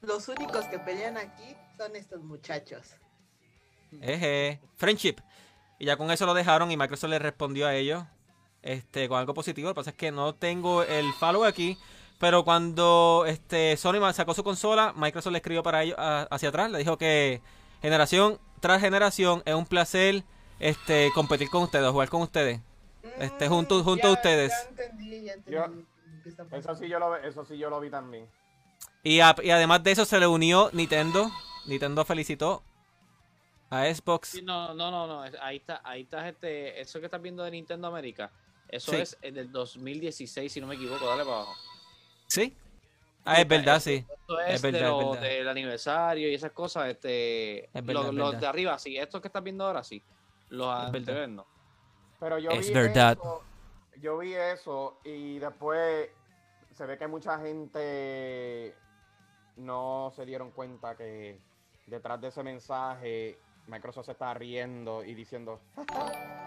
Los 0.02 0.30
únicos 0.30 0.66
que 0.66 0.78
pelean 0.78 1.18
aquí 1.18 1.56
son 1.76 1.96
estos 1.96 2.22
muchachos. 2.22 2.94
Eje. 4.00 4.62
Friendship. 4.76 5.16
Y 5.80 5.86
ya 5.86 5.98
con 5.98 6.12
eso 6.12 6.28
lo 6.28 6.36
dejaron 6.36 6.70
y 6.70 6.78
Microsoft 6.78 7.10
le 7.10 7.18
respondió 7.18 7.66
a 7.66 7.74
ellos. 7.74 8.04
Este, 8.62 9.10
con 9.10 9.18
algo 9.18 9.34
positivo. 9.34 9.70
Lo 9.70 9.74
que 9.74 9.80
pasa 9.80 9.90
es 9.90 9.96
que 9.96 10.12
no 10.12 10.36
tengo 10.36 10.84
el 10.84 11.12
follow 11.14 11.44
aquí. 11.44 11.80
Pero 12.20 12.44
cuando 12.44 13.26
este 13.28 13.78
Sony 13.78 14.00
sacó 14.14 14.34
su 14.34 14.44
consola, 14.44 14.94
Microsoft 14.96 15.32
le 15.34 15.38
escribió 15.38 15.62
para 15.64 15.84
ellos 15.84 15.96
a- 16.00 16.28
hacia 16.32 16.50
atrás. 16.50 16.72
Le 16.72 16.80
dijo 16.80 16.98
que 16.98 17.42
generación 17.82 18.40
tras 18.60 18.82
generación 18.82 19.44
es 19.46 19.54
un 19.54 19.66
placer 19.68 20.24
este 20.60 21.12
competir 21.14 21.50
con 21.50 21.62
ustedes, 21.64 21.90
jugar 21.92 22.10
con 22.10 22.24
ustedes. 22.24 22.60
Este, 23.20 23.48
junto- 23.48 23.80
Mm, 23.80 23.84
junto 23.84 24.08
a 24.08 24.12
ustedes. 24.14 24.52
Ya 24.52 24.70
entendí, 24.84 25.24
ya 25.26 25.34
entendí. 25.34 25.52
Yo- 25.58 25.84
qué 26.24 26.30
está 26.30 26.44
Eso 26.52 26.76
sí, 26.76 26.90
yo 26.90 26.98
lo, 27.00 27.16
eso 27.18 27.46
sí 27.46 27.58
yo 27.58 27.70
lo 27.70 27.80
vi 27.80 27.90
también. 27.92 28.28
Y, 29.04 29.20
a- 29.20 29.36
y 29.44 29.52
además 29.52 29.84
de 29.84 29.92
eso 29.92 30.04
se 30.06 30.20
le 30.20 30.26
unió 30.28 30.70
Nintendo. 30.74 31.30
Nintendo 31.68 32.04
felicitó 32.04 32.64
a 33.70 33.86
Xbox. 33.94 34.30
Sí, 34.30 34.42
no, 34.42 34.74
no, 34.74 34.90
no, 34.90 35.06
no. 35.08 35.22
Ahí 35.42 35.58
está, 35.58 35.82
ahí 35.84 36.02
está 36.02 36.28
este, 36.28 36.82
eso 36.82 37.00
que 37.00 37.06
estás 37.06 37.22
viendo 37.22 37.44
de 37.44 37.52
Nintendo 37.52 37.88
América. 37.88 38.32
Eso 38.70 38.92
Sí. 38.92 38.98
es 38.98 39.18
el 39.22 39.36
del 39.36 39.52
2016, 39.52 40.52
si 40.52 40.60
no 40.60 40.68
me 40.68 40.76
equivoco, 40.76 41.06
dale 41.06 41.24
para 41.24 41.38
abajo. 41.38 41.54
¿Sí? 42.28 42.56
Ah, 43.26 43.42
es 43.42 43.48
verdad, 43.48 43.80
sí. 43.80 44.06
Esto 44.10 44.40
es, 44.42 44.56
Es 44.56 44.62
verdad, 44.62 44.80
de 44.80 44.86
es 44.86 44.92
lo- 44.92 45.12
verdad. 45.12 45.22
del 45.28 45.48
aniversario 45.50 46.30
y 46.30 46.34
esas 46.34 46.52
cosas, 46.52 46.88
este, 46.90 47.66
Es 47.66 47.72
verdad, 47.74 47.94
los, 47.94 48.06
es 48.08 48.14
los 48.14 48.26
verdad. 48.32 48.40
de 48.42 48.48
arriba, 48.48 48.80
sí, 48.80 48.98
estos 48.98 49.22
que 49.22 49.28
estás 49.28 49.44
viendo 49.44 49.66
ahora, 49.66 49.84
sí. 49.84 50.02
Los 50.50 50.68
Es 50.68 50.92
verdad. 50.92 50.96
anteriores 50.96 51.30
no. 51.30 51.46
Pero 52.20 52.40
yo 52.40 52.52
Es 52.52 52.68
vi 52.68 52.74
verdad. 52.74 53.18
eso, 53.20 53.44
yo 54.02 54.18
vi 54.18 54.34
eso 54.34 55.00
y 55.04 55.40
después 55.40 56.10
se 56.74 56.86
ve 56.86 56.98
que 56.98 57.08
mucha 57.08 57.38
gente 57.40 58.76
no 59.58 60.12
se 60.16 60.26
dieron 60.26 60.52
cuenta 60.52 60.96
que 60.96 61.40
detrás 61.88 62.22
de 62.22 62.28
ese 62.30 62.44
mensaje 62.44 63.40
Microsoft 63.68 64.06
se 64.06 64.14
está 64.14 64.34
riendo 64.34 65.04
y 65.04 65.14
diciendo 65.14 65.60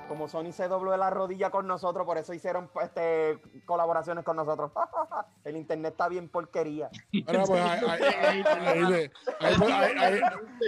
como 0.08 0.26
Sony 0.26 0.52
se 0.52 0.66
dobló 0.66 0.90
de 0.90 0.98
la 0.98 1.10
rodilla 1.10 1.50
con 1.50 1.66
nosotros, 1.66 2.04
por 2.04 2.18
eso 2.18 2.34
hicieron 2.34 2.70
este, 2.82 3.38
colaboraciones 3.64 4.24
con 4.24 4.36
nosotros. 4.36 4.72
El 5.44 5.56
internet 5.56 5.92
está 5.92 6.08
bien 6.08 6.28
porquería. 6.28 6.90
Pues, 7.10 7.50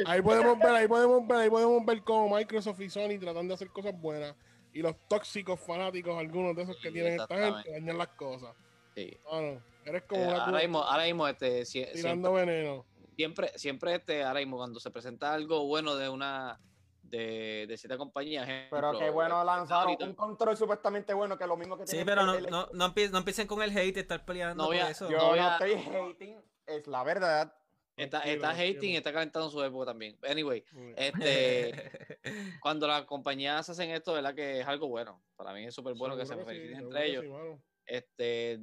ahí, 0.07 0.23
podemos 0.23 0.59
ver, 0.59 0.75
ahí 0.75 0.89
podemos 0.89 1.27
ver, 1.27 1.39
ahí 1.39 1.51
podemos 1.51 1.85
ver 1.85 2.03
cómo 2.03 2.37
Microsoft 2.37 2.81
y 2.81 2.91
Sony 2.91 3.19
tratan 3.19 3.49
de 3.49 3.55
hacer 3.55 3.71
cosas 3.71 3.99
buenas 4.01 4.35
y 4.73 4.81
los 4.81 4.97
tóxicos 5.09 5.61
fanáticos, 5.61 6.17
algunos 6.19 6.57
de 6.57 6.63
esos 6.63 6.77
que 6.77 6.89
Sí, 6.89 6.95
tienen 6.95 7.21
esta 7.21 7.37
gente, 7.37 7.71
dañan 7.73 7.99
las 7.99 8.09
cosas. 8.09 8.55
Sí. 8.95 9.17
Ah, 9.31 9.55
eres 9.85 10.03
como 10.03 10.23
Eh, 10.23 10.35
ahora 10.35 10.59
mismo, 10.59 10.83
ahora 10.83 11.05
mismo, 11.05 11.29
este, 11.29 11.65
siempre, 11.65 11.95
tirando 11.95 12.33
veneno. 12.33 12.85
Siempre, 13.17 13.51
siempre 13.57 13.95
este, 13.95 14.23
ahora 14.25 14.41
mismo 14.41 14.57
cuando 14.57 14.81
se 14.81 14.91
presenta 14.91 15.33
algo 15.35 15.67
bueno 15.67 15.97
de 15.97 16.09
una, 16.09 16.61
de, 17.03 17.67
de 17.69 17.77
cierta 17.77 17.99
compañía, 17.99 18.69
Pero 18.71 18.99
qué 18.99 19.11
bueno 19.11 19.45
lanzaron 19.45 19.85
ahorita- 19.89 20.05
un 20.07 20.15
control 20.15 20.57
supuestamente 20.57 21.13
bueno 21.15 21.37
que 21.37 21.47
lo 21.47 21.57
mismo 21.57 21.77
que 21.77 21.87
Sí, 21.87 21.93
tiene 21.93 22.07
pero 22.07 22.25
no, 22.25 22.35
el- 22.35 22.47
no, 22.51 22.69
no, 22.73 22.95
empie- 22.95 23.11
no 23.11 23.19
empiecen 23.19 23.47
con 23.47 23.63
el 23.63 23.77
hate, 23.77 23.97
estar 23.99 24.25
peleando 24.25 24.63
No 24.65 24.69
voy 24.69 24.79
por 24.79 24.91
eso. 24.91 25.11
Yo 25.11 25.19
No 25.19 25.33
a- 25.35 25.53
estoy 25.59 25.73
hating, 25.75 26.37
es 26.67 26.87
la 26.87 27.03
verdad. 27.05 27.55
Está, 27.95 28.21
está 28.21 28.51
hating 28.53 28.93
y 28.93 28.97
está 28.97 29.13
calentando 29.13 29.51
su 29.51 29.63
época 29.63 29.85
también. 29.87 30.17
Anyway, 30.27 30.65
este, 30.97 31.91
cuando 32.63 32.87
las 32.87 33.05
compañías 33.05 33.69
hacen 33.69 33.91
esto, 33.91 34.15
¿verdad? 34.15 34.35
Que 34.35 34.61
es 34.61 34.67
algo 34.67 34.89
bueno. 34.89 35.23
Para 35.37 35.53
mí 35.53 35.65
es 35.67 35.75
súper 35.75 35.93
bueno 35.95 36.17
que 36.17 36.25
se 36.25 36.35
feliciten 36.37 36.79
sí, 36.79 36.83
entre 36.85 37.07
ellos. 37.07 37.23
sí, 37.25 37.29
mano. 37.29 37.63
este, 37.85 38.61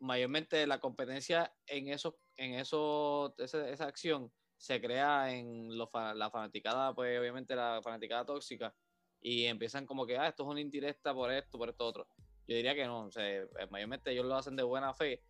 mayormente 0.00 0.66
la 0.66 0.80
competencia 0.80 1.52
en 1.66 1.88
eso, 1.88 2.18
en 2.36 2.54
eso, 2.54 3.34
esa, 3.38 3.68
esa 3.68 3.86
acción 3.86 4.32
se 4.56 4.80
crea 4.80 5.32
en 5.32 5.76
los 5.78 5.90
fa- 5.90 6.14
la 6.14 6.30
fanaticada, 6.30 6.94
pues 6.94 7.18
obviamente 7.18 7.54
la 7.54 7.80
fanaticada 7.82 8.24
tóxica, 8.26 8.74
y 9.20 9.44
empiezan 9.46 9.86
como 9.86 10.06
que, 10.06 10.18
ah, 10.18 10.28
esto 10.28 10.42
es 10.42 10.48
una 10.48 10.60
indirecta 10.60 11.14
por 11.14 11.30
esto, 11.30 11.58
por 11.58 11.68
esto 11.68 11.86
otro. 11.86 12.06
Yo 12.46 12.56
diría 12.56 12.74
que 12.74 12.84
no, 12.86 13.06
o 13.06 13.10
sea, 13.12 13.46
mayormente 13.70 14.10
ellos 14.10 14.26
lo 14.26 14.34
hacen 14.34 14.56
de 14.56 14.62
buena 14.62 14.92
fe, 14.92 15.22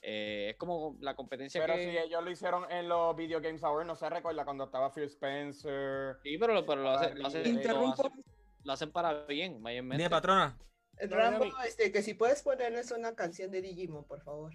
Eh, 0.00 0.50
es 0.50 0.56
como 0.56 0.96
la 1.00 1.16
competencia 1.16 1.60
Pero 1.60 1.74
que... 1.74 1.82
si 1.90 1.98
ellos 1.98 2.22
lo 2.22 2.30
hicieron 2.30 2.70
en 2.70 2.88
los 2.88 3.16
Video 3.16 3.40
Games 3.40 3.64
Awards, 3.64 3.86
no 3.86 3.96
se 3.96 4.08
recuerda 4.08 4.44
cuando 4.44 4.64
estaba 4.64 4.92
Phil 4.92 5.04
Spencer. 5.04 6.16
Sí, 6.22 6.38
pero, 6.38 6.64
pero 6.64 6.82
lo, 6.82 6.90
hacen, 6.90 7.18
lo, 7.18 7.26
hacen, 7.26 7.62
lo, 7.64 7.88
hacen, 7.88 8.24
lo 8.62 8.72
hacen 8.72 8.92
para 8.92 9.24
bien, 9.26 9.60
mayormente. 9.60 10.02
Dime, 10.02 10.08
patrona. 10.10 10.56
Rambo, 11.00 11.46
este, 11.66 11.92
que 11.92 12.02
si 12.02 12.14
puedes 12.14 12.42
ponerles 12.42 12.90
una 12.90 13.14
canción 13.14 13.50
de 13.50 13.62
Digimon, 13.62 14.04
por 14.04 14.22
favor. 14.22 14.54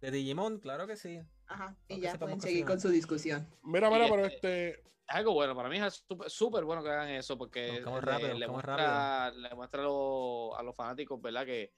De 0.00 0.10
Digimon, 0.10 0.58
claro 0.58 0.86
que 0.86 0.96
sí. 0.96 1.20
Ajá, 1.46 1.76
y 1.88 2.00
ya 2.00 2.14
pueden 2.18 2.40
seguir 2.40 2.64
con 2.64 2.80
su 2.80 2.88
discusión. 2.88 3.48
Mira, 3.62 3.90
mira, 3.90 4.06
pero 4.08 4.26
este- 4.26 4.68
este. 4.70 4.90
Es 5.10 5.16
algo 5.16 5.32
bueno, 5.32 5.56
para 5.56 5.68
mí 5.68 5.76
es 5.78 6.04
súper 6.06 6.30
súper 6.30 6.64
bueno 6.64 6.84
que 6.84 6.88
hagan 6.90 7.08
eso 7.08 7.36
porque 7.36 7.80
le, 7.82 8.00
rápido, 8.00 8.28
le 8.28 8.46
buscamos 8.46 8.52
muestra, 8.64 9.30
le 9.32 9.54
muestra 9.56 9.80
a, 9.80 9.84
los, 9.84 10.58
a 10.58 10.62
los 10.62 10.76
fanáticos, 10.76 11.20
¿verdad? 11.20 11.44
Que, 11.44 11.72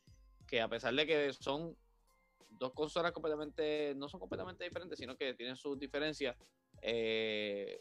que 0.47 0.61
a 0.61 0.69
pesar 0.69 0.93
de 0.95 1.07
que 1.07 1.33
son 1.33 1.75
dos 2.51 2.75
consolas 2.75 3.13
completamente, 3.13 3.95
no 3.97 4.07
son 4.11 4.21
completamente 4.21 4.65
diferentes, 4.65 4.99
sino 4.99 5.17
que 5.17 5.33
tienen 5.33 5.57
sus 5.57 5.79
diferencias, 5.79 6.37
eh, 6.83 7.81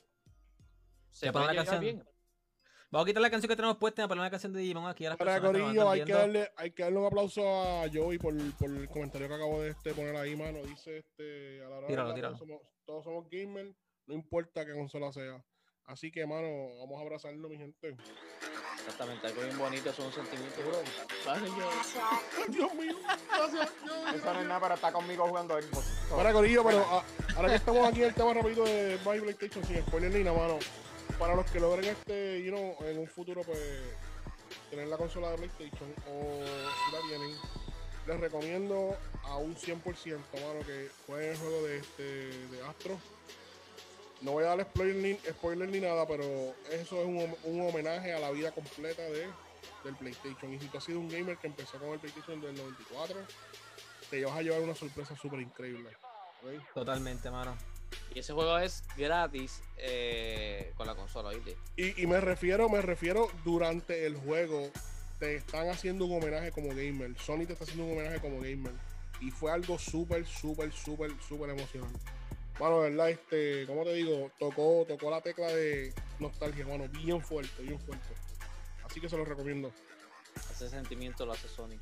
se 1.12 1.26
¿Ya 1.26 1.32
ponen 1.34 1.48
pueden 1.48 1.56
la 1.58 1.64
llevar 1.64 1.80
canción? 1.80 1.82
bien. 1.82 2.11
Vamos 2.92 3.06
a 3.06 3.08
quitar 3.08 3.22
la 3.22 3.30
canción 3.30 3.48
que 3.50 3.56
tenemos 3.56 3.78
puesta 3.78 4.02
y 4.02 4.06
a 4.06 4.08
poner 4.10 4.20
una 4.22 4.30
canción 4.30 4.52
de 4.52 4.60
Digimon 4.60 4.86
aquí 4.86 5.06
a 5.06 5.10
las 5.10 5.18
Para 5.18 5.36
personas 5.36 5.54
que 5.54 5.62
Corillo, 5.64 5.82
andan 5.90 5.94
hay 5.94 6.06
que, 6.06 6.12
darle, 6.14 6.52
hay 6.58 6.72
que 6.72 6.84
darle 6.84 7.00
un 7.00 7.06
aplauso 7.06 7.42
a 7.48 7.86
Joey 7.92 8.18
por, 8.18 8.34
por 8.58 8.70
el 8.70 8.90
comentario 8.90 9.30
que 9.30 9.34
acabo 9.34 9.62
de 9.62 9.70
este, 9.70 9.94
poner 9.94 10.14
ahí, 10.18 10.36
mano. 10.36 10.60
Dice 10.64 10.98
este, 10.98 11.62
a 11.64 11.70
la 11.70 11.78
hora 11.78 11.82
de 11.82 11.88
Tíralo, 11.88 12.14
tíralo. 12.14 12.36
Todos, 12.38 12.48
somos, 12.50 12.62
todos 12.86 13.04
somos 13.06 13.30
gamers, 13.30 13.74
no 14.08 14.14
importa 14.14 14.66
qué 14.66 14.74
consola 14.74 15.10
sea. 15.14 15.42
Así 15.86 16.12
que, 16.12 16.26
mano, 16.26 16.48
vamos 16.80 17.00
a 17.00 17.02
abrazarlo, 17.02 17.48
mi 17.48 17.58
gente. 17.58 17.96
Exactamente, 18.78 19.26
algo 19.28 19.42
bien 19.42 19.58
bonito, 19.58 19.90
es 19.90 20.00
un 20.00 20.12
sentimiento, 20.12 20.58
bro. 20.68 20.82
Dios 22.50 22.74
mío, 22.76 22.98
gracias, 23.30 23.70
Joey. 23.88 24.16
Eso 24.16 24.34
no 24.34 24.40
es 24.42 24.48
nada, 24.48 24.60
pero 24.60 24.76
está 24.76 24.92
conmigo 24.92 25.28
jugando 25.30 25.62
Xbox. 25.62 25.86
Para 26.14 26.34
Corillo, 26.34 26.64
pero 26.66 26.80
a- 26.80 27.06
ahora 27.38 27.50
que 27.50 27.56
estamos 27.56 27.88
aquí 27.88 28.02
en 28.02 28.10
el 28.10 28.14
tema 28.16 28.34
rapidito 28.34 28.66
de 28.66 28.98
Buy 28.98 29.22
PlayStation 29.22 29.64
sin 29.64 29.78
spoiler 29.82 30.12
ni 30.12 30.24
nada, 30.26 30.38
mano. 30.38 30.60
Para 31.22 31.36
los 31.36 31.46
que 31.52 31.60
logren 31.60 31.86
este, 31.86 32.42
you 32.44 32.50
know, 32.50 32.76
en 32.82 32.98
un 32.98 33.08
futuro, 33.08 33.44
pues, 33.44 33.60
tener 34.72 34.88
la 34.88 34.98
consola 34.98 35.30
de 35.30 35.38
PlayStation 35.38 35.94
o 36.10 36.44
si 36.44 36.96
la 36.96 37.02
tienen, 37.08 37.38
les 38.08 38.20
recomiendo 38.20 38.98
a 39.26 39.36
un 39.36 39.56
100%, 39.56 40.18
mano, 40.34 40.66
que 40.66 40.90
jueguen 41.06 41.30
el 41.30 41.38
juego 41.38 41.62
de, 41.62 41.78
este, 41.78 42.04
de 42.48 42.66
Astro. 42.68 42.98
No 44.22 44.32
voy 44.32 44.46
a 44.46 44.56
dar 44.56 44.64
spoiler 44.64 44.96
ni, 45.70 45.78
ni 45.78 45.80
nada, 45.80 46.08
pero 46.08 46.24
eso 46.72 47.00
es 47.00 47.06
un, 47.06 47.36
un 47.44 47.70
homenaje 47.70 48.14
a 48.14 48.20
la 48.20 48.32
vida 48.32 48.52
completa 48.52 49.04
de, 49.04 49.30
del 49.84 49.96
PlayStation. 50.00 50.52
Y 50.52 50.60
si 50.60 50.70
tú 50.70 50.80
has 50.80 50.84
sido 50.84 51.00
un 51.00 51.08
gamer 51.08 51.38
que 51.38 51.46
empezó 51.46 51.78
con 51.78 51.90
el 51.90 52.00
PlayStation 52.00 52.42
del 52.42 52.56
94, 52.56 53.20
te 54.10 54.26
vas 54.26 54.38
a 54.38 54.42
llevar 54.42 54.62
una 54.62 54.74
sorpresa 54.74 55.16
súper 55.16 55.42
increíble. 55.42 55.92
Totalmente, 56.74 57.30
mano. 57.30 57.56
Y 58.14 58.20
ese 58.20 58.34
juego 58.34 58.58
es 58.58 58.84
gratis 58.98 59.62
eh, 59.78 60.74
con 60.76 60.88
la 60.88 60.96
consola, 60.96 61.30
¿viste? 61.32 61.58
Y, 61.78 62.02
y 62.02 62.08
me 62.08 62.20
refiero, 62.20 62.70
me 62.70 62.82
refiero 62.82 63.30
durante 63.46 64.06
el 64.06 64.16
juego, 64.16 64.70
te 65.20 65.36
están 65.36 65.70
haciendo 65.70 66.06
un 66.06 66.18
homenaje 66.22 66.52
como 66.52 66.70
gamer. 66.70 67.16
Sony 67.18 67.46
te 67.46 67.54
está 67.54 67.64
haciendo 67.64 67.86
un 67.86 67.94
homenaje 67.94 68.20
como 68.20 68.42
gamer. 68.42 68.74
Y 69.22 69.30
fue 69.32 69.52
algo 69.52 69.78
súper, 69.78 70.26
súper, 70.26 70.72
súper, 70.74 71.12
súper 71.28 71.52
emocionante. 71.52 72.00
Bueno, 72.60 72.82
de 72.82 72.90
verdad, 72.90 73.10
este, 73.10 73.66
como 73.66 73.84
te 73.84 73.94
digo, 73.94 74.32
tocó, 74.40 74.86
tocó 74.88 75.10
la 75.10 75.22
tecla 75.22 75.48
de 75.48 75.94
nostalgia, 76.20 76.66
mano, 76.66 76.88
bien 76.90 77.22
fuerte, 77.22 77.62
bien 77.62 77.80
fuerte. 77.80 78.14
Así 78.84 79.00
que 79.00 79.10
se 79.10 79.18
los 79.18 79.28
recomiendo. 79.28 79.72
Ese 80.52 80.70
sentimiento 80.70 81.26
lo 81.26 81.34
hace 81.34 81.48
Sony. 81.48 81.78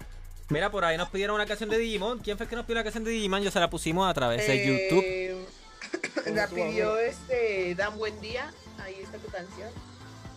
Mira, 0.49 0.71
por 0.71 0.83
ahí 0.83 0.97
nos 0.97 1.09
pidieron 1.09 1.35
una 1.35 1.45
canción 1.45 1.69
de 1.69 1.77
Digimon. 1.77 2.19
¿Quién 2.19 2.37
fue 2.37 2.45
el 2.45 2.49
que 2.49 2.55
nos 2.55 2.65
pidió 2.65 2.75
la 2.75 2.83
canción 2.83 3.03
de 3.03 3.11
Digimon? 3.11 3.41
Yo 3.41 3.51
se 3.51 3.59
la 3.59 3.69
pusimos 3.69 4.09
a 4.09 4.13
través 4.13 4.47
de 4.47 4.89
YouTube. 4.89 5.47
La 6.33 6.47
pidió 6.47 6.97
este 6.97 7.75
Dan 7.75 7.97
Buen 7.97 8.19
Día. 8.21 8.51
Ahí 8.83 8.95
está 9.01 9.17
tu 9.17 9.27
canción. 9.31 9.69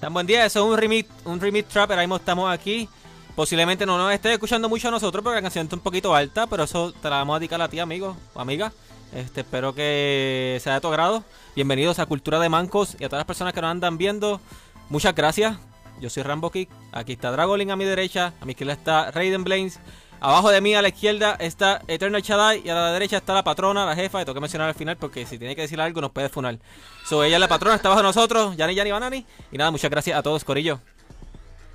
Tan 0.00 0.12
buen 0.12 0.26
día, 0.26 0.44
eso 0.44 0.64
es 0.64 0.72
un 0.72 0.76
remix, 0.76 1.09
un 1.24 1.40
remix 1.40 1.68
trap, 1.68 1.90
ahora 1.90 2.03
mismo 2.03 2.16
estamos 2.16 2.53
aquí. 2.53 2.88
Posiblemente 3.36 3.86
no 3.86 3.96
nos 3.96 4.12
esté 4.12 4.32
escuchando 4.32 4.68
mucho 4.68 4.88
a 4.88 4.90
nosotros 4.90 5.22
porque 5.22 5.36
la 5.36 5.42
canción 5.42 5.66
está 5.66 5.76
un 5.76 5.82
poquito 5.82 6.12
alta, 6.14 6.48
pero 6.48 6.64
eso 6.64 6.92
te 6.92 7.09
la 7.09 7.18
vamos 7.18 7.36
a 7.36 7.38
dedicar 7.38 7.62
a 7.62 7.68
ti, 7.68 7.78
amigo 7.78 8.16
o 8.34 8.40
amiga. 8.40 8.72
Este, 9.14 9.42
espero 9.42 9.74
que 9.74 10.59
sea 10.61 10.74
de 10.74 10.80
tu 10.80 10.88
agrado. 10.88 11.24
Bienvenidos 11.55 11.98
a 11.98 12.07
Cultura 12.07 12.40
de 12.40 12.48
Mancos 12.48 12.96
y 12.98 13.05
a 13.05 13.09
todas 13.09 13.20
las 13.20 13.26
personas 13.26 13.53
que 13.53 13.61
nos 13.61 13.70
andan 13.70 13.96
viendo. 13.96 14.40
Muchas 14.88 15.14
gracias. 15.14 15.57
Yo 16.00 16.11
soy 16.11 16.24
Rambo 16.24 16.50
Kick. 16.50 16.68
Aquí 16.90 17.12
está 17.12 17.30
Dragolin 17.30 17.70
a 17.70 17.76
mi 17.76 17.84
derecha. 17.84 18.32
A 18.40 18.44
mi 18.44 18.53
izquierda 18.53 18.72
está 18.72 19.11
Raiden 19.12 19.44
Blaines. 19.44 19.78
Abajo 20.25 20.51
de 20.51 20.61
mí 20.61 20.73
a 20.75 20.83
la 20.83 20.89
izquierda 20.89 21.37
está 21.41 21.83
Eternal 21.89 22.23
Shaddai. 22.23 22.62
Y 22.64 22.68
a 22.70 22.75
la 22.75 22.93
derecha 22.93 23.16
está 23.16 23.35
la 23.35 23.43
patrona, 23.43 23.85
la 23.85 23.95
jefa. 23.97 24.23
Y 24.23 24.25
tengo 24.25 24.35
que 24.35 24.41
mencionar 24.41 24.68
al 24.68 24.75
final 24.75 24.97
porque 24.97 25.27
si 25.27 25.37
tiene 25.37 25.57
que 25.57 25.62
decir 25.62 25.81
algo 25.81 26.01
nos 26.01 26.12
puede 26.12 26.29
funar. 26.29 26.59
So, 27.05 27.25
ella 27.25 27.37
es 27.37 27.41
la 27.41 27.49
patrona, 27.49 27.75
está 27.75 27.89
abajo 27.89 28.03
de 28.03 28.09
nosotros. 28.09 28.57
Yani, 28.57 28.75
Yani, 28.75 28.93
Banani. 28.93 29.27
Y 29.51 29.59
nada, 29.59 29.70
muchas 29.73 29.91
gracias 29.91 30.16
a 30.16 30.23
todos, 30.23 30.45
Corillo. 30.45 30.81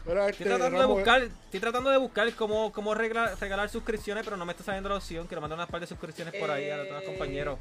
Estoy 0.07 0.29
este, 0.29 0.43
tratando 0.45 0.69
de 0.69 0.77
Rambo, 0.83 0.95
buscar, 0.95 1.21
estoy 1.23 1.59
tratando 1.59 1.89
de 1.89 1.97
buscar 1.97 2.33
cómo, 2.35 2.71
cómo 2.71 2.93
regla- 2.95 3.35
regalar 3.35 3.67
suscripciones, 3.69 4.23
pero 4.23 4.37
no 4.37 4.45
me 4.45 4.53
está 4.53 4.63
saliendo 4.63 4.87
la 4.87 4.95
opción. 4.95 5.27
Quiero 5.27 5.41
mandar 5.41 5.57
unas 5.57 5.69
par 5.69 5.81
de 5.81 5.87
suscripciones 5.87 6.33
por 6.39 6.49
ahí 6.49 6.69
a 6.69 6.77
los 6.77 6.87
Eh, 6.87 7.05
compañeros. 7.05 7.59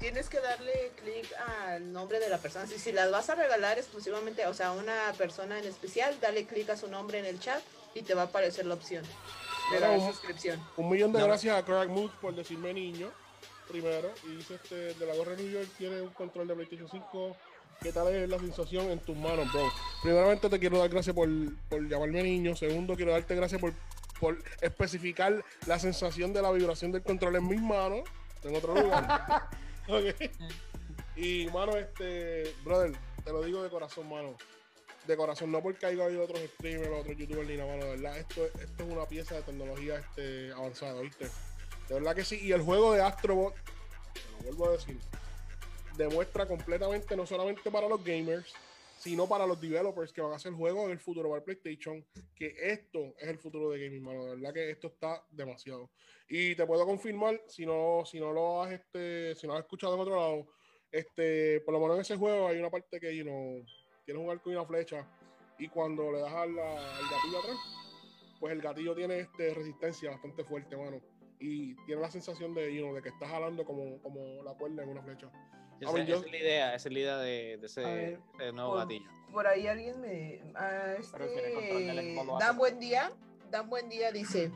Tienes 0.00 0.28
que 0.28 0.40
darle 0.40 0.90
clic 1.00 1.32
al 1.68 1.92
nombre 1.92 2.18
de 2.18 2.28
la 2.28 2.38
persona. 2.38 2.66
Si, 2.66 2.76
si 2.80 2.90
las 2.90 3.12
vas 3.12 3.30
a 3.30 3.36
regalar 3.36 3.78
exclusivamente, 3.78 4.44
o 4.48 4.54
sea, 4.54 4.68
a 4.68 4.72
una 4.72 5.12
persona 5.16 5.60
en 5.60 5.64
especial, 5.64 6.16
dale 6.20 6.44
clic 6.44 6.68
a 6.70 6.76
su 6.76 6.88
nombre 6.88 7.20
en 7.20 7.26
el 7.26 7.38
chat 7.38 7.60
y 7.94 8.02
te 8.02 8.14
va 8.14 8.22
a 8.22 8.24
aparecer 8.24 8.66
la 8.66 8.74
opción 8.74 9.04
de 9.70 9.80
dar 9.80 9.98
un- 9.98 10.06
suscripción. 10.12 10.60
Un 10.76 10.90
millón 10.90 11.12
de 11.12 11.18
No. 11.20 11.26
gracias 11.26 11.56
a 11.56 11.64
Craig 11.64 11.88
Mood 11.88 12.10
por 12.20 12.34
decirme 12.34 12.72
niño, 12.74 13.10
primero. 13.68 14.10
Y 14.26 14.36
dice 14.36 14.54
este, 14.56 14.94
de 14.94 15.06
la 15.06 15.14
gorra 15.14 15.34
de 15.34 15.42
New 15.44 15.52
York 15.52 15.68
tiene 15.78 16.00
un 16.00 16.10
control 16.10 16.48
de 16.48 16.54
PlayStation 16.54 16.88
5. 16.90 17.36
¿Qué 17.80 17.92
tal 17.92 18.08
es 18.14 18.28
la 18.28 18.38
sensación 18.38 18.90
en 18.90 19.00
tus 19.00 19.16
manos, 19.16 19.50
bro? 19.52 19.68
Primeramente 20.02 20.48
te 20.48 20.58
quiero 20.60 20.78
dar 20.78 20.88
gracias 20.88 21.14
por, 21.16 21.28
por 21.68 21.88
llamarme 21.88 22.22
niño. 22.22 22.54
Segundo, 22.54 22.94
quiero 22.94 23.12
darte 23.12 23.34
gracias 23.34 23.60
por, 23.60 23.72
por 24.20 24.38
especificar 24.60 25.44
la 25.66 25.78
sensación 25.80 26.32
de 26.32 26.42
la 26.42 26.52
vibración 26.52 26.92
del 26.92 27.02
control 27.02 27.36
en 27.36 27.48
mis 27.48 27.60
manos. 27.60 28.08
En 28.44 28.56
otro 28.56 28.74
lugar. 28.74 29.48
Ok. 29.88 30.14
Y, 31.16 31.46
mano, 31.52 31.76
este, 31.76 32.54
brother, 32.64 32.92
te 33.24 33.32
lo 33.32 33.42
digo 33.42 33.64
de 33.64 33.68
corazón, 33.68 34.08
mano. 34.08 34.36
De 35.06 35.16
corazón, 35.16 35.50
no 35.50 35.60
porque 35.60 35.86
haya 35.86 36.04
habido 36.04 36.22
otros 36.22 36.40
streamers, 36.54 36.92
otros 36.92 37.16
youtubers 37.16 37.48
ni 37.48 37.56
nada, 37.56 37.76
mano. 37.76 37.84
De 37.86 37.90
verdad, 37.96 38.18
esto, 38.18 38.44
esto 38.46 38.84
es 38.84 38.88
una 38.88 39.06
pieza 39.06 39.34
de 39.34 39.42
tecnología 39.42 39.98
este, 39.98 40.52
avanzada, 40.52 41.00
¿viste? 41.00 41.24
De 41.88 41.94
verdad 41.94 42.14
que 42.14 42.24
sí. 42.24 42.38
Y 42.40 42.52
el 42.52 42.62
juego 42.62 42.92
de 42.92 43.02
Astrobot, 43.02 43.54
te 43.54 44.20
lo 44.20 44.56
vuelvo 44.56 44.68
a 44.68 44.72
decir, 44.72 44.98
demuestra 45.96 46.46
completamente, 46.46 47.16
no 47.16 47.26
solamente 47.26 47.70
para 47.70 47.88
los 47.88 48.02
gamers, 48.04 48.54
sino 49.02 49.28
para 49.28 49.46
los 49.46 49.60
developers 49.60 50.12
que 50.12 50.20
van 50.20 50.32
a 50.32 50.36
hacer 50.36 50.52
juegos 50.52 50.84
en 50.84 50.92
el 50.92 51.00
futuro 51.00 51.28
para 51.28 51.38
el 51.40 51.44
PlayStation, 51.44 52.06
que 52.36 52.54
esto 52.56 53.14
es 53.18 53.28
el 53.28 53.38
futuro 53.38 53.70
de 53.70 53.84
gaming, 53.84 54.04
mano. 54.04 54.24
De 54.26 54.36
verdad 54.36 54.54
que 54.54 54.70
esto 54.70 54.86
está 54.86 55.24
demasiado. 55.28 55.90
Y 56.28 56.54
te 56.54 56.64
puedo 56.64 56.86
confirmar, 56.86 57.42
si 57.48 57.66
no, 57.66 58.04
si 58.06 58.20
no 58.20 58.32
lo 58.32 58.62
has, 58.62 58.72
este, 58.72 59.34
si 59.34 59.48
no 59.48 59.54
has 59.54 59.60
escuchado 59.60 59.94
en 59.96 60.00
otro 60.00 60.14
lado, 60.14 60.46
este, 60.92 61.60
por 61.62 61.74
lo 61.74 61.80
menos 61.80 61.96
en 61.96 62.02
ese 62.02 62.16
juego 62.16 62.46
hay 62.46 62.58
una 62.58 62.70
parte 62.70 63.00
que, 63.00 63.16
you 63.16 63.24
know, 63.24 63.64
tienes 64.04 64.22
un 64.22 64.30
arco 64.30 64.50
y 64.50 64.54
una 64.54 64.64
flecha, 64.64 65.06
y 65.58 65.68
cuando 65.68 66.10
le 66.12 66.20
das 66.20 66.32
al, 66.32 66.58
al 66.58 67.08
gatillo 67.10 67.38
atrás, 67.38 67.56
pues 68.40 68.52
el 68.52 68.60
gatillo 68.62 68.94
tiene 68.94 69.20
este 69.20 69.54
resistencia 69.54 70.10
bastante 70.10 70.44
fuerte, 70.44 70.76
mano. 70.76 71.00
Y 71.38 71.74
tiene 71.86 72.00
la 72.00 72.10
sensación 72.10 72.54
de, 72.54 72.72
you 72.74 72.82
know, 72.82 72.94
de 72.94 73.02
que 73.02 73.08
estás 73.08 73.28
jalando 73.28 73.64
como, 73.64 74.00
como 74.00 74.42
la 74.44 74.54
cuerda 74.54 74.82
en 74.84 74.90
una 74.90 75.02
flecha. 75.02 75.28
Esa, 75.80 75.90
A 75.90 75.94
ver, 75.94 76.06
yo- 76.06 76.16
esa 76.16 76.26
es 76.26 76.30
la 76.32 76.38
idea, 76.38 76.74
esa 76.74 76.88
es 76.88 76.92
la 76.92 76.98
idea 77.00 77.16
de, 77.18 77.56
de 77.58 77.66
ese, 77.66 77.80
ver, 77.84 78.20
ese 78.38 78.52
nuevo 78.52 78.70
por- 78.70 78.78
gatillo. 78.80 79.10
Por 79.32 79.46
ahí 79.46 79.66
alguien 79.66 80.00
me. 80.00 80.40
ah, 80.54 80.94
este. 80.98 81.48
Dan 82.38 82.56
Buen 82.58 82.78
Día. 82.78 83.10
Dan 83.50 83.68
Buen 83.70 83.88
Día 83.88 84.12
dice. 84.12 84.50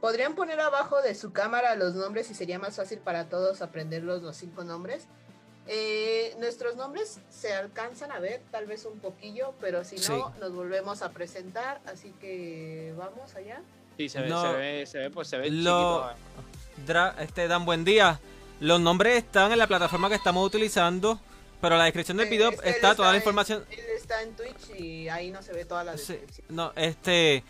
¿Podrían 0.00 0.34
poner 0.34 0.60
abajo 0.60 1.02
de 1.02 1.14
su 1.14 1.32
cámara 1.32 1.74
los 1.74 1.94
nombres 1.94 2.30
y 2.30 2.34
sería 2.34 2.58
más 2.58 2.76
fácil 2.76 3.00
para 3.00 3.28
todos 3.28 3.60
aprenderlos 3.62 4.22
los 4.22 4.36
cinco 4.36 4.64
nombres? 4.64 5.08
Eh, 5.70 6.34
nuestros 6.38 6.76
nombres 6.76 7.18
se 7.30 7.52
alcanzan 7.52 8.10
a 8.10 8.18
ver, 8.18 8.40
tal 8.50 8.66
vez 8.66 8.84
un 8.86 8.98
poquillo, 9.00 9.52
pero 9.60 9.84
si 9.84 9.96
no, 9.96 10.00
Sí. 10.02 10.14
nos 10.40 10.52
volvemos 10.52 11.02
a 11.02 11.10
presentar. 11.10 11.80
Así 11.86 12.12
que 12.20 12.94
vamos 12.96 13.34
allá. 13.34 13.60
Sí, 13.98 14.08
se 14.08 14.20
ve, 14.22 14.28
No. 14.28 14.40
se 14.42 14.56
ve, 14.56 14.86
se 14.86 14.98
ve, 14.98 15.10
pues 15.10 15.28
se 15.28 15.36
ve 15.36 15.50
Lo- 15.50 16.08
chiquito. 16.08 16.92
Dra- 16.92 17.14
este, 17.20 17.48
Dan, 17.48 17.64
buen 17.66 17.84
día. 17.84 18.18
Los 18.60 18.80
nombres 18.80 19.18
están 19.18 19.52
en 19.52 19.58
la 19.58 19.66
plataforma 19.66 20.08
que 20.08 20.14
estamos 20.14 20.46
utilizando, 20.46 21.20
pero 21.60 21.74
en 21.74 21.80
la 21.80 21.84
descripción 21.84 22.16
del 22.16 22.28
Eh, 22.28 22.30
video 22.30 22.50
está 22.62 22.94
toda 22.94 23.08
la 23.08 23.14
en- 23.16 23.20
información. 23.20 23.64
él 23.70 23.78
está 23.96 24.22
en 24.22 24.34
Twitch 24.36 24.70
y 24.80 25.08
ahí 25.08 25.30
no 25.30 25.42
se 25.42 25.52
ve 25.52 25.64
toda 25.64 25.84
la 25.84 25.98
Sí, 25.98 26.12
descripción. 26.14 26.46
no, 26.50 26.72
este, 26.76 27.44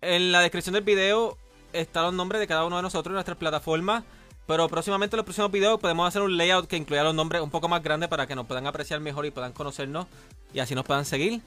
en 0.00 0.32
la 0.32 0.40
descripción 0.40 0.72
del 0.74 0.82
video 0.82 1.38
están 1.72 2.02
los 2.04 2.14
nombres 2.14 2.40
de 2.40 2.46
cada 2.48 2.64
uno 2.64 2.76
de 2.76 2.82
nosotros 2.82 3.12
en 3.12 3.14
nuestras 3.14 3.36
plataformas. 3.38 4.02
Pero 4.50 4.68
próximamente 4.68 5.14
en 5.14 5.18
los 5.18 5.24
próximos 5.24 5.48
videos 5.52 5.78
podemos 5.78 6.08
hacer 6.08 6.22
un 6.22 6.36
layout 6.36 6.66
que 6.66 6.76
incluya 6.76 7.04
los 7.04 7.14
nombres 7.14 7.40
un 7.40 7.50
poco 7.50 7.68
más 7.68 7.80
grandes 7.84 8.08
para 8.08 8.26
que 8.26 8.34
nos 8.34 8.48
puedan 8.48 8.66
apreciar 8.66 8.98
mejor 8.98 9.24
y 9.24 9.30
puedan 9.30 9.52
conocernos 9.52 10.08
y 10.52 10.58
así 10.58 10.74
nos 10.74 10.84
puedan 10.84 11.04
seguir. 11.04 11.40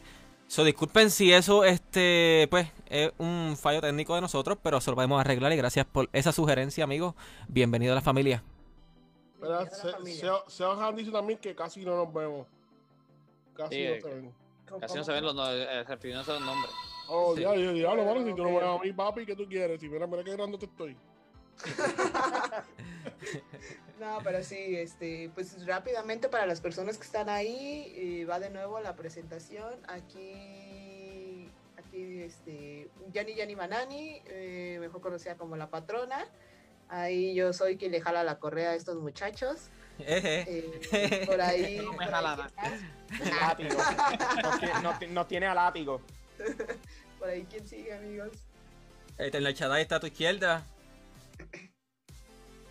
So, 0.48 0.64
disculpen 0.64 1.10
si 1.12 1.34
eso 1.34 1.66
este 1.66 2.48
pues 2.50 2.70
es 2.90 3.12
un 3.18 3.58
fallo 3.60 3.82
técnico 3.82 4.16
de 4.16 4.22
nosotros, 4.22 4.58
pero 4.64 4.80
se 4.80 4.90
lo 4.90 4.96
podemos 4.96 5.20
arreglar 5.20 5.52
y 5.52 5.58
gracias 5.58 5.86
por 5.86 6.08
esa 6.14 6.32
sugerencia, 6.32 6.86
amigos. 6.86 7.14
Bienvenido 7.50 7.92
a 7.92 7.96
la 7.96 8.02
familia. 8.02 8.42
¿Verdad? 9.42 9.70
Bienvenido 9.94 9.98
a 9.98 10.00
la 10.00 10.06
Se-. 10.06 10.22
Seo- 10.22 10.44
Seo 10.48 10.72
Han 10.82 10.96
dice 10.96 11.12
también 11.12 11.40
que 11.40 11.54
casi 11.54 11.84
no 11.84 11.98
nos 12.06 12.14
vemos. 12.14 12.48
Casi 13.54 13.76
Sí, 13.76 13.84
no 13.84 13.90
eh, 13.96 14.02
se 14.02 14.08
ven. 14.14 14.34
¿Cómo- 14.70 14.80
Casi 14.80 14.96
no 14.98 15.04
se 15.04 15.12
ven 15.12 15.26
los, 15.26 15.36
eh, 15.50 15.84
los 15.90 16.42
nombres. 16.42 16.72
Oh, 17.10 17.34
Sí. 17.34 17.42
diablo, 17.42 17.74
diablo, 17.74 18.06
mano, 18.06 18.26
si 18.26 18.34
tú 18.34 18.44
no 18.44 18.50
me 18.52 18.60
ves 18.60 18.64
a 18.64 18.78
mí, 18.82 18.94
papi, 18.94 19.26
¿qué 19.26 19.36
tú 19.36 19.46
quieres? 19.46 19.82
Si 19.82 19.90
mira, 19.90 20.08
mira 20.08 20.24
qué 20.24 20.32
grande 20.32 20.58
te 20.58 20.68
estoy. 20.68 20.96
No, 24.00 24.20
pero 24.24 24.44
sí, 24.44 24.76
este, 24.76 25.30
pues 25.34 25.66
rápidamente 25.66 26.28
para 26.28 26.46
las 26.46 26.60
personas 26.60 26.98
que 26.98 27.06
están 27.06 27.30
ahí, 27.30 27.94
eh, 27.96 28.26
va 28.26 28.40
de 28.40 28.50
nuevo 28.50 28.80
la 28.82 28.96
presentación. 28.96 29.74
Aquí, 29.88 31.50
aquí, 31.78 32.22
este, 32.24 32.90
Yani 33.14 33.36
Yani 33.36 33.56
Manani, 33.56 34.22
eh, 34.26 34.78
mejor 34.82 35.00
conocida 35.00 35.36
como 35.36 35.56
la 35.56 35.70
patrona. 35.70 36.26
Ahí 36.90 37.34
yo 37.34 37.54
soy 37.54 37.78
quien 37.78 37.92
le 37.94 38.02
jala 38.02 38.24
la 38.24 38.40
correa 38.40 38.72
a 38.72 38.76
estos 38.76 38.98
muchachos. 38.98 39.70
Eh, 40.00 41.24
por 41.26 41.40
ahí. 41.40 41.78
No 41.78 41.94
me 41.94 42.06
jala. 42.06 42.52
Látigo. 43.40 43.78
Nos, 44.44 44.60
tiene- 44.60 44.82
nos 44.82 45.00
ti- 45.00 45.08
nos 45.08 45.28
tiene 45.28 45.46
a 45.48 45.54
látigo. 45.54 46.02
Por 47.20 47.30
ahí, 47.30 47.48
¿quién 47.50 47.66
sigue, 47.68 47.94
amigos? 47.94 48.32
En 49.18 49.44
la 49.44 49.54
Chadai 49.54 49.82
está 49.84 49.96
a 49.96 50.00
tu 50.02 50.08
izquierda. 50.08 50.66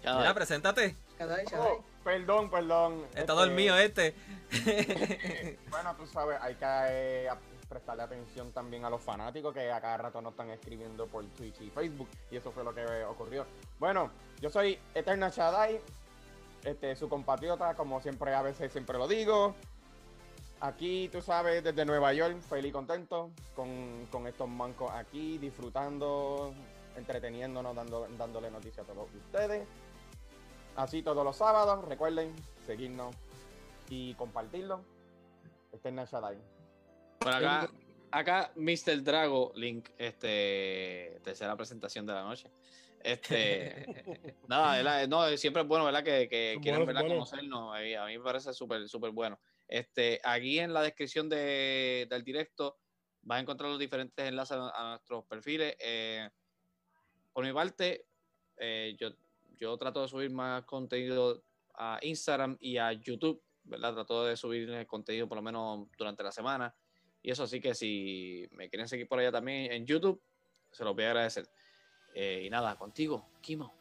Ya, 0.02 0.16
Mira, 0.16 0.34
preséntate. 0.34 0.96
Oh, 1.56 1.84
perdón, 2.02 2.50
perdón. 2.50 3.04
Está 3.10 3.20
Este, 3.20 3.32
dormido 3.32 3.78
este. 3.78 4.14
Bueno, 5.70 5.94
tú 5.96 6.06
sabes, 6.06 6.38
hay 6.40 6.54
que 6.56 6.64
eh, 6.66 7.30
prestarle 7.68 8.02
atención 8.02 8.52
también 8.52 8.84
a 8.84 8.90
los 8.90 9.00
fanáticos 9.00 9.54
que 9.54 9.70
a 9.70 9.80
cada 9.80 9.96
rato 9.96 10.20
nos 10.20 10.32
están 10.32 10.50
escribiendo 10.50 11.06
por 11.06 11.24
Twitch 11.36 11.60
y 11.60 11.70
Facebook. 11.70 12.08
Y 12.30 12.36
eso 12.36 12.50
fue 12.52 12.64
lo 12.64 12.74
que 12.74 12.84
ocurrió. 13.04 13.46
Bueno, 13.78 14.10
yo 14.40 14.50
soy 14.50 14.78
Eterna 14.94 15.28
Shadai, 15.28 15.80
este, 16.64 16.96
su 16.96 17.08
compatriota, 17.08 17.74
como 17.74 18.00
siempre, 18.00 18.34
a 18.34 18.42
veces 18.42 18.72
siempre 18.72 18.98
lo 18.98 19.06
digo. 19.06 19.54
Aquí, 20.60 21.08
tú 21.10 21.20
sabes, 21.22 21.64
desde 21.64 21.84
Nueva 21.84 22.12
York, 22.12 22.40
feliz 22.42 22.70
y 22.70 22.72
contento 22.72 23.30
con, 23.56 24.06
con 24.12 24.26
estos 24.28 24.48
mancos 24.48 24.90
aquí, 24.92 25.38
disfrutando, 25.38 26.54
entreteniéndonos, 26.96 27.74
dando, 27.74 28.06
dándole 28.16 28.50
noticias 28.50 28.88
a 28.88 28.92
todos 28.92 29.08
ustedes. 29.12 29.66
Así 30.76 31.02
todos 31.02 31.24
los 31.24 31.36
sábados, 31.36 31.84
recuerden 31.86 32.34
seguirnos 32.66 33.14
y 33.90 34.14
compartirlo. 34.14 34.82
Eterna 35.72 36.04
Shadai. 36.04 36.36
Por 37.18 37.32
acá, 37.32 37.70
acá 38.10 38.52
Mr. 38.56 39.02
Drago 39.02 39.52
Link, 39.54 39.88
este, 39.98 41.20
tercera 41.22 41.56
presentación 41.56 42.06
de 42.06 42.12
la 42.12 42.22
noche. 42.22 42.50
Este, 43.02 43.86
nada, 44.48 44.76
¿verdad? 44.76 45.08
no, 45.08 45.36
siempre 45.36 45.62
es 45.62 45.68
bueno, 45.68 45.84
¿verdad? 45.84 46.04
Que, 46.04 46.28
que 46.28 46.58
quieran 46.62 46.84
buenos, 46.84 46.86
¿verdad? 46.86 47.00
buenos. 47.02 47.30
conocernos. 47.30 47.78
eh, 47.80 47.96
A 47.96 48.06
mí 48.06 48.18
me 48.18 48.24
parece 48.24 48.52
súper, 48.52 48.88
súper 48.88 49.10
bueno. 49.10 49.38
Este, 49.68 50.20
aquí 50.24 50.58
en 50.58 50.72
la 50.72 50.82
descripción 50.82 51.28
de, 51.28 52.06
del 52.08 52.22
directo 52.22 52.78
vas 53.22 53.38
a 53.38 53.40
encontrar 53.40 53.70
los 53.70 53.78
diferentes 53.78 54.24
enlaces 54.26 54.56
a, 54.56 54.70
a 54.74 54.88
nuestros 54.90 55.24
perfiles. 55.26 55.76
Eh, 55.80 56.28
por 57.32 57.44
mi 57.44 57.52
parte, 57.52 58.06
eh, 58.58 58.94
yo, 58.98 59.10
yo 59.62 59.76
trato 59.76 60.02
de 60.02 60.08
subir 60.08 60.30
más 60.32 60.64
contenido 60.64 61.40
a 61.74 62.00
Instagram 62.02 62.56
y 62.58 62.78
a 62.78 62.92
YouTube, 62.92 63.40
¿verdad? 63.62 63.94
Trato 63.94 64.24
de 64.26 64.36
subir 64.36 64.68
el 64.68 64.86
contenido 64.88 65.28
por 65.28 65.36
lo 65.36 65.42
menos 65.42 65.86
durante 65.96 66.24
la 66.24 66.32
semana. 66.32 66.74
Y 67.22 67.30
eso 67.30 67.46
sí 67.46 67.60
que 67.60 67.72
si 67.72 68.48
me 68.50 68.68
quieren 68.68 68.88
seguir 68.88 69.06
por 69.06 69.20
allá 69.20 69.30
también 69.30 69.70
en 69.70 69.86
YouTube, 69.86 70.20
se 70.72 70.82
los 70.82 70.96
voy 70.96 71.04
a 71.04 71.10
agradecer. 71.10 71.48
Eh, 72.12 72.42
y 72.44 72.50
nada, 72.50 72.76
contigo, 72.76 73.28
Kimo. 73.40 73.72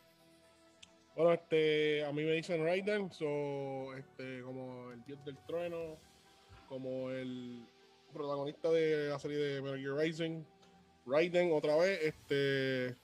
Bueno, 1.16 1.34
este, 1.34 2.06
a 2.06 2.12
mí 2.12 2.24
me 2.24 2.34
dicen 2.34 2.64
Raiden, 2.64 3.12
so, 3.12 3.96
este, 3.98 4.44
como 4.44 4.92
el 4.92 5.04
dios 5.06 5.26
del 5.26 5.38
trueno, 5.48 5.98
como 6.70 7.10
el 7.10 7.66
protagonista 8.14 8.70
de 8.70 9.10
la 9.10 9.18
serie 9.18 9.38
de 9.38 9.62
Metal 9.64 9.80
Gear 9.80 9.96
Rising, 9.96 10.44
Raiden 11.08 11.52
otra 11.52 11.76
vez, 11.76 12.00
este, 12.04 12.96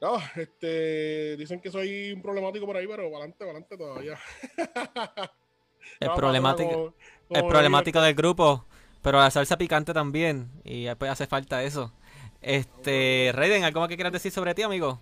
no, 0.00 0.18
este, 0.36 1.36
dicen 1.36 1.60
que 1.60 1.70
soy 1.70 2.12
un 2.12 2.22
problemático 2.22 2.66
por 2.66 2.76
ahí, 2.76 2.86
pero 2.86 3.02
adelante, 3.04 3.44
adelante 3.44 3.76
todavía. 3.76 4.18
El 6.00 6.08
No, 6.08 6.14
problemático, 6.14 6.70
como- 7.28 7.40
el 7.40 7.46
problemático 7.46 8.00
del 8.00 8.14
grupo. 8.14 8.64
Pero 9.02 9.18
la 9.20 9.30
salsa 9.30 9.56
picante 9.56 9.94
también. 9.94 10.50
Y 10.64 10.84
después 10.84 11.10
hace 11.10 11.26
falta 11.26 11.62
eso. 11.62 11.92
Este, 12.42 13.30
Raiden, 13.32 13.62
¿algo 13.64 13.86
que 13.88 13.94
quieras 13.94 14.12
decir 14.12 14.32
sobre 14.32 14.52
ti, 14.54 14.62
amigo? 14.62 15.00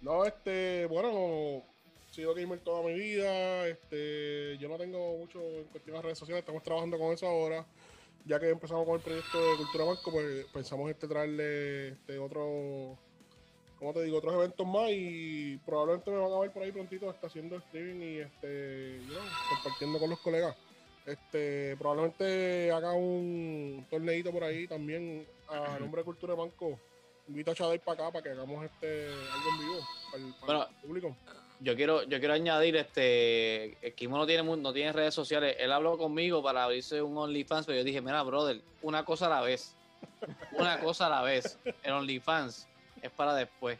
No, 0.00 0.24
este, 0.24 0.86
bueno, 0.86 1.62
he 2.10 2.14
sido 2.14 2.34
gamer 2.34 2.58
toda 2.60 2.82
mi 2.86 2.94
vida, 2.94 3.66
este, 3.68 4.58
yo 4.58 4.68
no 4.68 4.76
tengo 4.76 5.16
mucho 5.18 5.40
en 5.40 5.64
cuestión 5.64 5.96
de 5.96 6.02
redes 6.02 6.18
sociales, 6.18 6.42
estamos 6.42 6.62
trabajando 6.62 6.98
con 6.98 7.12
eso 7.14 7.26
ahora, 7.26 7.64
ya 8.24 8.38
que 8.38 8.50
empezamos 8.50 8.84
con 8.86 8.96
el 8.96 9.00
proyecto 9.02 9.38
de 9.38 9.56
Cultura 9.56 9.84
Banco, 9.84 10.12
pues 10.12 10.44
pensamos 10.52 10.90
este 10.90 11.08
traerle 11.08 11.88
este 11.88 12.18
otro, 12.18 12.96
¿cómo 13.78 13.92
te 13.92 14.02
digo? 14.02 14.18
Otros 14.18 14.34
eventos 14.34 14.66
más 14.66 14.90
y 14.90 15.58
probablemente 15.64 16.10
me 16.10 16.18
van 16.18 16.32
a 16.32 16.38
ver 16.38 16.50
por 16.50 16.62
ahí 16.62 16.72
prontito, 16.72 17.10
está 17.10 17.26
haciendo 17.26 17.56
streaming 17.56 18.00
y 18.00 18.18
este, 18.18 19.00
you 19.06 19.12
know, 19.12 19.22
compartiendo 19.50 19.98
con 19.98 20.10
los 20.10 20.18
colegas. 20.20 20.56
Este, 21.04 21.76
probablemente 21.76 22.72
haga 22.72 22.92
un 22.92 23.86
torneito 23.88 24.32
por 24.32 24.42
ahí 24.42 24.66
también 24.66 25.26
a 25.48 25.78
nombre 25.78 26.00
de 26.00 26.04
Cultura 26.04 26.34
Banco. 26.34 26.78
Invito 27.28 27.50
a 27.52 27.54
Chadai 27.54 27.78
para 27.78 28.02
acá 28.02 28.12
para 28.12 28.22
que 28.22 28.30
hagamos 28.30 28.64
este 28.64 29.06
algo 29.06 29.50
en 29.50 29.58
vivo 29.58 29.80
para 30.10 30.24
el, 30.24 30.34
para 30.34 30.46
Bueno, 30.46 30.66
el 30.68 30.86
público. 30.86 31.16
Yo 31.60 31.74
quiero, 31.74 32.02
yo 32.02 32.18
quiero 32.18 32.34
añadir, 32.34 32.76
este, 32.76 33.78
Kimo 33.94 34.18
no 34.18 34.26
tiene, 34.26 34.42
no 34.42 34.72
tiene 34.72 34.92
redes 34.92 35.14
sociales. 35.14 35.56
Él 35.58 35.72
habló 35.72 35.96
conmigo 35.96 36.42
para 36.42 36.64
abrirse 36.64 37.00
un 37.00 37.16
OnlyFans, 37.16 37.66
pero 37.66 37.78
yo 37.78 37.84
dije, 37.84 38.02
mira, 38.02 38.22
brother, 38.22 38.60
una 38.82 39.04
cosa 39.04 39.26
a 39.26 39.30
la 39.30 39.40
vez. 39.40 39.74
Una 40.52 40.80
cosa 40.80 41.06
a 41.06 41.10
la 41.10 41.22
vez. 41.22 41.58
El 41.82 41.92
OnlyFans 41.92 42.68
es 43.02 43.10
para 43.10 43.34
después. 43.34 43.78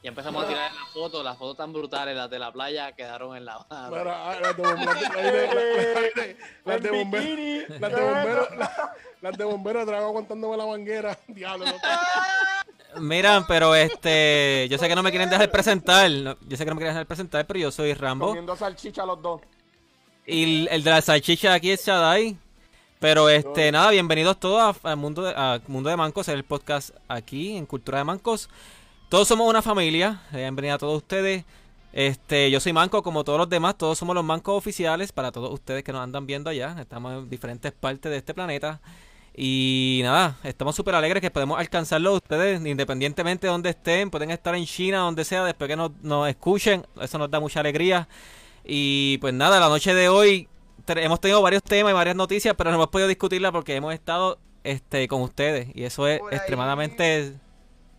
Y 0.00 0.06
empezamos 0.06 0.44
a 0.44 0.46
tirar 0.48 0.72
las 0.72 0.88
fotos, 0.90 1.24
las 1.24 1.36
fotos 1.36 1.56
tan 1.56 1.72
brutales, 1.72 2.14
las 2.16 2.30
de 2.30 2.38
la 2.38 2.52
playa 2.52 2.92
quedaron 2.92 3.36
en 3.36 3.44
la 3.44 3.66
ah, 3.68 3.88
las 4.40 4.56
de 4.56 4.62
bomberos, 4.62 5.02
las 6.64 6.80
de- 6.82 6.90
bomberos, 6.90 7.68
las 7.80 7.92
de 7.92 8.00
bomberos, 8.00 8.56
las- 8.56 8.70
las 9.20 9.36
de 9.36 9.44
bomberos, 9.44 9.86
Drago 9.86 10.06
aguantándome 10.06 10.56
la 10.56 10.66
manguera. 10.66 11.18
Diablo, 11.28 11.66
no 12.94 13.00
Miran, 13.00 13.44
pero 13.46 13.74
este, 13.74 14.66
yo 14.70 14.78
sé 14.78 14.88
que 14.88 14.94
no 14.94 15.02
me 15.02 15.10
quieren 15.10 15.28
dejar 15.30 15.50
presentar, 15.50 16.08
yo 16.10 16.56
sé 16.56 16.64
que 16.64 16.70
no 16.70 16.74
me 16.74 16.80
quieren 16.80 16.94
dejar 16.94 17.06
presentar, 17.06 17.44
pero 17.46 17.58
yo 17.60 17.70
soy 17.70 17.92
Rambo 17.94 18.28
Comiendo 18.28 18.56
salchicha 18.56 19.04
los 19.04 19.20
dos. 19.20 19.40
y 20.26 20.62
el, 20.62 20.68
el 20.68 20.82
de 20.84 20.90
la 20.90 21.00
salchicha 21.02 21.54
aquí 21.54 21.70
es 21.72 21.84
Shadai. 21.84 22.36
Pero 23.00 23.28
este, 23.28 23.70
nada, 23.70 23.92
bienvenidos 23.92 24.40
todos 24.40 24.76
al 24.82 24.96
mundo 24.96 25.22
de, 25.22 25.32
a 25.36 25.60
Mundo 25.68 25.88
de 25.88 25.96
Mancos, 25.96 26.26
el 26.26 26.42
podcast 26.42 26.90
aquí 27.06 27.56
en 27.56 27.64
Cultura 27.64 27.98
de 27.98 28.04
Mancos. 28.04 28.50
Todos 29.08 29.28
somos 29.28 29.48
una 29.48 29.62
familia, 29.62 30.22
eh, 30.32 30.38
bienvenidos 30.38 30.74
a 30.74 30.78
todos 30.78 30.96
ustedes. 30.96 31.44
Este, 31.92 32.50
yo 32.50 32.58
soy 32.58 32.72
Manco 32.72 33.04
como 33.04 33.22
todos 33.22 33.38
los 33.38 33.48
demás, 33.48 33.78
todos 33.78 33.96
somos 33.98 34.16
los 34.16 34.24
Mancos 34.24 34.58
oficiales 34.58 35.12
para 35.12 35.30
todos 35.30 35.52
ustedes 35.52 35.84
que 35.84 35.92
nos 35.92 36.02
andan 36.02 36.26
viendo 36.26 36.50
allá. 36.50 36.74
Estamos 36.80 37.12
en 37.12 37.30
diferentes 37.30 37.70
partes 37.70 38.10
de 38.10 38.18
este 38.18 38.34
planeta. 38.34 38.80
Y 39.32 40.00
nada, 40.02 40.36
estamos 40.42 40.74
súper 40.74 40.96
alegres 40.96 41.20
que 41.20 41.30
podemos 41.30 41.56
alcanzarlo 41.56 42.10
a 42.10 42.14
ustedes 42.14 42.60
independientemente 42.66 43.46
de 43.46 43.52
donde 43.52 43.70
estén. 43.70 44.10
Pueden 44.10 44.32
estar 44.32 44.56
en 44.56 44.66
China, 44.66 44.98
donde 44.98 45.24
sea, 45.24 45.44
después 45.44 45.68
que 45.68 45.76
nos, 45.76 45.92
nos 46.02 46.28
escuchen. 46.28 46.84
Eso 47.00 47.16
nos 47.16 47.30
da 47.30 47.38
mucha 47.38 47.60
alegría. 47.60 48.08
Y 48.64 49.18
pues 49.18 49.32
nada, 49.34 49.60
la 49.60 49.68
noche 49.68 49.94
de 49.94 50.08
hoy 50.08 50.48
hemos 50.96 51.20
tenido 51.20 51.42
varios 51.42 51.62
temas 51.62 51.90
y 51.90 51.94
varias 51.94 52.16
noticias, 52.16 52.54
pero 52.56 52.70
no 52.70 52.76
hemos 52.76 52.88
podido 52.88 53.08
discutirla 53.08 53.52
porque 53.52 53.76
hemos 53.76 53.92
estado 53.92 54.38
este 54.64 55.06
con 55.08 55.20
ustedes. 55.22 55.68
Y 55.74 55.84
eso 55.84 56.06
es 56.06 56.20
Por 56.20 56.32
ahí- 56.32 56.38
extremadamente 56.38 57.34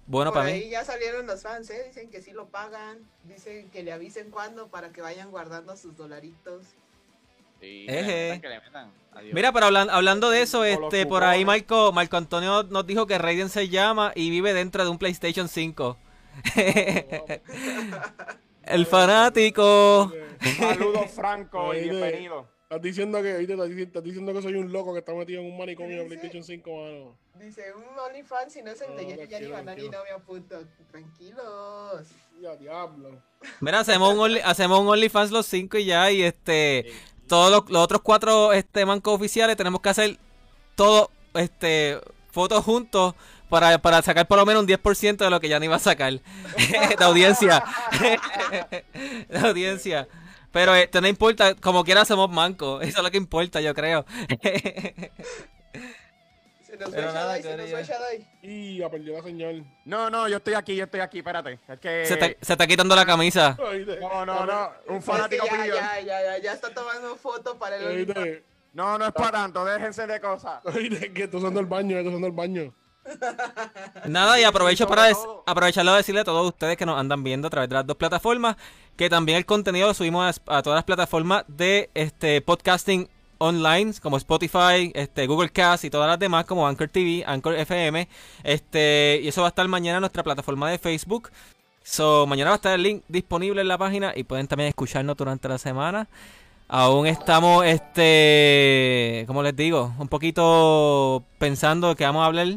bueno 0.07 0.31
Por 0.31 0.39
para 0.39 0.51
ahí 0.53 0.61
mí. 0.65 0.69
ya 0.71 0.83
salieron 0.83 1.27
los 1.27 1.43
fans, 1.43 1.69
¿eh? 1.69 1.83
Dicen 1.87 2.09
que 2.09 2.21
sí 2.21 2.31
lo 2.31 2.47
pagan, 2.47 2.97
dicen 3.25 3.69
que 3.69 3.83
le 3.83 3.91
avisen 3.91 4.31
cuándo 4.31 4.67
para 4.69 4.89
que 4.91 5.01
vayan 5.01 5.29
guardando 5.29 5.77
sus 5.77 5.95
dolaritos. 5.95 6.65
Sí, 7.59 7.85
Eje. 7.89 8.39
que 8.41 8.47
le 8.49 8.59
metan. 8.61 8.91
Adiós. 9.11 9.33
Mira, 9.33 9.51
pero 9.51 9.65
hablan- 9.67 9.89
hablando 9.91 10.29
de 10.29 10.41
eso, 10.41 10.63
este 10.63 11.05
por 11.05 11.23
ahí. 11.25 11.43
Marco, 11.45 11.91
Marco 11.91 12.15
Antonio 12.17 12.63
nos 12.63 12.87
dijo 12.87 13.05
que 13.05 13.17
Raiden 13.17 13.49
se 13.49 13.67
llama 13.69 14.11
y 14.15 14.29
vive 14.29 14.53
dentro 14.53 14.83
de 14.83 14.89
un 14.89 14.97
PlayStation 14.97 15.47
5. 15.49 15.97
El 18.63 18.85
fanático. 18.85 20.11
Saludos, 20.57 21.11
Franco, 21.11 21.73
y 21.73 21.81
bienvenido. 21.89 22.47
Estás 22.69 22.83
diciendo 22.83 23.19
que, 23.23 23.35
¿viste? 23.37 23.53
estás, 23.53 23.69
estás 23.71 24.03
diciendo 24.03 24.31
que 24.31 24.43
soy 24.43 24.53
un 24.53 24.71
loco 24.71 24.93
que 24.93 24.99
está 24.99 25.11
metido 25.15 25.41
en 25.41 25.47
un 25.51 25.57
manicomio 25.57 25.97
de 25.97 26.05
PlayStation 26.05 26.43
5, 26.43 26.69
mano. 26.69 27.17
Dice, 27.43 27.63
un 27.73 27.83
OnlyFans 27.97 28.53
si 28.53 28.61
no 28.61 28.69
es 28.69 28.79
el 28.81 28.95
de 28.95 29.03
No, 29.05 29.09
Yani 29.09 29.17
Yani 29.17 29.27
tranquilo, 29.27 29.51
Banani 29.53 29.65
tranquilo. 29.65 29.91
no 29.97 30.03
me 30.03 30.11
apunto. 30.11 30.63
Tranquilos. 30.91 32.07
Ya, 32.39 32.55
diablo. 32.57 33.23
Mira, 33.59 33.79
hacemos 33.79 34.13
un, 34.13 34.19
Only- 34.19 34.41
hacemos 34.45 34.79
un 34.81 34.87
OnlyFans 34.87 35.31
los 35.31 35.47
cinco 35.47 35.79
y 35.79 35.85
ya. 35.85 36.11
Y 36.11 36.21
este, 36.21 36.85
todos 37.27 37.49
los, 37.51 37.71
los 37.71 37.81
otros 37.83 38.01
cuatro 38.03 38.53
este, 38.53 38.85
mancos 38.85 39.15
oficiales 39.15 39.57
tenemos 39.57 39.81
que 39.81 39.89
hacer 39.89 40.17
todo 40.75 41.09
este, 41.33 41.99
fotos 42.31 42.63
juntos 42.63 43.15
para, 43.49 43.79
para 43.79 44.03
sacar 44.03 44.27
por 44.27 44.37
lo 44.37 44.45
menos 44.45 44.61
un 44.61 44.69
10% 44.69 45.17
de 45.17 45.29
lo 45.31 45.39
que 45.39 45.49
ya 45.49 45.59
ni 45.59 45.65
va 45.67 45.77
a 45.77 45.79
sacar. 45.79 46.13
de 46.99 47.03
audiencia. 47.03 47.63
de 49.27 49.39
audiencia. 49.39 50.07
Pero 50.51 50.75
esto 50.75 51.01
no 51.01 51.07
importa, 51.07 51.55
como 51.55 51.83
quiera 51.83 52.05
somos 52.05 52.29
mancos. 52.29 52.81
Eso 52.87 52.97
es 52.97 53.03
lo 53.03 53.11
que 53.11 53.17
importa, 53.17 53.61
yo 53.61 53.73
creo. 53.73 54.05
Se 56.61 56.77
nos 56.77 56.91
Pero 56.91 57.09
fue 57.09 57.13
nada, 57.13 57.39
Shadai, 57.39 57.43
se 57.43 57.57
nos 57.57 57.87
fue. 57.87 58.27
Y 58.41 58.77
ya 58.77 58.89
perdió 58.89 59.17
la 59.17 59.23
señal. 59.23 59.65
No, 59.85 60.09
no, 60.09 60.27
yo 60.27 60.37
estoy 60.37 60.53
aquí, 60.53 60.75
yo 60.75 60.85
estoy 60.85 60.99
aquí, 60.99 61.19
espérate. 61.19 61.59
Es 61.67 61.79
que... 61.79 62.05
se, 62.05 62.13
está, 62.13 62.27
se 62.41 62.53
está 62.53 62.67
quitando 62.67 62.95
la 62.95 63.05
camisa. 63.05 63.57
¿Oíste? 63.59 63.99
No, 63.99 64.25
no, 64.25 64.45
no, 64.45 64.71
un 64.87 64.97
Es 64.97 65.05
que 65.05 65.11
fanático 65.11 65.45
ya, 65.47 65.65
ya, 65.65 65.99
ya, 65.99 66.21
ya, 66.23 66.37
ya 66.37 66.53
está 66.53 66.73
tomando 66.73 67.15
foto 67.15 67.57
para 67.57 67.77
el. 67.77 68.43
No, 68.71 68.97
no 68.99 69.05
es 69.07 69.11
para 69.13 69.31
tanto, 69.31 69.65
déjense 69.65 70.05
de 70.05 70.21
cosas. 70.21 70.63
¿Oíste? 70.63 71.11
Que 71.11 71.23
estoy 71.23 71.39
usando 71.39 71.59
el 71.59 71.65
baño, 71.65 71.97
estoy 71.97 72.09
usando 72.09 72.27
el 72.27 72.33
baño. 72.33 72.73
Nada, 74.05 74.39
y 74.39 74.43
aprovecho 74.43 74.87
para 74.87 75.03
des- 75.03 75.17
aprovecharlo 75.45 75.91
de 75.91 75.97
decirle 75.97 76.21
a 76.21 76.23
todos 76.25 76.47
ustedes 76.47 76.77
que 76.77 76.85
nos 76.85 76.99
andan 76.99 77.23
viendo 77.23 77.47
a 77.47 77.51
través 77.51 77.69
de 77.69 77.75
las 77.75 77.85
dos 77.87 77.97
plataformas 77.97 78.55
que 78.95 79.09
también 79.09 79.37
el 79.37 79.45
contenido 79.45 79.87
lo 79.87 79.93
subimos 79.93 80.41
a, 80.47 80.57
a 80.57 80.61
todas 80.61 80.77
las 80.77 80.83
plataformas 80.83 81.43
de 81.47 81.89
este 81.93 82.41
podcasting 82.41 83.07
online 83.37 83.93
como 84.01 84.17
Spotify, 84.17 84.91
este 84.93 85.25
Google 85.25 85.49
Cast 85.49 85.85
y 85.85 85.89
todas 85.89 86.09
las 86.09 86.19
demás 86.19 86.45
como 86.45 86.67
Anchor 86.67 86.89
TV, 86.89 87.23
Anchor 87.25 87.55
FM, 87.55 88.07
este 88.43 89.21
y 89.23 89.27
eso 89.29 89.41
va 89.41 89.47
a 89.47 89.49
estar 89.49 89.67
mañana 89.69 89.97
en 89.97 90.01
nuestra 90.01 90.23
plataforma 90.23 90.69
de 90.69 90.77
Facebook. 90.77 91.31
So, 91.83 92.27
mañana 92.27 92.49
va 92.51 92.55
a 92.55 92.57
estar 92.57 92.73
el 92.73 92.83
link 92.83 93.03
disponible 93.07 93.61
en 93.61 93.67
la 93.69 93.77
página 93.77 94.11
y 94.15 94.23
pueden 94.23 94.47
también 94.47 94.67
escucharnos 94.67 95.15
durante 95.15 95.47
la 95.47 95.57
semana. 95.57 96.07
Aún 96.67 97.07
estamos, 97.07 97.65
este, 97.65 99.23
como 99.25 99.41
les 99.41 99.55
digo, 99.55 99.93
un 99.97 100.07
poquito 100.07 101.23
pensando 101.39 101.95
que 101.95 102.03
vamos 102.03 102.21
a 102.21 102.25
hablar 102.25 102.47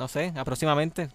no 0.00 0.08
sé, 0.08 0.32
aproximadamente. 0.34 1.10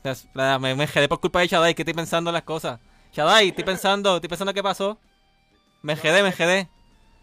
Me, 0.59 0.75
me 0.75 0.87
quedé 0.87 1.09
por 1.09 1.19
culpa 1.19 1.39
de 1.39 1.47
Shadai, 1.47 1.73
que 1.73 1.81
estoy 1.81 1.95
pensando 1.95 2.29
en 2.29 2.35
las 2.35 2.43
cosas. 2.43 2.79
Shadai, 3.11 3.49
estoy 3.49 3.63
pensando, 3.63 4.15
estoy 4.15 4.29
pensando 4.29 4.53
qué 4.53 4.61
pasó. 4.61 4.99
Me 5.81 5.97
quedé, 5.97 6.21
me 6.21 6.31
quedé. 6.31 6.69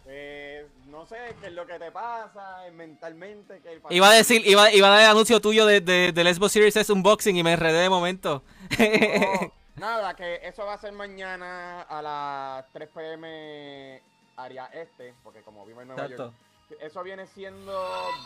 Eh, 0.06 0.66
no 0.86 1.06
sé 1.06 1.16
qué 1.40 1.47
es 1.47 1.52
lo 1.52 1.64
que 1.64 1.78
te 1.78 1.93
pasa 1.93 2.66
eh, 2.66 2.72
mentalmente. 2.72 3.60
Que 3.60 3.74
el 3.74 3.80
Iba 3.90 4.10
a 4.10 4.12
decir, 4.12 4.43
iba, 4.44 4.72
iba 4.72 4.89
a 4.89 4.90
dar 4.90 5.01
el 5.02 5.10
anuncio 5.10 5.40
tuyo 5.40 5.64
de, 5.64 5.80
de, 5.80 6.10
del 6.10 6.34
Xbox 6.34 6.52
Series 6.52 6.74
S 6.74 6.93
Unboxing 6.93 7.36
y 7.36 7.44
me 7.44 7.52
enredé 7.52 7.78
de 7.78 7.89
momento. 7.89 8.43
No, 8.76 9.51
nada, 9.76 10.14
que 10.14 10.40
eso 10.43 10.66
va 10.66 10.74
a 10.74 10.78
ser 10.78 10.93
mañana 10.93 11.82
a 11.82 12.02
las 12.02 12.72
3 12.72 12.89
pm 12.89 14.02
área 14.36 14.66
este, 14.66 15.14
porque 15.22 15.43
como 15.43 15.64
vivo 15.64 15.82
en 15.82 15.89
Nueva 15.89 16.02
Exacto. 16.02 16.24
York. 16.24 16.52
Eso 16.81 17.03
viene 17.03 17.27
siendo 17.27 17.73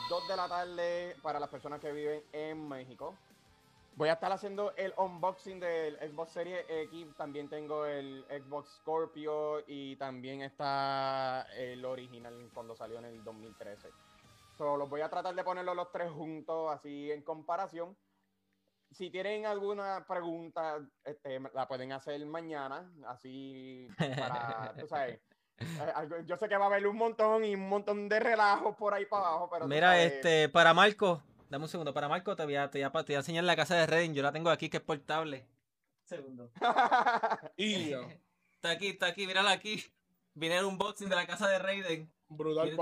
2 0.09 0.28
de 0.28 0.36
la 0.36 0.48
tarde 0.48 1.16
para 1.23 1.40
las 1.40 1.48
personas 1.48 1.81
que 1.81 1.93
viven 1.93 2.23
en 2.32 2.68
México. 2.68 3.14
Voy 3.97 4.10
a 4.10 4.12
estar 4.12 4.31
haciendo 4.31 4.74
el 4.77 4.93
unboxing 4.98 5.59
del 5.59 5.97
Xbox 5.97 6.32
Series 6.32 6.66
X. 6.68 7.16
También 7.16 7.48
tengo 7.48 7.86
el 7.86 8.27
Xbox 8.28 8.68
Scorpio 8.77 9.64
y 9.66 9.97
también 9.97 10.43
está 10.43 11.47
el 11.55 11.82
original 11.85 12.51
cuando 12.52 12.77
salió 12.77 12.98
en 12.98 13.06
el 13.06 13.24
2013. 13.24 13.89
So, 14.59 14.77
los 14.77 14.90
voy 14.90 15.01
a 15.01 15.09
tratar 15.09 15.35
de 15.35 15.43
ponerlos 15.43 15.74
los 15.74 15.90
tres 15.93 16.10
juntos, 16.10 16.70
así 16.70 17.10
en 17.10 17.23
comparación. 17.23 17.97
Si 18.90 19.10
tienen 19.10 19.47
alguna 19.47 20.05
pregunta, 20.06 20.78
este, 21.05 21.40
la 21.55 21.66
pueden 21.66 21.93
hacer 21.93 22.24
mañana, 22.27 22.90
así 23.06 23.89
para, 23.98 24.74
tú 24.78 24.86
sabes. 24.86 25.20
Eh, 25.59 26.24
yo 26.27 26.37
sé 26.37 26.49
que 26.49 26.57
va 26.57 26.65
a 26.65 26.69
haber 26.69 26.87
un 26.87 26.97
montón 26.97 27.45
y 27.45 27.55
un 27.55 27.69
montón 27.69 28.09
de 28.09 28.20
relajos 28.20 28.77
por 28.77 28.95
ahí 28.95 29.07
para 29.07 29.28
abajo, 29.28 29.49
pero 29.51 29.66
Mira, 29.66 29.89
sabes, 29.93 30.12
este, 30.12 30.49
para 30.49 30.74
Marco, 30.74 31.23
dame 31.49 31.65
un 31.65 31.69
segundo, 31.69 31.95
para 31.95 32.09
Marco 32.09 32.37
te 32.37 32.45
voy 32.45 32.57
a, 32.57 32.70
te 32.70 32.78
voy 32.78 32.85
a, 32.85 32.91
te 32.91 33.12
voy 33.12 33.15
a 33.15 33.19
enseñar 33.19 33.45
la 33.45 33.57
casa 33.57 33.77
de 33.77 33.87
Redding, 33.87 34.15
yo 34.15 34.23
la 34.23 34.33
tengo 34.33 34.51
aquí 34.51 34.69
que 34.69 34.78
es 34.78 34.83
portable. 34.83 35.47
Segundo. 36.05 36.51
Y. 37.57 37.93
Está 38.55 38.70
aquí, 38.70 38.89
está 38.89 39.07
aquí, 39.07 39.27
mírala 39.27 39.51
aquí. 39.51 39.83
Viene 40.35 40.59
el 40.59 40.65
unboxing 40.65 41.09
de 41.09 41.16
la 41.16 41.27
casa 41.27 41.49
de 41.49 41.59
Raiden. 41.59 42.12
Brutal. 42.28 42.74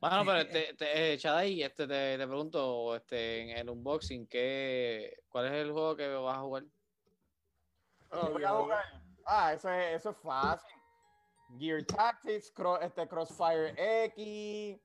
Bueno, 0.00 0.24
pero 0.26 0.48
te, 0.48 0.74
te, 0.74 1.14
eh, 1.14 1.16
Shadai, 1.16 1.62
este, 1.62 1.86
te, 1.86 2.18
te 2.18 2.26
pregunto, 2.26 2.96
este, 2.96 3.40
en 3.40 3.56
el 3.56 3.70
unboxing, 3.70 4.26
¿qué, 4.26 5.22
¿cuál 5.28 5.46
es 5.46 5.52
el 5.52 5.72
juego 5.72 5.96
que 5.96 6.08
vas 6.08 6.36
a 6.36 6.40
jugar? 6.40 6.64
Ah, 8.10 8.28
Voy 8.30 8.44
a 8.44 8.50
jugar. 8.50 9.02
Ah, 9.24 9.52
eso 9.54 9.70
es, 9.70 9.96
eso 9.96 10.10
es 10.10 10.16
fácil. 10.18 10.76
Gear 11.58 11.84
Tactics, 11.84 12.52
cro- 12.54 12.80
este 12.82 13.06
Crossfire 13.08 13.74
X, 14.06 14.80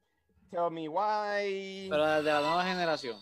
Tell 0.50 0.72
Me 0.72 0.88
Why. 0.90 1.88
Pero 1.90 2.06
de 2.06 2.24
la 2.24 2.42
nueva 2.42 2.64
generación. 2.66 3.18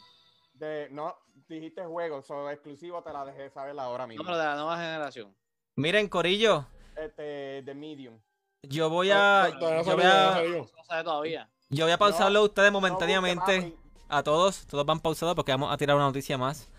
De, 0.53 0.87
no, 0.91 1.15
dijiste 1.47 1.83
juegos, 1.85 2.25
son 2.25 2.49
exclusivo, 2.51 3.03
te 3.03 3.11
la 3.11 3.25
dejé 3.25 3.49
saber 3.49 3.77
ahora 3.79 4.03
No, 4.03 4.07
mismo. 4.07 4.23
pero 4.23 4.37
de 4.37 4.45
la 4.45 4.55
nueva 4.55 4.77
generación. 4.77 5.35
Miren, 5.75 6.07
Corillo, 6.07 6.65
Este, 6.95 7.61
de 7.61 7.73
Medium. 7.73 8.19
yo 8.63 8.89
voy 8.89 9.11
a, 9.11 9.49
No, 9.53 9.59
todavía 9.59 9.81
yo 9.81 9.83
salió, 9.83 9.95
voy 9.95 10.03
todavía 10.03 10.29
a, 10.29 10.33
salió. 10.33 10.57
No 10.77 10.83
sabe 10.85 11.03
todavía. 11.03 11.49
yo 11.69 11.85
voy 11.85 11.91
a 11.91 11.97
pausarlo 11.97 12.39
a 12.39 12.43
ustedes 12.43 12.71
No 12.71 12.79
momentáneamente. 12.79 13.75
A 14.07 14.21
todos, 14.23 14.65
todos 14.67 14.85
van 14.85 14.99
pausados 14.99 15.35
porque 15.35 15.51
vamos 15.51 15.73
a 15.73 15.77
tirar 15.77 15.95
una 15.95 16.05
noticia 16.05 16.37
más. 16.37 16.69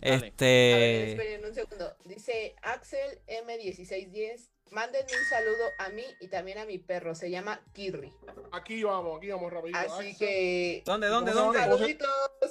Dale. 0.00 0.14
A 0.16 0.20
ver, 0.20 0.24
Este, 0.28 1.10
esperen 1.12 1.44
un 1.46 1.54
segundo. 1.54 1.96
Dice 2.04 2.54
Axel 2.62 3.18
M1610. 3.26 4.50
Mándenme 4.70 5.12
un 5.12 5.24
saludo 5.24 5.64
a 5.78 5.88
mí 5.90 6.04
y 6.20 6.28
también 6.28 6.58
a 6.58 6.64
mi 6.64 6.78
perro. 6.78 7.14
Se 7.14 7.30
llama 7.30 7.60
Kirri. 7.72 8.12
Aquí 8.52 8.82
vamos, 8.82 9.18
aquí 9.18 9.30
vamos 9.30 9.52
rapidito. 9.52 9.78
Así 9.78 10.10
Axel. 10.10 10.16
que. 10.18 10.82
¿dónde, 10.84 11.06
dónde, 11.08 11.32
¿Cómo 11.32 11.52
se 11.52 11.58
dónde? 11.58 11.76
Saluditos, 11.76 12.08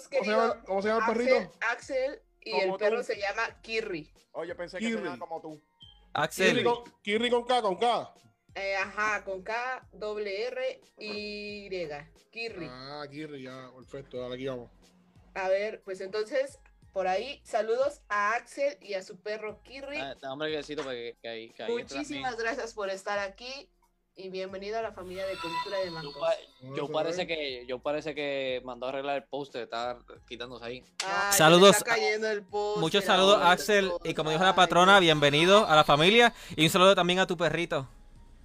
¿Cómo 0.09 0.23
se 0.23 0.31
llama, 0.31 0.63
cómo 0.65 0.81
se 0.81 0.87
llama 0.87 1.05
el 1.07 1.17
perrito? 1.17 1.51
Axel 1.69 2.21
y 2.41 2.51
Como 2.51 2.63
el 2.63 2.71
tú. 2.71 2.77
perro 2.77 3.03
se 3.03 3.15
llama 3.17 3.61
Kirri. 3.61 4.13
Oye, 4.31 4.55
pensé 4.55 4.79
que 4.79 4.85
se 4.85 4.91
llama 4.95 5.19
como 5.19 5.41
tú. 5.41 5.51
Kirri 5.59 5.65
Axel, 6.13 6.63
con, 6.63 6.83
Kirri 7.01 7.29
con 7.29 7.43
K, 7.43 7.61
con 7.61 7.75
K. 7.75 8.13
Eh, 8.55 8.75
ajá, 8.77 9.23
con 9.25 9.43
K, 9.43 9.85
doble 9.91 10.47
R 10.47 10.81
y 10.97 11.69
Kirri. 12.31 12.67
Ah, 12.69 13.05
Kirri, 13.11 13.43
ya, 13.43 13.69
perfecto, 13.75 14.21
dale, 14.21 14.35
aquí 14.35 14.47
vamos. 14.47 14.71
A 15.33 15.49
ver, 15.49 15.81
pues 15.83 15.99
entonces, 15.99 16.59
por 16.95 17.09
ahí, 17.09 17.41
saludos 17.43 17.99
a 18.07 18.35
Axel 18.35 18.77
y 18.81 18.93
a 18.93 19.03
su 19.03 19.17
perro 19.17 19.61
Kirri. 19.63 19.97
Ah, 19.97 20.15
hombre, 20.31 20.49
que 20.49 20.55
necesito 20.55 20.81
que, 20.83 21.17
Muchísimas 21.67 22.37
gracias 22.37 22.73
por 22.73 22.89
estar 22.89 23.19
aquí 23.19 23.69
y 24.15 24.29
bienvenido 24.29 24.79
a 24.79 24.81
la 24.81 24.93
familia 24.93 25.25
de 25.27 25.33
Cultura 25.33 25.79
de. 25.83 25.91
Mancos. 25.91 26.15
Yo, 26.73 26.87
parece 26.89 27.27
que 27.27 27.65
yo 27.67 27.79
parece 27.79 28.15
que 28.15 28.61
mandó 28.63 28.85
a 28.85 28.89
arreglar 28.89 29.17
el 29.17 29.23
poster, 29.25 29.63
está 29.63 29.97
quitándose 30.25 30.63
ahí. 30.63 30.83
Ah, 31.05 31.33
Saludos 31.33 31.63
le 31.63 31.77
está 31.79 31.83
cayendo 31.95 32.29
el 32.29 32.43
póster 32.43 32.81
muchos 32.81 33.03
saludos 33.03 33.39
ahora, 33.39 33.51
Axel 33.51 33.91
y 34.05 34.13
como 34.13 34.29
dijo 34.29 34.45
la 34.45 34.55
patrona, 34.55 34.97
bienvenido 35.01 35.67
a 35.67 35.75
la 35.75 35.83
familia 35.83 36.33
y 36.55 36.63
un 36.63 36.69
saludo 36.69 36.95
también 36.95 37.19
a 37.19 37.27
tu 37.27 37.35
perrito. 37.35 37.89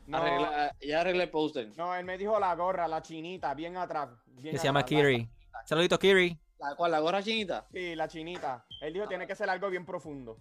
No, 0.08 0.18
Arregla- 0.18 0.74
ya 0.80 1.02
arreglé 1.02 1.22
el 1.22 1.30
póster. 1.30 1.68
no, 1.76 1.94
él 1.94 2.04
me 2.04 2.18
dijo 2.18 2.40
la 2.40 2.52
gorra, 2.56 2.88
la 2.88 3.00
chinita, 3.00 3.54
bien 3.54 3.76
atrás. 3.76 4.08
bien 4.26 4.54
Que 4.54 4.58
se 4.58 4.64
llama 4.64 4.84
Kiri. 4.84 5.30
Saludito 5.66 6.00
Kiri. 6.00 6.36
¿La 6.60 6.74
cual? 6.76 6.90
¿La 6.92 7.00
gorra 7.00 7.22
chinita? 7.22 7.66
Sí, 7.72 7.94
la 7.94 8.06
chinita. 8.08 8.66
Él 8.80 8.92
dijo 8.92 9.08
tiene 9.08 9.26
que 9.26 9.34
ser 9.34 9.48
algo 9.48 9.70
bien 9.70 9.86
profundo. 9.86 10.38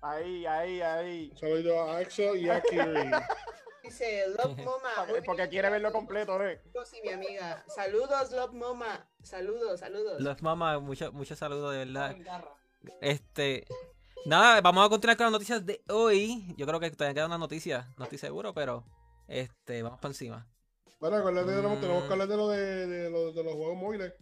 Ahí, 0.00 0.46
ahí, 0.46 0.80
ahí. 0.80 1.28
Un 1.32 1.38
saludito 1.38 1.80
a 1.80 1.98
Axel 1.98 2.36
y 2.38 2.48
a 2.48 2.60
Kirri. 2.70 3.10
Dice 3.82 4.24
Love 4.28 4.56
Moma. 4.64 5.06
Porque, 5.24 5.48
quiere 5.48 5.68
verlo 5.70 5.92
completo, 5.92 6.42
¿eh? 6.42 6.62
Sí, 6.84 6.98
mi 7.04 7.10
amiga. 7.10 7.64
Saludos, 7.68 8.30
Love 8.32 8.52
Moma. 8.52 9.08
Saludos, 9.22 9.80
saludos. 9.80 10.20
Los 10.20 10.42
mamás, 10.42 10.80
muchos 10.80 11.12
muchos 11.12 11.38
saludos 11.38 11.72
de 11.72 11.84
verdad. 11.84 12.16
Este, 13.00 13.66
nada, 14.24 14.60
vamos 14.60 14.86
a 14.86 14.88
continuar 14.88 15.16
con 15.16 15.24
las 15.24 15.32
noticias 15.32 15.66
de 15.66 15.82
hoy. 15.88 16.54
Yo 16.56 16.66
creo 16.66 16.80
que 16.80 16.90
todavía 16.90 17.14
queda 17.14 17.26
una 17.26 17.38
noticia, 17.38 17.92
no 17.98 18.04
estoy 18.04 18.18
seguro, 18.18 18.54
pero 18.54 18.84
este, 19.28 19.82
vamos 19.82 20.00
para 20.00 20.10
encima. 20.12 20.46
Bueno, 20.98 21.16
acuérdate, 21.16 21.52
Mm. 21.52 21.56
tenemos, 21.56 21.80
tenemos 21.80 22.04
que 22.04 22.12
hablar 22.12 22.28
de, 22.28 22.36
lo 22.36 22.48
de, 22.48 22.86
de, 22.86 23.10
lo- 23.10 23.32
de 23.32 23.44
los 23.44 23.52
juegos 23.54 23.76
móviles. 23.76 24.12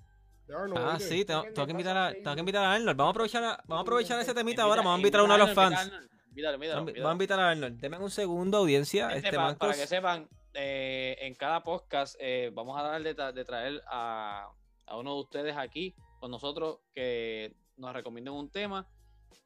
De 0.47 0.55
Arnold, 0.55 0.77
Ah, 0.79 0.99
sí, 1.01 1.25
tengo, 1.25 1.43
¿Qué 1.43 1.49
me 1.49 1.55
tengo 1.55 1.67
que 1.67 1.71
invitar 1.73 1.97
a, 1.97 2.13
tengo 2.13 2.35
que 2.35 2.41
invitar 2.41 2.65
a 2.65 2.73
Arnold. 2.75 2.97
Vamos 2.99 3.11
a 3.11 3.13
aprovechar, 3.13 3.45
a- 3.45 3.57
vamos 3.67 3.79
a 3.79 3.83
aprovechar 3.83 4.21
ese 4.21 4.35
temita 4.35 4.41
Invita- 4.51 4.63
ahora. 4.65 4.83
Vamos 4.83 4.95
a 4.97 4.99
invitar 4.99 5.21
a 5.21 5.25
uno 5.25 5.33
de 5.33 5.39
los 5.39 5.49
invita 5.49 5.63
fans. 5.63 5.79
Arnold, 5.81 6.11
Invítalo, 6.29 6.55
invítalo, 6.57 6.85
Vamos 6.85 7.09
a 7.09 7.13
invitar 7.13 7.41
a 7.41 7.51
Arnold. 7.51 7.81
Denme 7.81 7.99
un 7.99 8.11
segundo, 8.11 8.59
audiencia. 8.59 9.09
Este 9.15 9.33
para 9.33 9.57
que 9.75 9.87
sepan, 9.87 10.29
eh, 10.53 11.17
en 11.21 11.35
cada 11.35 11.63
podcast 11.63 12.17
eh, 12.19 12.51
vamos 12.53 12.79
a 12.79 12.83
dar 12.83 13.03
de, 13.03 13.17
tra- 13.17 13.33
de 13.33 13.45
traer 13.45 13.83
a, 13.87 14.49
a 14.87 14.97
uno 14.99 15.15
de 15.15 15.21
ustedes 15.21 15.57
aquí 15.57 15.95
con 16.21 16.31
nosotros 16.31 16.81
que 16.93 17.55
nos 17.77 17.93
recomienden 17.95 18.35
un 18.35 18.51
tema. 18.51 18.87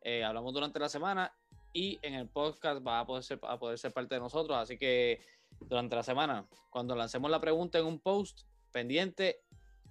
eh, 0.01 0.23
hablamos 0.25 0.53
durante 0.55 0.79
la 0.79 0.89
semana 0.89 1.33
y 1.73 1.99
en 2.03 2.15
el 2.15 2.29
podcast 2.29 2.85
va 2.87 3.01
a 3.01 3.07
poder, 3.07 3.23
ser, 3.25 3.39
a 3.43 3.59
poder 3.59 3.79
ser 3.79 3.93
parte 3.93 4.15
de 4.15 4.21
nosotros. 4.21 4.57
Así 4.57 4.79
que 4.79 5.21
durante 5.61 5.97
la 5.97 6.03
semana, 6.03 6.47
cuando 6.71 6.95
lancemos 6.95 7.31
la 7.31 7.41
pregunta 7.41 7.79
en 7.79 7.87
un 7.87 8.01
post 8.01 8.43
pendiente 8.73 9.43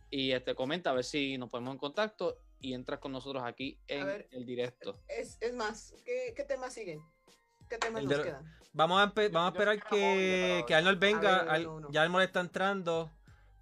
y 0.10 0.32
este 0.32 0.56
comenta 0.56 0.92
a 0.92 0.94
ver 0.94 1.04
si 1.04 1.38
nos 1.38 1.50
ponemos 1.50 1.74
en 1.74 1.80
contacto 1.80 2.38
y 2.60 2.74
entras 2.74 3.00
con 3.00 3.12
nosotros 3.12 3.44
aquí 3.46 3.80
en 3.88 4.06
ver. 4.06 4.28
el 4.32 4.46
directo. 4.46 4.96
Es, 5.08 5.38
es 5.42 5.54
más, 5.54 5.94
¿qué, 6.06 6.34
qué 6.36 6.44
temas 6.44 6.74
siguen? 6.74 7.00
¿Qué 7.70 7.78
temas 7.78 8.02
El 8.04 8.08
nos 8.10 8.18
de- 8.18 8.24
quedan? 8.24 8.58
Vamos 8.74 9.02
a, 9.02 9.06
vamos 9.06 9.16
a 9.16 9.30
Yo- 9.30 9.32
yo 9.34 9.48
esperar 9.48 9.84
que 9.90 10.64
que, 10.68 10.76
Arnold 10.76 11.00
venga. 11.00 11.44
Ver, 11.44 11.68
ya 11.92 12.04
Arnold 12.04 12.26
está 12.26 12.40
entrando. 12.42 13.12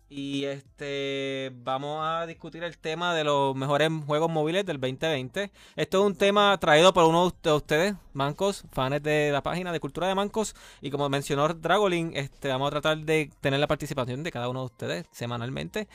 Y 0.07 0.45
este 0.45 1.52
vamos 1.64 1.99
a 2.06 2.27
discutir 2.27 2.64
el 2.64 2.77
tema 2.77 3.15
de 3.15 3.23
los 3.23 3.56
mejores 3.56 3.90
juegos 4.06 4.30
móviles 4.30 4.65
del 4.65 4.80
2020. 4.80 5.52
Esto 5.76 5.99
es 5.99 6.06
un 6.06 6.15
tema 6.15 6.56
traído 6.60 6.94
por 6.94 7.06
uno 7.06 7.34
de 7.41 7.52
ustedes, 7.52 7.95
Mancos, 8.14 8.65
fans 8.72 9.02
de 9.02 9.32
la 9.32 9.41
página 9.41 9.72
de 9.72 9.80
Cultura 9.80 10.07
de 10.07 10.14
Mancos. 10.14 10.56
Y 10.80 10.91
como 10.91 11.10
mencionó 11.10 11.48
Dragolin, 11.48 12.15
este, 12.15 12.49
vamos 12.49 12.68
a 12.68 12.72
tratar 12.72 12.99
de 12.99 13.32
tener 13.41 13.60
la 13.60 13.68
participación 13.68 14.22
de 14.22 14.32
cada 14.32 14.48
uno 14.48 14.60
de 14.60 14.65
ustedes 14.68 15.06
semanalmente. 15.11 15.88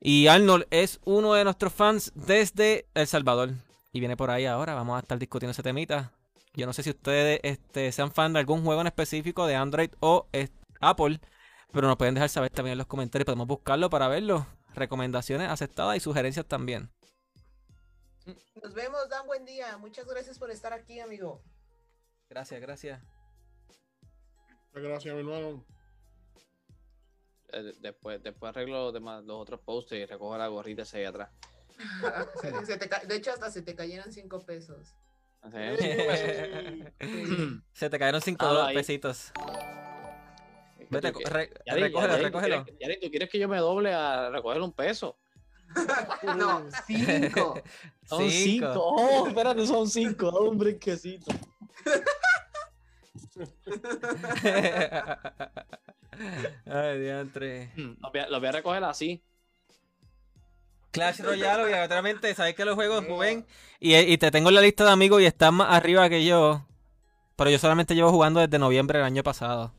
Y 0.00 0.28
Arnold 0.28 0.66
es 0.70 1.00
uno 1.04 1.34
de 1.34 1.44
nuestros 1.44 1.72
fans 1.72 2.12
desde 2.14 2.86
El 2.94 3.08
Salvador. 3.08 3.50
Y 3.92 3.98
viene 4.00 4.16
por 4.16 4.30
ahí 4.30 4.46
ahora. 4.46 4.74
Vamos 4.74 4.96
a 4.96 5.00
estar 5.00 5.18
discutiendo 5.18 5.50
ese 5.50 5.62
temita. 5.64 6.12
Yo 6.54 6.66
no 6.66 6.72
sé 6.72 6.82
si 6.84 6.90
ustedes 6.90 7.40
este, 7.42 7.90
sean 7.90 8.12
fan 8.12 8.32
de 8.32 8.38
algún 8.38 8.64
juego 8.64 8.80
en 8.80 8.86
específico 8.86 9.46
de 9.46 9.56
Android 9.56 9.90
o 10.00 10.28
Apple. 10.80 11.20
Pero 11.72 11.88
nos 11.88 11.96
pueden 11.96 12.14
dejar 12.14 12.28
saber 12.28 12.50
también 12.50 12.72
en 12.72 12.78
los 12.78 12.86
comentarios. 12.86 13.24
Podemos 13.24 13.46
buscarlo 13.46 13.88
para 13.88 14.08
verlo. 14.08 14.46
Recomendaciones 14.74 15.48
aceptadas 15.48 15.96
y 15.96 16.00
sugerencias 16.00 16.46
también. 16.46 16.90
Nos 18.62 18.74
vemos, 18.74 19.08
Dan. 19.08 19.26
Buen 19.26 19.44
día. 19.44 19.78
Muchas 19.78 20.06
gracias 20.06 20.38
por 20.38 20.50
estar 20.50 20.72
aquí, 20.72 21.00
amigo. 21.00 21.42
Gracias, 22.28 22.60
gracias. 22.60 23.00
Gracias, 24.72 25.14
mi 25.14 25.20
hermano. 25.20 25.64
Eh, 27.52 27.72
después, 27.80 28.22
después 28.22 28.50
arreglo 28.50 28.84
los, 28.84 28.94
demás, 28.94 29.24
los 29.24 29.36
otros 29.36 29.60
posts 29.60 29.92
y 29.92 30.06
recojo 30.06 30.36
la 30.38 30.48
gorrita 30.48 30.82
esa 30.82 30.98
ahí 30.98 31.04
atrás. 31.04 31.30
de 33.08 33.16
hecho, 33.16 33.32
hasta 33.32 33.50
se 33.50 33.62
te 33.62 33.74
cayeron 33.74 34.12
cinco 34.12 34.40
pesos. 34.40 34.94
se 37.72 37.90
te 37.90 37.98
cayeron 37.98 38.20
cinco 38.22 38.46
ah, 38.46 38.70
pesitos. 38.72 39.32
Vete, 40.92 41.12
re, 41.24 41.50
recógelo, 41.66 42.16
recógelo. 42.18 42.64
¿tú 42.64 43.10
quieres 43.10 43.30
que 43.30 43.38
yo 43.38 43.48
me 43.48 43.56
doble 43.58 43.94
a 43.94 44.28
recoger 44.28 44.60
un 44.60 44.72
peso? 44.72 45.16
no, 46.36 46.66
cinco. 46.86 47.62
Son 48.04 48.28
cinco. 48.30 48.74
Oh, 48.76 49.26
espérate, 49.26 49.66
son 49.66 49.88
cinco. 49.88 50.28
Hombre, 50.28 50.78
quesito. 50.78 51.32
Ay, 56.66 57.00
diantre. 57.00 57.72
Hmm, 57.74 57.94
lo 58.00 58.10
voy, 58.10 58.20
a, 58.20 58.38
voy 58.38 58.48
a 58.48 58.52
recoger 58.52 58.84
así. 58.84 59.22
Clash 60.90 61.20
Royale, 61.20 61.84
obviamente, 61.84 62.34
sabes 62.34 62.54
que 62.54 62.66
los 62.66 62.74
juegos 62.74 63.06
juven 63.06 63.46
y, 63.80 63.96
y, 63.96 64.18
te 64.18 64.30
tengo 64.30 64.50
en 64.50 64.56
la 64.56 64.60
lista 64.60 64.84
de 64.84 64.90
amigos 64.90 65.22
y 65.22 65.24
estás 65.24 65.50
más 65.50 65.74
arriba 65.74 66.10
que 66.10 66.22
yo. 66.22 66.66
Pero 67.36 67.48
yo 67.48 67.58
solamente 67.58 67.94
llevo 67.94 68.10
jugando 68.10 68.40
desde 68.40 68.58
noviembre 68.58 68.98
del 68.98 69.06
año 69.06 69.22
pasado. 69.22 69.72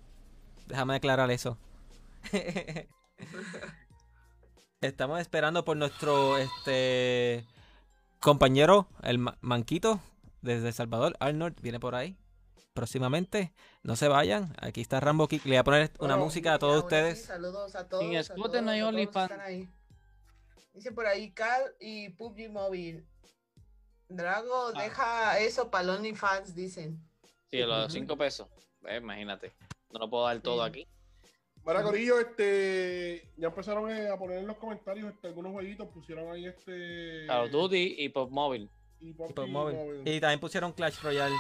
Déjame 0.67 0.93
declarar 0.95 1.31
eso. 1.31 1.57
Estamos 4.81 5.19
esperando 5.21 5.63
por 5.63 5.77
nuestro 5.77 6.37
este 6.37 7.45
compañero, 8.19 8.87
el 9.01 9.19
Manquito, 9.41 10.01
desde 10.41 10.69
El 10.69 10.73
Salvador. 10.73 11.15
Arnold 11.19 11.59
viene 11.61 11.79
por 11.79 11.95
ahí 11.95 12.17
próximamente. 12.73 13.53
No 13.83 13.95
se 13.95 14.07
vayan. 14.07 14.53
Aquí 14.59 14.81
está 14.81 14.99
Rambo 14.99 15.27
Kick. 15.27 15.45
Le 15.45 15.51
voy 15.51 15.57
a 15.57 15.63
poner 15.63 15.91
una 15.99 16.17
música 16.17 16.55
a 16.55 16.59
todos 16.59 16.83
ustedes. 16.83 17.25
saludos 17.25 17.75
a 17.75 17.87
todos. 17.87 18.03
Dice 20.73 20.91
por 20.91 21.05
ahí 21.05 21.31
Cal 21.31 21.63
y 21.79 22.09
PUBG 22.09 22.49
Móvil. 22.49 23.05
Drago, 24.09 24.71
ah. 24.75 24.81
deja 24.81 25.39
eso 25.39 25.69
para 25.71 25.93
OnlyFans, 25.93 26.55
dicen. 26.55 26.99
Sí, 27.49 27.59
los 27.59 27.91
cinco 27.93 28.17
pesos. 28.17 28.47
Eh, 28.85 28.97
imagínate. 28.97 29.53
No 29.93 29.99
lo 29.99 30.09
puedo 30.09 30.25
dar 30.25 30.41
todo 30.41 30.63
aquí. 30.63 30.87
Para 31.63 31.81
Corillo, 31.81 32.19
este, 32.19 33.31
ya 33.37 33.47
empezaron 33.47 33.89
eh, 33.89 34.09
a 34.09 34.17
poner 34.17 34.39
en 34.39 34.47
los 34.47 34.57
comentarios 34.57 35.13
este, 35.13 35.27
algunos 35.27 35.53
jueguitos, 35.53 35.87
pusieron 35.89 36.29
ahí 36.29 36.45
este. 36.47 37.25
Call 37.27 37.45
of 37.45 37.51
Duty 37.51 37.95
y 37.99 38.09
Pop 38.09 38.29
Mobile. 38.31 38.69
Y, 38.99 39.13
Pop, 39.13 39.37
Mobile. 39.47 40.01
Y 40.03 40.19
también 40.19 40.39
pusieron 40.39 40.73
Clash 40.73 40.99
Royale. 41.01 41.35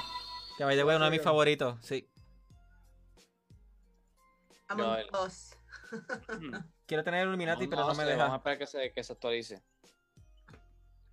Que 0.57 0.63
vaya 0.63 0.85
de 0.85 0.95
uno 0.95 1.05
de 1.05 1.11
mis 1.11 1.21
favoritos, 1.21 1.83
sí. 1.83 2.07
Among 4.67 5.03
Us. 5.25 5.57
Quiero 6.85 7.03
tener 7.03 7.27
Illuminati, 7.27 7.67
pero 7.67 7.87
no 7.87 7.95
me 7.95 8.05
deja. 8.05 8.17
Vamos 8.17 8.33
a 8.33 8.37
esperar 8.37 8.57
que 8.59 8.67
se, 8.67 8.93
que 8.93 9.03
se 9.03 9.13
actualice. 9.13 9.61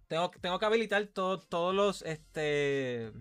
Tengo, 0.06 0.30
tengo 0.40 0.58
que 0.58 0.66
habilitar 0.66 1.06
todos 1.06 1.74
los 1.74 2.02
este 2.02 3.12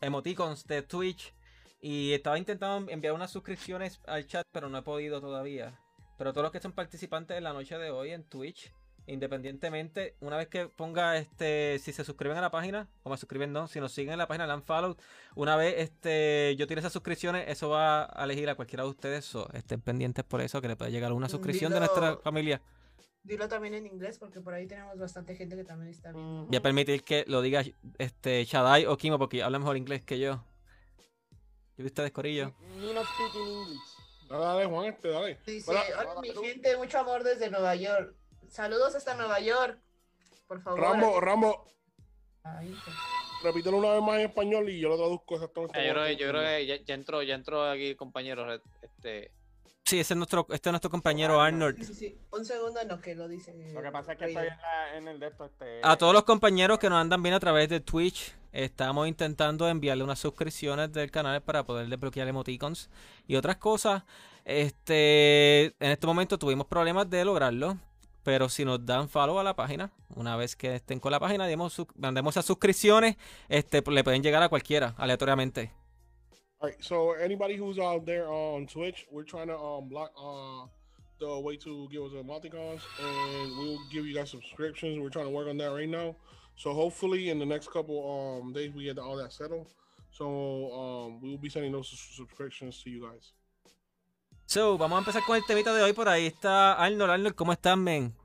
emoticons 0.00 0.64
de 0.66 0.82
Twitch 0.82 1.34
y 1.80 2.12
estaba 2.12 2.38
intentando 2.38 2.90
enviar 2.90 3.14
unas 3.14 3.30
suscripciones 3.30 4.00
al 4.06 4.26
chat, 4.26 4.46
pero 4.52 4.68
no 4.68 4.78
he 4.78 4.82
podido 4.82 5.20
todavía. 5.20 5.78
Pero 6.16 6.32
todos 6.32 6.42
los 6.42 6.52
que 6.52 6.60
son 6.60 6.72
participantes 6.72 7.36
de 7.36 7.40
la 7.40 7.52
noche 7.52 7.78
de 7.78 7.90
hoy 7.90 8.10
en 8.10 8.24
Twitch, 8.24 8.72
independientemente, 9.06 10.16
una 10.20 10.36
vez 10.36 10.48
que 10.48 10.66
ponga 10.68 11.16
este, 11.16 11.78
si 11.78 11.92
se 11.92 12.04
suscriben 12.04 12.36
a 12.36 12.40
la 12.40 12.50
página, 12.50 12.88
o 13.04 13.10
me 13.10 13.16
suscriben 13.16 13.52
no, 13.52 13.68
si 13.68 13.80
nos 13.80 13.92
siguen 13.92 14.12
en 14.12 14.18
la 14.18 14.26
página, 14.26 14.46
la 14.46 14.54
han 14.54 14.62
follow, 14.62 14.96
una 15.36 15.56
vez 15.56 15.76
este, 15.78 16.56
yo 16.58 16.66
tire 16.66 16.80
esas 16.80 16.92
suscripciones, 16.92 17.48
eso 17.48 17.70
va 17.70 18.04
a 18.04 18.24
elegir 18.24 18.50
a 18.50 18.56
cualquiera 18.56 18.82
de 18.82 18.90
ustedes, 18.90 19.34
o 19.34 19.48
estén 19.52 19.80
pendientes 19.80 20.24
por 20.24 20.40
eso, 20.40 20.60
que 20.60 20.68
le 20.68 20.76
pueda 20.76 20.90
llegar 20.90 21.12
una 21.12 21.28
suscripción 21.28 21.72
de 21.72 21.78
nuestra 21.78 22.16
familia. 22.18 22.60
Dilo 23.22 23.48
también 23.48 23.74
en 23.74 23.86
inglés, 23.86 24.18
porque 24.18 24.40
por 24.40 24.54
ahí 24.54 24.66
tenemos 24.66 24.98
bastante 24.98 25.36
gente 25.36 25.54
que 25.54 25.64
también 25.64 25.90
está 25.90 26.12
viendo. 26.12 26.46
Voy 26.46 26.56
a 26.56 26.62
permitir 26.62 27.02
que 27.02 27.24
lo 27.26 27.42
diga 27.42 27.62
este 27.98 28.44
Shadai 28.44 28.86
o 28.86 28.96
Kimo, 28.96 29.18
porque 29.18 29.42
habla 29.42 29.58
mejor 29.58 29.76
inglés 29.76 30.02
que 30.02 30.18
yo. 30.18 30.44
¿Qué 31.78 31.84
viste 31.84 32.10
Corillo? 32.10 32.52
no 32.92 33.02
Dale, 34.28 34.44
dale, 34.44 34.66
Juan, 34.66 34.86
este, 34.86 35.10
dale. 35.10 35.38
Dice, 35.46 35.70
hola, 35.70 36.20
mi 36.20 36.30
gente, 36.30 36.76
mucho 36.76 36.98
amor 36.98 37.22
desde 37.22 37.48
Nueva 37.50 37.76
York. 37.76 38.16
Saludos 38.48 38.96
hasta 38.96 39.14
Nueva 39.14 39.38
York. 39.38 39.78
Por 40.48 40.60
favor. 40.60 40.80
Rambo, 40.80 41.20
Rambo. 41.20 41.66
Repítelo 43.44 43.76
una 43.76 43.92
vez 43.92 44.02
más 44.02 44.18
en 44.18 44.26
español 44.26 44.68
y 44.68 44.80
yo 44.80 44.88
lo 44.88 44.96
traduzco 44.96 45.36
exactamente. 45.36 45.80
Eh, 45.80 45.86
yo, 45.86 45.94
creo, 45.94 46.10
yo 46.10 46.28
creo 46.30 46.42
que 46.42 46.66
ya, 46.66 46.76
ya, 46.82 46.94
entró, 46.94 47.22
ya 47.22 47.36
entró 47.36 47.70
aquí, 47.70 47.94
compañero. 47.94 48.60
Este, 48.82 49.30
Sí, 49.88 49.98
ese 50.00 50.12
es 50.12 50.18
nuestro, 50.18 50.46
este 50.50 50.68
es 50.68 50.72
nuestro 50.72 50.90
compañero 50.90 51.40
Arnold. 51.40 51.82
Sí, 51.82 51.94
sí, 51.94 52.18
Un 52.30 52.44
segundo 52.44 52.78
no, 52.84 53.00
que 53.00 53.14
lo 53.14 53.26
dice. 53.26 53.54
Lo 53.72 53.80
que 53.80 53.90
pasa 53.90 54.12
es 54.12 54.18
que 54.18 54.26
estoy 54.26 54.46
en, 54.46 54.58
la, 54.58 54.96
en 54.98 55.08
el 55.08 55.18
de 55.18 55.28
esto. 55.28 55.46
Este... 55.46 55.80
A 55.82 55.96
todos 55.96 56.12
los 56.12 56.24
compañeros 56.24 56.78
que 56.78 56.90
nos 56.90 57.00
andan 57.00 57.22
bien 57.22 57.34
a 57.34 57.40
través 57.40 57.70
de 57.70 57.80
Twitch, 57.80 58.34
estamos 58.52 59.08
intentando 59.08 59.66
enviarle 59.66 60.04
unas 60.04 60.18
suscripciones 60.18 60.92
del 60.92 61.10
canal 61.10 61.40
para 61.40 61.64
poder 61.64 61.88
desbloquear 61.88 62.28
emoticons 62.28 62.90
y 63.26 63.36
otras 63.36 63.56
cosas. 63.56 64.02
Este, 64.44 65.64
en 65.64 65.90
este 65.92 66.06
momento 66.06 66.38
tuvimos 66.38 66.66
problemas 66.66 67.08
de 67.08 67.24
lograrlo, 67.24 67.78
pero 68.24 68.50
si 68.50 68.66
nos 68.66 68.84
dan 68.84 69.08
follow 69.08 69.38
a 69.38 69.42
la 69.42 69.56
página, 69.56 69.90
una 70.14 70.36
vez 70.36 70.54
que 70.54 70.74
estén 70.74 71.00
con 71.00 71.12
la 71.12 71.18
página, 71.18 71.46
mandemos 71.94 72.34
esas 72.34 72.44
suscripciones, 72.44 73.16
este, 73.48 73.82
le 73.90 74.04
pueden 74.04 74.22
llegar 74.22 74.42
a 74.42 74.50
cualquiera 74.50 74.94
aleatoriamente. 74.98 75.72
All 76.60 76.68
right. 76.68 76.84
So 76.84 77.12
anybody 77.12 77.56
who's 77.56 77.78
out 77.78 78.04
there 78.04 78.28
on 78.28 78.66
Twitch, 78.66 79.06
we're 79.12 79.22
trying 79.22 79.46
to 79.48 79.56
um 79.56 79.88
block 79.88 80.10
uh 80.18 80.66
the 81.20 81.38
way 81.40 81.56
to 81.56 81.88
give 81.90 82.02
us 82.02 82.12
emoticons, 82.12 82.80
and 83.00 83.58
we'll 83.58 83.78
give 83.92 84.06
you 84.06 84.14
guys 84.14 84.30
subscriptions. 84.30 84.98
We're 84.98 85.10
trying 85.10 85.26
to 85.26 85.30
work 85.30 85.48
on 85.48 85.56
that 85.58 85.72
right 85.72 85.88
now. 85.88 86.16
So 86.56 86.72
hopefully 86.74 87.30
in 87.30 87.38
the 87.38 87.46
next 87.46 87.70
couple 87.70 88.42
um 88.42 88.52
days 88.52 88.72
we 88.74 88.84
get 88.84 88.98
all 88.98 89.16
that 89.16 89.32
settled. 89.32 89.68
So 90.10 90.24
um 90.72 91.20
we 91.20 91.30
will 91.30 91.38
be 91.38 91.48
sending 91.48 91.70
those 91.70 91.88
subscriptions 92.16 92.82
to 92.82 92.90
you 92.90 93.08
guys. 93.08 93.32
So, 94.46 94.78
vamos 94.78 94.96
a 94.96 94.98
empezar 95.00 95.22
con 95.26 95.36
el 95.36 95.44
temita 95.44 95.74
de 95.74 95.82
hoy. 95.82 95.92
Por 95.92 96.08
ahí 96.08 96.26
está 96.26 96.72
Arnold. 96.72 97.10
Arnold, 97.10 97.34
¿cómo 97.34 97.52
estás, 97.52 97.76
men? 97.76 98.16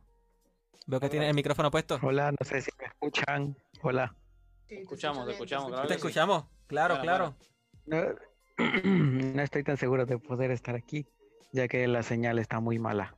Veo 0.88 0.99
que 0.99 1.10
tienes 1.10 1.30
el 1.30 1.35
micrófono 1.35 1.69
puesto. 1.69 1.99
Hola, 2.01 2.31
no 2.31 2.45
sé 2.45 2.61
si 2.61 2.72
me 2.80 2.85
escuchan. 2.85 3.57
Hola. 3.81 4.15
Sí, 4.68 4.76
te 4.76 4.81
escuchamos, 4.81 5.26
te 5.26 5.34
escuchamos. 5.34 5.68
Claro 5.68 5.88
te 5.88 5.93
escuchamos, 5.95 6.45
claro, 6.65 6.99
claro. 7.01 7.35
No, 8.85 9.41
estoy 9.41 9.64
tan 9.64 9.77
seguro 9.77 10.05
de 10.05 10.19
poder 10.19 10.51
estar 10.51 10.76
aquí, 10.76 11.07
ya 11.51 11.68
que 11.68 11.88
la 11.88 12.03
señal 12.03 12.38
está 12.38 12.60
muy 12.60 12.77
mala. 12.77 13.15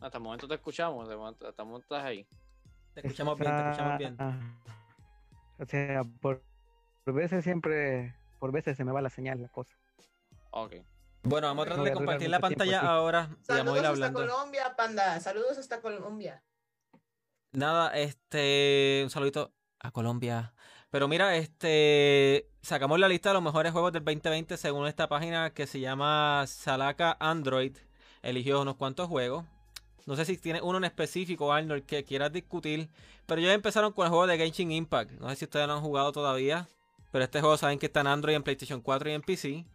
Hasta 0.00 0.18
el 0.18 0.24
momento 0.24 0.48
te 0.48 0.54
escuchamos, 0.54 1.02
hasta 1.02 1.14
el 1.14 1.18
momento 1.20 1.78
estás 1.78 2.04
ahí. 2.04 2.26
Te 2.94 3.00
escuchamos 3.00 3.38
bien, 3.38 3.56
te 3.56 3.62
escuchamos 3.62 3.98
bien. 3.98 4.16
O 5.58 5.64
sea, 5.64 6.02
por, 6.20 6.42
veces 7.06 7.44
siempre, 7.44 8.14
por 8.38 8.52
veces 8.52 8.76
se 8.76 8.84
me 8.84 8.92
va 8.92 9.00
la 9.00 9.10
señal, 9.10 9.40
la 9.42 9.48
cosa. 9.48 9.76
Ok. 10.50 10.74
Bueno, 11.24 11.48
vamos 11.48 11.66
a 11.66 11.66
tratar 11.66 11.84
de 11.84 11.92
compartir 11.92 12.30
la 12.30 12.40
pantalla 12.40 12.80
ahora. 12.80 13.36
Saludos 13.42 13.84
hasta 13.84 14.12
Colombia, 14.12 14.76
panda. 14.76 15.20
Saludos 15.20 15.58
hasta 15.58 15.80
Colombia. 15.80 16.42
Nada, 17.52 17.96
este, 17.96 19.00
un 19.02 19.10
saludito 19.10 19.52
a 19.80 19.90
Colombia. 19.90 20.54
Pero 20.90 21.06
mira, 21.06 21.36
este 21.36 22.48
sacamos 22.62 22.98
la 22.98 23.08
lista 23.08 23.30
de 23.30 23.34
los 23.34 23.42
mejores 23.42 23.72
juegos 23.72 23.92
del 23.92 24.04
2020 24.04 24.56
según 24.56 24.86
esta 24.86 25.08
página 25.08 25.50
que 25.50 25.66
se 25.66 25.80
llama 25.80 26.44
Salaka 26.46 27.16
Android. 27.20 27.76
Eligió 28.22 28.62
unos 28.62 28.76
cuantos 28.76 29.08
juegos. 29.08 29.44
No 30.06 30.16
sé 30.16 30.24
si 30.24 30.38
tiene 30.38 30.62
uno 30.62 30.78
en 30.78 30.84
específico, 30.84 31.52
Arnold, 31.52 31.84
que 31.84 32.04
quieras 32.04 32.32
discutir. 32.32 32.88
Pero 33.26 33.42
ya 33.42 33.52
empezaron 33.52 33.92
con 33.92 34.06
el 34.06 34.10
juego 34.10 34.26
de 34.26 34.38
Genshin 34.38 34.72
Impact. 34.72 35.12
No 35.20 35.28
sé 35.28 35.36
si 35.36 35.44
ustedes 35.44 35.66
lo 35.66 35.74
han 35.74 35.82
jugado 35.82 36.12
todavía. 36.12 36.66
Pero 37.12 37.24
este 37.24 37.40
juego 37.40 37.58
saben 37.58 37.78
que 37.78 37.86
está 37.86 38.00
en 38.00 38.06
Android, 38.06 38.34
en 38.34 38.42
PlayStation 38.42 38.80
4 38.80 39.10
y 39.10 39.12
en 39.12 39.22
PC. 39.22 39.66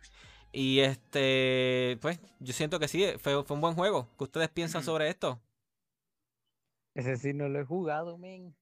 Y 0.52 0.80
este, 0.80 1.98
pues, 2.02 2.20
yo 2.40 2.54
siento 2.54 2.80
que 2.80 2.88
sí, 2.88 3.06
fue, 3.20 3.44
fue 3.44 3.56
un 3.56 3.62
buen 3.62 3.76
juego. 3.76 4.08
¿Qué 4.18 4.24
ustedes 4.24 4.50
piensan 4.50 4.84
sobre 4.84 5.10
esto? 5.10 5.40
Ese 6.96 7.18
sí 7.18 7.34
no 7.34 7.50
lo 7.50 7.60
he 7.60 7.66
jugado, 7.66 8.18
men. 8.18 8.56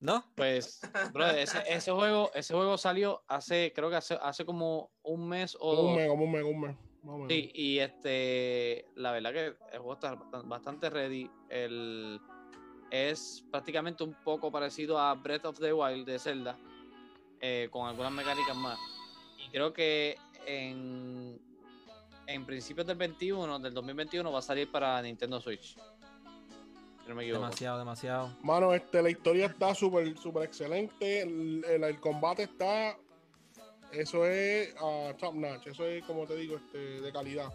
¿No? 0.00 0.24
Pues, 0.36 0.80
brother, 1.12 1.38
ese, 1.40 1.58
ese 1.68 1.90
juego, 1.90 2.30
ese 2.34 2.54
juego 2.54 2.78
salió 2.78 3.22
hace, 3.26 3.72
creo 3.74 3.90
que 3.90 3.96
hace, 3.96 4.14
hace 4.22 4.44
como 4.44 4.90
un 5.02 5.28
mes 5.28 5.56
o 5.58 5.74
dos. 5.74 5.84
Un 5.86 5.96
mes, 5.96 6.08
como 6.08 6.24
un 6.24 6.30
mes, 6.32 6.42
un 6.44 6.60
mes. 6.60 6.76
más. 7.02 7.28
Sí, 7.28 7.50
y 7.54 7.78
este, 7.80 8.86
la 8.94 9.10
verdad 9.12 9.32
que 9.32 9.46
el 9.72 9.78
juego 9.78 9.94
está 9.94 10.14
bastan- 10.14 10.48
bastante 10.48 10.88
ready. 10.90 11.28
El, 11.48 12.20
es 12.90 13.44
prácticamente 13.50 14.04
un 14.04 14.14
poco 14.22 14.50
parecido 14.52 14.98
a 15.00 15.14
Breath 15.14 15.46
of 15.46 15.58
the 15.58 15.72
Wild 15.72 16.06
de 16.06 16.18
Zelda, 16.18 16.56
eh, 17.40 17.68
con 17.70 17.88
algunas 17.88 18.12
mecánicas 18.12 18.56
más. 18.56 18.78
Y 19.44 19.50
creo 19.50 19.72
que 19.72 20.16
en, 20.46 21.40
en 22.26 22.46
principios 22.46 22.86
del 22.86 22.96
21, 22.96 23.58
del 23.58 23.74
2021, 23.74 24.30
va 24.30 24.38
a 24.38 24.42
salir 24.42 24.70
para 24.70 25.02
Nintendo 25.02 25.40
Switch. 25.40 25.76
No 27.08 27.14
me 27.14 27.22
equivoco. 27.24 27.42
Demasiado, 27.44 27.78
demasiado. 27.78 28.30
Mano, 28.42 28.72
este, 28.74 29.02
la 29.02 29.10
historia 29.10 29.46
está 29.46 29.74
súper, 29.74 30.16
súper 30.18 30.44
excelente. 30.44 31.22
El, 31.22 31.64
el- 31.68 31.84
el 31.84 32.00
combate 32.00 32.44
está. 32.44 32.96
Eso 33.92 34.26
es 34.26 34.74
ah, 34.80 35.12
top 35.18 35.34
notch. 35.34 35.66
Eso 35.68 35.84
es, 35.86 36.04
como 36.04 36.26
te 36.26 36.36
digo, 36.36 36.56
este, 36.56 36.78
de 37.00 37.12
calidad. 37.12 37.48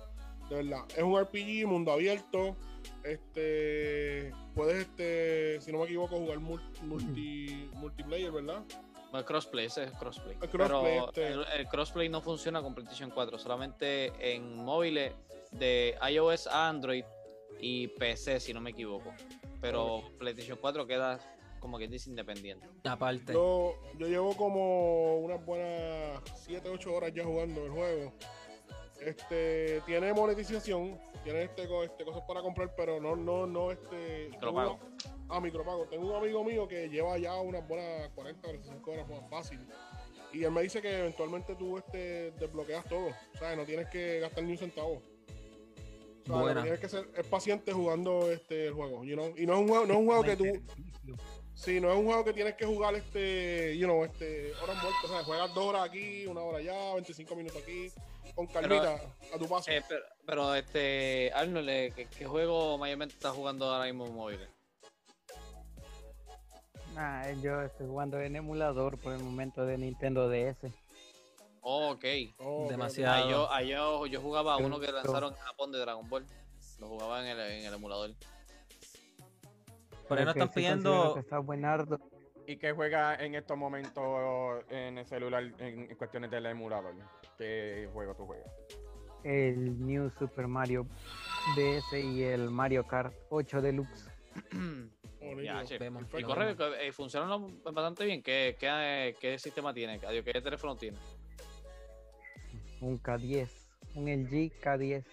De 0.50 0.56
verdad. 0.64 0.80
Es 0.96 1.04
un 1.04 1.20
RPG, 1.20 1.68
mundo 1.68 1.92
abierto. 1.92 2.58
Este. 3.04 4.34
Puedes, 4.56 4.82
este, 4.88 5.62
si 5.62 5.72
no 5.72 5.80
me 5.80 5.86
equivoco, 5.86 6.18
jugar 6.18 6.40
mul- 6.40 6.80
multi, 6.82 7.70
multiplayer, 7.76 8.32
¿verdad? 8.32 8.64
No, 9.12 9.20
el 9.20 9.26
crossplay, 9.26 9.66
ese 9.68 9.84
es 9.84 9.92
crossplay. 9.92 10.36
El 10.42 10.50
crossplay, 10.50 10.82
Pero 10.84 11.06
este. 11.10 11.28
el, 11.28 11.46
el 11.60 11.68
crossplay 11.68 12.10
no 12.10 12.22
funciona 12.22 12.62
con 12.64 12.74
PlayStation 12.74 13.12
4, 13.12 13.38
solamente 13.38 14.12
en 14.20 14.56
móviles 14.58 15.14
de 15.52 15.96
iOS 16.10 16.48
a 16.48 16.68
Android 16.70 17.04
y 17.60 17.88
PC, 17.90 18.40
si 18.40 18.54
no 18.54 18.60
me 18.62 18.72
equivoco. 18.72 19.14
Pero 19.64 20.04
PlayStation 20.20 20.58
4 20.60 20.86
queda 20.86 21.20
como 21.62 21.80
que 21.80 21.88
dice 21.88 22.10
independiente. 22.10 22.68
Aparte. 22.84 23.32
Yo, 23.32 23.76
yo 23.98 24.08
llevo 24.08 24.36
como 24.36 25.20
unas 25.20 25.44
buenas 25.46 26.22
7, 26.36 26.70
8 26.70 26.94
horas 26.94 27.14
ya 27.14 27.24
jugando 27.24 27.64
el 27.64 27.72
juego. 27.72 28.14
Este 29.00 29.82
tiene 29.86 30.14
monetización, 30.14 31.00
tiene 31.24 31.44
este, 31.44 31.64
este 31.64 32.04
cosas 32.04 32.24
para 32.28 32.42
comprar, 32.42 32.76
pero 32.76 33.00
no, 33.00 33.16
no, 33.16 33.48
no, 33.48 33.72
este. 33.72 34.28
Micropago. 34.32 34.80
Ah, 35.30 35.40
micropago. 35.40 35.86
Tengo 35.86 36.10
un 36.10 36.16
amigo 36.18 36.44
mío 36.44 36.68
que 36.68 36.90
lleva 36.90 37.18
ya 37.18 37.36
unas 37.36 37.66
buenas 37.66 38.10
40, 38.10 38.42
45 38.42 38.92
horas 38.92 39.08
más 39.08 39.30
fácil. 39.30 39.66
Y 40.34 40.44
él 40.44 40.52
me 40.52 40.64
dice 40.64 40.82
que 40.82 41.00
eventualmente 41.00 41.56
tú 41.56 41.78
este, 41.78 42.32
desbloqueas 42.32 42.84
todo. 42.90 43.08
O 43.08 43.38
sea, 43.38 43.56
no 43.56 43.64
tienes 43.64 43.88
que 43.88 44.20
gastar 44.20 44.44
ni 44.44 44.52
un 44.52 44.58
centavo. 44.58 45.02
O 46.24 46.26
sea, 46.26 46.36
lo 46.36 46.42
Buena. 46.42 46.62
que 46.62 46.64
tienes 46.64 46.80
que 46.80 46.90
ser 46.90 47.10
es 47.16 47.28
paciente 47.28 47.74
jugando 47.74 48.32
este 48.32 48.68
el 48.68 48.74
juego, 48.74 49.04
you 49.04 49.16
know? 49.16 49.34
Y 49.38 49.46
no 49.46 49.54
es 49.54 49.60
un 49.60 49.68
juego, 49.68 49.86
no 49.86 49.94
es 49.94 50.00
un 50.00 50.06
juego 50.06 50.24
que 50.24 50.38
tú. 50.38 50.46
Sí, 51.54 51.80
no 51.80 51.92
es 51.92 51.98
un 51.98 52.06
juego 52.06 52.24
que 52.24 52.34
tienes 52.34 52.56
que 52.56 52.66
jugar 52.66 52.96
este, 52.96 53.78
you 53.78 53.86
know, 53.86 54.04
este, 54.04 54.54
horas 54.64 54.82
muertas, 54.82 55.04
o 55.04 55.08
sea, 55.08 55.24
juegas 55.24 55.54
dos 55.54 55.66
horas 55.66 55.84
aquí, 55.84 56.26
una 56.26 56.42
hora 56.42 56.58
allá, 56.58 56.94
25 56.96 57.36
minutos 57.36 57.62
aquí, 57.62 57.92
con 58.34 58.48
calmita, 58.48 59.00
a 59.34 59.38
tu 59.38 59.48
paso. 59.48 59.70
Eh, 59.70 59.84
pero, 59.88 60.02
pero, 60.26 60.56
este, 60.56 61.32
Arnold, 61.34 61.70
eh, 61.70 61.94
¿qué, 61.96 62.08
qué 62.08 62.26
juego 62.26 62.78
mayormente 62.80 63.14
estás 63.14 63.34
jugando 63.34 63.72
ahora 63.72 63.86
mismo 63.86 64.08
en 64.08 64.16
móviles? 64.16 64.50
Ah, 66.96 67.32
yo 67.42 67.62
estoy 67.62 67.88
jugando 67.88 68.20
en 68.20 68.36
emulador 68.36 68.98
por 69.00 69.14
el 69.14 69.24
momento 69.24 69.66
de 69.66 69.78
Nintendo 69.78 70.30
DS. 70.30 70.72
Oh, 71.64 71.92
ok. 71.92 72.06
Oh, 72.40 72.68
demasiado. 72.70 73.30
Yo, 73.30 73.50
yo, 73.66 74.06
yo 74.08 74.22
jugaba 74.22 74.58
Pero- 74.58 74.68
uno 74.68 74.80
que 74.80 74.92
lanzaron 74.92 75.34
en 75.34 75.40
Japón 75.40 75.72
de 75.72 75.80
Dragon 75.80 76.08
Ball. 76.10 76.26
Lo 76.80 76.88
jugaba 76.88 77.22
en 77.22 77.28
el, 77.28 77.40
en 77.40 77.66
el 77.66 77.74
emulador. 77.74 78.12
Por 80.08 80.20
ahí 80.20 80.26
nos 80.26 80.36
están 80.36 80.50
pidiendo. 80.52 81.14
que 81.14 81.20
está 81.22 81.40
buenardo. 81.40 82.00
¿Y 82.46 82.58
qué 82.58 82.74
juega 82.74 83.16
en 83.16 83.36
estos 83.36 83.58
momentos 83.58 84.64
en 84.70 84.98
el 84.98 85.06
celular 85.06 85.44
en, 85.60 85.90
en 85.90 85.96
cuestiones 85.96 86.30
del 86.30 86.46
emulador? 86.48 86.94
¿Qué 87.38 87.90
juego 87.94 88.14
tú 88.16 88.26
juegas? 88.26 88.52
El 89.24 89.80
New 89.86 90.10
Super 90.20 90.48
Mario 90.48 90.86
DS 91.56 91.94
y 92.04 92.24
el 92.24 92.50
Mario 92.50 92.86
Kart 92.86 93.14
8 93.30 93.62
Deluxe. 93.62 94.10
Oh, 95.26 95.40
Ya, 95.40 95.64
che. 95.64 95.78
Vemos, 95.78 96.04
Y 96.18 96.22
corre, 96.22 96.54
eh, 96.86 96.92
funcionan 96.92 97.62
bastante 97.64 98.04
bien. 98.04 98.22
¿Qué, 98.22 98.58
qué, 98.60 99.16
qué 99.22 99.40
sistema 99.40 99.74
tiene? 99.74 99.98
¿Qué 99.98 100.42
teléfono 100.42 100.76
tiene? 100.76 100.98
Un 102.84 103.02
K10. 103.02 103.48
Un 103.96 104.10
LG 104.10 104.52
K10. 104.62 105.06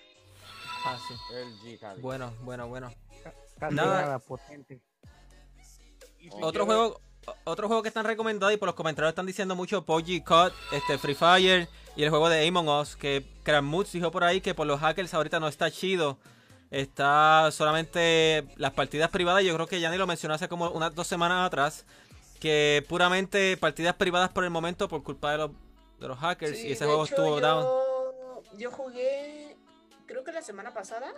Fácil. 0.82 1.16
El 1.34 1.78
G 1.78 2.00
Bueno, 2.00 2.32
bueno, 2.42 2.68
bueno. 2.68 2.92
Casi 3.58 3.74
Nada. 3.74 4.02
nada 4.02 4.18
potente. 4.18 4.80
Otro 6.40 6.66
juego, 6.66 7.00
otro 7.44 7.68
juego 7.68 7.82
que 7.82 7.88
están 7.88 8.06
recomendados 8.06 8.54
y 8.54 8.56
por 8.56 8.66
los 8.66 8.74
comentarios 8.74 9.10
están 9.10 9.26
diciendo 9.26 9.54
mucho 9.54 9.84
PUBG, 9.84 10.24
COD, 10.24 10.52
este, 10.72 10.98
Free 10.98 11.14
Fire 11.14 11.68
y 11.96 12.02
el 12.02 12.10
juego 12.10 12.28
de 12.28 12.46
Among 12.46 12.68
Us, 12.68 12.96
que 12.96 13.24
Kramuts 13.42 13.92
dijo 13.92 14.10
por 14.10 14.24
ahí 14.24 14.40
que 14.40 14.54
por 14.54 14.66
los 14.66 14.80
hackers 14.80 15.14
ahorita 15.14 15.38
no 15.38 15.48
está 15.48 15.70
chido. 15.70 16.18
Está 16.70 17.50
solamente 17.52 18.46
las 18.56 18.72
partidas 18.72 19.10
privadas, 19.10 19.44
yo 19.44 19.54
creo 19.54 19.66
que 19.66 19.80
ya 19.80 19.90
ni 19.90 19.96
lo 19.96 20.06
mencionó 20.06 20.34
hace 20.34 20.48
como 20.48 20.70
unas 20.70 20.94
dos 20.94 21.06
semanas 21.06 21.46
atrás, 21.46 21.84
que 22.38 22.84
puramente 22.88 23.56
partidas 23.56 23.94
privadas 23.94 24.30
por 24.30 24.44
el 24.44 24.50
momento 24.50 24.88
por 24.88 25.02
culpa 25.02 25.32
de 25.32 25.38
los, 25.38 25.50
de 26.00 26.08
los 26.08 26.18
hackers 26.18 26.56
Sí, 26.56 26.68
y 26.68 26.72
ese 26.72 26.86
juego 26.86 27.04
hecho, 27.04 27.14
estuvo 27.14 27.38
yo, 27.38 27.40
down. 27.40 28.58
Yo 28.58 28.70
jugué, 28.70 29.56
creo 30.06 30.24
que 30.24 30.32
la 30.32 30.42
semana 30.42 30.72
pasada, 30.72 31.14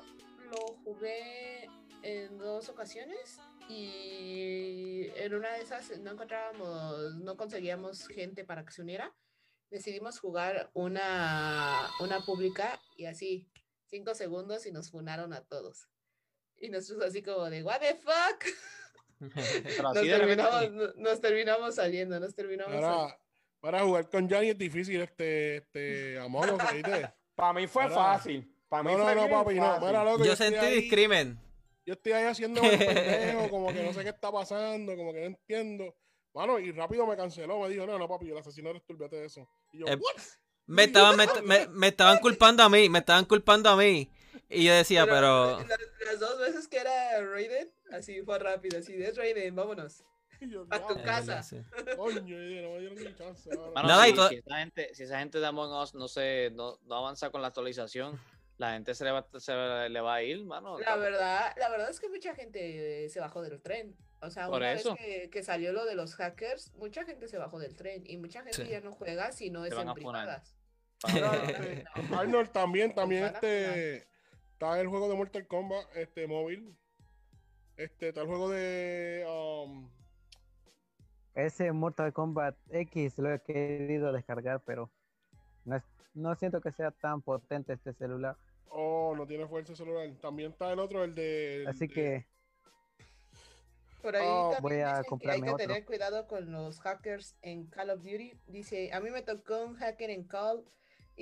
lo 0.51 0.75
jugué 0.85 1.69
en 2.03 2.37
dos 2.39 2.69
ocasiones 2.69 3.41
y 3.69 5.07
en 5.17 5.35
una 5.35 5.53
de 5.53 5.63
esas 5.63 5.99
no 6.01 6.11
encontrábamos, 6.11 7.15
no 7.17 7.37
conseguíamos 7.37 8.09
gente 8.09 8.45
para 8.45 8.65
que 8.65 8.73
se 8.73 8.83
uniera. 8.83 9.15
Decidimos 9.71 10.19
jugar 10.19 10.71
una, 10.75 11.89
una 12.01 12.21
pública 12.21 12.79
y 12.97 13.07
así, 13.07 13.49
cinco 13.87 14.15
segundos 14.15 14.67
y 14.67 14.73
nos 14.73 14.91
funaron 14.91 15.33
a 15.33 15.43
todos. 15.43 15.89
Y 16.61 16.69
nosotros 16.69 17.07
así 17.07 17.23
como 17.23 17.49
de, 17.49 17.63
what 17.63 17.81
the 17.81 17.95
fuck? 17.95 18.45
Pero 19.65 19.95
Nos 19.95 20.03
terminamos, 20.03 20.97
nos 20.97 21.21
terminamos 21.21 21.75
saliendo, 21.77 22.19
nos 22.19 22.35
terminamos 22.35 22.81
saliendo. 22.81 23.22
Para, 23.63 23.79
para 23.79 23.85
jugar 23.85 24.11
con 24.11 24.29
Johnny 24.29 24.51
es 24.51 24.59
difícil, 24.59 25.01
este, 25.01 25.59
este, 25.59 26.19
Among 26.19 26.51
Us, 26.55 26.73
¿viste? 26.75 27.11
Para 27.37 27.53
mí 27.53 27.67
fue 27.69 27.85
Mira. 27.85 27.95
fácil. 27.95 28.55
Para 28.69 28.83
mí 28.83 28.91
No, 28.93 28.99
no, 28.99 29.05
fue 29.05 29.15
no, 29.15 29.29
papi, 29.31 29.55
no, 29.55 29.63
fácil. 29.67 29.87
mira, 29.87 30.05
loco, 30.05 30.25
Yo 30.25 30.33
estoy 30.33 30.49
sentí 30.51 30.67
discrimen. 30.81 31.39
Yo 31.87 31.95
estoy 31.95 32.13
ahí 32.13 32.25
haciendo 32.25 32.61
el 32.63 32.79
pendejo, 32.79 33.49
como 33.51 33.73
que 33.73 33.83
no 33.85 33.93
sé 33.93 34.03
qué 34.03 34.09
está 34.11 34.33
pasando, 34.33 34.97
como 34.97 35.13
que 35.13 35.21
no 35.21 35.27
entiendo. 35.27 35.95
Bueno, 36.35 36.59
y 36.59 36.73
rápido 36.73 37.07
me 37.07 37.17
canceló, 37.17 37.61
me 37.61 37.69
dijo, 37.69 37.87
no, 37.87 37.99
no, 37.99 38.09
papi, 38.09 38.31
el 38.31 38.39
asesino 38.39 38.71
eres 38.71 38.83
tú, 38.85 38.95
olvídate 38.95 39.17
de 39.17 39.27
eso. 39.27 39.49
Y 39.73 39.79
yo, 39.79 39.87
Eh, 39.87 39.97
¿what? 39.97 40.23
Me 40.67 40.85
estaban, 40.85 41.17
me, 41.17 41.27
me- 41.45 41.67
me 41.69 41.89
estaban 41.89 42.19
culpando 42.19 42.63
a 42.65 42.69
mí, 42.69 42.89
me 42.89 42.99
estaban 43.01 43.25
culpando 43.27 43.69
a 43.71 43.77
mí. 43.77 44.11
Y 44.49 44.65
yo 44.65 44.75
decía, 44.75 45.05
pero... 45.07 45.61
la- 45.61 45.77
Las 46.07 46.19
dos 46.21 46.39
veces 46.41 46.67
que 46.69 46.79
era 46.79 47.21
Raiden, 47.21 47.71
así 47.93 48.23
fue 48.23 48.39
rápido, 48.41 48.79
así 48.79 48.93
de 48.95 49.11
Raiden, 49.13 49.55
vámonos. 49.55 50.03
Yo, 50.49 50.67
a 50.71 50.79
tu 50.81 50.95
"Diablo, 50.95 51.03
casa". 51.05 51.43
Coño, 51.97 52.43
y 52.43 52.63
no 52.63 52.71
me 52.71 52.79
dieron 52.81 52.97
ni 52.97 53.15
chance. 53.15 53.51
ahora. 53.57 53.71
Mano, 53.73 53.89
Nada, 53.89 54.05
si, 54.05 54.11
y 54.13 54.17
si 54.29 54.35
esa 54.37 54.57
gente, 54.59 54.95
si 54.95 55.03
esa 55.05 55.19
gente 55.19 55.39
de 55.41 55.47
Among 55.47 55.73
Us 55.83 55.95
no 55.95 56.09
se 56.09 56.51
no, 56.55 56.79
no 56.85 56.95
avanza 56.97 57.31
con 57.31 57.43
la 57.43 57.49
actualización, 57.49 58.21
la 58.59 58.73
gente 58.75 58.95
se 58.95 59.05
le 59.05 59.11
va, 59.11 59.27
se 59.39 59.53
le 59.89 60.01
va 60.01 60.15
a 60.15 60.23
ir, 60.23 60.45
mano. 60.45 60.79
La 60.79 60.97
verdad, 60.97 61.53
la 61.59 61.69
verdad 61.71 61.91
es 61.91 61.99
que 62.01 62.09
mucha 62.09 62.35
gente 62.35 63.09
se 63.09 63.21
bajó 63.21 63.43
del 63.43 63.61
tren. 63.61 63.97
O 64.21 64.31
sea, 64.31 64.47
Por 64.47 64.59
una 64.59 64.73
eso. 64.73 64.95
vez 64.95 65.01
que, 65.25 65.31
que 65.31 65.43
salió 65.43 65.73
lo 65.73 65.85
de 65.85 65.97
los 65.97 66.15
hackers, 66.15 66.73
mucha 66.75 67.05
gente 67.05 67.27
se 67.27 67.39
bajó 67.39 67.59
del 67.59 67.75
tren 67.77 68.05
y 68.07 68.19
mucha 68.19 68.43
gente 68.43 68.65
Sí. 68.65 68.71
ya 68.71 68.81
no 68.81 68.93
juega 68.93 69.33
si 69.33 69.51
no 69.51 69.65
es 69.65 69.73
en 69.73 69.93
privadas. 69.95 70.57
No, 71.13 72.19
Arnold 72.21 72.53
también, 72.53 72.95
también 72.95 73.25
a 73.25 73.27
este 73.29 74.07
está 74.53 74.81
el 74.81 74.87
juego 74.87 75.09
de 75.09 75.17
Mortal 75.17 75.47
Kombat, 75.49 75.97
este 75.97 76.29
móvil. 76.29 76.77
Este, 77.77 78.11
está 78.11 78.21
el 78.21 78.29
juego 78.29 78.49
de 78.51 79.27
um, 79.29 79.91
Ese 81.35 81.73
Mortal 81.73 82.13
Kombat 82.13 82.57
X 82.71 83.19
lo 83.19 83.33
he 83.33 83.41
querido 83.41 84.13
descargar, 84.13 84.61
pero 84.67 84.91
no, 85.65 85.77
es- 85.77 85.83
no 86.15 86.35
siento 86.35 86.61
que 86.61 86.73
sea 86.73 86.91
tan 86.91 87.23
potente 87.23 87.73
este 87.73 87.93
celular. 87.95 88.37
oh, 88.75 89.15
no 89.17 89.27
tiene 89.27 89.47
fuerza 89.47 89.75
celular. 89.77 90.09
También 90.21 90.53
está 90.53 90.73
el 90.73 90.79
otro, 90.79 91.05
el 91.05 91.15
de 91.15 91.65
Así 91.69 91.87
de- 91.87 91.93
que 91.95 92.27
Por 94.01 94.17
ahí 94.17 94.27
Oh, 94.27 94.51
también 94.53 94.63
voy 94.63 94.81
a 94.81 95.03
que 95.03 95.31
hay 95.31 95.41
que 95.43 95.51
otro. 95.51 95.57
tener 95.59 95.85
cuidado 95.85 96.27
con 96.27 96.51
los 96.51 96.81
hackers 96.81 97.37
en 97.43 97.67
Call 97.67 97.91
of 97.91 97.99
Duty. 98.03 98.33
Dice, 98.49 98.91
a 98.93 99.01
mí 99.01 99.11
me 99.11 99.23
tocó 99.23 99.63
un 99.65 99.75
hacker 99.77 100.11
en 100.11 100.25
Call 100.25 100.65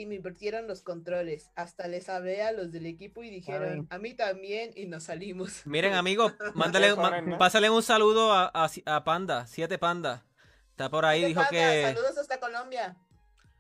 y 0.01 0.07
me 0.07 0.17
invirtieron 0.17 0.67
los 0.67 0.83
controles. 0.83 1.51
Hasta 1.55 1.87
les 1.89 2.09
hablé 2.09 2.43
a 2.43 2.53
los 2.53 2.73
del 2.73 2.87
equipo 2.87 3.23
y 3.23 3.31
dijeron, 3.31 3.87
a 3.91 3.99
mí 3.99 4.15
también 4.15 4.73
y 4.75 4.87
nos 4.87 5.05
salimos. 5.05 5.67
Miren, 5.67 5.93
amigos, 5.95 6.35
mándale, 6.55 6.95
pásale 7.39 7.71
un 7.71 7.83
saludo 7.83 8.33
a, 8.33 8.51
a, 8.55 8.69
a 8.87 9.05
Panda, 9.05 9.47
siete 9.47 9.79
Panda. 9.79 10.25
Está 10.71 10.91
por 10.91 11.05
ahí, 11.05 11.21
¿Qué 11.21 11.27
dijo 11.29 11.43
que... 11.51 11.83
Saludos 11.95 12.19
hasta 12.19 12.41
Colombia. 12.41 12.97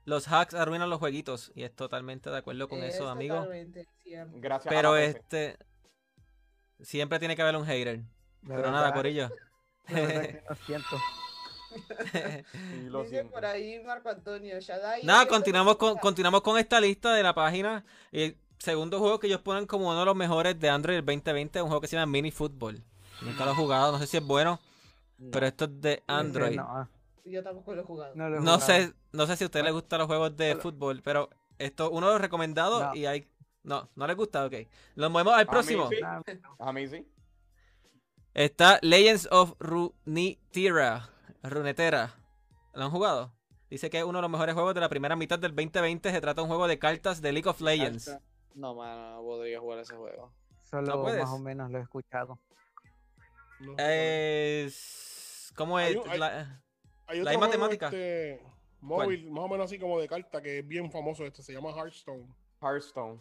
los 0.06 0.26
hacks 0.28 0.54
arruinan 0.54 0.88
los 0.90 0.98
jueguitos. 0.98 1.52
Y 1.54 1.64
es 1.64 1.74
totalmente 1.76 2.30
de 2.30 2.38
acuerdo 2.38 2.66
con 2.68 2.82
Es 2.82 2.94
eso, 2.94 3.08
amigo. 3.08 3.36
totalmente 3.36 3.86
cierto. 4.02 4.32
Gracias 4.40 4.72
Pero 4.74 4.96
este. 4.96 5.58
Siempre 6.80 7.18
tiene 7.18 7.36
que 7.36 7.42
haber 7.42 7.56
un 7.56 7.66
hater. 7.66 7.98
De 7.98 8.04
Pero 8.42 8.56
verdad, 8.56 8.72
nada, 8.72 8.92
Corillo. 8.94 9.28
de 9.88 9.94
verdad 10.06 10.22
que 10.32 10.44
lo 10.48 10.54
siento. 10.56 10.96
Sí, 12.52 12.88
lo 12.88 13.00
Dice 13.02 13.10
siento. 13.10 13.32
por 13.32 13.44
ahí 13.44 13.80
Marco 13.84 14.08
Antonio 14.08 14.58
Shaddai. 14.60 15.02
Nada, 15.04 15.26
continuamos 15.26 15.74
no 15.74 15.78
con, 15.78 15.96
continuamos 15.98 16.42
con 16.42 16.58
esta 16.58 16.80
lista 16.80 17.12
de 17.14 17.22
la 17.22 17.34
página. 17.34 17.84
Y 18.12 18.22
el 18.22 18.36
segundo 18.58 18.98
juego 18.98 19.18
que 19.20 19.26
ellos 19.28 19.40
ponen 19.40 19.66
como 19.66 19.88
uno 19.88 20.00
de 20.00 20.04
los 20.06 20.16
mejores 20.16 20.58
de 20.58 20.68
Android 20.68 20.96
del 20.96 21.04
2020 21.06 21.58
es 21.58 21.62
un 21.62 21.68
juego 21.68 21.80
que 21.80 21.86
se 21.88 21.96
llama 21.96 22.10
Mini 22.10 22.30
Football. 22.30 22.82
Nunca 23.22 23.44
lo 23.44 23.52
he 23.52 23.54
jugado, 23.54 23.92
no 23.92 23.98
sé 23.98 24.06
si 24.06 24.16
es 24.16 24.24
bueno, 24.24 24.58
No. 25.18 25.30
pero 25.30 25.46
esto 25.46 25.64
es 25.66 25.80
de 25.80 26.02
Android. 26.06 26.56
No, 26.56 26.62
ah, 26.62 26.88
Yo 27.24 27.42
tampoco 27.42 27.74
lo 27.74 27.82
he 27.82 27.84
jugado. 27.84 28.14
no 28.14 28.28
lo 28.28 28.36
he 28.36 28.40
No 28.40 28.58
jugado. 28.58 28.60
sé, 28.66 28.92
no 29.12 29.26
sé 29.26 29.36
si 29.36 29.44
a 29.44 29.46
ustedes 29.46 29.64
les 29.64 29.72
gustan 29.74 29.98
los 29.98 30.06
juegos 30.08 30.36
de 30.36 30.52
Hola. 30.52 30.60
fútbol, 30.62 31.02
pero 31.02 31.28
esto 31.58 31.90
uno 31.90 32.06
de 32.08 32.12
los 32.14 32.20
recomendados 32.22 32.82
No. 32.82 32.94
y 32.94 33.06
hay. 33.06 33.28
No, 33.62 33.90
no 33.94 34.06
les 34.06 34.16
gusta, 34.16 34.46
ok. 34.46 34.54
Nos 34.96 35.10
movemos 35.10 35.34
al 35.34 35.40
A 35.40 35.44
mí 35.44 35.50
próximo. 35.50 35.88
sí. 35.90 35.96
Ah, 36.02 36.22
A 36.58 36.72
mí 36.72 36.88
sí. 36.88 37.06
Está 38.32 38.78
Legends 38.82 39.28
of 39.30 39.54
Runeterra. 39.58 41.10
Runetera. 41.42 42.14
¿Lo 42.74 42.84
han 42.84 42.90
jugado? 42.90 43.32
Dice 43.70 43.88
que 43.90 43.98
es 43.98 44.04
uno 44.04 44.18
de 44.18 44.22
los 44.22 44.30
mejores 44.30 44.54
juegos 44.54 44.74
de 44.74 44.80
la 44.80 44.88
primera 44.88 45.16
mitad 45.16 45.38
del 45.38 45.54
2020. 45.54 46.10
Se 46.10 46.20
trata 46.20 46.40
de 46.40 46.42
un 46.42 46.48
juego 46.48 46.66
de 46.68 46.78
cartas 46.78 47.20
de 47.22 47.32
League 47.32 47.48
of 47.48 47.60
Legends. 47.60 48.16
No, 48.54 48.74
mano, 48.74 49.16
no 49.16 49.22
podría 49.22 49.60
jugar 49.60 49.78
ese 49.78 49.94
juego. 49.94 50.32
Solo 50.64 51.02
puedes? 51.02 51.20
más 51.22 51.30
o 51.30 51.38
menos 51.38 51.70
lo 51.70 51.78
he 51.78 51.82
escuchado. 51.82 52.38
No 53.60 53.74
Es... 53.78 55.52
¿Cómo 55.56 55.76
Hay 55.76 55.92
es? 55.92 55.96
un- 55.98 56.08
hay- 56.10 56.18
La- 56.18 56.62
Hay 57.06 57.18
La 57.18 57.22
otro 57.22 57.30
misma 57.32 57.46
juego, 57.46 57.52
temática. 57.52 57.86
este, 57.86 58.40
móvil, 58.80 59.30
más 59.30 59.44
o 59.44 59.48
menos 59.48 59.66
así 59.66 59.78
como 59.80 59.98
de 60.00 60.06
carta, 60.08 60.40
que 60.40 60.60
es 60.60 60.66
bien 60.66 60.90
famoso 60.92 61.26
este, 61.26 61.42
se 61.42 61.52
llama 61.52 61.70
Hearthstone. 61.72 62.26
Hearthstone. 62.62 63.20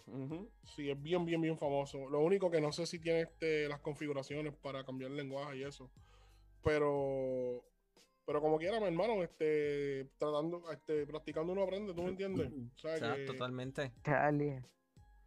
Sí, 0.75 0.89
es 0.91 1.01
bien, 1.01 1.25
bien, 1.25 1.41
bien 1.41 1.57
famoso. 1.57 2.07
Lo 2.09 2.19
único 2.19 2.51
que 2.51 2.61
no 2.61 2.71
sé 2.71 2.85
si 2.85 2.99
tiene 2.99 3.21
este, 3.21 3.67
las 3.67 3.79
configuraciones 3.79 4.53
para 4.55 4.83
cambiar 4.85 5.09
el 5.11 5.17
lenguaje 5.17 5.57
y 5.57 5.63
eso. 5.63 5.89
Pero, 6.63 7.63
pero 8.29 8.41
como 8.41 8.59
quiera, 8.59 8.79
mi 8.79 8.85
hermano, 8.85 9.23
este, 9.23 10.07
tratando, 10.19 10.61
este, 10.71 11.07
practicando 11.07 11.51
uno 11.51 11.63
aprende, 11.63 11.95
¿tú 11.95 12.03
me 12.03 12.09
entiendes? 12.09 12.47
O 12.75 12.79
sea, 12.79 12.93
o 12.93 12.97
sea, 12.99 13.15
que- 13.15 13.25
totalmente. 13.25 13.91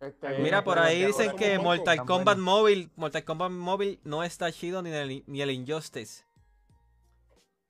Este, 0.00 0.38
Mira, 0.38 0.62
por 0.62 0.78
ahí 0.78 1.04
dicen 1.06 1.34
que 1.34 1.58
Mortal 1.58 1.96
Kombat 2.06 2.36
buenos. 2.36 2.44
Mobile, 2.44 2.90
Mortal 2.94 3.24
Kombat 3.24 3.50
Mobile 3.50 3.98
no 4.04 4.22
está 4.22 4.52
chido 4.52 4.82
ni 4.82 4.90
el, 4.92 5.24
ni 5.26 5.42
el 5.42 5.50
Injustice. 5.50 6.22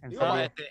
Digo. 0.06 0.36
Este, 0.36 0.64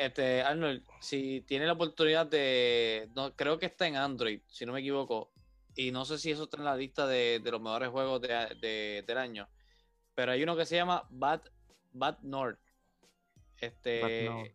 este, 0.00 0.42
Arnold, 0.42 0.82
si 1.00 1.42
tiene 1.42 1.66
la 1.66 1.74
oportunidad 1.74 2.26
de. 2.26 3.08
No, 3.14 3.32
creo 3.36 3.56
que 3.60 3.66
está 3.66 3.86
en 3.86 3.94
Android, 3.94 4.40
si 4.48 4.66
no 4.66 4.72
me 4.72 4.80
equivoco. 4.80 5.30
Y 5.76 5.92
no 5.92 6.04
sé 6.04 6.18
si 6.18 6.32
eso 6.32 6.42
está 6.44 6.56
en 6.56 6.64
la 6.64 6.74
lista 6.76 7.06
de, 7.06 7.38
de 7.38 7.50
los 7.52 7.60
mejores 7.60 7.88
juegos 7.90 8.20
de, 8.20 8.28
de- 8.60 9.04
del 9.06 9.18
año. 9.18 9.48
Pero 10.16 10.32
hay 10.32 10.42
uno 10.42 10.56
que 10.56 10.66
se 10.66 10.74
llama 10.74 11.06
Bad, 11.08 11.42
Bad 11.92 12.18
North. 12.22 12.58
Este. 13.62 14.54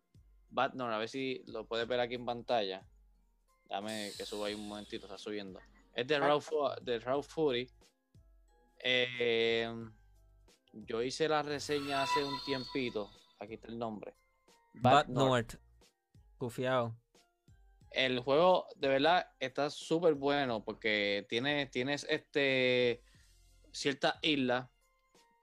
Bad 0.50 0.74
North, 0.74 0.94
a 0.94 0.98
ver 0.98 1.10
si 1.10 1.44
lo 1.48 1.66
puedes 1.68 1.88
ver 1.88 2.00
aquí 2.00 2.16
en 2.16 2.26
pantalla. 2.26 2.86
Dame 3.66 4.12
que 4.18 4.26
suba 4.26 4.48
ahí 4.48 4.54
un 4.54 4.68
momentito, 4.68 5.06
está 5.06 5.18
subiendo. 5.18 5.60
Es 5.94 6.08
de 6.08 6.20
Raw, 6.20 6.40
Fu- 6.40 6.70
de 6.82 7.00
Raw 7.00 7.22
Fury. 7.22 7.70
Eh, 8.80 9.70
yo 10.72 11.02
hice 11.02 11.28
la 11.28 11.42
reseña 11.42 12.04
hace 12.04 12.24
un 12.24 12.36
tiempito. 12.46 13.10
Aquí 13.40 13.56
está 13.56 13.68
el 13.68 13.78
nombre. 13.80 14.14
Bad 14.74 15.08
North. 15.08 15.54
North. 15.54 15.56
Cufiao. 16.38 16.96
El 17.92 18.20
juego 18.20 18.68
de 18.76 18.88
verdad 18.90 19.32
está 19.40 19.70
súper 19.70 20.14
bueno 20.14 20.64
porque 20.64 21.26
tiene, 21.30 21.66
tienes 21.68 22.06
este 22.10 23.02
ciertas 23.72 24.16
islas 24.22 24.70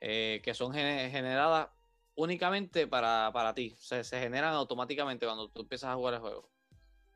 eh, 0.00 0.40
que 0.44 0.54
son 0.54 0.72
gene- 0.72 1.10
generadas 1.10 1.68
únicamente 2.16 2.86
para, 2.86 3.30
para 3.32 3.54
ti. 3.54 3.74
Se, 3.78 4.04
se 4.04 4.20
generan 4.20 4.54
automáticamente 4.54 5.26
cuando 5.26 5.48
tú 5.48 5.62
empiezas 5.62 5.90
a 5.90 5.94
jugar 5.94 6.14
el 6.14 6.20
juego. 6.20 6.48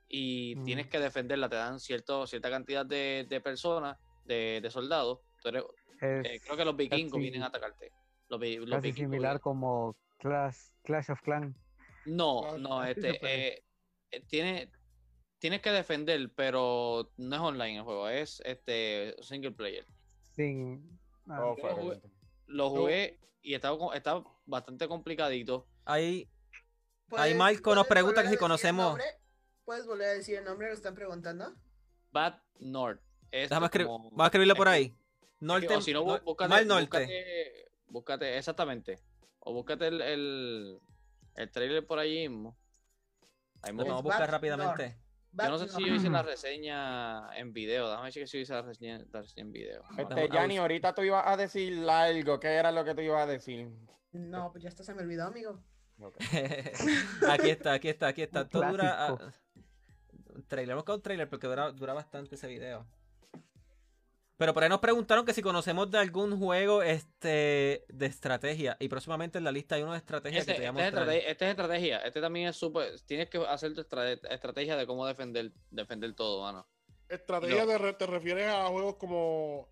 Y 0.09 0.55
Mm. 0.57 0.65
tienes 0.65 0.87
que 0.89 0.99
defenderla, 0.99 1.49
te 1.49 1.57
dan 1.57 1.79
cierto, 1.81 2.27
cierta 2.27 2.51
cantidad 2.51 2.85
de, 2.87 3.27
de 3.29 3.41
personas, 3.41 3.99
de, 4.25 4.61
de 4.63 4.71
soldados. 4.71 5.21
Eres- 5.45 5.65
Es 6.01 6.27
eh, 6.27 6.41
creo 6.45 6.57
que 6.57 6.65
los 6.65 6.77
vikingos 6.77 7.13
casi- 7.13 7.21
vienen 7.23 7.43
a 7.43 7.47
atacarte. 7.47 7.93
Los, 8.29 8.41
los 8.41 8.71
casi 8.71 8.89
vikingos 8.89 8.97
similar 8.97 9.33
vienen. 9.33 9.39
como 9.41 9.97
Clash, 10.19 10.57
Clash 10.83 11.11
of 11.11 11.21
Clans. 11.23 11.57
No, 12.07 12.57
no, 12.59 12.83
este, 12.85 13.19
eh, 13.23 13.63
eh, 14.11 14.21
tiene, 14.27 14.71
tienes 15.39 15.61
que 15.61 15.71
defender, 15.71 16.31
pero 16.35 17.13
no 17.19 17.37
es 17.37 17.43
online 17.43 17.77
el 17.79 17.83
juego, 17.85 18.09
es 18.09 18.41
este 18.47 19.15
single 19.23 19.53
player. 19.53 19.85
Sin. 20.23 20.99
ah, 21.29 21.45
Oh, 21.45 21.57
jugué- 21.57 22.01
Lo 22.47 22.71
jugué 22.71 23.21
y 23.43 23.55
estaba, 23.55 23.95
estaba 23.95 24.25
bastante 24.49 24.89
complicadito. 24.89 25.67
Ahí, 25.85 26.29
¿Puedes- 27.09 27.25
ahí 27.27 27.35
Marco 27.35 27.75
nos 27.75 27.87
pregunta 27.87 28.23
que 28.23 28.29
si 28.29 28.33
decir 28.33 28.39
conocemos. 28.41 28.99
¿Puedes 29.65 29.87
volver 29.87 30.09
a 30.09 30.13
decir 30.15 30.39
el 30.39 30.45
nombre? 30.45 30.69
Lo 30.69 30.75
están 30.75 30.95
preguntando. 30.95 31.55
Bad 32.11 32.41
North. 32.59 33.01
Es 33.31 33.51
déjame 33.51 33.67
escribir, 33.67 33.87
como- 33.89 34.11
voy 34.11 34.23
a 34.23 34.27
escribirlo 34.27 34.55
por 34.57 34.67
es 34.69 34.73
que- 34.73 34.77
ahí. 34.77 34.85
es 34.85 34.91
que- 34.93 35.45
Norte, 35.47 35.77
o 35.77 35.81
si 35.83 35.93
no, 35.93 36.05
nor- 36.05 36.23
búscate, 36.25 36.49
mal 36.49 36.67
norte. 36.67 36.85
búscate, 36.87 37.71
búscate- 37.87 38.39
exactamente. 38.39 38.99
O 39.41 39.53
búscate 39.53 39.87
el, 39.89 40.01
el, 40.01 40.79
el 41.35 41.51
trailer 41.51 41.87
por 41.87 41.99
allí 41.99 42.29
mismo. 42.29 42.57
Ahí 43.63 43.73
Lo 43.73 43.79
mismo. 43.79 43.95
vamos 43.95 43.95
a 43.95 43.99
Es 43.99 44.05
buscar 44.05 44.31
rápidamente. 44.31 44.99
Yo 45.33 45.51
no 45.51 45.59
sé 45.59 45.69
si 45.69 45.85
yo 45.87 45.95
hice 45.95 46.09
la 46.09 46.23
reseña 46.23 47.37
en 47.37 47.53
video. 47.53 47.87
Déjame 47.89 48.05
ver 48.11 48.13
si 48.13 48.25
yo 48.27 48.39
hice 48.39 48.53
la 48.55 48.63
reseña, 48.63 48.99
la 49.13 49.21
reseña 49.21 49.43
en 49.43 49.53
video. 49.53 49.83
Este, 49.99 50.29
Yanni, 50.33 50.57
ahorita 50.57 50.95
tú 50.95 51.03
ibas 51.03 51.25
a 51.27 51.37
decir 51.37 51.87
algo. 51.89 52.41
¿Qué 52.41 52.49
era 52.49 52.73
lo 52.73 52.83
que 52.85 52.95
tú 52.95 53.03
ibas 53.03 53.23
a 53.29 53.31
decir? 53.31 53.69
No, 54.13 54.51
pues 54.53 54.63
ya 54.63 54.69
hasta 54.69 54.85
se 54.85 54.95
me 54.95 55.03
olvidó, 55.03 55.25
amigo. 55.27 55.63
Ok. 56.01 56.17
aquí 57.29 57.51
está, 57.51 57.73
aquí 57.73 57.89
está, 57.89 58.07
aquí 58.09 58.23
está. 58.23 58.43
Un 58.43 58.49
Todo 58.49 58.71
dura. 58.71 59.07
ah, 59.09 59.33
un 60.35 60.43
trailer, 60.47 60.77
buscar 60.77 60.95
un 60.97 61.03
trailer 61.03 61.29
porque 61.29 61.47
dura, 61.47 61.73
dura 61.73 61.93
bastante 61.95 62.37
ese 62.37 62.47
video. 62.47 62.87
Pero 64.37 64.55
por 64.55 64.63
ahí 64.63 64.69
nos 64.69 64.79
preguntaron 64.79 65.27
que 65.27 65.35
si 65.35 65.43
conocemos 65.43 65.91
de 65.91 65.99
algún 65.99 66.39
juego 66.39 66.81
este 66.85 67.85
de 67.89 68.07
estrategia. 68.07 68.77
Y 68.79 68.89
próximamente 68.89 69.37
en 69.39 69.43
la 69.45 69.51
lista 69.51 69.75
hay 69.75 69.83
uno 69.83 69.93
de 69.93 69.99
estrategia 69.99 70.39
Este, 70.39 70.53
que 70.55 70.61
te 70.61 70.71
voy 70.71 70.81
este 70.81 70.81
a 70.81 70.87
es 70.87 70.93
mostrar. 70.95 71.03
estrategia, 71.09 71.31
este 71.33 71.45
es 71.45 71.51
estrategia. 71.51 71.99
Este 71.99 72.21
también 72.21 72.49
es 72.49 72.57
súper. 72.57 73.01
Tienes 73.01 73.29
que 73.29 73.39
hacer 73.39 73.75
tu 73.75 73.81
estra- 73.81 74.13
estrategia 74.13 74.77
de 74.77 74.87
cómo 74.87 75.05
defender, 75.07 75.53
defender 75.71 76.15
todo, 76.15 76.43
mano. 76.43 76.69
Estrategia 77.09 77.63
No. 77.65 77.67
te, 77.67 77.79
re- 77.79 77.95
te 77.95 78.07
refieres 78.07 78.47
a 78.49 78.67
juegos 78.69 78.95
como 78.95 79.69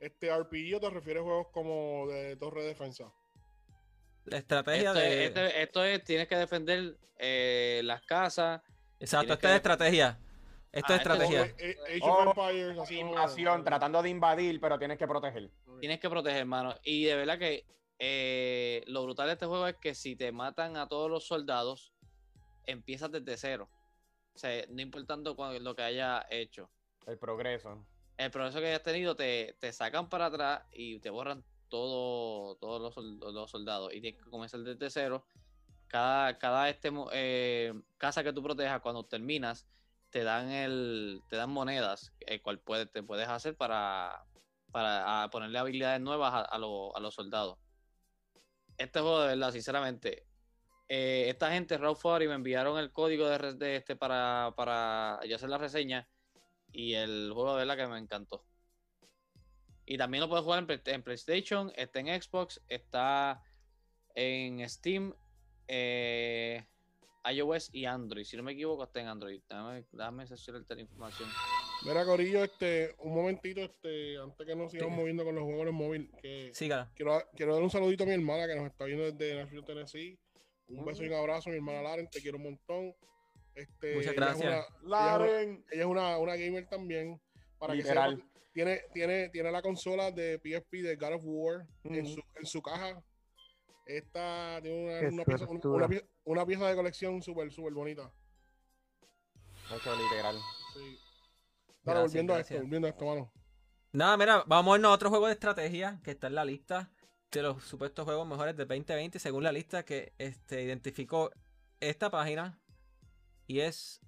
este 0.00 0.36
RPG 0.36 0.74
o 0.76 0.80
te 0.80 0.90
refieres 0.90 1.20
a 1.20 1.24
juegos 1.24 1.46
como 1.52 2.08
de 2.08 2.34
torre 2.36 2.62
de 2.62 2.68
defensa. 2.68 3.12
La 4.30 4.38
estrategia 4.38 4.88
Esto, 4.90 5.00
de. 5.00 5.22
es, 5.24 5.28
este- 5.28 5.62
esto 5.62 5.84
es, 5.84 6.04
tienes 6.04 6.28
que 6.28 6.36
defender 6.36 6.96
eh, 7.18 7.80
las 7.84 8.02
casas. 8.02 8.62
Exacto, 9.00 9.32
esta 9.34 9.40
que- 9.48 9.52
es 9.52 9.56
estrategia. 9.56 10.18
Esto 10.70 10.92
Ah, 10.92 10.96
es 10.96 11.00
estrategia. 11.00 11.42
Age 11.42 12.00
Oh, 12.02 12.28
of 12.28 12.36
Empires, 12.38 12.78
así 12.78 12.96
como- 12.98 13.10
Invasión, 13.12 13.64
tratando 13.64 14.02
de 14.02 14.10
invadir, 14.10 14.60
pero 14.60 14.78
tienes 14.78 14.98
que 14.98 15.06
proteger. 15.06 15.50
Tienes 15.80 15.98
que 16.00 16.10
proteger, 16.10 16.40
hermano. 16.40 16.74
Y 16.84 17.04
de 17.04 17.16
verdad 17.16 17.38
que 17.38 17.64
eh, 18.00 18.84
lo 18.86 19.02
brutal 19.02 19.26
de 19.26 19.32
este 19.32 19.46
juego 19.46 19.66
es 19.66 19.76
que 19.76 19.94
si 19.94 20.14
te 20.14 20.30
matan 20.30 20.76
a 20.76 20.86
todos 20.86 21.10
los 21.10 21.26
soldados, 21.26 21.92
empiezas 22.66 23.10
desde 23.10 23.36
cero. 23.36 23.68
O 24.34 24.38
sea, 24.38 24.64
no 24.68 24.80
importando 24.82 25.34
lo 25.60 25.74
que 25.74 25.82
haya 25.82 26.24
hecho. 26.30 26.70
El 27.06 27.18
progreso. 27.18 27.84
El 28.16 28.30
progreso 28.30 28.60
que 28.60 28.66
hayas 28.68 28.82
tenido 28.84 29.16
te, 29.16 29.56
te 29.58 29.72
sacan 29.72 30.08
para 30.08 30.26
atrás 30.26 30.62
y 30.72 31.00
te 31.00 31.10
borran 31.10 31.42
todo, 31.68 32.56
todos 32.56 32.96
los, 32.96 33.32
los 33.34 33.50
soldados. 33.50 33.92
Y 33.94 34.00
tienes 34.00 34.22
que 34.22 34.30
comenzar 34.30 34.60
desde 34.60 34.90
cero. 34.90 35.24
Cada, 35.86 36.38
cada 36.38 36.68
este, 36.68 36.90
eh, 37.12 37.72
casa 37.96 38.22
que 38.22 38.32
tú 38.32 38.42
protejas, 38.42 38.80
cuando 38.80 39.04
terminas, 39.04 39.66
te 40.10 40.24
dan 40.24 40.50
el 40.50 41.22
te 41.28 41.36
dan 41.36 41.50
monedas, 41.50 42.12
el 42.20 42.42
cual 42.42 42.58
puedes, 42.58 42.90
te 42.90 43.02
puedes 43.02 43.28
hacer 43.28 43.56
para, 43.56 44.24
para 44.70 45.28
ponerle 45.30 45.58
habilidades 45.58 46.00
nuevas 46.00 46.32
a, 46.34 46.40
a 46.40 46.56
a 46.56 46.58
los 47.00 47.14
soldados. 47.14 47.58
Este 48.76 49.00
juego, 49.00 49.22
de 49.22 49.28
verdad, 49.28 49.50
sinceramente, 49.52 50.26
eh, 50.88 51.26
esta 51.28 51.50
gente, 51.50 51.76
Raw 51.76 51.96
y 52.22 52.28
me 52.28 52.34
enviaron 52.34 52.78
el 52.78 52.92
código 52.92 53.28
de, 53.28 53.54
de 53.54 53.76
este 53.76 53.96
para, 53.96 54.54
para 54.56 55.20
yo 55.26 55.36
hacer 55.36 55.50
la 55.50 55.58
reseña. 55.58 56.08
Y 56.72 56.94
el 56.94 57.30
juego 57.32 57.52
de 57.52 57.64
verdad 57.64 57.76
que 57.76 57.86
me 57.90 57.98
encantó. 57.98 58.44
Y 59.90 59.96
también 59.96 60.20
lo 60.20 60.28
puedes 60.28 60.44
jugar 60.44 60.58
en, 60.58 60.66
Play- 60.66 60.80
en 60.84 61.02
PlayStation, 61.02 61.72
está 61.74 62.00
en 62.00 62.20
Xbox, 62.22 62.60
está 62.68 63.42
en 64.14 64.68
Steam, 64.68 65.14
eh, 65.66 66.62
iOS 67.32 67.70
y 67.72 67.86
Android. 67.86 68.24
Si 68.24 68.36
no 68.36 68.42
me 68.42 68.52
equivoco, 68.52 68.84
está 68.84 69.00
en 69.00 69.06
Android. 69.06 69.40
Déjame, 69.48 69.84
déjame 69.92 70.26
la 70.26 70.80
información. 70.80 71.28
Mira, 71.86 72.04
Corillo, 72.04 72.44
este, 72.44 72.94
un 72.98 73.14
momentito, 73.14 73.62
este, 73.62 74.18
antes 74.18 74.46
que 74.46 74.54
nos 74.54 74.70
sigamos 74.72 74.94
Sí. 74.94 75.00
moviendo 75.00 75.24
con 75.24 75.34
los 75.34 75.44
juegos 75.44 75.68
en 75.68 75.74
móvil, 75.74 76.10
que 76.20 76.50
Sígala. 76.52 76.90
quiero, 76.94 77.22
quiero 77.34 77.54
dar 77.54 77.62
un 77.62 77.70
saludito 77.70 78.04
a 78.04 78.06
mi 78.06 78.12
hermana 78.12 78.46
que 78.46 78.56
nos 78.56 78.66
está 78.66 78.84
viendo 78.84 79.10
desde 79.10 79.36
Nashville, 79.36 79.62
Tennessee. 79.64 80.18
Un 80.68 80.84
beso 80.84 81.02
y 81.02 81.06
un 81.08 81.14
abrazo, 81.14 81.48
mi 81.48 81.56
hermana 81.56 81.80
Laren, 81.82 82.08
te 82.10 82.20
quiero 82.20 82.36
un 82.36 82.42
montón. 82.44 82.94
Este, 83.54 83.94
Muchas 83.94 84.12
ella 84.12 84.30
es 84.32 84.38
gracias. 84.38 84.44
ella 84.52 84.60
es 84.60 84.82
una- 84.82 84.88
Laren. 85.18 85.64
ella 85.70 85.80
es 85.82 85.86
una, 85.88 86.18
una 86.18 86.36
gamer 86.36 86.66
también. 86.66 87.18
Para 87.58 87.72
que 87.72 87.78
Literal. 87.78 88.16
sepan, 88.16 88.27
tiene, 88.58 88.80
tiene, 88.92 89.28
tiene 89.28 89.52
la 89.52 89.62
consola 89.62 90.10
de 90.10 90.36
PSP 90.40 90.82
de 90.82 90.96
God 90.96 91.12
of 91.14 91.22
War 91.24 91.66
en, 91.84 92.04
su, 92.08 92.20
en 92.34 92.44
su 92.44 92.60
caja. 92.60 93.00
Esta 93.86 94.58
tiene 94.60 94.84
una, 94.84 95.08
una 95.14 95.24
pieza, 95.24 95.44
una, 95.44 95.46
suertuda. 95.46 95.76
una 95.76 95.88
pie- 95.88 96.08
una 96.24 96.44
pieza 96.44 96.66
de 96.68 96.74
colección 96.74 97.22
súper, 97.22 97.52
súper 97.52 97.72
bonita. 97.72 98.12
Eso 99.72 99.96
literal. 99.96 100.36
Sí. 100.74 100.98
Dale, 101.84 102.00
Gracias, 102.00 102.02
volviendo 102.02 102.34
a 102.34 102.40
esto, 102.40 102.54
volviendo 102.56 102.86
a 102.88 102.90
esto, 102.90 103.06
mano. 103.06 103.32
Nada, 103.92 104.16
mira, 104.16 104.42
vamos 104.48 104.72
a 104.72 104.76
irnos 104.76 104.90
a 104.90 104.94
otro 104.94 105.08
juego 105.10 105.26
de 105.28 105.34
estrategia 105.34 106.00
que 106.02 106.10
está 106.10 106.26
en 106.26 106.34
la 106.34 106.44
lista 106.44 106.90
de 107.30 107.42
los 107.42 107.62
supuestos 107.62 108.04
juegos 108.04 108.26
mejores 108.26 108.56
de 108.56 108.64
2020 108.64 109.20
según 109.20 109.44
la 109.44 109.52
lista 109.52 109.84
que 109.84 110.14
este, 110.18 110.64
identificó 110.64 111.30
esta 111.78 112.10
página 112.10 112.58
y 113.46 113.60
es... 113.60 114.00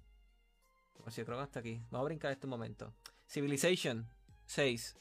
Pues 1.01 1.15
yo 1.15 1.25
creo 1.25 1.37
que 1.37 1.43
hasta 1.43 1.61
aquí. 1.61 1.81
Vamos 1.89 2.01
a 2.01 2.09
brincar 2.09 2.33
este 2.33 2.47
momento. 2.47 2.93
Civilization 3.27 4.09
6. 4.51 4.97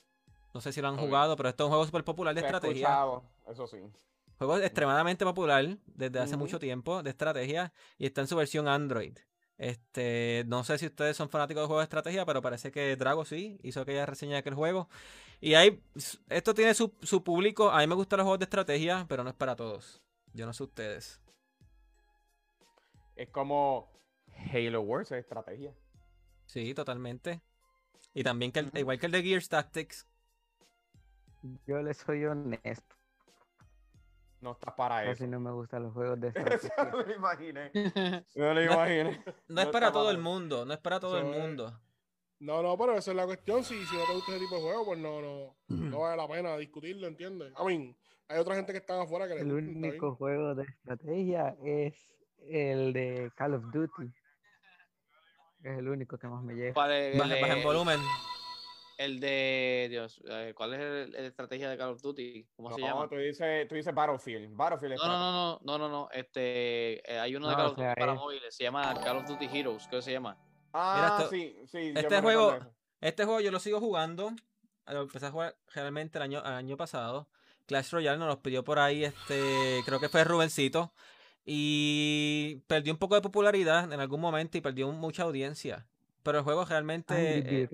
No 0.55 0.61
sé 0.61 0.73
si 0.73 0.81
lo 0.81 0.89
han 0.89 0.97
jugado, 0.97 1.37
pero 1.37 1.49
esto 1.49 1.65
es 1.65 1.67
un 1.67 1.71
juego 1.71 1.87
súper 1.87 2.05
popular 2.05 2.35
de 2.35 2.41
Se 2.41 2.47
estrategia. 2.47 2.89
escuchado, 2.89 3.23
Eso 3.49 3.67
sí. 3.67 3.79
Juego 4.39 4.57
extremadamente 4.59 5.25
popular 5.25 5.77
desde 5.87 6.19
hace 6.19 6.37
mucho 6.37 6.59
tiempo 6.59 7.03
de 7.03 7.11
estrategia 7.11 7.73
y 7.99 8.07
está 8.07 8.23
en 8.23 8.27
su 8.27 8.37
versión 8.37 8.69
Android. 8.69 9.17
Este, 9.59 10.45
no 10.47 10.65
sé 10.65 10.79
si 10.79 10.87
ustedes 10.87 11.17
son 11.17 11.29
fanáticos 11.29 11.63
de 11.63 11.67
juegos 11.67 11.83
de 11.83 11.85
estrategia, 11.85 12.25
pero 12.25 12.41
parece 12.41 12.73
que 12.73 12.97
Drago 12.97 13.27
sí 13.27 13.61
hizo 13.63 13.83
aquella 13.83 14.07
reseña 14.07 14.33
de 14.33 14.39
aquel 14.39 14.55
juego. 14.55 14.89
Y 15.41 15.55
hay, 15.55 15.83
esto 16.31 16.55
tiene 16.55 16.73
su, 16.73 16.95
su 17.03 17.23
público. 17.23 17.71
A 17.71 17.81
mí 17.81 17.87
me 17.87 17.95
gustan 17.95 18.17
los 18.19 18.25
juegos 18.25 18.39
de 18.39 18.45
estrategia, 18.45 19.05
pero 19.09 19.23
no 19.23 19.31
es 19.31 19.37
para 19.37 19.57
todos. 19.57 20.01
Yo 20.33 20.47
no 20.47 20.55
sé 20.55 20.63
ustedes. 20.63 21.21
Es 23.17 23.29
como 23.29 23.91
Halo 24.55 24.81
Wars, 24.81 25.13
es 25.13 25.19
estrategia. 25.19 25.75
Sí, 26.47 26.73
totalmente. 26.73 27.43
Y 28.15 28.23
también 28.25 28.53
que 28.53 28.61
el- 28.61 28.71
igual 28.75 28.99
que 28.99 29.07
el 29.07 29.13
de 29.13 29.23
Gears 29.23 29.49
Tactics. 29.49 30.07
Yo 31.67 31.81
le 31.83 31.95
soy 31.95 32.25
honesto. 32.25 32.97
No 34.41 34.53
estás 34.53 34.75
para 34.75 35.05
Casi 35.05 35.25
eso. 35.25 35.27
no 35.31 35.41
me 35.41 35.51
gustan 35.53 35.83
los 35.85 35.93
juegos 35.93 36.19
de 36.21 36.29
estrategia. 36.35 36.73
no 36.91 37.03
lo 37.03 37.15
imaginé. 37.15 37.71
No 38.35 38.55
lo 38.55 38.63
imaginé. 38.63 39.23
No 39.49 39.61
es 39.61 39.67
No 39.67 39.71
para 39.73 39.93
todo 39.93 40.11
el 40.11 40.19
mundo, 40.19 40.65
no 40.65 40.73
es 40.73 40.79
para 40.81 40.99
todo 41.01 41.19
el 41.19 41.27
mundo. 41.27 41.79
No, 42.41 42.63
no, 42.63 42.77
pero 42.79 42.97
esa 42.97 43.11
es 43.11 43.17
la 43.17 43.27
cuestión. 43.27 43.63
Si, 43.63 43.75
si 43.85 43.97
no 43.97 44.05
te 44.07 44.15
gusta 44.15 44.33
ese 44.33 44.41
tipo 44.41 44.57
de 44.57 44.63
juego, 44.63 44.85
pues 44.87 44.99
no, 44.99 45.21
no, 45.21 45.57
no 45.69 45.99
vale 46.01 46.17
la 46.17 46.27
pena 46.29 46.57
discutirlo, 46.57 47.07
¿entiendes? 47.07 47.53
I 47.59 47.65
mean, 47.67 47.97
hay 48.29 48.39
otra 48.39 48.55
gente 48.57 48.73
que 48.73 48.79
está 48.79 49.01
afuera 49.03 49.29
que 49.29 49.35
le 49.35 49.41
El 49.43 49.47
gusta, 49.53 49.61
está 49.67 49.73
bien. 49.79 49.91
único 49.91 50.15
juego 50.17 50.55
de 50.55 50.63
estrategia 50.65 51.57
es 51.63 51.95
el 52.49 52.95
de 52.95 53.31
Call 53.37 53.55
of 53.55 53.65
Duty. 53.71 54.11
Es 55.63 55.79
el 55.79 55.89
único 55.89 56.19
que 56.19 56.27
más 56.27 56.43
me 56.43 56.55
llega. 56.55 56.73
¿Cuál 56.75 56.93
es 56.93 57.15
el, 57.15 57.21
Baja, 57.21 57.35
baja 57.41 57.53
en 57.53 57.59
de- 57.59 57.65
volumen. 57.65 58.01
el 58.99 59.21
de 59.21 59.87
Dios, 59.91 60.21
eh, 60.29 60.53
¿cuál 60.57 60.75
es 60.75 60.81
el, 60.81 61.15
el 61.15 61.25
estrategia 61.27 61.69
de 61.71 61.77
Call 61.79 61.91
of 61.91 62.01
Duty? 62.03 62.47
¿Cómo 62.57 62.73
se 62.75 62.81
llama? 62.81 63.09
tú 63.09 63.17
dices, 63.17 63.69
tú 63.69 63.75
dices 63.75 63.95
Battlefield. 63.95 64.55
Battlefield 64.57 64.97
No, 64.97 65.07
no, 65.07 65.19
no, 65.19 65.33
no, 65.33 65.61
no, 65.63 65.79
no, 65.79 65.89
no. 65.89 66.09
Este, 66.13 67.01
eh, 67.11 67.19
hay 67.19 67.35
uno 67.37 67.47
de 67.49 67.53
No, 67.53 67.59
Call 67.59 67.67
of 67.73 67.77
Duty 67.77 67.89
para 67.99 68.13
es- 68.13 68.19
móviles, 68.19 68.55
se 68.57 68.65
llama 68.65 68.95
Call 69.03 69.17
of 69.19 69.27
Duty 69.27 69.47
Heroes, 69.53 69.87
¿qué 69.91 70.03
se 70.03 70.13
llama? 70.13 70.37
Ah, 70.73 71.17
esto- 71.19 71.31
sí, 71.31 71.57
sí. 71.67 71.93
este 71.95 72.21
juego-. 72.21 72.59
Este 73.01 73.25
juego 73.25 73.41
yo 73.41 73.51
lo 73.51 73.59
sigo 73.61 73.81
jugando. 73.81 74.33
Lo 74.87 75.03
empecé 75.03 75.27
a 75.27 75.31
jugar 75.31 75.57
realmente 75.73 76.19
el 76.19 76.23
año, 76.23 76.41
el 76.41 76.53
año 76.53 76.77
pasado. 76.77 77.29
Clash 77.67 77.91
Royale 77.93 78.19
nos 78.19 78.27
los 78.29 78.39
pidió 78.39 78.65
por 78.65 78.79
ahí, 78.81 79.05
este, 79.05 79.81
creo 79.87 80.01
que 80.01 80.09
fue 80.09 80.25
Rubencito. 80.25 80.93
Y 81.45 82.63
perdió 82.67 82.93
un 82.93 82.99
poco 82.99 83.15
de 83.15 83.21
popularidad 83.23 83.93
en 83.93 84.01
algún 84.01 84.21
momento 84.21 84.57
y 84.59 84.61
perdió 84.61 84.91
mucha 84.93 85.23
audiencia. 85.25 85.87
Pero 86.23 86.39
el 86.39 86.45
juego 86.45 86.65
realmente, 86.65 87.15
eh, 87.63 87.69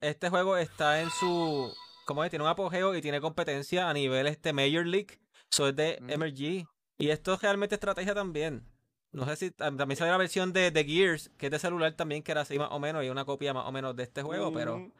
este 0.00 0.28
juego 0.30 0.56
está 0.56 1.00
en 1.02 1.10
su, 1.10 1.72
como 2.06 2.24
es, 2.24 2.30
tiene 2.30 2.44
un 2.44 2.50
apogeo 2.50 2.94
y 2.94 3.00
tiene 3.02 3.20
competencia 3.20 3.88
a 3.88 3.92
nivel 3.92 4.26
este 4.26 4.52
Major 4.52 4.86
League. 4.86 5.18
Eso 5.50 5.68
es 5.68 5.76
de. 5.76 5.98
MRG. 6.00 6.66
Y 6.98 7.10
esto 7.10 7.34
es 7.34 7.42
realmente 7.42 7.74
estrategia 7.74 8.14
también. 8.14 8.64
No 9.10 9.26
sé 9.26 9.36
si 9.36 9.50
tam- 9.50 9.76
también 9.76 9.96
sale 9.96 10.10
la 10.10 10.16
versión 10.16 10.52
de, 10.52 10.70
de 10.70 10.84
Gears, 10.84 11.30
que 11.36 11.46
es 11.46 11.52
de 11.52 11.58
celular 11.58 11.92
también, 11.94 12.22
que 12.22 12.32
era 12.32 12.42
así 12.42 12.58
más 12.58 12.68
o 12.70 12.78
menos, 12.78 13.04
y 13.04 13.10
una 13.10 13.24
copia 13.26 13.52
más 13.52 13.66
o 13.66 13.72
menos 13.72 13.94
de 13.94 14.04
este 14.04 14.22
juego, 14.22 14.52
pero 14.54 14.76
Ujú. 14.76 14.92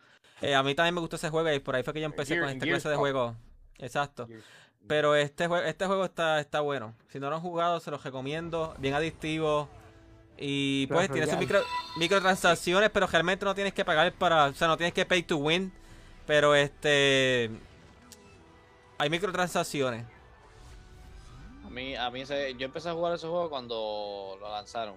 eh, 0.42 0.54
a 0.54 0.62
mí 0.62 0.74
también 0.74 0.94
me 0.94 1.00
gustó 1.00 1.16
ese 1.16 1.30
juego 1.30 1.50
y 1.50 1.60
por 1.60 1.76
ahí 1.76 1.82
fue 1.82 1.94
que 1.94 2.00
yo 2.00 2.06
empecé 2.06 2.34
Gear- 2.34 2.40
con 2.40 2.48
esta 2.50 2.64
Gears 2.66 2.82
clase 2.82 2.88
de 2.90 2.94
Pop. 2.96 3.00
juego. 3.00 3.36
Exacto. 3.78 4.26
Gears. 4.26 4.44
Pero 4.86 5.14
este 5.14 5.46
juego, 5.46 5.64
este 5.66 5.86
juego 5.86 6.04
está, 6.04 6.40
está 6.40 6.60
bueno. 6.60 6.94
Si 7.08 7.18
no 7.20 7.30
lo 7.30 7.36
han 7.36 7.42
jugado, 7.42 7.80
se 7.80 7.90
los 7.90 8.02
recomiendo. 8.02 8.74
Bien 8.78 8.94
adictivo. 8.94 9.68
Y 10.38 10.86
pues 10.88 11.10
tiene 11.10 11.26
sus 11.26 11.38
micro, 11.38 11.60
microtransacciones, 11.98 12.90
pero 12.90 13.06
realmente 13.06 13.44
no 13.44 13.54
tienes 13.54 13.72
que 13.72 13.84
pagar 13.84 14.12
para. 14.12 14.46
O 14.46 14.54
sea, 14.54 14.66
no 14.68 14.76
tienes 14.76 14.92
que 14.92 15.06
pay 15.06 15.22
to 15.22 15.36
win. 15.36 15.72
Pero 16.26 16.54
este. 16.54 17.50
Hay 18.98 19.08
microtransacciones. 19.10 20.04
A 21.64 21.70
mí, 21.70 21.94
a 21.96 22.10
mí 22.10 22.20
ese- 22.22 22.54
yo 22.54 22.66
empecé 22.66 22.88
a 22.88 22.92
jugar 22.92 23.14
ese 23.14 23.26
juego 23.26 23.48
cuando 23.50 24.36
lo 24.40 24.50
lanzaron. 24.50 24.96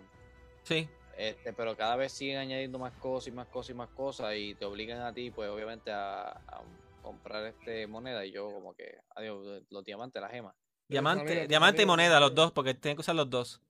Sí. 0.63 0.89
Este, 1.17 1.53
pero 1.53 1.77
cada 1.77 1.95
vez 1.95 2.11
siguen 2.11 2.37
añadiendo 2.39 2.77
más 2.77 2.91
cosas 2.93 3.27
y 3.27 3.31
más 3.31 3.47
cosas 3.47 3.69
y 3.69 3.73
más 3.73 3.89
cosas 3.89 4.33
y 4.35 4.53
te 4.55 4.65
obligan 4.65 5.01
a 5.01 5.13
ti, 5.13 5.31
pues 5.31 5.49
obviamente 5.49 5.91
a, 5.91 6.23
a 6.29 6.61
comprar 7.05 7.45
este 7.45 7.87
moneda 7.87 8.25
y 8.25 8.31
yo 8.31 8.49
como 8.51 8.73
que, 8.75 8.97
adiós, 9.15 9.63
los 9.69 9.83
diamantes, 9.85 10.21
las 10.21 10.31
gemas. 10.31 10.55
Diamante, 10.87 11.47
diamante 11.47 11.81
y 11.81 11.85
moneda, 11.85 12.19
los 12.19 12.35
dos, 12.35 12.51
porque 12.51 12.73
tienen 12.73 12.97
que 12.97 13.01
usar 13.01 13.15
los 13.15 13.29
dos. 13.29 13.61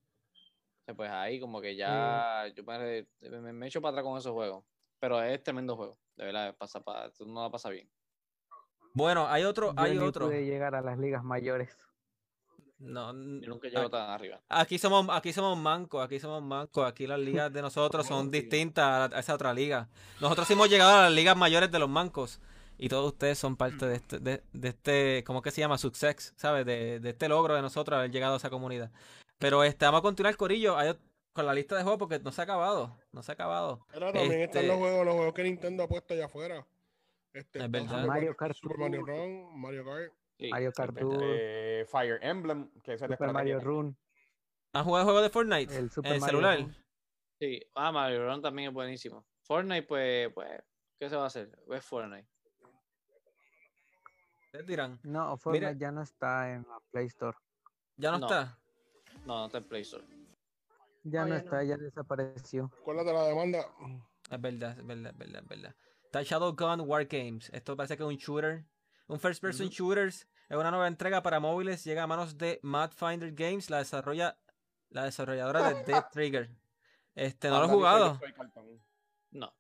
Pues 0.95 1.09
ahí 1.09 1.39
como 1.39 1.61
que 1.61 1.75
ya 1.75 2.45
yo 2.55 2.63
me, 2.63 3.05
me, 3.29 3.53
me 3.53 3.67
echo 3.67 3.81
para 3.81 3.91
atrás 3.91 4.03
con 4.05 4.17
esos 4.17 4.31
juegos. 4.33 4.63
Pero 4.99 5.21
es 5.21 5.41
tremendo 5.43 5.75
juego, 5.75 5.97
de 6.15 6.25
verdad, 6.25 6.55
pasa 6.57 6.79
para, 6.81 7.11
tú 7.11 7.25
no 7.25 7.41
la 7.43 7.49
pasa 7.49 7.69
bien. 7.69 7.89
Bueno, 8.93 9.27
hay 9.27 9.43
otro, 9.43 9.73
Yo 9.75 9.81
hay 9.81 9.97
otro. 9.97 10.27
pude 10.27 10.45
llegar 10.45 10.73
a 10.75 10.81
las 10.81 10.97
ligas 10.97 11.23
mayores. 11.23 11.77
No, 12.77 13.11
n- 13.11 13.41
Yo 13.41 13.49
nunca 13.49 13.67
llego 13.67 13.81
aquí- 13.83 13.91
tan 13.91 14.09
arriba. 14.09 14.41
Aquí 14.49 14.77
somos, 14.77 15.07
aquí 15.09 15.31
somos 15.33 15.57
mancos, 15.57 16.03
aquí 16.03 16.19
somos 16.19 16.41
mancos, 16.43 16.85
aquí 16.87 17.07
las 17.07 17.19
ligas 17.19 17.51
de 17.51 17.61
nosotros 17.61 18.05
son 18.07 18.31
distintas 18.31 18.85
a, 18.85 18.99
la- 19.09 19.17
a 19.17 19.19
esa 19.19 19.33
otra 19.35 19.53
liga. 19.53 19.89
Nosotros 20.21 20.47
sí 20.47 20.53
hemos 20.53 20.69
llegado 20.69 20.97
a 20.99 21.03
las 21.03 21.11
ligas 21.11 21.35
mayores 21.37 21.71
de 21.71 21.79
los 21.79 21.89
mancos 21.89 22.39
y 22.77 22.89
todos 22.89 23.13
ustedes 23.13 23.37
son 23.37 23.55
parte 23.55 23.85
de 23.87 23.95
este, 23.95 24.19
de, 24.19 24.43
de 24.53 24.67
este, 24.69 25.23
¿cómo 25.25 25.41
que 25.41 25.51
se 25.51 25.61
llama? 25.61 25.77
Success, 25.77 26.33
¿sabes? 26.37 26.65
De, 26.65 26.99
de 26.99 27.09
este 27.09 27.29
logro 27.29 27.55
de 27.55 27.61
nosotros 27.61 27.97
haber 27.97 28.11
llegado 28.11 28.33
a 28.33 28.37
esa 28.37 28.49
comunidad. 28.49 28.91
Pero 29.37 29.63
este, 29.63 29.85
vamos 29.85 29.99
a 29.99 30.03
continuar, 30.03 30.35
Corillo, 30.37 30.75
con 31.33 31.45
la 31.45 31.53
lista 31.53 31.75
de 31.75 31.83
juegos 31.83 31.99
porque 31.99 32.19
no 32.19 32.31
se 32.31 32.41
ha 32.41 32.43
acabado, 32.45 32.97
no 33.11 33.21
se 33.21 33.31
ha 33.31 33.33
acabado. 33.33 33.85
Pero 33.91 34.11
también 34.13 34.41
están 34.41 34.61
Este- 34.63 34.67
los 34.67 34.77
juegos, 34.77 35.05
los 35.05 35.15
juegos 35.15 35.33
que 35.33 35.43
Nintendo 35.43 35.83
ha 35.83 35.87
puesto 35.87 36.13
allá 36.13 36.25
afuera. 36.25 36.65
Este, 37.33 37.59
Es 37.63 37.69
verdad. 37.69 37.89
Super 37.89 38.07
Mario 38.07 38.35
Kart 38.37 38.55
Super 38.55 38.77
Mario. 38.77 39.01
Run, 39.05 39.59
Mario 39.59 39.83
Kart. 39.85 40.13
Sí, 40.39 40.49
Mario 40.49 40.71
Kart. 40.71 40.97
Tour, 40.97 41.19
Eh, 41.21 41.85
Fire 41.89 42.19
Emblem, 42.21 42.69
que 42.81 42.93
es 42.93 43.01
de 43.01 43.07
Super 43.07 43.31
Mario. 43.33 43.59
Run, 43.59 43.97
¿Han 44.73 44.83
jugado 44.85 45.05
juegos 45.05 45.23
de 45.23 45.29
Fortnite? 45.29 45.77
el 45.77 45.89
Super 45.91 46.11
en 46.11 46.15
el 46.15 46.21
Mario 46.21 46.31
celular. 46.39 46.59
Run. 46.59 46.75
Sí, 47.39 47.61
ah, 47.75 47.91
Mario 47.91 48.25
Run 48.29 48.41
también 48.41 48.69
es 48.69 48.73
buenísimo. 48.73 49.25
Fortnite, 49.43 49.83
pues, 49.83 50.33
pues, 50.33 50.61
¿qué 50.97 51.09
se 51.09 51.15
va 51.17 51.23
a 51.23 51.27
hacer? 51.27 51.49
Es 51.69 51.83
Fortnite. 51.85 52.27
Ustedes 54.55 54.67
dirán, 54.67 54.99
No, 55.03 55.35
Fortnite 55.35 55.77
ya 55.77 55.91
no 55.91 56.01
está 56.01 56.53
en 56.53 56.63
la 56.63 56.79
Play 56.89 57.07
Store. 57.07 57.37
ya 57.97 58.11
no, 58.11 58.19
No. 58.19 58.25
está. 58.25 58.57
No, 59.25 59.39
no 59.39 59.45
está 59.47 59.57
en 59.57 59.63
Play 59.65 59.81
Store. 59.81 60.05
Ya 61.03 61.23
no 61.23 61.29
ya 61.29 61.37
está, 61.37 61.63
ya 61.63 61.77
desapareció. 61.77 62.71
Acuérdate 62.79 63.11
la 63.13 63.23
demanda. 63.23 63.65
Es 64.29 64.41
verdad, 64.41 64.79
es 64.79 64.87
verdad, 64.87 65.11
es 65.11 65.17
verdad, 65.17 65.41
es 65.41 65.47
verdad. 65.49 65.75
Está 66.05 66.23
Shadowgun 66.23 66.81
War 66.81 67.05
Games. 67.05 67.49
Esto 67.53 67.75
parece 67.75 67.97
que 67.97 68.03
es 68.03 68.07
un 68.09 68.15
shooter. 68.15 68.65
Un 69.07 69.19
first 69.19 69.41
person 69.41 69.67
shooters. 69.67 70.25
Es 70.47 70.57
una 70.57 70.71
nueva 70.71 70.87
entrega 70.87 71.21
para 71.21 71.41
móviles. 71.41 71.83
Llega 71.83 72.03
a 72.03 72.07
manos 72.07 72.37
de 72.37 72.59
Madfinder 72.63 73.33
Games. 73.33 73.69
La 73.69 73.79
desarrolla 73.79 74.37
la 74.89 75.03
desarrolladora 75.03 75.73
de 75.73 75.83
Dead 75.83 76.05
Trigger. 76.13 76.49
Este, 77.13 77.49
no 77.49 77.59
lo 77.59 77.65
he 77.65 77.69
jugado. 77.69 78.19
No. 79.31 79.53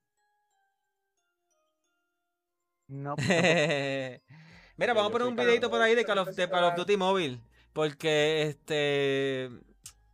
No, 2.87 3.15
Mira, 4.77 4.93
vamos 4.93 5.09
a 5.09 5.13
poner 5.13 5.27
un 5.27 5.35
videito 5.35 5.69
por 5.69 5.81
ahí 5.81 5.95
de 5.95 6.03
Call 6.05 6.17
of, 6.19 6.29
de 6.29 6.49
Call 6.49 6.63
of 6.65 6.75
Duty 6.75 6.97
móvil. 6.97 7.41
Porque 7.73 8.43
este 8.43 9.49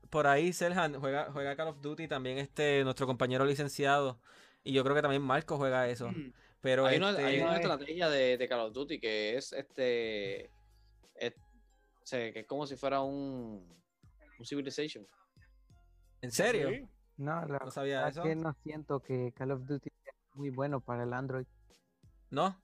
por 0.10 0.28
ahí 0.28 0.52
Selhan 0.52 1.00
juega, 1.00 1.32
juega 1.32 1.56
Call 1.56 1.70
of 1.70 1.82
Duty 1.82 2.08
también 2.08 2.38
este 2.38 2.84
nuestro 2.84 3.08
compañero 3.08 3.46
licenciado. 3.46 4.20
Y 4.64 4.74
yo 4.74 4.84
creo 4.84 4.96
que 4.96 5.02
también 5.02 5.22
Marco 5.22 5.58
juega 5.58 5.88
eso. 5.88 6.10
Pero 6.62 6.86
Hay 6.86 6.98
una, 6.98 7.12
este, 7.12 7.24
hay 7.26 7.40
una 7.42 7.56
estrategia 7.56 8.10
de, 8.10 8.38
de 8.38 8.48
Call 8.48 8.60
of 8.60 8.74
Duty 8.74 9.00
que 9.00 9.38
es 9.38 9.52
este. 9.54 10.52
es- 11.16 11.34
o 12.04 12.06
sea, 12.06 12.32
que 12.34 12.40
es 12.42 12.48
como 12.48 12.68
si 12.68 12.76
fuera 12.76 13.02
un, 13.02 13.66
un 14.38 14.46
Civilization. 14.46 15.06
¿En 16.22 16.32
serio? 16.32 16.70
Sí. 16.70 16.88
no, 17.18 17.46
la 17.48 17.60
No 17.60 17.72
sabía 17.72 18.08
eso. 18.08 18.22
que 18.22 18.36
no 18.36 18.54
siento 18.64 19.00
que 19.02 19.32
Call 19.36 19.52
of 19.52 19.66
Duty 19.66 19.90
sea 20.04 20.14
muy 20.34 20.50
bueno 20.50 20.82
para 20.82 21.04
el 21.04 21.14
Android. 21.14 21.46
¿No? 22.30 22.60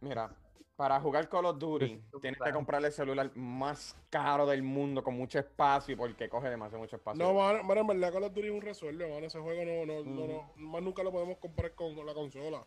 Mira, 0.00 0.34
Para 0.80 0.98
jugar 0.98 1.28
Call 1.28 1.44
of 1.44 1.58
Duty, 1.58 2.00
tienes 2.22 2.40
que 2.40 2.52
comprarle 2.52 2.88
el 2.88 2.94
celular 2.94 3.30
más 3.36 3.94
caro 4.08 4.46
del 4.46 4.62
mundo, 4.62 5.04
con 5.04 5.14
mucho 5.14 5.38
espacio, 5.38 5.94
porque 5.94 6.26
coge 6.30 6.48
demasiado 6.48 6.82
mucho 6.82 6.96
espacio. 6.96 7.22
No, 7.22 7.34
mano, 7.34 7.62
mano, 7.62 7.82
en 7.82 7.86
verdad 7.88 8.10
Call 8.14 8.24
of 8.24 8.32
Duty 8.32 8.46
es 8.48 8.54
un 8.54 8.62
resuelve, 8.62 9.06
mano. 9.06 9.26
Ese 9.26 9.38
juego 9.40 9.62
no, 9.62 9.84
no, 9.84 10.02
no, 10.02 10.26
no, 10.26 10.52
más 10.56 10.82
nunca 10.82 11.02
lo 11.02 11.12
podemos 11.12 11.36
comprar 11.36 11.74
con, 11.74 11.94
la 12.06 12.14
consola. 12.14 12.64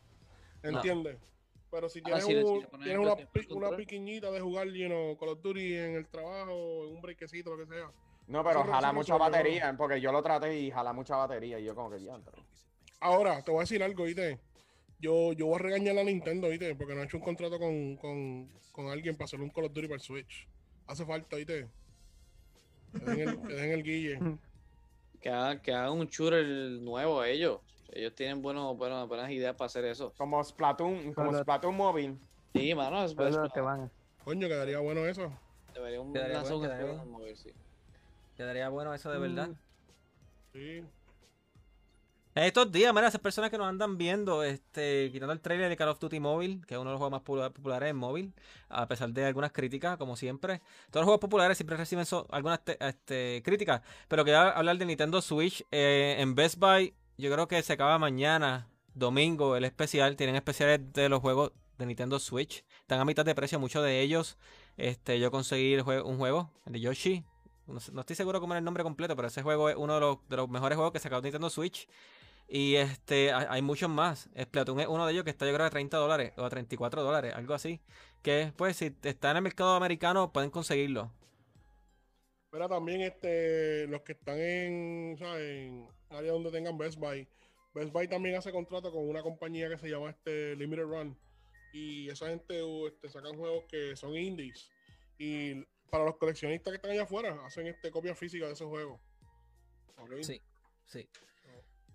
¿Entiendes? 0.61 1.17
Pero 1.71 1.89
si 1.89 2.03
tienes, 2.03 2.23
sí, 2.23 2.35
un- 2.35 2.61
si 2.61 2.77
tienes 2.83 2.99
una, 2.99 3.15
una 3.67 3.75
piquiñita 3.75 4.29
de 4.29 4.41
jugar, 4.41 4.67
you 4.67 4.85
know, 4.85 5.17
Call 5.17 5.29
of 5.29 5.41
Duty 5.41 5.75
en 5.75 5.95
el 5.95 6.07
trabajo, 6.07 6.85
en 6.85 6.95
un 6.95 7.01
brequecito, 7.01 7.55
lo 7.55 7.65
que 7.65 7.73
sea. 7.73 7.89
No, 8.27 8.43
pero 8.43 8.61
Eso- 8.61 8.71
jala 8.71 8.93
mucha 8.93 9.17
batería, 9.17 9.73
porque 9.75 9.99
yo 9.99 10.11
lo 10.11 10.21
traté 10.21 10.55
y 10.59 10.69
jala 10.69 10.93
mucha 10.93 11.15
batería, 11.15 11.59
y 11.59 11.63
yo 11.63 11.73
como 11.73 11.89
que 11.89 11.99
ya. 12.03 12.19
Ahora, 12.99 13.41
te 13.41 13.49
voy 13.49 13.61
a 13.61 13.61
decir 13.61 13.81
algo, 13.81 14.03
¿viste? 14.03 14.39
Yo, 15.03 15.33
yo 15.33 15.47
voy 15.47 15.55
a 15.55 15.59
regañar 15.59 15.97
a 15.97 16.03
Nintendo, 16.05 16.47
¿viste? 16.47 16.73
Porque 16.75 16.95
no 16.95 17.01
ha 17.01 17.03
hecho 17.03 17.17
un 17.17 17.23
contrato 17.23 17.59
con, 17.59 17.97
con, 17.97 18.47
con 18.71 18.87
alguien 18.87 19.17
para 19.17 19.25
hacer 19.25 19.41
un 19.41 19.49
Call 19.49 19.65
of 19.65 19.73
Duty 19.73 19.87
para 19.87 19.95
el 19.95 20.01
Switch. 20.01 20.47
Hace 20.87 21.05
falta, 21.05 21.35
¿viste? 21.35 21.67
Que 22.93 22.99
den 22.99 23.19
el, 23.19 23.41
que 23.41 23.53
den 23.53 23.71
el 23.71 23.83
guille. 23.83 24.19
Que 25.19 25.29
hagan, 25.29 25.59
que 25.59 25.73
hagan 25.73 25.91
un 25.91 26.07
shooter 26.07 26.45
nuevo 26.45 27.21
ellos. 27.21 27.59
Ellos 27.91 28.15
tienen 28.15 28.41
buenos, 28.41 28.77
buenos, 28.77 29.05
buenas 29.09 29.29
ideas 29.29 29.53
para 29.57 29.65
hacer 29.65 29.83
eso. 29.83 30.13
Como 30.17 30.41
Splatoon, 30.41 31.13
como 31.13 31.37
Splatoon 31.37 31.75
móvil. 31.75 32.17
Sí, 32.55 32.73
mano, 32.73 33.03
es, 33.03 33.13
que 33.53 33.59
van. 33.59 33.91
Coño, 34.23 34.47
quedaría 34.47 34.79
bueno 34.79 35.05
eso. 35.05 35.37
Quedaría 35.73 35.99
lanzar 35.99 36.53
un 36.53 36.59
bueno, 36.59 36.61
quedaría 36.61 36.93
juego 36.93 37.05
móvil, 37.05 37.35
sí. 37.35 37.49
Quedaría 38.37 38.69
bueno 38.69 38.93
eso 38.93 39.11
de 39.11 39.19
verdad. 39.19 39.49
Sí. 40.53 40.81
En 42.35 42.43
estos 42.45 42.71
días, 42.71 42.91
mira, 42.95 43.07
esas 43.07 43.21
personas 43.21 43.51
que 43.51 43.59
nos 43.59 43.67
andan 43.67 43.95
viendo, 43.95 44.41
este, 44.43 45.09
quitando 45.11 45.33
el 45.33 45.39
trailer 45.39 45.69
de 45.69 45.77
Call 45.77 45.89
of 45.89 45.99
Duty 45.99 46.19
Mobile, 46.19 46.61
que 46.67 46.73
es 46.73 46.79
uno 46.79 46.89
de 46.89 46.93
los 46.93 46.97
juegos 46.99 47.11
más 47.11 47.21
popula- 47.21 47.51
populares 47.53 47.91
en 47.91 47.95
móvil, 47.95 48.33
a 48.69 48.87
pesar 48.87 49.09
de 49.11 49.25
algunas 49.25 49.51
críticas, 49.51 49.97
como 49.97 50.15
siempre. 50.15 50.59
Todos 50.89 51.01
los 51.01 51.05
juegos 51.05 51.19
populares 51.19 51.57
siempre 51.57 51.77
reciben 51.77 52.05
algunas 52.31 52.63
te- 52.65 52.77
este, 52.83 53.43
críticas, 53.45 53.81
pero 54.07 54.25
quería 54.25 54.49
hablar 54.49 54.77
de 54.79 54.85
Nintendo 54.85 55.21
Switch. 55.21 55.63
eh, 55.71 56.15
en 56.17 56.33
Best 56.33 56.57
Buy, 56.57 56.95
yo 57.19 57.31
creo 57.31 57.47
que 57.47 57.61
se 57.61 57.73
acaba 57.73 57.99
mañana, 57.99 58.67
domingo, 58.95 59.55
el 59.55 59.63
especial. 59.65 60.15
Tienen 60.15 60.35
especiales 60.35 60.91
de 60.91 61.09
los 61.09 61.19
juegos 61.21 61.51
de 61.77 61.85
Nintendo 61.85 62.17
Switch. 62.17 62.63
Están 62.81 62.99
a 62.99 63.05
mitad 63.05 63.25
de 63.25 63.35
precio 63.35 63.59
muchos 63.59 63.83
de 63.83 64.01
ellos. 64.01 64.37
Este, 64.77 65.19
yo 65.19 65.29
conseguí 65.29 65.75
un 65.75 66.17
juego, 66.17 66.49
el 66.65 66.73
de 66.73 66.79
Yoshi. 66.79 67.23
No, 67.67 67.77
estoy 68.01 68.15
seguro 68.15 68.41
cómo 68.41 68.55
es 68.55 68.57
el 68.57 68.63
nombre 68.65 68.83
completo, 68.83 69.15
pero 69.15 69.27
ese 69.29 69.41
juego 69.41 69.69
es 69.69 69.75
uno 69.77 69.93
de 69.93 69.99
los, 70.01 70.17
de 70.27 70.35
los 70.35 70.49
mejores 70.49 70.75
juegos 70.75 70.91
que 70.91 70.99
sacó 70.99 71.21
Nintendo 71.21 71.49
Switch. 71.49 71.87
Y 72.47 72.75
este, 72.75 73.31
hay, 73.33 73.45
hay 73.49 73.61
muchos 73.61 73.89
más. 73.89 74.29
Splatoon 74.39 74.79
es 74.81 74.87
uno 74.87 75.05
de 75.05 75.13
ellos 75.13 75.23
que 75.23 75.29
está 75.29 75.45
yo 75.45 75.53
creo 75.53 75.65
a 75.65 75.69
30 75.69 75.97
dólares 75.97 76.33
o 76.37 76.43
a 76.43 76.49
34 76.49 77.01
dólares, 77.01 77.33
algo 77.35 77.53
así. 77.53 77.81
Que 78.21 78.53
pues 78.55 78.77
si 78.77 78.95
está 79.03 79.31
en 79.31 79.37
el 79.37 79.43
mercado 79.43 79.75
americano 79.75 80.31
pueden 80.31 80.49
conseguirlo. 80.49 81.11
Pero 82.53 82.69
también 82.69 83.01
este, 83.01 83.87
los 83.87 84.03
que 84.03 84.11
están 84.11 84.39
en, 84.39 85.17
¿sabes? 85.17 85.41
en 85.41 85.87
área 86.09 86.31
donde 86.33 86.51
tengan 86.51 86.77
Best 86.77 86.99
Buy. 86.99 87.27
Best 87.73 87.91
Buy 87.91 88.07
también 88.07 88.35
hace 88.35 88.51
contrato 88.51 88.91
con 88.91 89.09
una 89.09 89.23
compañía 89.23 89.67
que 89.69 89.79
se 89.79 89.89
llama 89.89 90.11
este 90.11 90.55
Limited 90.55 90.83
Run. 90.83 91.17
Y 91.73 92.09
esa 92.09 92.29
gente 92.29 92.61
uh, 92.61 92.85
este, 92.85 93.09
sacan 93.09 93.35
juegos 93.35 93.63
que 93.67 93.95
son 93.95 94.15
indies. 94.15 94.69
Y 95.17 95.65
para 95.89 96.05
los 96.05 96.17
coleccionistas 96.17 96.71
que 96.71 96.75
están 96.75 96.91
allá 96.91 97.03
afuera, 97.03 97.43
hacen 97.43 97.65
este 97.65 97.89
copia 97.89 98.13
física 98.13 98.45
de 98.45 98.53
esos 98.53 98.67
juegos. 98.67 99.01
¿Ok? 99.97 100.11
Sí, 100.21 100.39
sí. 100.85 101.09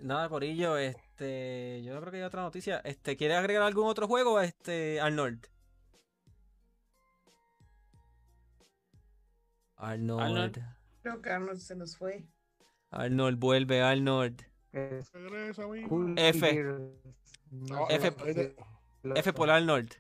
Nada, 0.01 0.29
Corillo, 0.29 0.77
este, 0.79 1.83
yo 1.83 1.99
creo 2.01 2.13
que 2.13 2.19
hay 2.19 2.23
otra 2.23 2.43
noticia. 2.43 2.79
Este, 2.85 3.17
¿quiere 3.17 3.35
agregar 3.35 3.65
algún 3.65 3.87
otro 3.89 4.07
juego, 4.07 4.41
este, 4.41 5.01
Arnold? 5.01 5.47
Arnold. 9.77 10.23
Arnold. 10.23 10.59
Creo 11.03 11.21
que 11.23 11.31
Arnold 11.31 11.59
se 11.59 11.75
nos 11.75 11.97
fue. 11.97 12.29
Arnold, 12.91 13.39
vuelve, 13.39 13.83
Arnold. 13.83 14.43
Regresa, 14.73 15.63
F. 16.17 16.65
No 17.51 17.89
F- 17.89 18.55
F- 19.17 19.33
por 19.33 19.51
Arnold. 19.51 19.95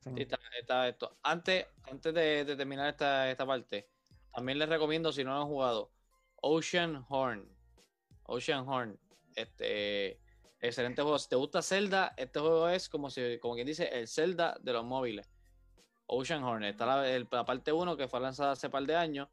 Sí, 0.00 0.10
está, 0.16 0.38
está 0.60 0.88
esto. 0.88 1.16
Antes, 1.22 1.66
antes 1.90 2.14
de, 2.14 2.44
de 2.44 2.56
terminar 2.56 2.88
esta, 2.90 3.30
esta 3.30 3.46
parte, 3.46 3.88
también 4.32 4.58
les 4.58 4.68
recomiendo, 4.68 5.12
si 5.12 5.24
no 5.24 5.30
lo 5.34 5.40
han 5.42 5.48
jugado, 5.48 5.92
Ocean 6.36 7.04
Horn. 7.08 7.48
Ocean 8.24 8.66
Horn. 8.68 8.98
Este, 9.34 10.20
excelente 10.60 11.02
juego. 11.02 11.18
Si 11.18 11.28
te 11.28 11.36
gusta 11.36 11.62
Zelda, 11.62 12.12
este 12.16 12.38
juego 12.40 12.68
es 12.68 12.88
como 12.88 13.10
si, 13.10 13.38
como 13.40 13.54
quien 13.54 13.66
dice, 13.66 13.88
el 13.88 14.08
Zelda 14.08 14.56
de 14.60 14.72
los 14.72 14.84
móviles. 14.84 15.28
Ocean 16.06 16.42
Horn. 16.44 16.64
Está 16.64 16.84
la, 16.86 17.08
el- 17.08 17.26
la 17.30 17.44
parte 17.44 17.72
1 17.72 17.96
que 17.96 18.08
fue 18.08 18.20
lanzada 18.20 18.52
hace 18.52 18.68
par 18.70 18.84
de 18.84 18.94
años. 18.96 19.28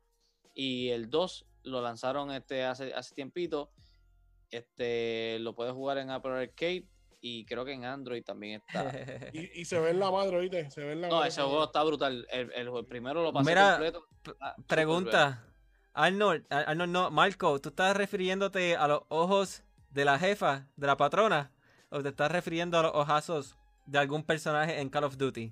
Y 0.53 0.89
el 0.89 1.09
2 1.09 1.45
lo 1.63 1.81
lanzaron 1.81 2.31
este 2.31 2.63
hace, 2.63 2.93
hace 2.93 3.13
tiempito. 3.15 3.71
Este 4.49 5.37
lo 5.39 5.53
puedes 5.55 5.73
jugar 5.73 5.97
en 5.97 6.09
Apple 6.09 6.31
Arcade. 6.31 6.85
Y 7.21 7.45
creo 7.45 7.65
que 7.65 7.73
en 7.73 7.83
Android 7.83 8.23
también 8.23 8.61
está. 8.65 8.91
Y, 9.33 9.59
y 9.61 9.65
se 9.65 9.77
ve 9.79 9.89
en 9.89 9.99
la 9.99 10.09
madre, 10.09 10.37
¿oíste? 10.37 10.71
Se 10.71 10.81
ve 10.81 10.93
en 10.93 11.01
la 11.01 11.09
No, 11.09 11.15
madre. 11.17 11.29
ese 11.29 11.41
juego 11.41 11.65
está 11.65 11.83
brutal. 11.83 12.25
El, 12.31 12.51
el- 12.53 12.67
el 12.69 12.85
primero 12.85 13.21
lo 13.21 13.33
pasé 13.33 13.49
Mira, 13.51 13.71
completo. 13.71 14.05
Ah, 14.39 14.55
Pregunta. 14.67 15.45
Arnold, 15.93 16.45
Ar- 16.49 16.65
Arnold 16.69 16.91
no, 16.91 17.11
Marco, 17.11 17.59
¿tú 17.59 17.69
estás 17.69 17.95
refiriéndote 17.95 18.75
a 18.75 18.87
los 18.87 19.01
ojos 19.09 19.63
de 19.89 20.05
la 20.05 20.19
jefa, 20.19 20.67
de 20.75 20.87
la 20.87 20.97
patrona? 20.97 21.51
¿O 21.89 22.01
te 22.01 22.09
estás 22.09 22.31
refiriendo 22.31 22.77
a 22.77 22.83
los 22.83 22.91
ojazos 22.93 23.57
de 23.85 23.97
algún 23.99 24.23
personaje 24.23 24.79
en 24.79 24.89
Call 24.89 25.03
of 25.05 25.17
Duty? 25.17 25.51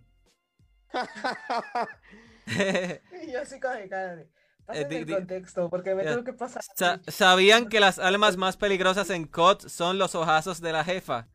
Yo 2.48 3.40
el 3.42 3.90
de. 3.90 4.30
Pásenme 4.66 4.96
Eh, 4.96 5.00
el 5.00 5.10
contexto, 5.16 5.70
porque 5.70 5.96
me 5.96 6.04
tengo 6.04 6.24
que 6.24 6.34
pasar. 6.34 6.62
Sa- 6.76 7.00
¿Sabían 7.08 7.70
que 7.70 7.80
las 7.80 8.00
almas 8.00 8.36
más 8.38 8.58
peligrosas 8.58 9.10
en 9.10 9.26
COD 9.26 9.68
son 9.68 9.98
los 9.98 10.14
ojazos 10.14 10.60
de 10.62 10.74
la 10.74 10.84
jefa? 10.84 11.28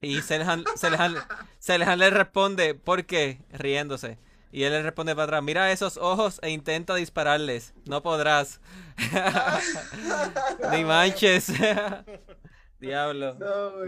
Y 0.00 0.20
Selhan, 0.22 0.64
Selhan, 0.76 1.14
Selhan 1.58 1.98
le 1.98 2.10
responde, 2.10 2.74
¿por 2.74 3.04
qué? 3.06 3.40
Riéndose. 3.50 4.18
Y 4.50 4.62
él 4.62 4.72
le 4.72 4.82
responde 4.82 5.14
para 5.14 5.24
atrás, 5.24 5.42
mira 5.42 5.70
esos 5.72 5.96
ojos 5.98 6.40
e 6.42 6.50
intenta 6.50 6.94
dispararles. 6.94 7.74
No 7.86 8.02
podrás. 8.02 8.60
Ni 10.72 10.84
manches. 10.84 11.52
Diablo. 12.80 13.34
No, 13.34 13.84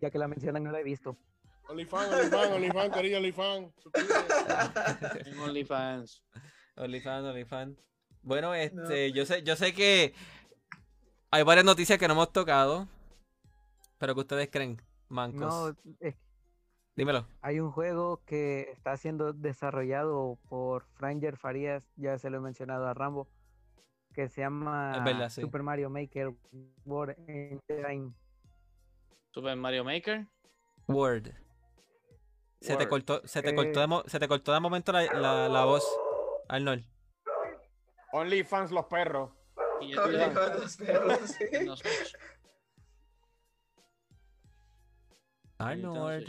Ya 0.00 0.10
que 0.10 0.18
la 0.18 0.28
mencionan, 0.28 0.62
no 0.62 0.70
la 0.70 0.80
he 0.80 0.84
visto. 0.84 1.16
OnlyFans, 1.68 2.12
OnlyFans, 2.12 2.50
OnlyFans, 2.52 2.94
querido 2.94 3.18
OnlyFans. 3.18 3.72
OnlyFans. 5.42 6.22
OnlyFans, 6.76 7.24
OnlyFans. 7.26 7.78
Bueno, 8.22 8.54
este, 8.54 9.12
yo 9.12 9.24
sé, 9.26 9.42
yo 9.42 9.56
sé 9.56 9.72
que 9.72 10.14
hay 11.30 11.42
varias 11.42 11.64
noticias 11.64 11.98
que 11.98 12.06
no 12.06 12.14
hemos 12.14 12.32
tocado. 12.32 12.88
Pero 13.98 14.14
que 14.14 14.20
ustedes 14.20 14.48
creen, 14.50 14.82
mancos. 15.08 15.40
No, 15.40 15.76
es- 16.00 16.14
Dímelo. 16.94 17.26
hay 17.40 17.58
un 17.58 17.70
juego 17.72 18.22
que 18.26 18.70
está 18.70 18.96
siendo 18.98 19.32
desarrollado 19.32 20.38
por 20.48 20.84
Franger 20.94 21.36
Farías, 21.38 21.90
ya 21.96 22.18
se 22.18 22.28
lo 22.28 22.36
he 22.36 22.40
mencionado 22.40 22.86
a 22.86 22.92
Rambo, 22.94 23.28
que 24.12 24.28
se 24.28 24.42
llama 24.42 24.92
Es 24.98 25.04
verdad, 25.04 25.28
sí. 25.30 25.40
Super 25.40 25.62
Mario 25.62 25.88
Maker 25.88 26.34
World 26.84 27.16
Engine. 27.28 28.12
Super 29.30 29.56
Mario 29.56 29.84
Maker. 29.84 30.26
Word. 30.86 31.30
Se 32.60 32.76
te 32.76 32.86
cortó, 32.86 33.26
se 33.26 33.40
te 33.42 33.50
Eh. 33.50 33.54
cortó 33.54 33.80
de, 33.80 33.86
mo- 33.86 34.02
se 34.06 34.18
te 34.20 34.28
cortó 34.28 34.52
de 34.52 34.60
momento 34.60 34.92
la, 34.92 35.04
la, 35.14 35.48
la 35.48 35.64
voz, 35.64 35.84
Arnold. 36.48 36.84
OnlyFans 38.12 38.70
los 38.70 38.84
perros. 38.86 39.30
Y 39.80 39.94
ya 39.94 40.02
Oye, 40.04 40.18
tiene 40.18 40.34
con 40.34 40.60
los 40.60 40.76
perros, 40.76 41.18
sí. 41.30 41.44
Nintendo 41.44 41.76
Switch. 41.76 42.16
Nintendo 45.58 46.06
Arnold. 46.08 46.28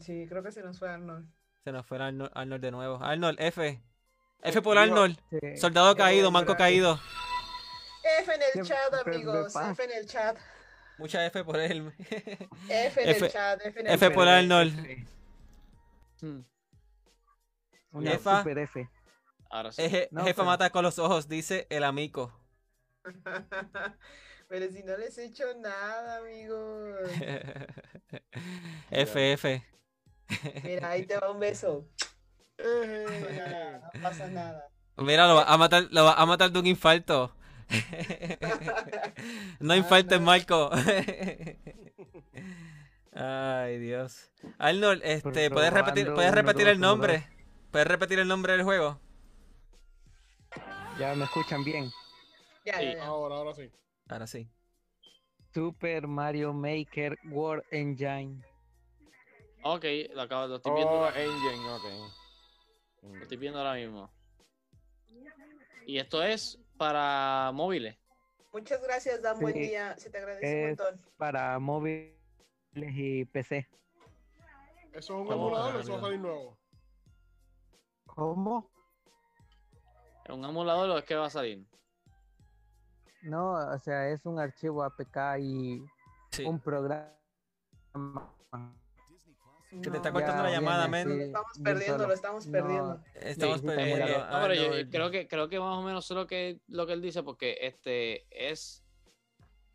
Sí, 0.00 0.26
creo 0.28 0.42
que 0.42 0.52
se 0.52 0.62
nos 0.62 0.78
fue 0.78 0.88
Arnold. 0.90 1.26
Se 1.62 1.72
nos 1.72 1.86
fue 1.86 1.98
Arnold, 2.02 2.30
Arnold 2.34 2.62
de 2.62 2.70
nuevo. 2.70 3.02
Arnold, 3.02 3.40
F. 3.40 3.80
F 4.42 4.62
por 4.62 4.76
Arnold. 4.78 5.18
Sí. 5.30 5.56
Soldado 5.56 5.94
caído, 5.96 6.28
Eh, 6.28 6.32
manco 6.32 6.56
caído. 6.56 7.00
F 8.20 8.34
en 8.34 8.40
el 8.60 8.66
chat, 8.66 8.94
amigos. 9.06 9.54
F 9.56 9.84
en 9.84 9.90
el 9.92 10.06
chat. 10.06 10.36
Mucha 10.98 11.24
F 11.26 11.42
por 11.44 11.58
él. 11.58 11.92
F 12.68 13.02
en 13.02 13.08
F- 13.08 13.26
el 13.26 13.32
chat. 13.32 13.60
F 13.64 13.80
en 13.80 13.86
el 13.86 13.94
F 13.94 14.10
por 14.10 14.28
Arnold. 14.28 14.78
F. 14.78 15.06
Hmm. 16.20 16.40
Una 17.92 18.10
Jefa. 18.12 18.38
super 18.38 18.58
F. 18.58 18.88
Ahora 19.50 19.72
sí. 19.72 19.82
Eje- 19.82 20.08
No, 20.10 20.22
jefa 20.24 20.36
pero- 20.42 20.46
mata 20.46 20.70
con 20.70 20.82
los 20.82 20.98
ojos, 20.98 21.28
dice 21.28 21.66
el 21.70 21.84
amigo. 21.84 22.32
Pero 24.48 24.70
si 24.70 24.82
no 24.82 24.96
les 24.98 25.16
he 25.18 25.24
hecho 25.24 25.44
nada, 25.58 26.18
amigos. 26.18 27.08
F, 28.90 29.32
F. 29.32 29.64
Mira, 30.62 30.90
ahí 30.90 31.06
te 31.06 31.16
va 31.18 31.30
un 31.30 31.40
beso. 31.40 31.86
No 33.94 34.00
pasa 34.02 34.26
nada. 34.28 34.68
Mira, 34.96 35.26
lo 35.26 35.34
va 35.36 35.42
a 35.44 35.56
matar, 35.58 35.88
lo 35.90 36.04
va 36.04 36.12
a 36.14 36.26
matar 36.26 36.50
de 36.52 36.58
un 36.60 36.66
infarto. 36.66 37.34
no 39.60 39.74
infartes, 39.74 40.20
no. 40.20 40.26
Marco. 40.26 40.70
Ay, 43.12 43.78
Dios. 43.78 44.30
Arnold, 44.58 45.00
este, 45.04 45.50
¿puedes 45.50 45.72
repetir, 45.72 46.12
¿puedes 46.12 46.32
repetir 46.32 46.68
el 46.68 46.80
nombre? 46.80 47.28
¿Puedes 47.70 47.88
repetir 47.88 48.18
el 48.20 48.28
nombre 48.28 48.52
del 48.52 48.62
juego? 48.62 49.00
Ya 50.98 51.14
me 51.14 51.24
escuchan 51.24 51.64
bien. 51.64 51.90
Ya, 52.64 52.78
Sí. 52.78 52.84
ya, 52.84 52.94
ya. 52.94 53.06
Ahora, 53.06 53.36
ahora 53.36 53.54
sí. 53.54 53.70
Ahora 54.08 54.26
sí. 54.26 54.48
Super 55.52 56.06
Mario 56.06 56.52
Maker 56.52 57.18
World 57.30 57.64
Engine. 57.70 58.42
Ok, 59.64 59.84
lo 60.14 60.22
acabo, 60.22 60.46
lo 60.46 60.56
estoy 60.56 60.72
viendo. 60.74 60.92
Oh, 60.92 61.04
ahora- 61.04 61.22
Engine, 61.22 61.68
ok. 61.70 61.84
Lo 63.02 63.22
estoy 63.22 63.36
viendo 63.38 63.58
ahora 63.58 63.74
mismo. 63.74 64.10
Y 65.86 65.98
esto 65.98 66.22
es 66.22 66.58
para 66.76 67.50
móviles. 67.52 67.96
Muchas 68.52 68.82
gracias, 68.82 69.20
Dan. 69.22 69.38
Buen 69.40 69.54
día. 69.54 69.96
Se 69.96 70.10
te 70.10 70.18
agradece 70.18 70.62
un 70.62 70.68
montón. 70.68 71.00
para 71.16 71.58
móviles 71.58 72.14
y 72.74 73.24
PC. 73.26 73.66
¿Eso 74.92 74.98
es 74.98 75.10
un 75.10 75.32
emulador 75.32 75.76
o 75.76 75.80
eso 75.80 75.92
va 75.92 75.98
a 75.98 76.00
salir 76.02 76.20
nuevo? 76.20 76.58
¿Cómo? 78.06 78.70
¿Es 80.24 80.30
un 80.34 80.44
emulador 80.44 80.90
o 80.90 80.98
es 80.98 81.04
que 81.04 81.14
va 81.16 81.26
a 81.26 81.30
salir? 81.30 81.66
No, 83.22 83.52
o 83.54 83.78
sea, 83.78 84.08
es 84.10 84.24
un 84.26 84.38
archivo 84.38 84.82
APK 84.84 85.38
y 85.40 85.82
Sí. 86.30 86.44
un 86.44 86.60
programa. 86.60 87.16
Que 89.82 89.90
te 89.90 89.96
está 89.96 90.12
cortando 90.12 90.42
la 90.42 90.50
llamada, 90.50 90.88
men. 90.88 91.08
Lo 91.08 91.24
estamos 91.24 91.58
perdiendo, 91.62 92.06
lo 92.06 92.12
estamos 92.14 92.46
No, 92.46 92.52
perdiendo. 92.52 93.00
Estamos 93.14 93.60
Sí, 93.60 93.66
perdiendo. 93.66 94.26
No, 94.26 94.40
pero 94.42 94.54
yo 94.54 94.90
creo 94.90 95.10
que, 95.10 95.28
creo 95.28 95.48
que 95.48 95.58
más 95.60 95.78
o 95.78 95.82
menos 95.82 96.06
sé 96.06 96.14
lo 96.14 96.26
que, 96.26 96.60
lo 96.68 96.86
que 96.86 96.92
él 96.92 97.02
dice, 97.02 97.22
porque 97.22 97.58
este 97.60 98.26
es 98.30 98.84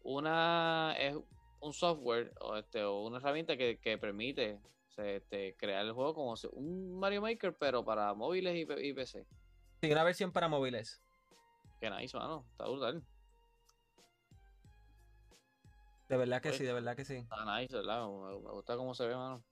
una 0.02 0.96
es 0.98 1.16
un 1.60 1.74
software 1.74 2.34
o, 2.40 2.56
este, 2.56 2.84
o 2.84 3.02
una 3.06 3.18
herramienta 3.18 3.58
que, 3.58 3.80
que 3.80 3.98
permite 3.98 4.60
o 4.88 4.92
sea, 4.92 5.06
este, 5.06 5.56
crear 5.58 5.86
el 5.86 5.92
juego 5.94 6.14
como 6.14 6.34
un 6.54 6.98
Mario 7.00 7.22
Maker, 7.22 7.56
pero 7.58 7.84
para 7.84 8.14
móviles 8.14 8.56
y, 8.58 8.94
PC. 8.94 9.26
Sí, 9.82 9.92
una 9.92 10.04
versión 10.04 10.32
para 10.32 10.48
móviles. 10.48 11.02
Que 11.80 11.90
nice, 11.90 12.18
mano. 12.18 12.46
Está 12.52 12.66
brutal. 12.66 13.04
De 16.10 16.18
verdad 16.18 16.42
que 16.42 16.50
Pues- 16.50 16.58
sí, 16.58 16.64
de 16.64 16.74
verdad 16.74 16.96
que 16.96 17.06
sí. 17.06 17.18
Está 17.18 17.60
nice, 17.60 17.76
¿verdad? 17.76 18.08
Me, 18.08 18.40
me 18.40 18.52
gusta 18.52 18.76
cómo 18.76 18.94
se 18.96 19.06
ve, 19.06 19.16
mano. 19.16 19.44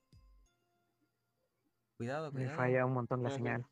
Cuidado, 1.98 2.32
Me 2.32 2.42
cuidado. 2.42 2.58
falla 2.58 2.86
un 2.86 2.94
montón 2.94 3.24
la 3.24 3.30
señal. 3.30 3.66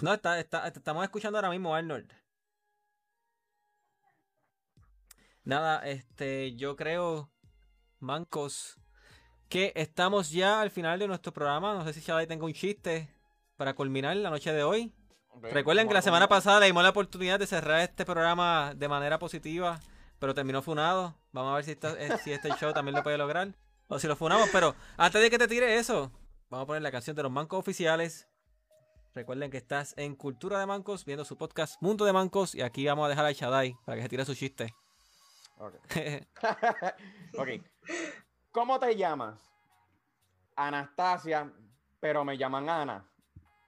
No, 0.00 0.14
está, 0.14 0.38
estamos 0.40 1.04
escuchando 1.04 1.38
ahora 1.38 1.50
mismo, 1.50 1.74
Arnold. 1.74 2.10
Nada, 5.44 5.86
este, 5.86 6.54
yo 6.56 6.76
creo, 6.76 7.30
mancos, 7.98 8.78
que 9.48 9.72
estamos 9.76 10.30
ya 10.30 10.60
al 10.60 10.70
final 10.70 10.98
de 10.98 11.08
nuestro 11.08 11.32
programa. 11.32 11.74
No 11.74 11.84
sé 11.84 11.92
si 11.94 12.00
Shadai 12.00 12.26
tenga 12.26 12.44
un 12.44 12.52
chiste 12.52 13.08
para 13.56 13.74
culminar 13.74 14.16
la 14.16 14.30
noche 14.30 14.52
de 14.52 14.62
hoy. 14.62 14.92
Recuerden 15.42 15.88
que 15.88 15.94
la 15.94 16.02
semana 16.02 16.28
pasada 16.28 16.60
le 16.60 16.66
dimos 16.66 16.82
la 16.82 16.90
oportunidad 16.90 17.38
de 17.38 17.46
cerrar 17.46 17.80
este 17.80 18.04
programa 18.04 18.72
de 18.74 18.88
manera 18.88 19.18
positiva, 19.18 19.80
pero 20.18 20.34
terminó 20.34 20.62
funado. 20.62 21.16
Vamos 21.32 21.52
a 21.52 21.56
ver 21.56 21.64
si, 21.64 21.70
esta- 21.72 21.98
eh, 21.98 22.18
si 22.22 22.32
este 22.32 22.50
show 22.56 22.72
también 22.72 22.94
lo 22.96 23.02
puede 23.02 23.18
lograr. 23.18 23.54
O 23.86 23.98
si 23.98 24.06
lo 24.06 24.16
funamos, 24.16 24.48
pero 24.52 24.74
antes 24.96 25.22
de 25.22 25.30
que 25.30 25.38
te 25.38 25.48
tire 25.48 25.76
eso, 25.78 26.12
vamos 26.50 26.64
a 26.64 26.66
poner 26.66 26.82
la 26.82 26.90
canción 26.90 27.16
de 27.16 27.22
los 27.22 27.32
mancos 27.32 27.58
oficiales. 27.58 28.28
Recuerden 29.14 29.50
que 29.50 29.56
estás 29.56 29.94
en 29.96 30.14
Cultura 30.14 30.58
de 30.60 30.66
Mancos, 30.66 31.04
viendo 31.04 31.24
su 31.24 31.36
podcast 31.36 31.80
Mundo 31.82 32.04
de 32.04 32.12
Mancos, 32.12 32.54
y 32.54 32.62
aquí 32.62 32.86
vamos 32.86 33.06
a 33.06 33.08
dejar 33.08 33.26
a 33.26 33.32
Shadai 33.32 33.76
para 33.84 33.96
que 33.96 34.02
se 34.02 34.08
tire 34.08 34.24
su 34.24 34.34
chiste. 34.34 34.74
Ok. 35.58 35.74
ok. 37.38 37.48
¿Cómo 38.52 38.78
te 38.78 38.94
llamas? 38.96 39.40
Anastasia, 40.56 41.52
pero 42.00 42.24
me 42.24 42.36
llaman 42.36 42.68
Ana. 42.68 43.10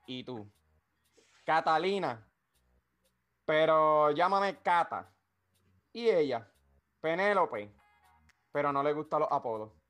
¿Y 0.07 0.23
tú? 0.23 0.49
Catalina, 1.45 2.25
pero 3.45 4.11
llámame 4.11 4.61
Cata. 4.61 5.11
¿Y 5.93 6.07
ella? 6.07 6.49
Penélope, 7.01 7.73
pero 8.51 8.71
no 8.71 8.83
le 8.83 8.93
gustan 8.93 9.21
los 9.21 9.31
apodos. 9.31 9.80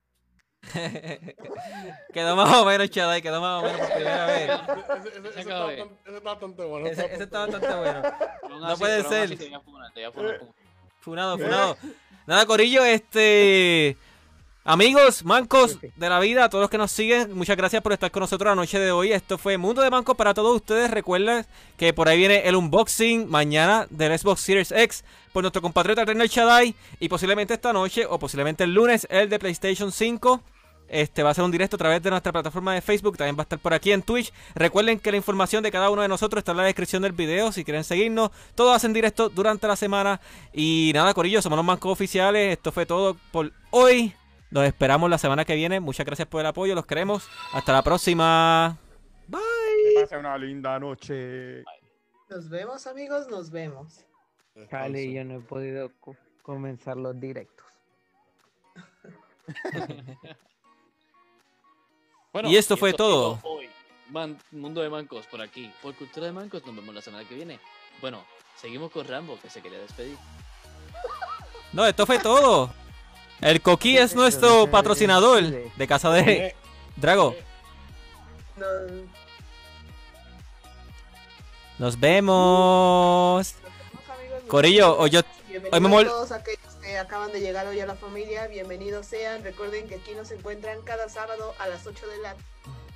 quedó 2.13 2.35
más 2.35 2.53
o 2.55 2.65
menos, 2.65 2.89
Shadai, 2.89 3.21
quedó 3.21 3.41
más 3.41 3.63
o 3.63 3.65
menos 3.65 3.79
por 3.81 3.93
primera 3.95 4.25
vez. 4.27 4.51
Ese, 4.51 5.09
ese- 5.09 5.19
ese- 5.19 5.29
ese 5.29 5.39
está 5.39 5.41
acaba 5.41 5.69
de- 5.71 5.77
bastante- 5.77 6.09
ese 6.09 6.17
está 6.17 6.29
bastante 6.29 6.63
bueno. 6.65 6.87
Ese, 6.87 7.05
ese 7.13 7.23
está 7.23 7.39
bastante 7.39 7.75
bueno. 7.75 8.01
No 8.61 8.67
así- 8.67 8.79
puede 8.79 9.03
ser. 9.03 9.29
Funado, 10.99 11.37
funado. 11.37 11.77
Nada, 12.27 12.45
Corillo, 12.45 12.83
este. 12.85 13.97
Amigos, 14.63 15.25
mancos 15.25 15.79
de 15.81 16.09
la 16.09 16.19
vida, 16.19 16.43
a 16.43 16.49
todos 16.49 16.61
los 16.61 16.69
que 16.69 16.77
nos 16.77 16.91
siguen, 16.91 17.35
muchas 17.35 17.57
gracias 17.57 17.81
por 17.81 17.93
estar 17.93 18.11
con 18.11 18.21
nosotros 18.21 18.51
la 18.51 18.53
noche 18.53 18.77
de 18.77 18.91
hoy. 18.91 19.11
Esto 19.11 19.39
fue 19.39 19.57
Mundo 19.57 19.81
de 19.81 19.89
Mancos 19.89 20.15
para 20.15 20.35
todos 20.35 20.55
ustedes. 20.55 20.91
Recuerden 20.91 21.47
que 21.77 21.93
por 21.93 22.07
ahí 22.07 22.19
viene 22.19 22.47
el 22.47 22.55
unboxing 22.55 23.27
mañana 23.27 23.87
del 23.89 24.17
Xbox 24.17 24.41
Series 24.41 24.71
X 24.71 25.03
por 25.33 25.41
nuestro 25.41 25.63
compatriota 25.63 26.05
René 26.05 26.27
Shaddai. 26.27 26.75
Y 26.99 27.09
posiblemente 27.09 27.55
esta 27.55 27.73
noche 27.73 28.05
o 28.05 28.19
posiblemente 28.19 28.63
el 28.63 28.71
lunes 28.75 29.07
el 29.09 29.29
de 29.29 29.39
PlayStation 29.39 29.91
5. 29.91 30.43
Este 30.87 31.23
va 31.23 31.31
a 31.31 31.33
ser 31.33 31.43
un 31.43 31.51
directo 31.51 31.77
a 31.77 31.79
través 31.79 32.03
de 32.03 32.11
nuestra 32.11 32.31
plataforma 32.31 32.75
de 32.75 32.81
Facebook. 32.81 33.17
También 33.17 33.35
va 33.35 33.41
a 33.41 33.43
estar 33.43 33.57
por 33.57 33.73
aquí 33.73 33.91
en 33.91 34.03
Twitch. 34.03 34.31
Recuerden 34.53 34.99
que 34.99 35.09
la 35.09 35.17
información 35.17 35.63
de 35.63 35.71
cada 35.71 35.89
uno 35.89 36.03
de 36.03 36.07
nosotros 36.07 36.41
está 36.41 36.51
en 36.51 36.57
la 36.57 36.65
descripción 36.65 37.01
del 37.01 37.13
video. 37.13 37.51
Si 37.51 37.63
quieren 37.63 37.83
seguirnos, 37.83 38.29
todo 38.53 38.73
hacen 38.73 38.93
directo 38.93 39.27
durante 39.27 39.67
la 39.67 39.75
semana. 39.75 40.21
Y 40.53 40.91
nada, 40.93 41.15
Corillo, 41.15 41.41
somos 41.41 41.57
los 41.57 41.65
mancos 41.65 41.91
oficiales. 41.91 42.53
Esto 42.53 42.71
fue 42.71 42.85
todo 42.85 43.17
por 43.31 43.51
hoy. 43.71 44.13
Nos 44.51 44.65
esperamos 44.65 45.09
la 45.09 45.17
semana 45.17 45.45
que 45.45 45.55
viene. 45.55 45.79
Muchas 45.79 46.05
gracias 46.05 46.27
por 46.27 46.41
el 46.41 46.47
apoyo. 46.47 46.75
Los 46.75 46.85
queremos. 46.85 47.27
Hasta 47.53 47.71
la 47.73 47.81
próxima. 47.81 48.77
Que 49.31 50.01
pase 50.01 50.17
una 50.17 50.37
linda 50.37 50.77
noche. 50.79 51.63
Nos 52.29 52.49
vemos, 52.49 52.85
amigos, 52.87 53.27
nos 53.29 53.49
vemos. 53.49 54.05
Cali, 54.69 55.13
yo 55.13 55.23
no 55.23 55.35
he 55.35 55.39
podido 55.39 55.89
co- 55.99 56.15
comenzar 56.43 56.97
los 56.97 57.19
directos. 57.19 57.65
Bueno, 62.33 62.49
Y 62.49 62.55
esto 62.55 62.77
fue 62.77 62.93
todo. 62.93 63.39
Hoy, 63.43 63.69
Man- 64.09 64.37
Mundo 64.51 64.81
de 64.81 64.89
Mancos 64.89 65.27
por 65.27 65.41
aquí. 65.41 65.69
Por 65.81 65.93
Cultura 65.95 66.27
de 66.27 66.31
Mancos, 66.31 66.65
nos 66.65 66.73
vemos 66.73 66.95
la 66.95 67.01
semana 67.01 67.27
que 67.27 67.35
viene. 67.35 67.59
Bueno, 67.99 68.23
seguimos 68.55 68.89
con 68.89 69.05
Rambo, 69.05 69.37
que 69.41 69.49
se 69.49 69.61
quería 69.61 69.79
despedir. 69.79 70.17
No, 71.73 71.85
esto 71.85 72.05
fue 72.05 72.19
todo. 72.19 72.73
El 73.41 73.61
Coqui 73.61 73.97
es 73.97 74.15
nuestro 74.15 74.69
patrocinador 74.69 75.41
de 75.75 75.87
casa 75.87 76.11
de 76.11 76.21
Eh, 76.47 76.55
Drago. 76.95 77.35
No, 78.55 78.65
Nos 81.79 81.99
vemos. 81.99 83.55
Corillo, 84.47 84.97
hoy 84.99 85.09
yo- 85.09 85.21
Bienvenidos 85.47 85.73
hoy 85.73 85.79
me 85.79 85.89
mol- 85.89 86.05
a 86.05 86.09
todos 86.09 86.31
aquellos 86.31 86.75
que 86.81 86.97
acaban 86.99 87.31
de 87.31 87.39
llegar 87.39 87.65
hoy 87.67 87.79
a 87.79 87.85
la 87.87 87.95
familia, 87.95 88.45
bienvenidos 88.47 89.07
sean. 89.07 89.43
Recuerden 89.43 89.87
que 89.87 89.95
aquí 89.95 90.11
nos 90.13 90.29
encuentran 90.31 90.81
cada 90.83 91.09
sábado 91.09 91.55
a 91.57 91.67
las 91.67 91.87
8 91.87 92.07
de 92.07 92.17
la, 92.19 92.35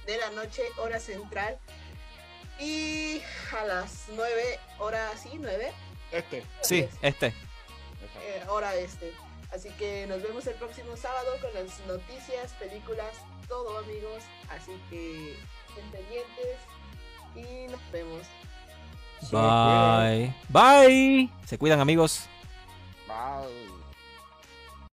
de 0.06 0.18
la 0.18 0.30
noche, 0.32 0.62
hora 0.78 1.00
central. 1.00 1.58
Y 2.60 3.22
a 3.60 3.66
las 3.66 4.04
9, 4.16 4.60
hora 4.78 5.10
sí, 5.22 5.32
9, 5.40 5.74
Este. 6.12 6.46
Sí, 6.62 6.88
este. 7.02 7.28
eh, 7.28 8.44
hora 8.50 8.76
este. 8.76 9.12
Así 9.54 9.70
que 9.72 10.06
nos 10.08 10.22
vemos 10.22 10.46
el 10.48 10.56
próximo 10.56 10.96
sábado 10.98 11.32
con 11.42 11.54
las 11.54 11.80
noticias, 11.88 12.54
películas, 12.60 13.16
todo 13.48 13.78
amigos. 13.80 14.24
Así 14.50 14.72
que 14.90 15.34
estén 15.70 15.92
pendientes 15.92 16.58
y 17.36 17.72
nos 17.72 17.92
vemos. 17.92 18.28
Bye. 19.32 20.34
Bye. 20.50 21.30
Se 21.46 21.58
cuidan 21.58 21.80
amigos. 21.80 22.28
Bye. 23.08 23.75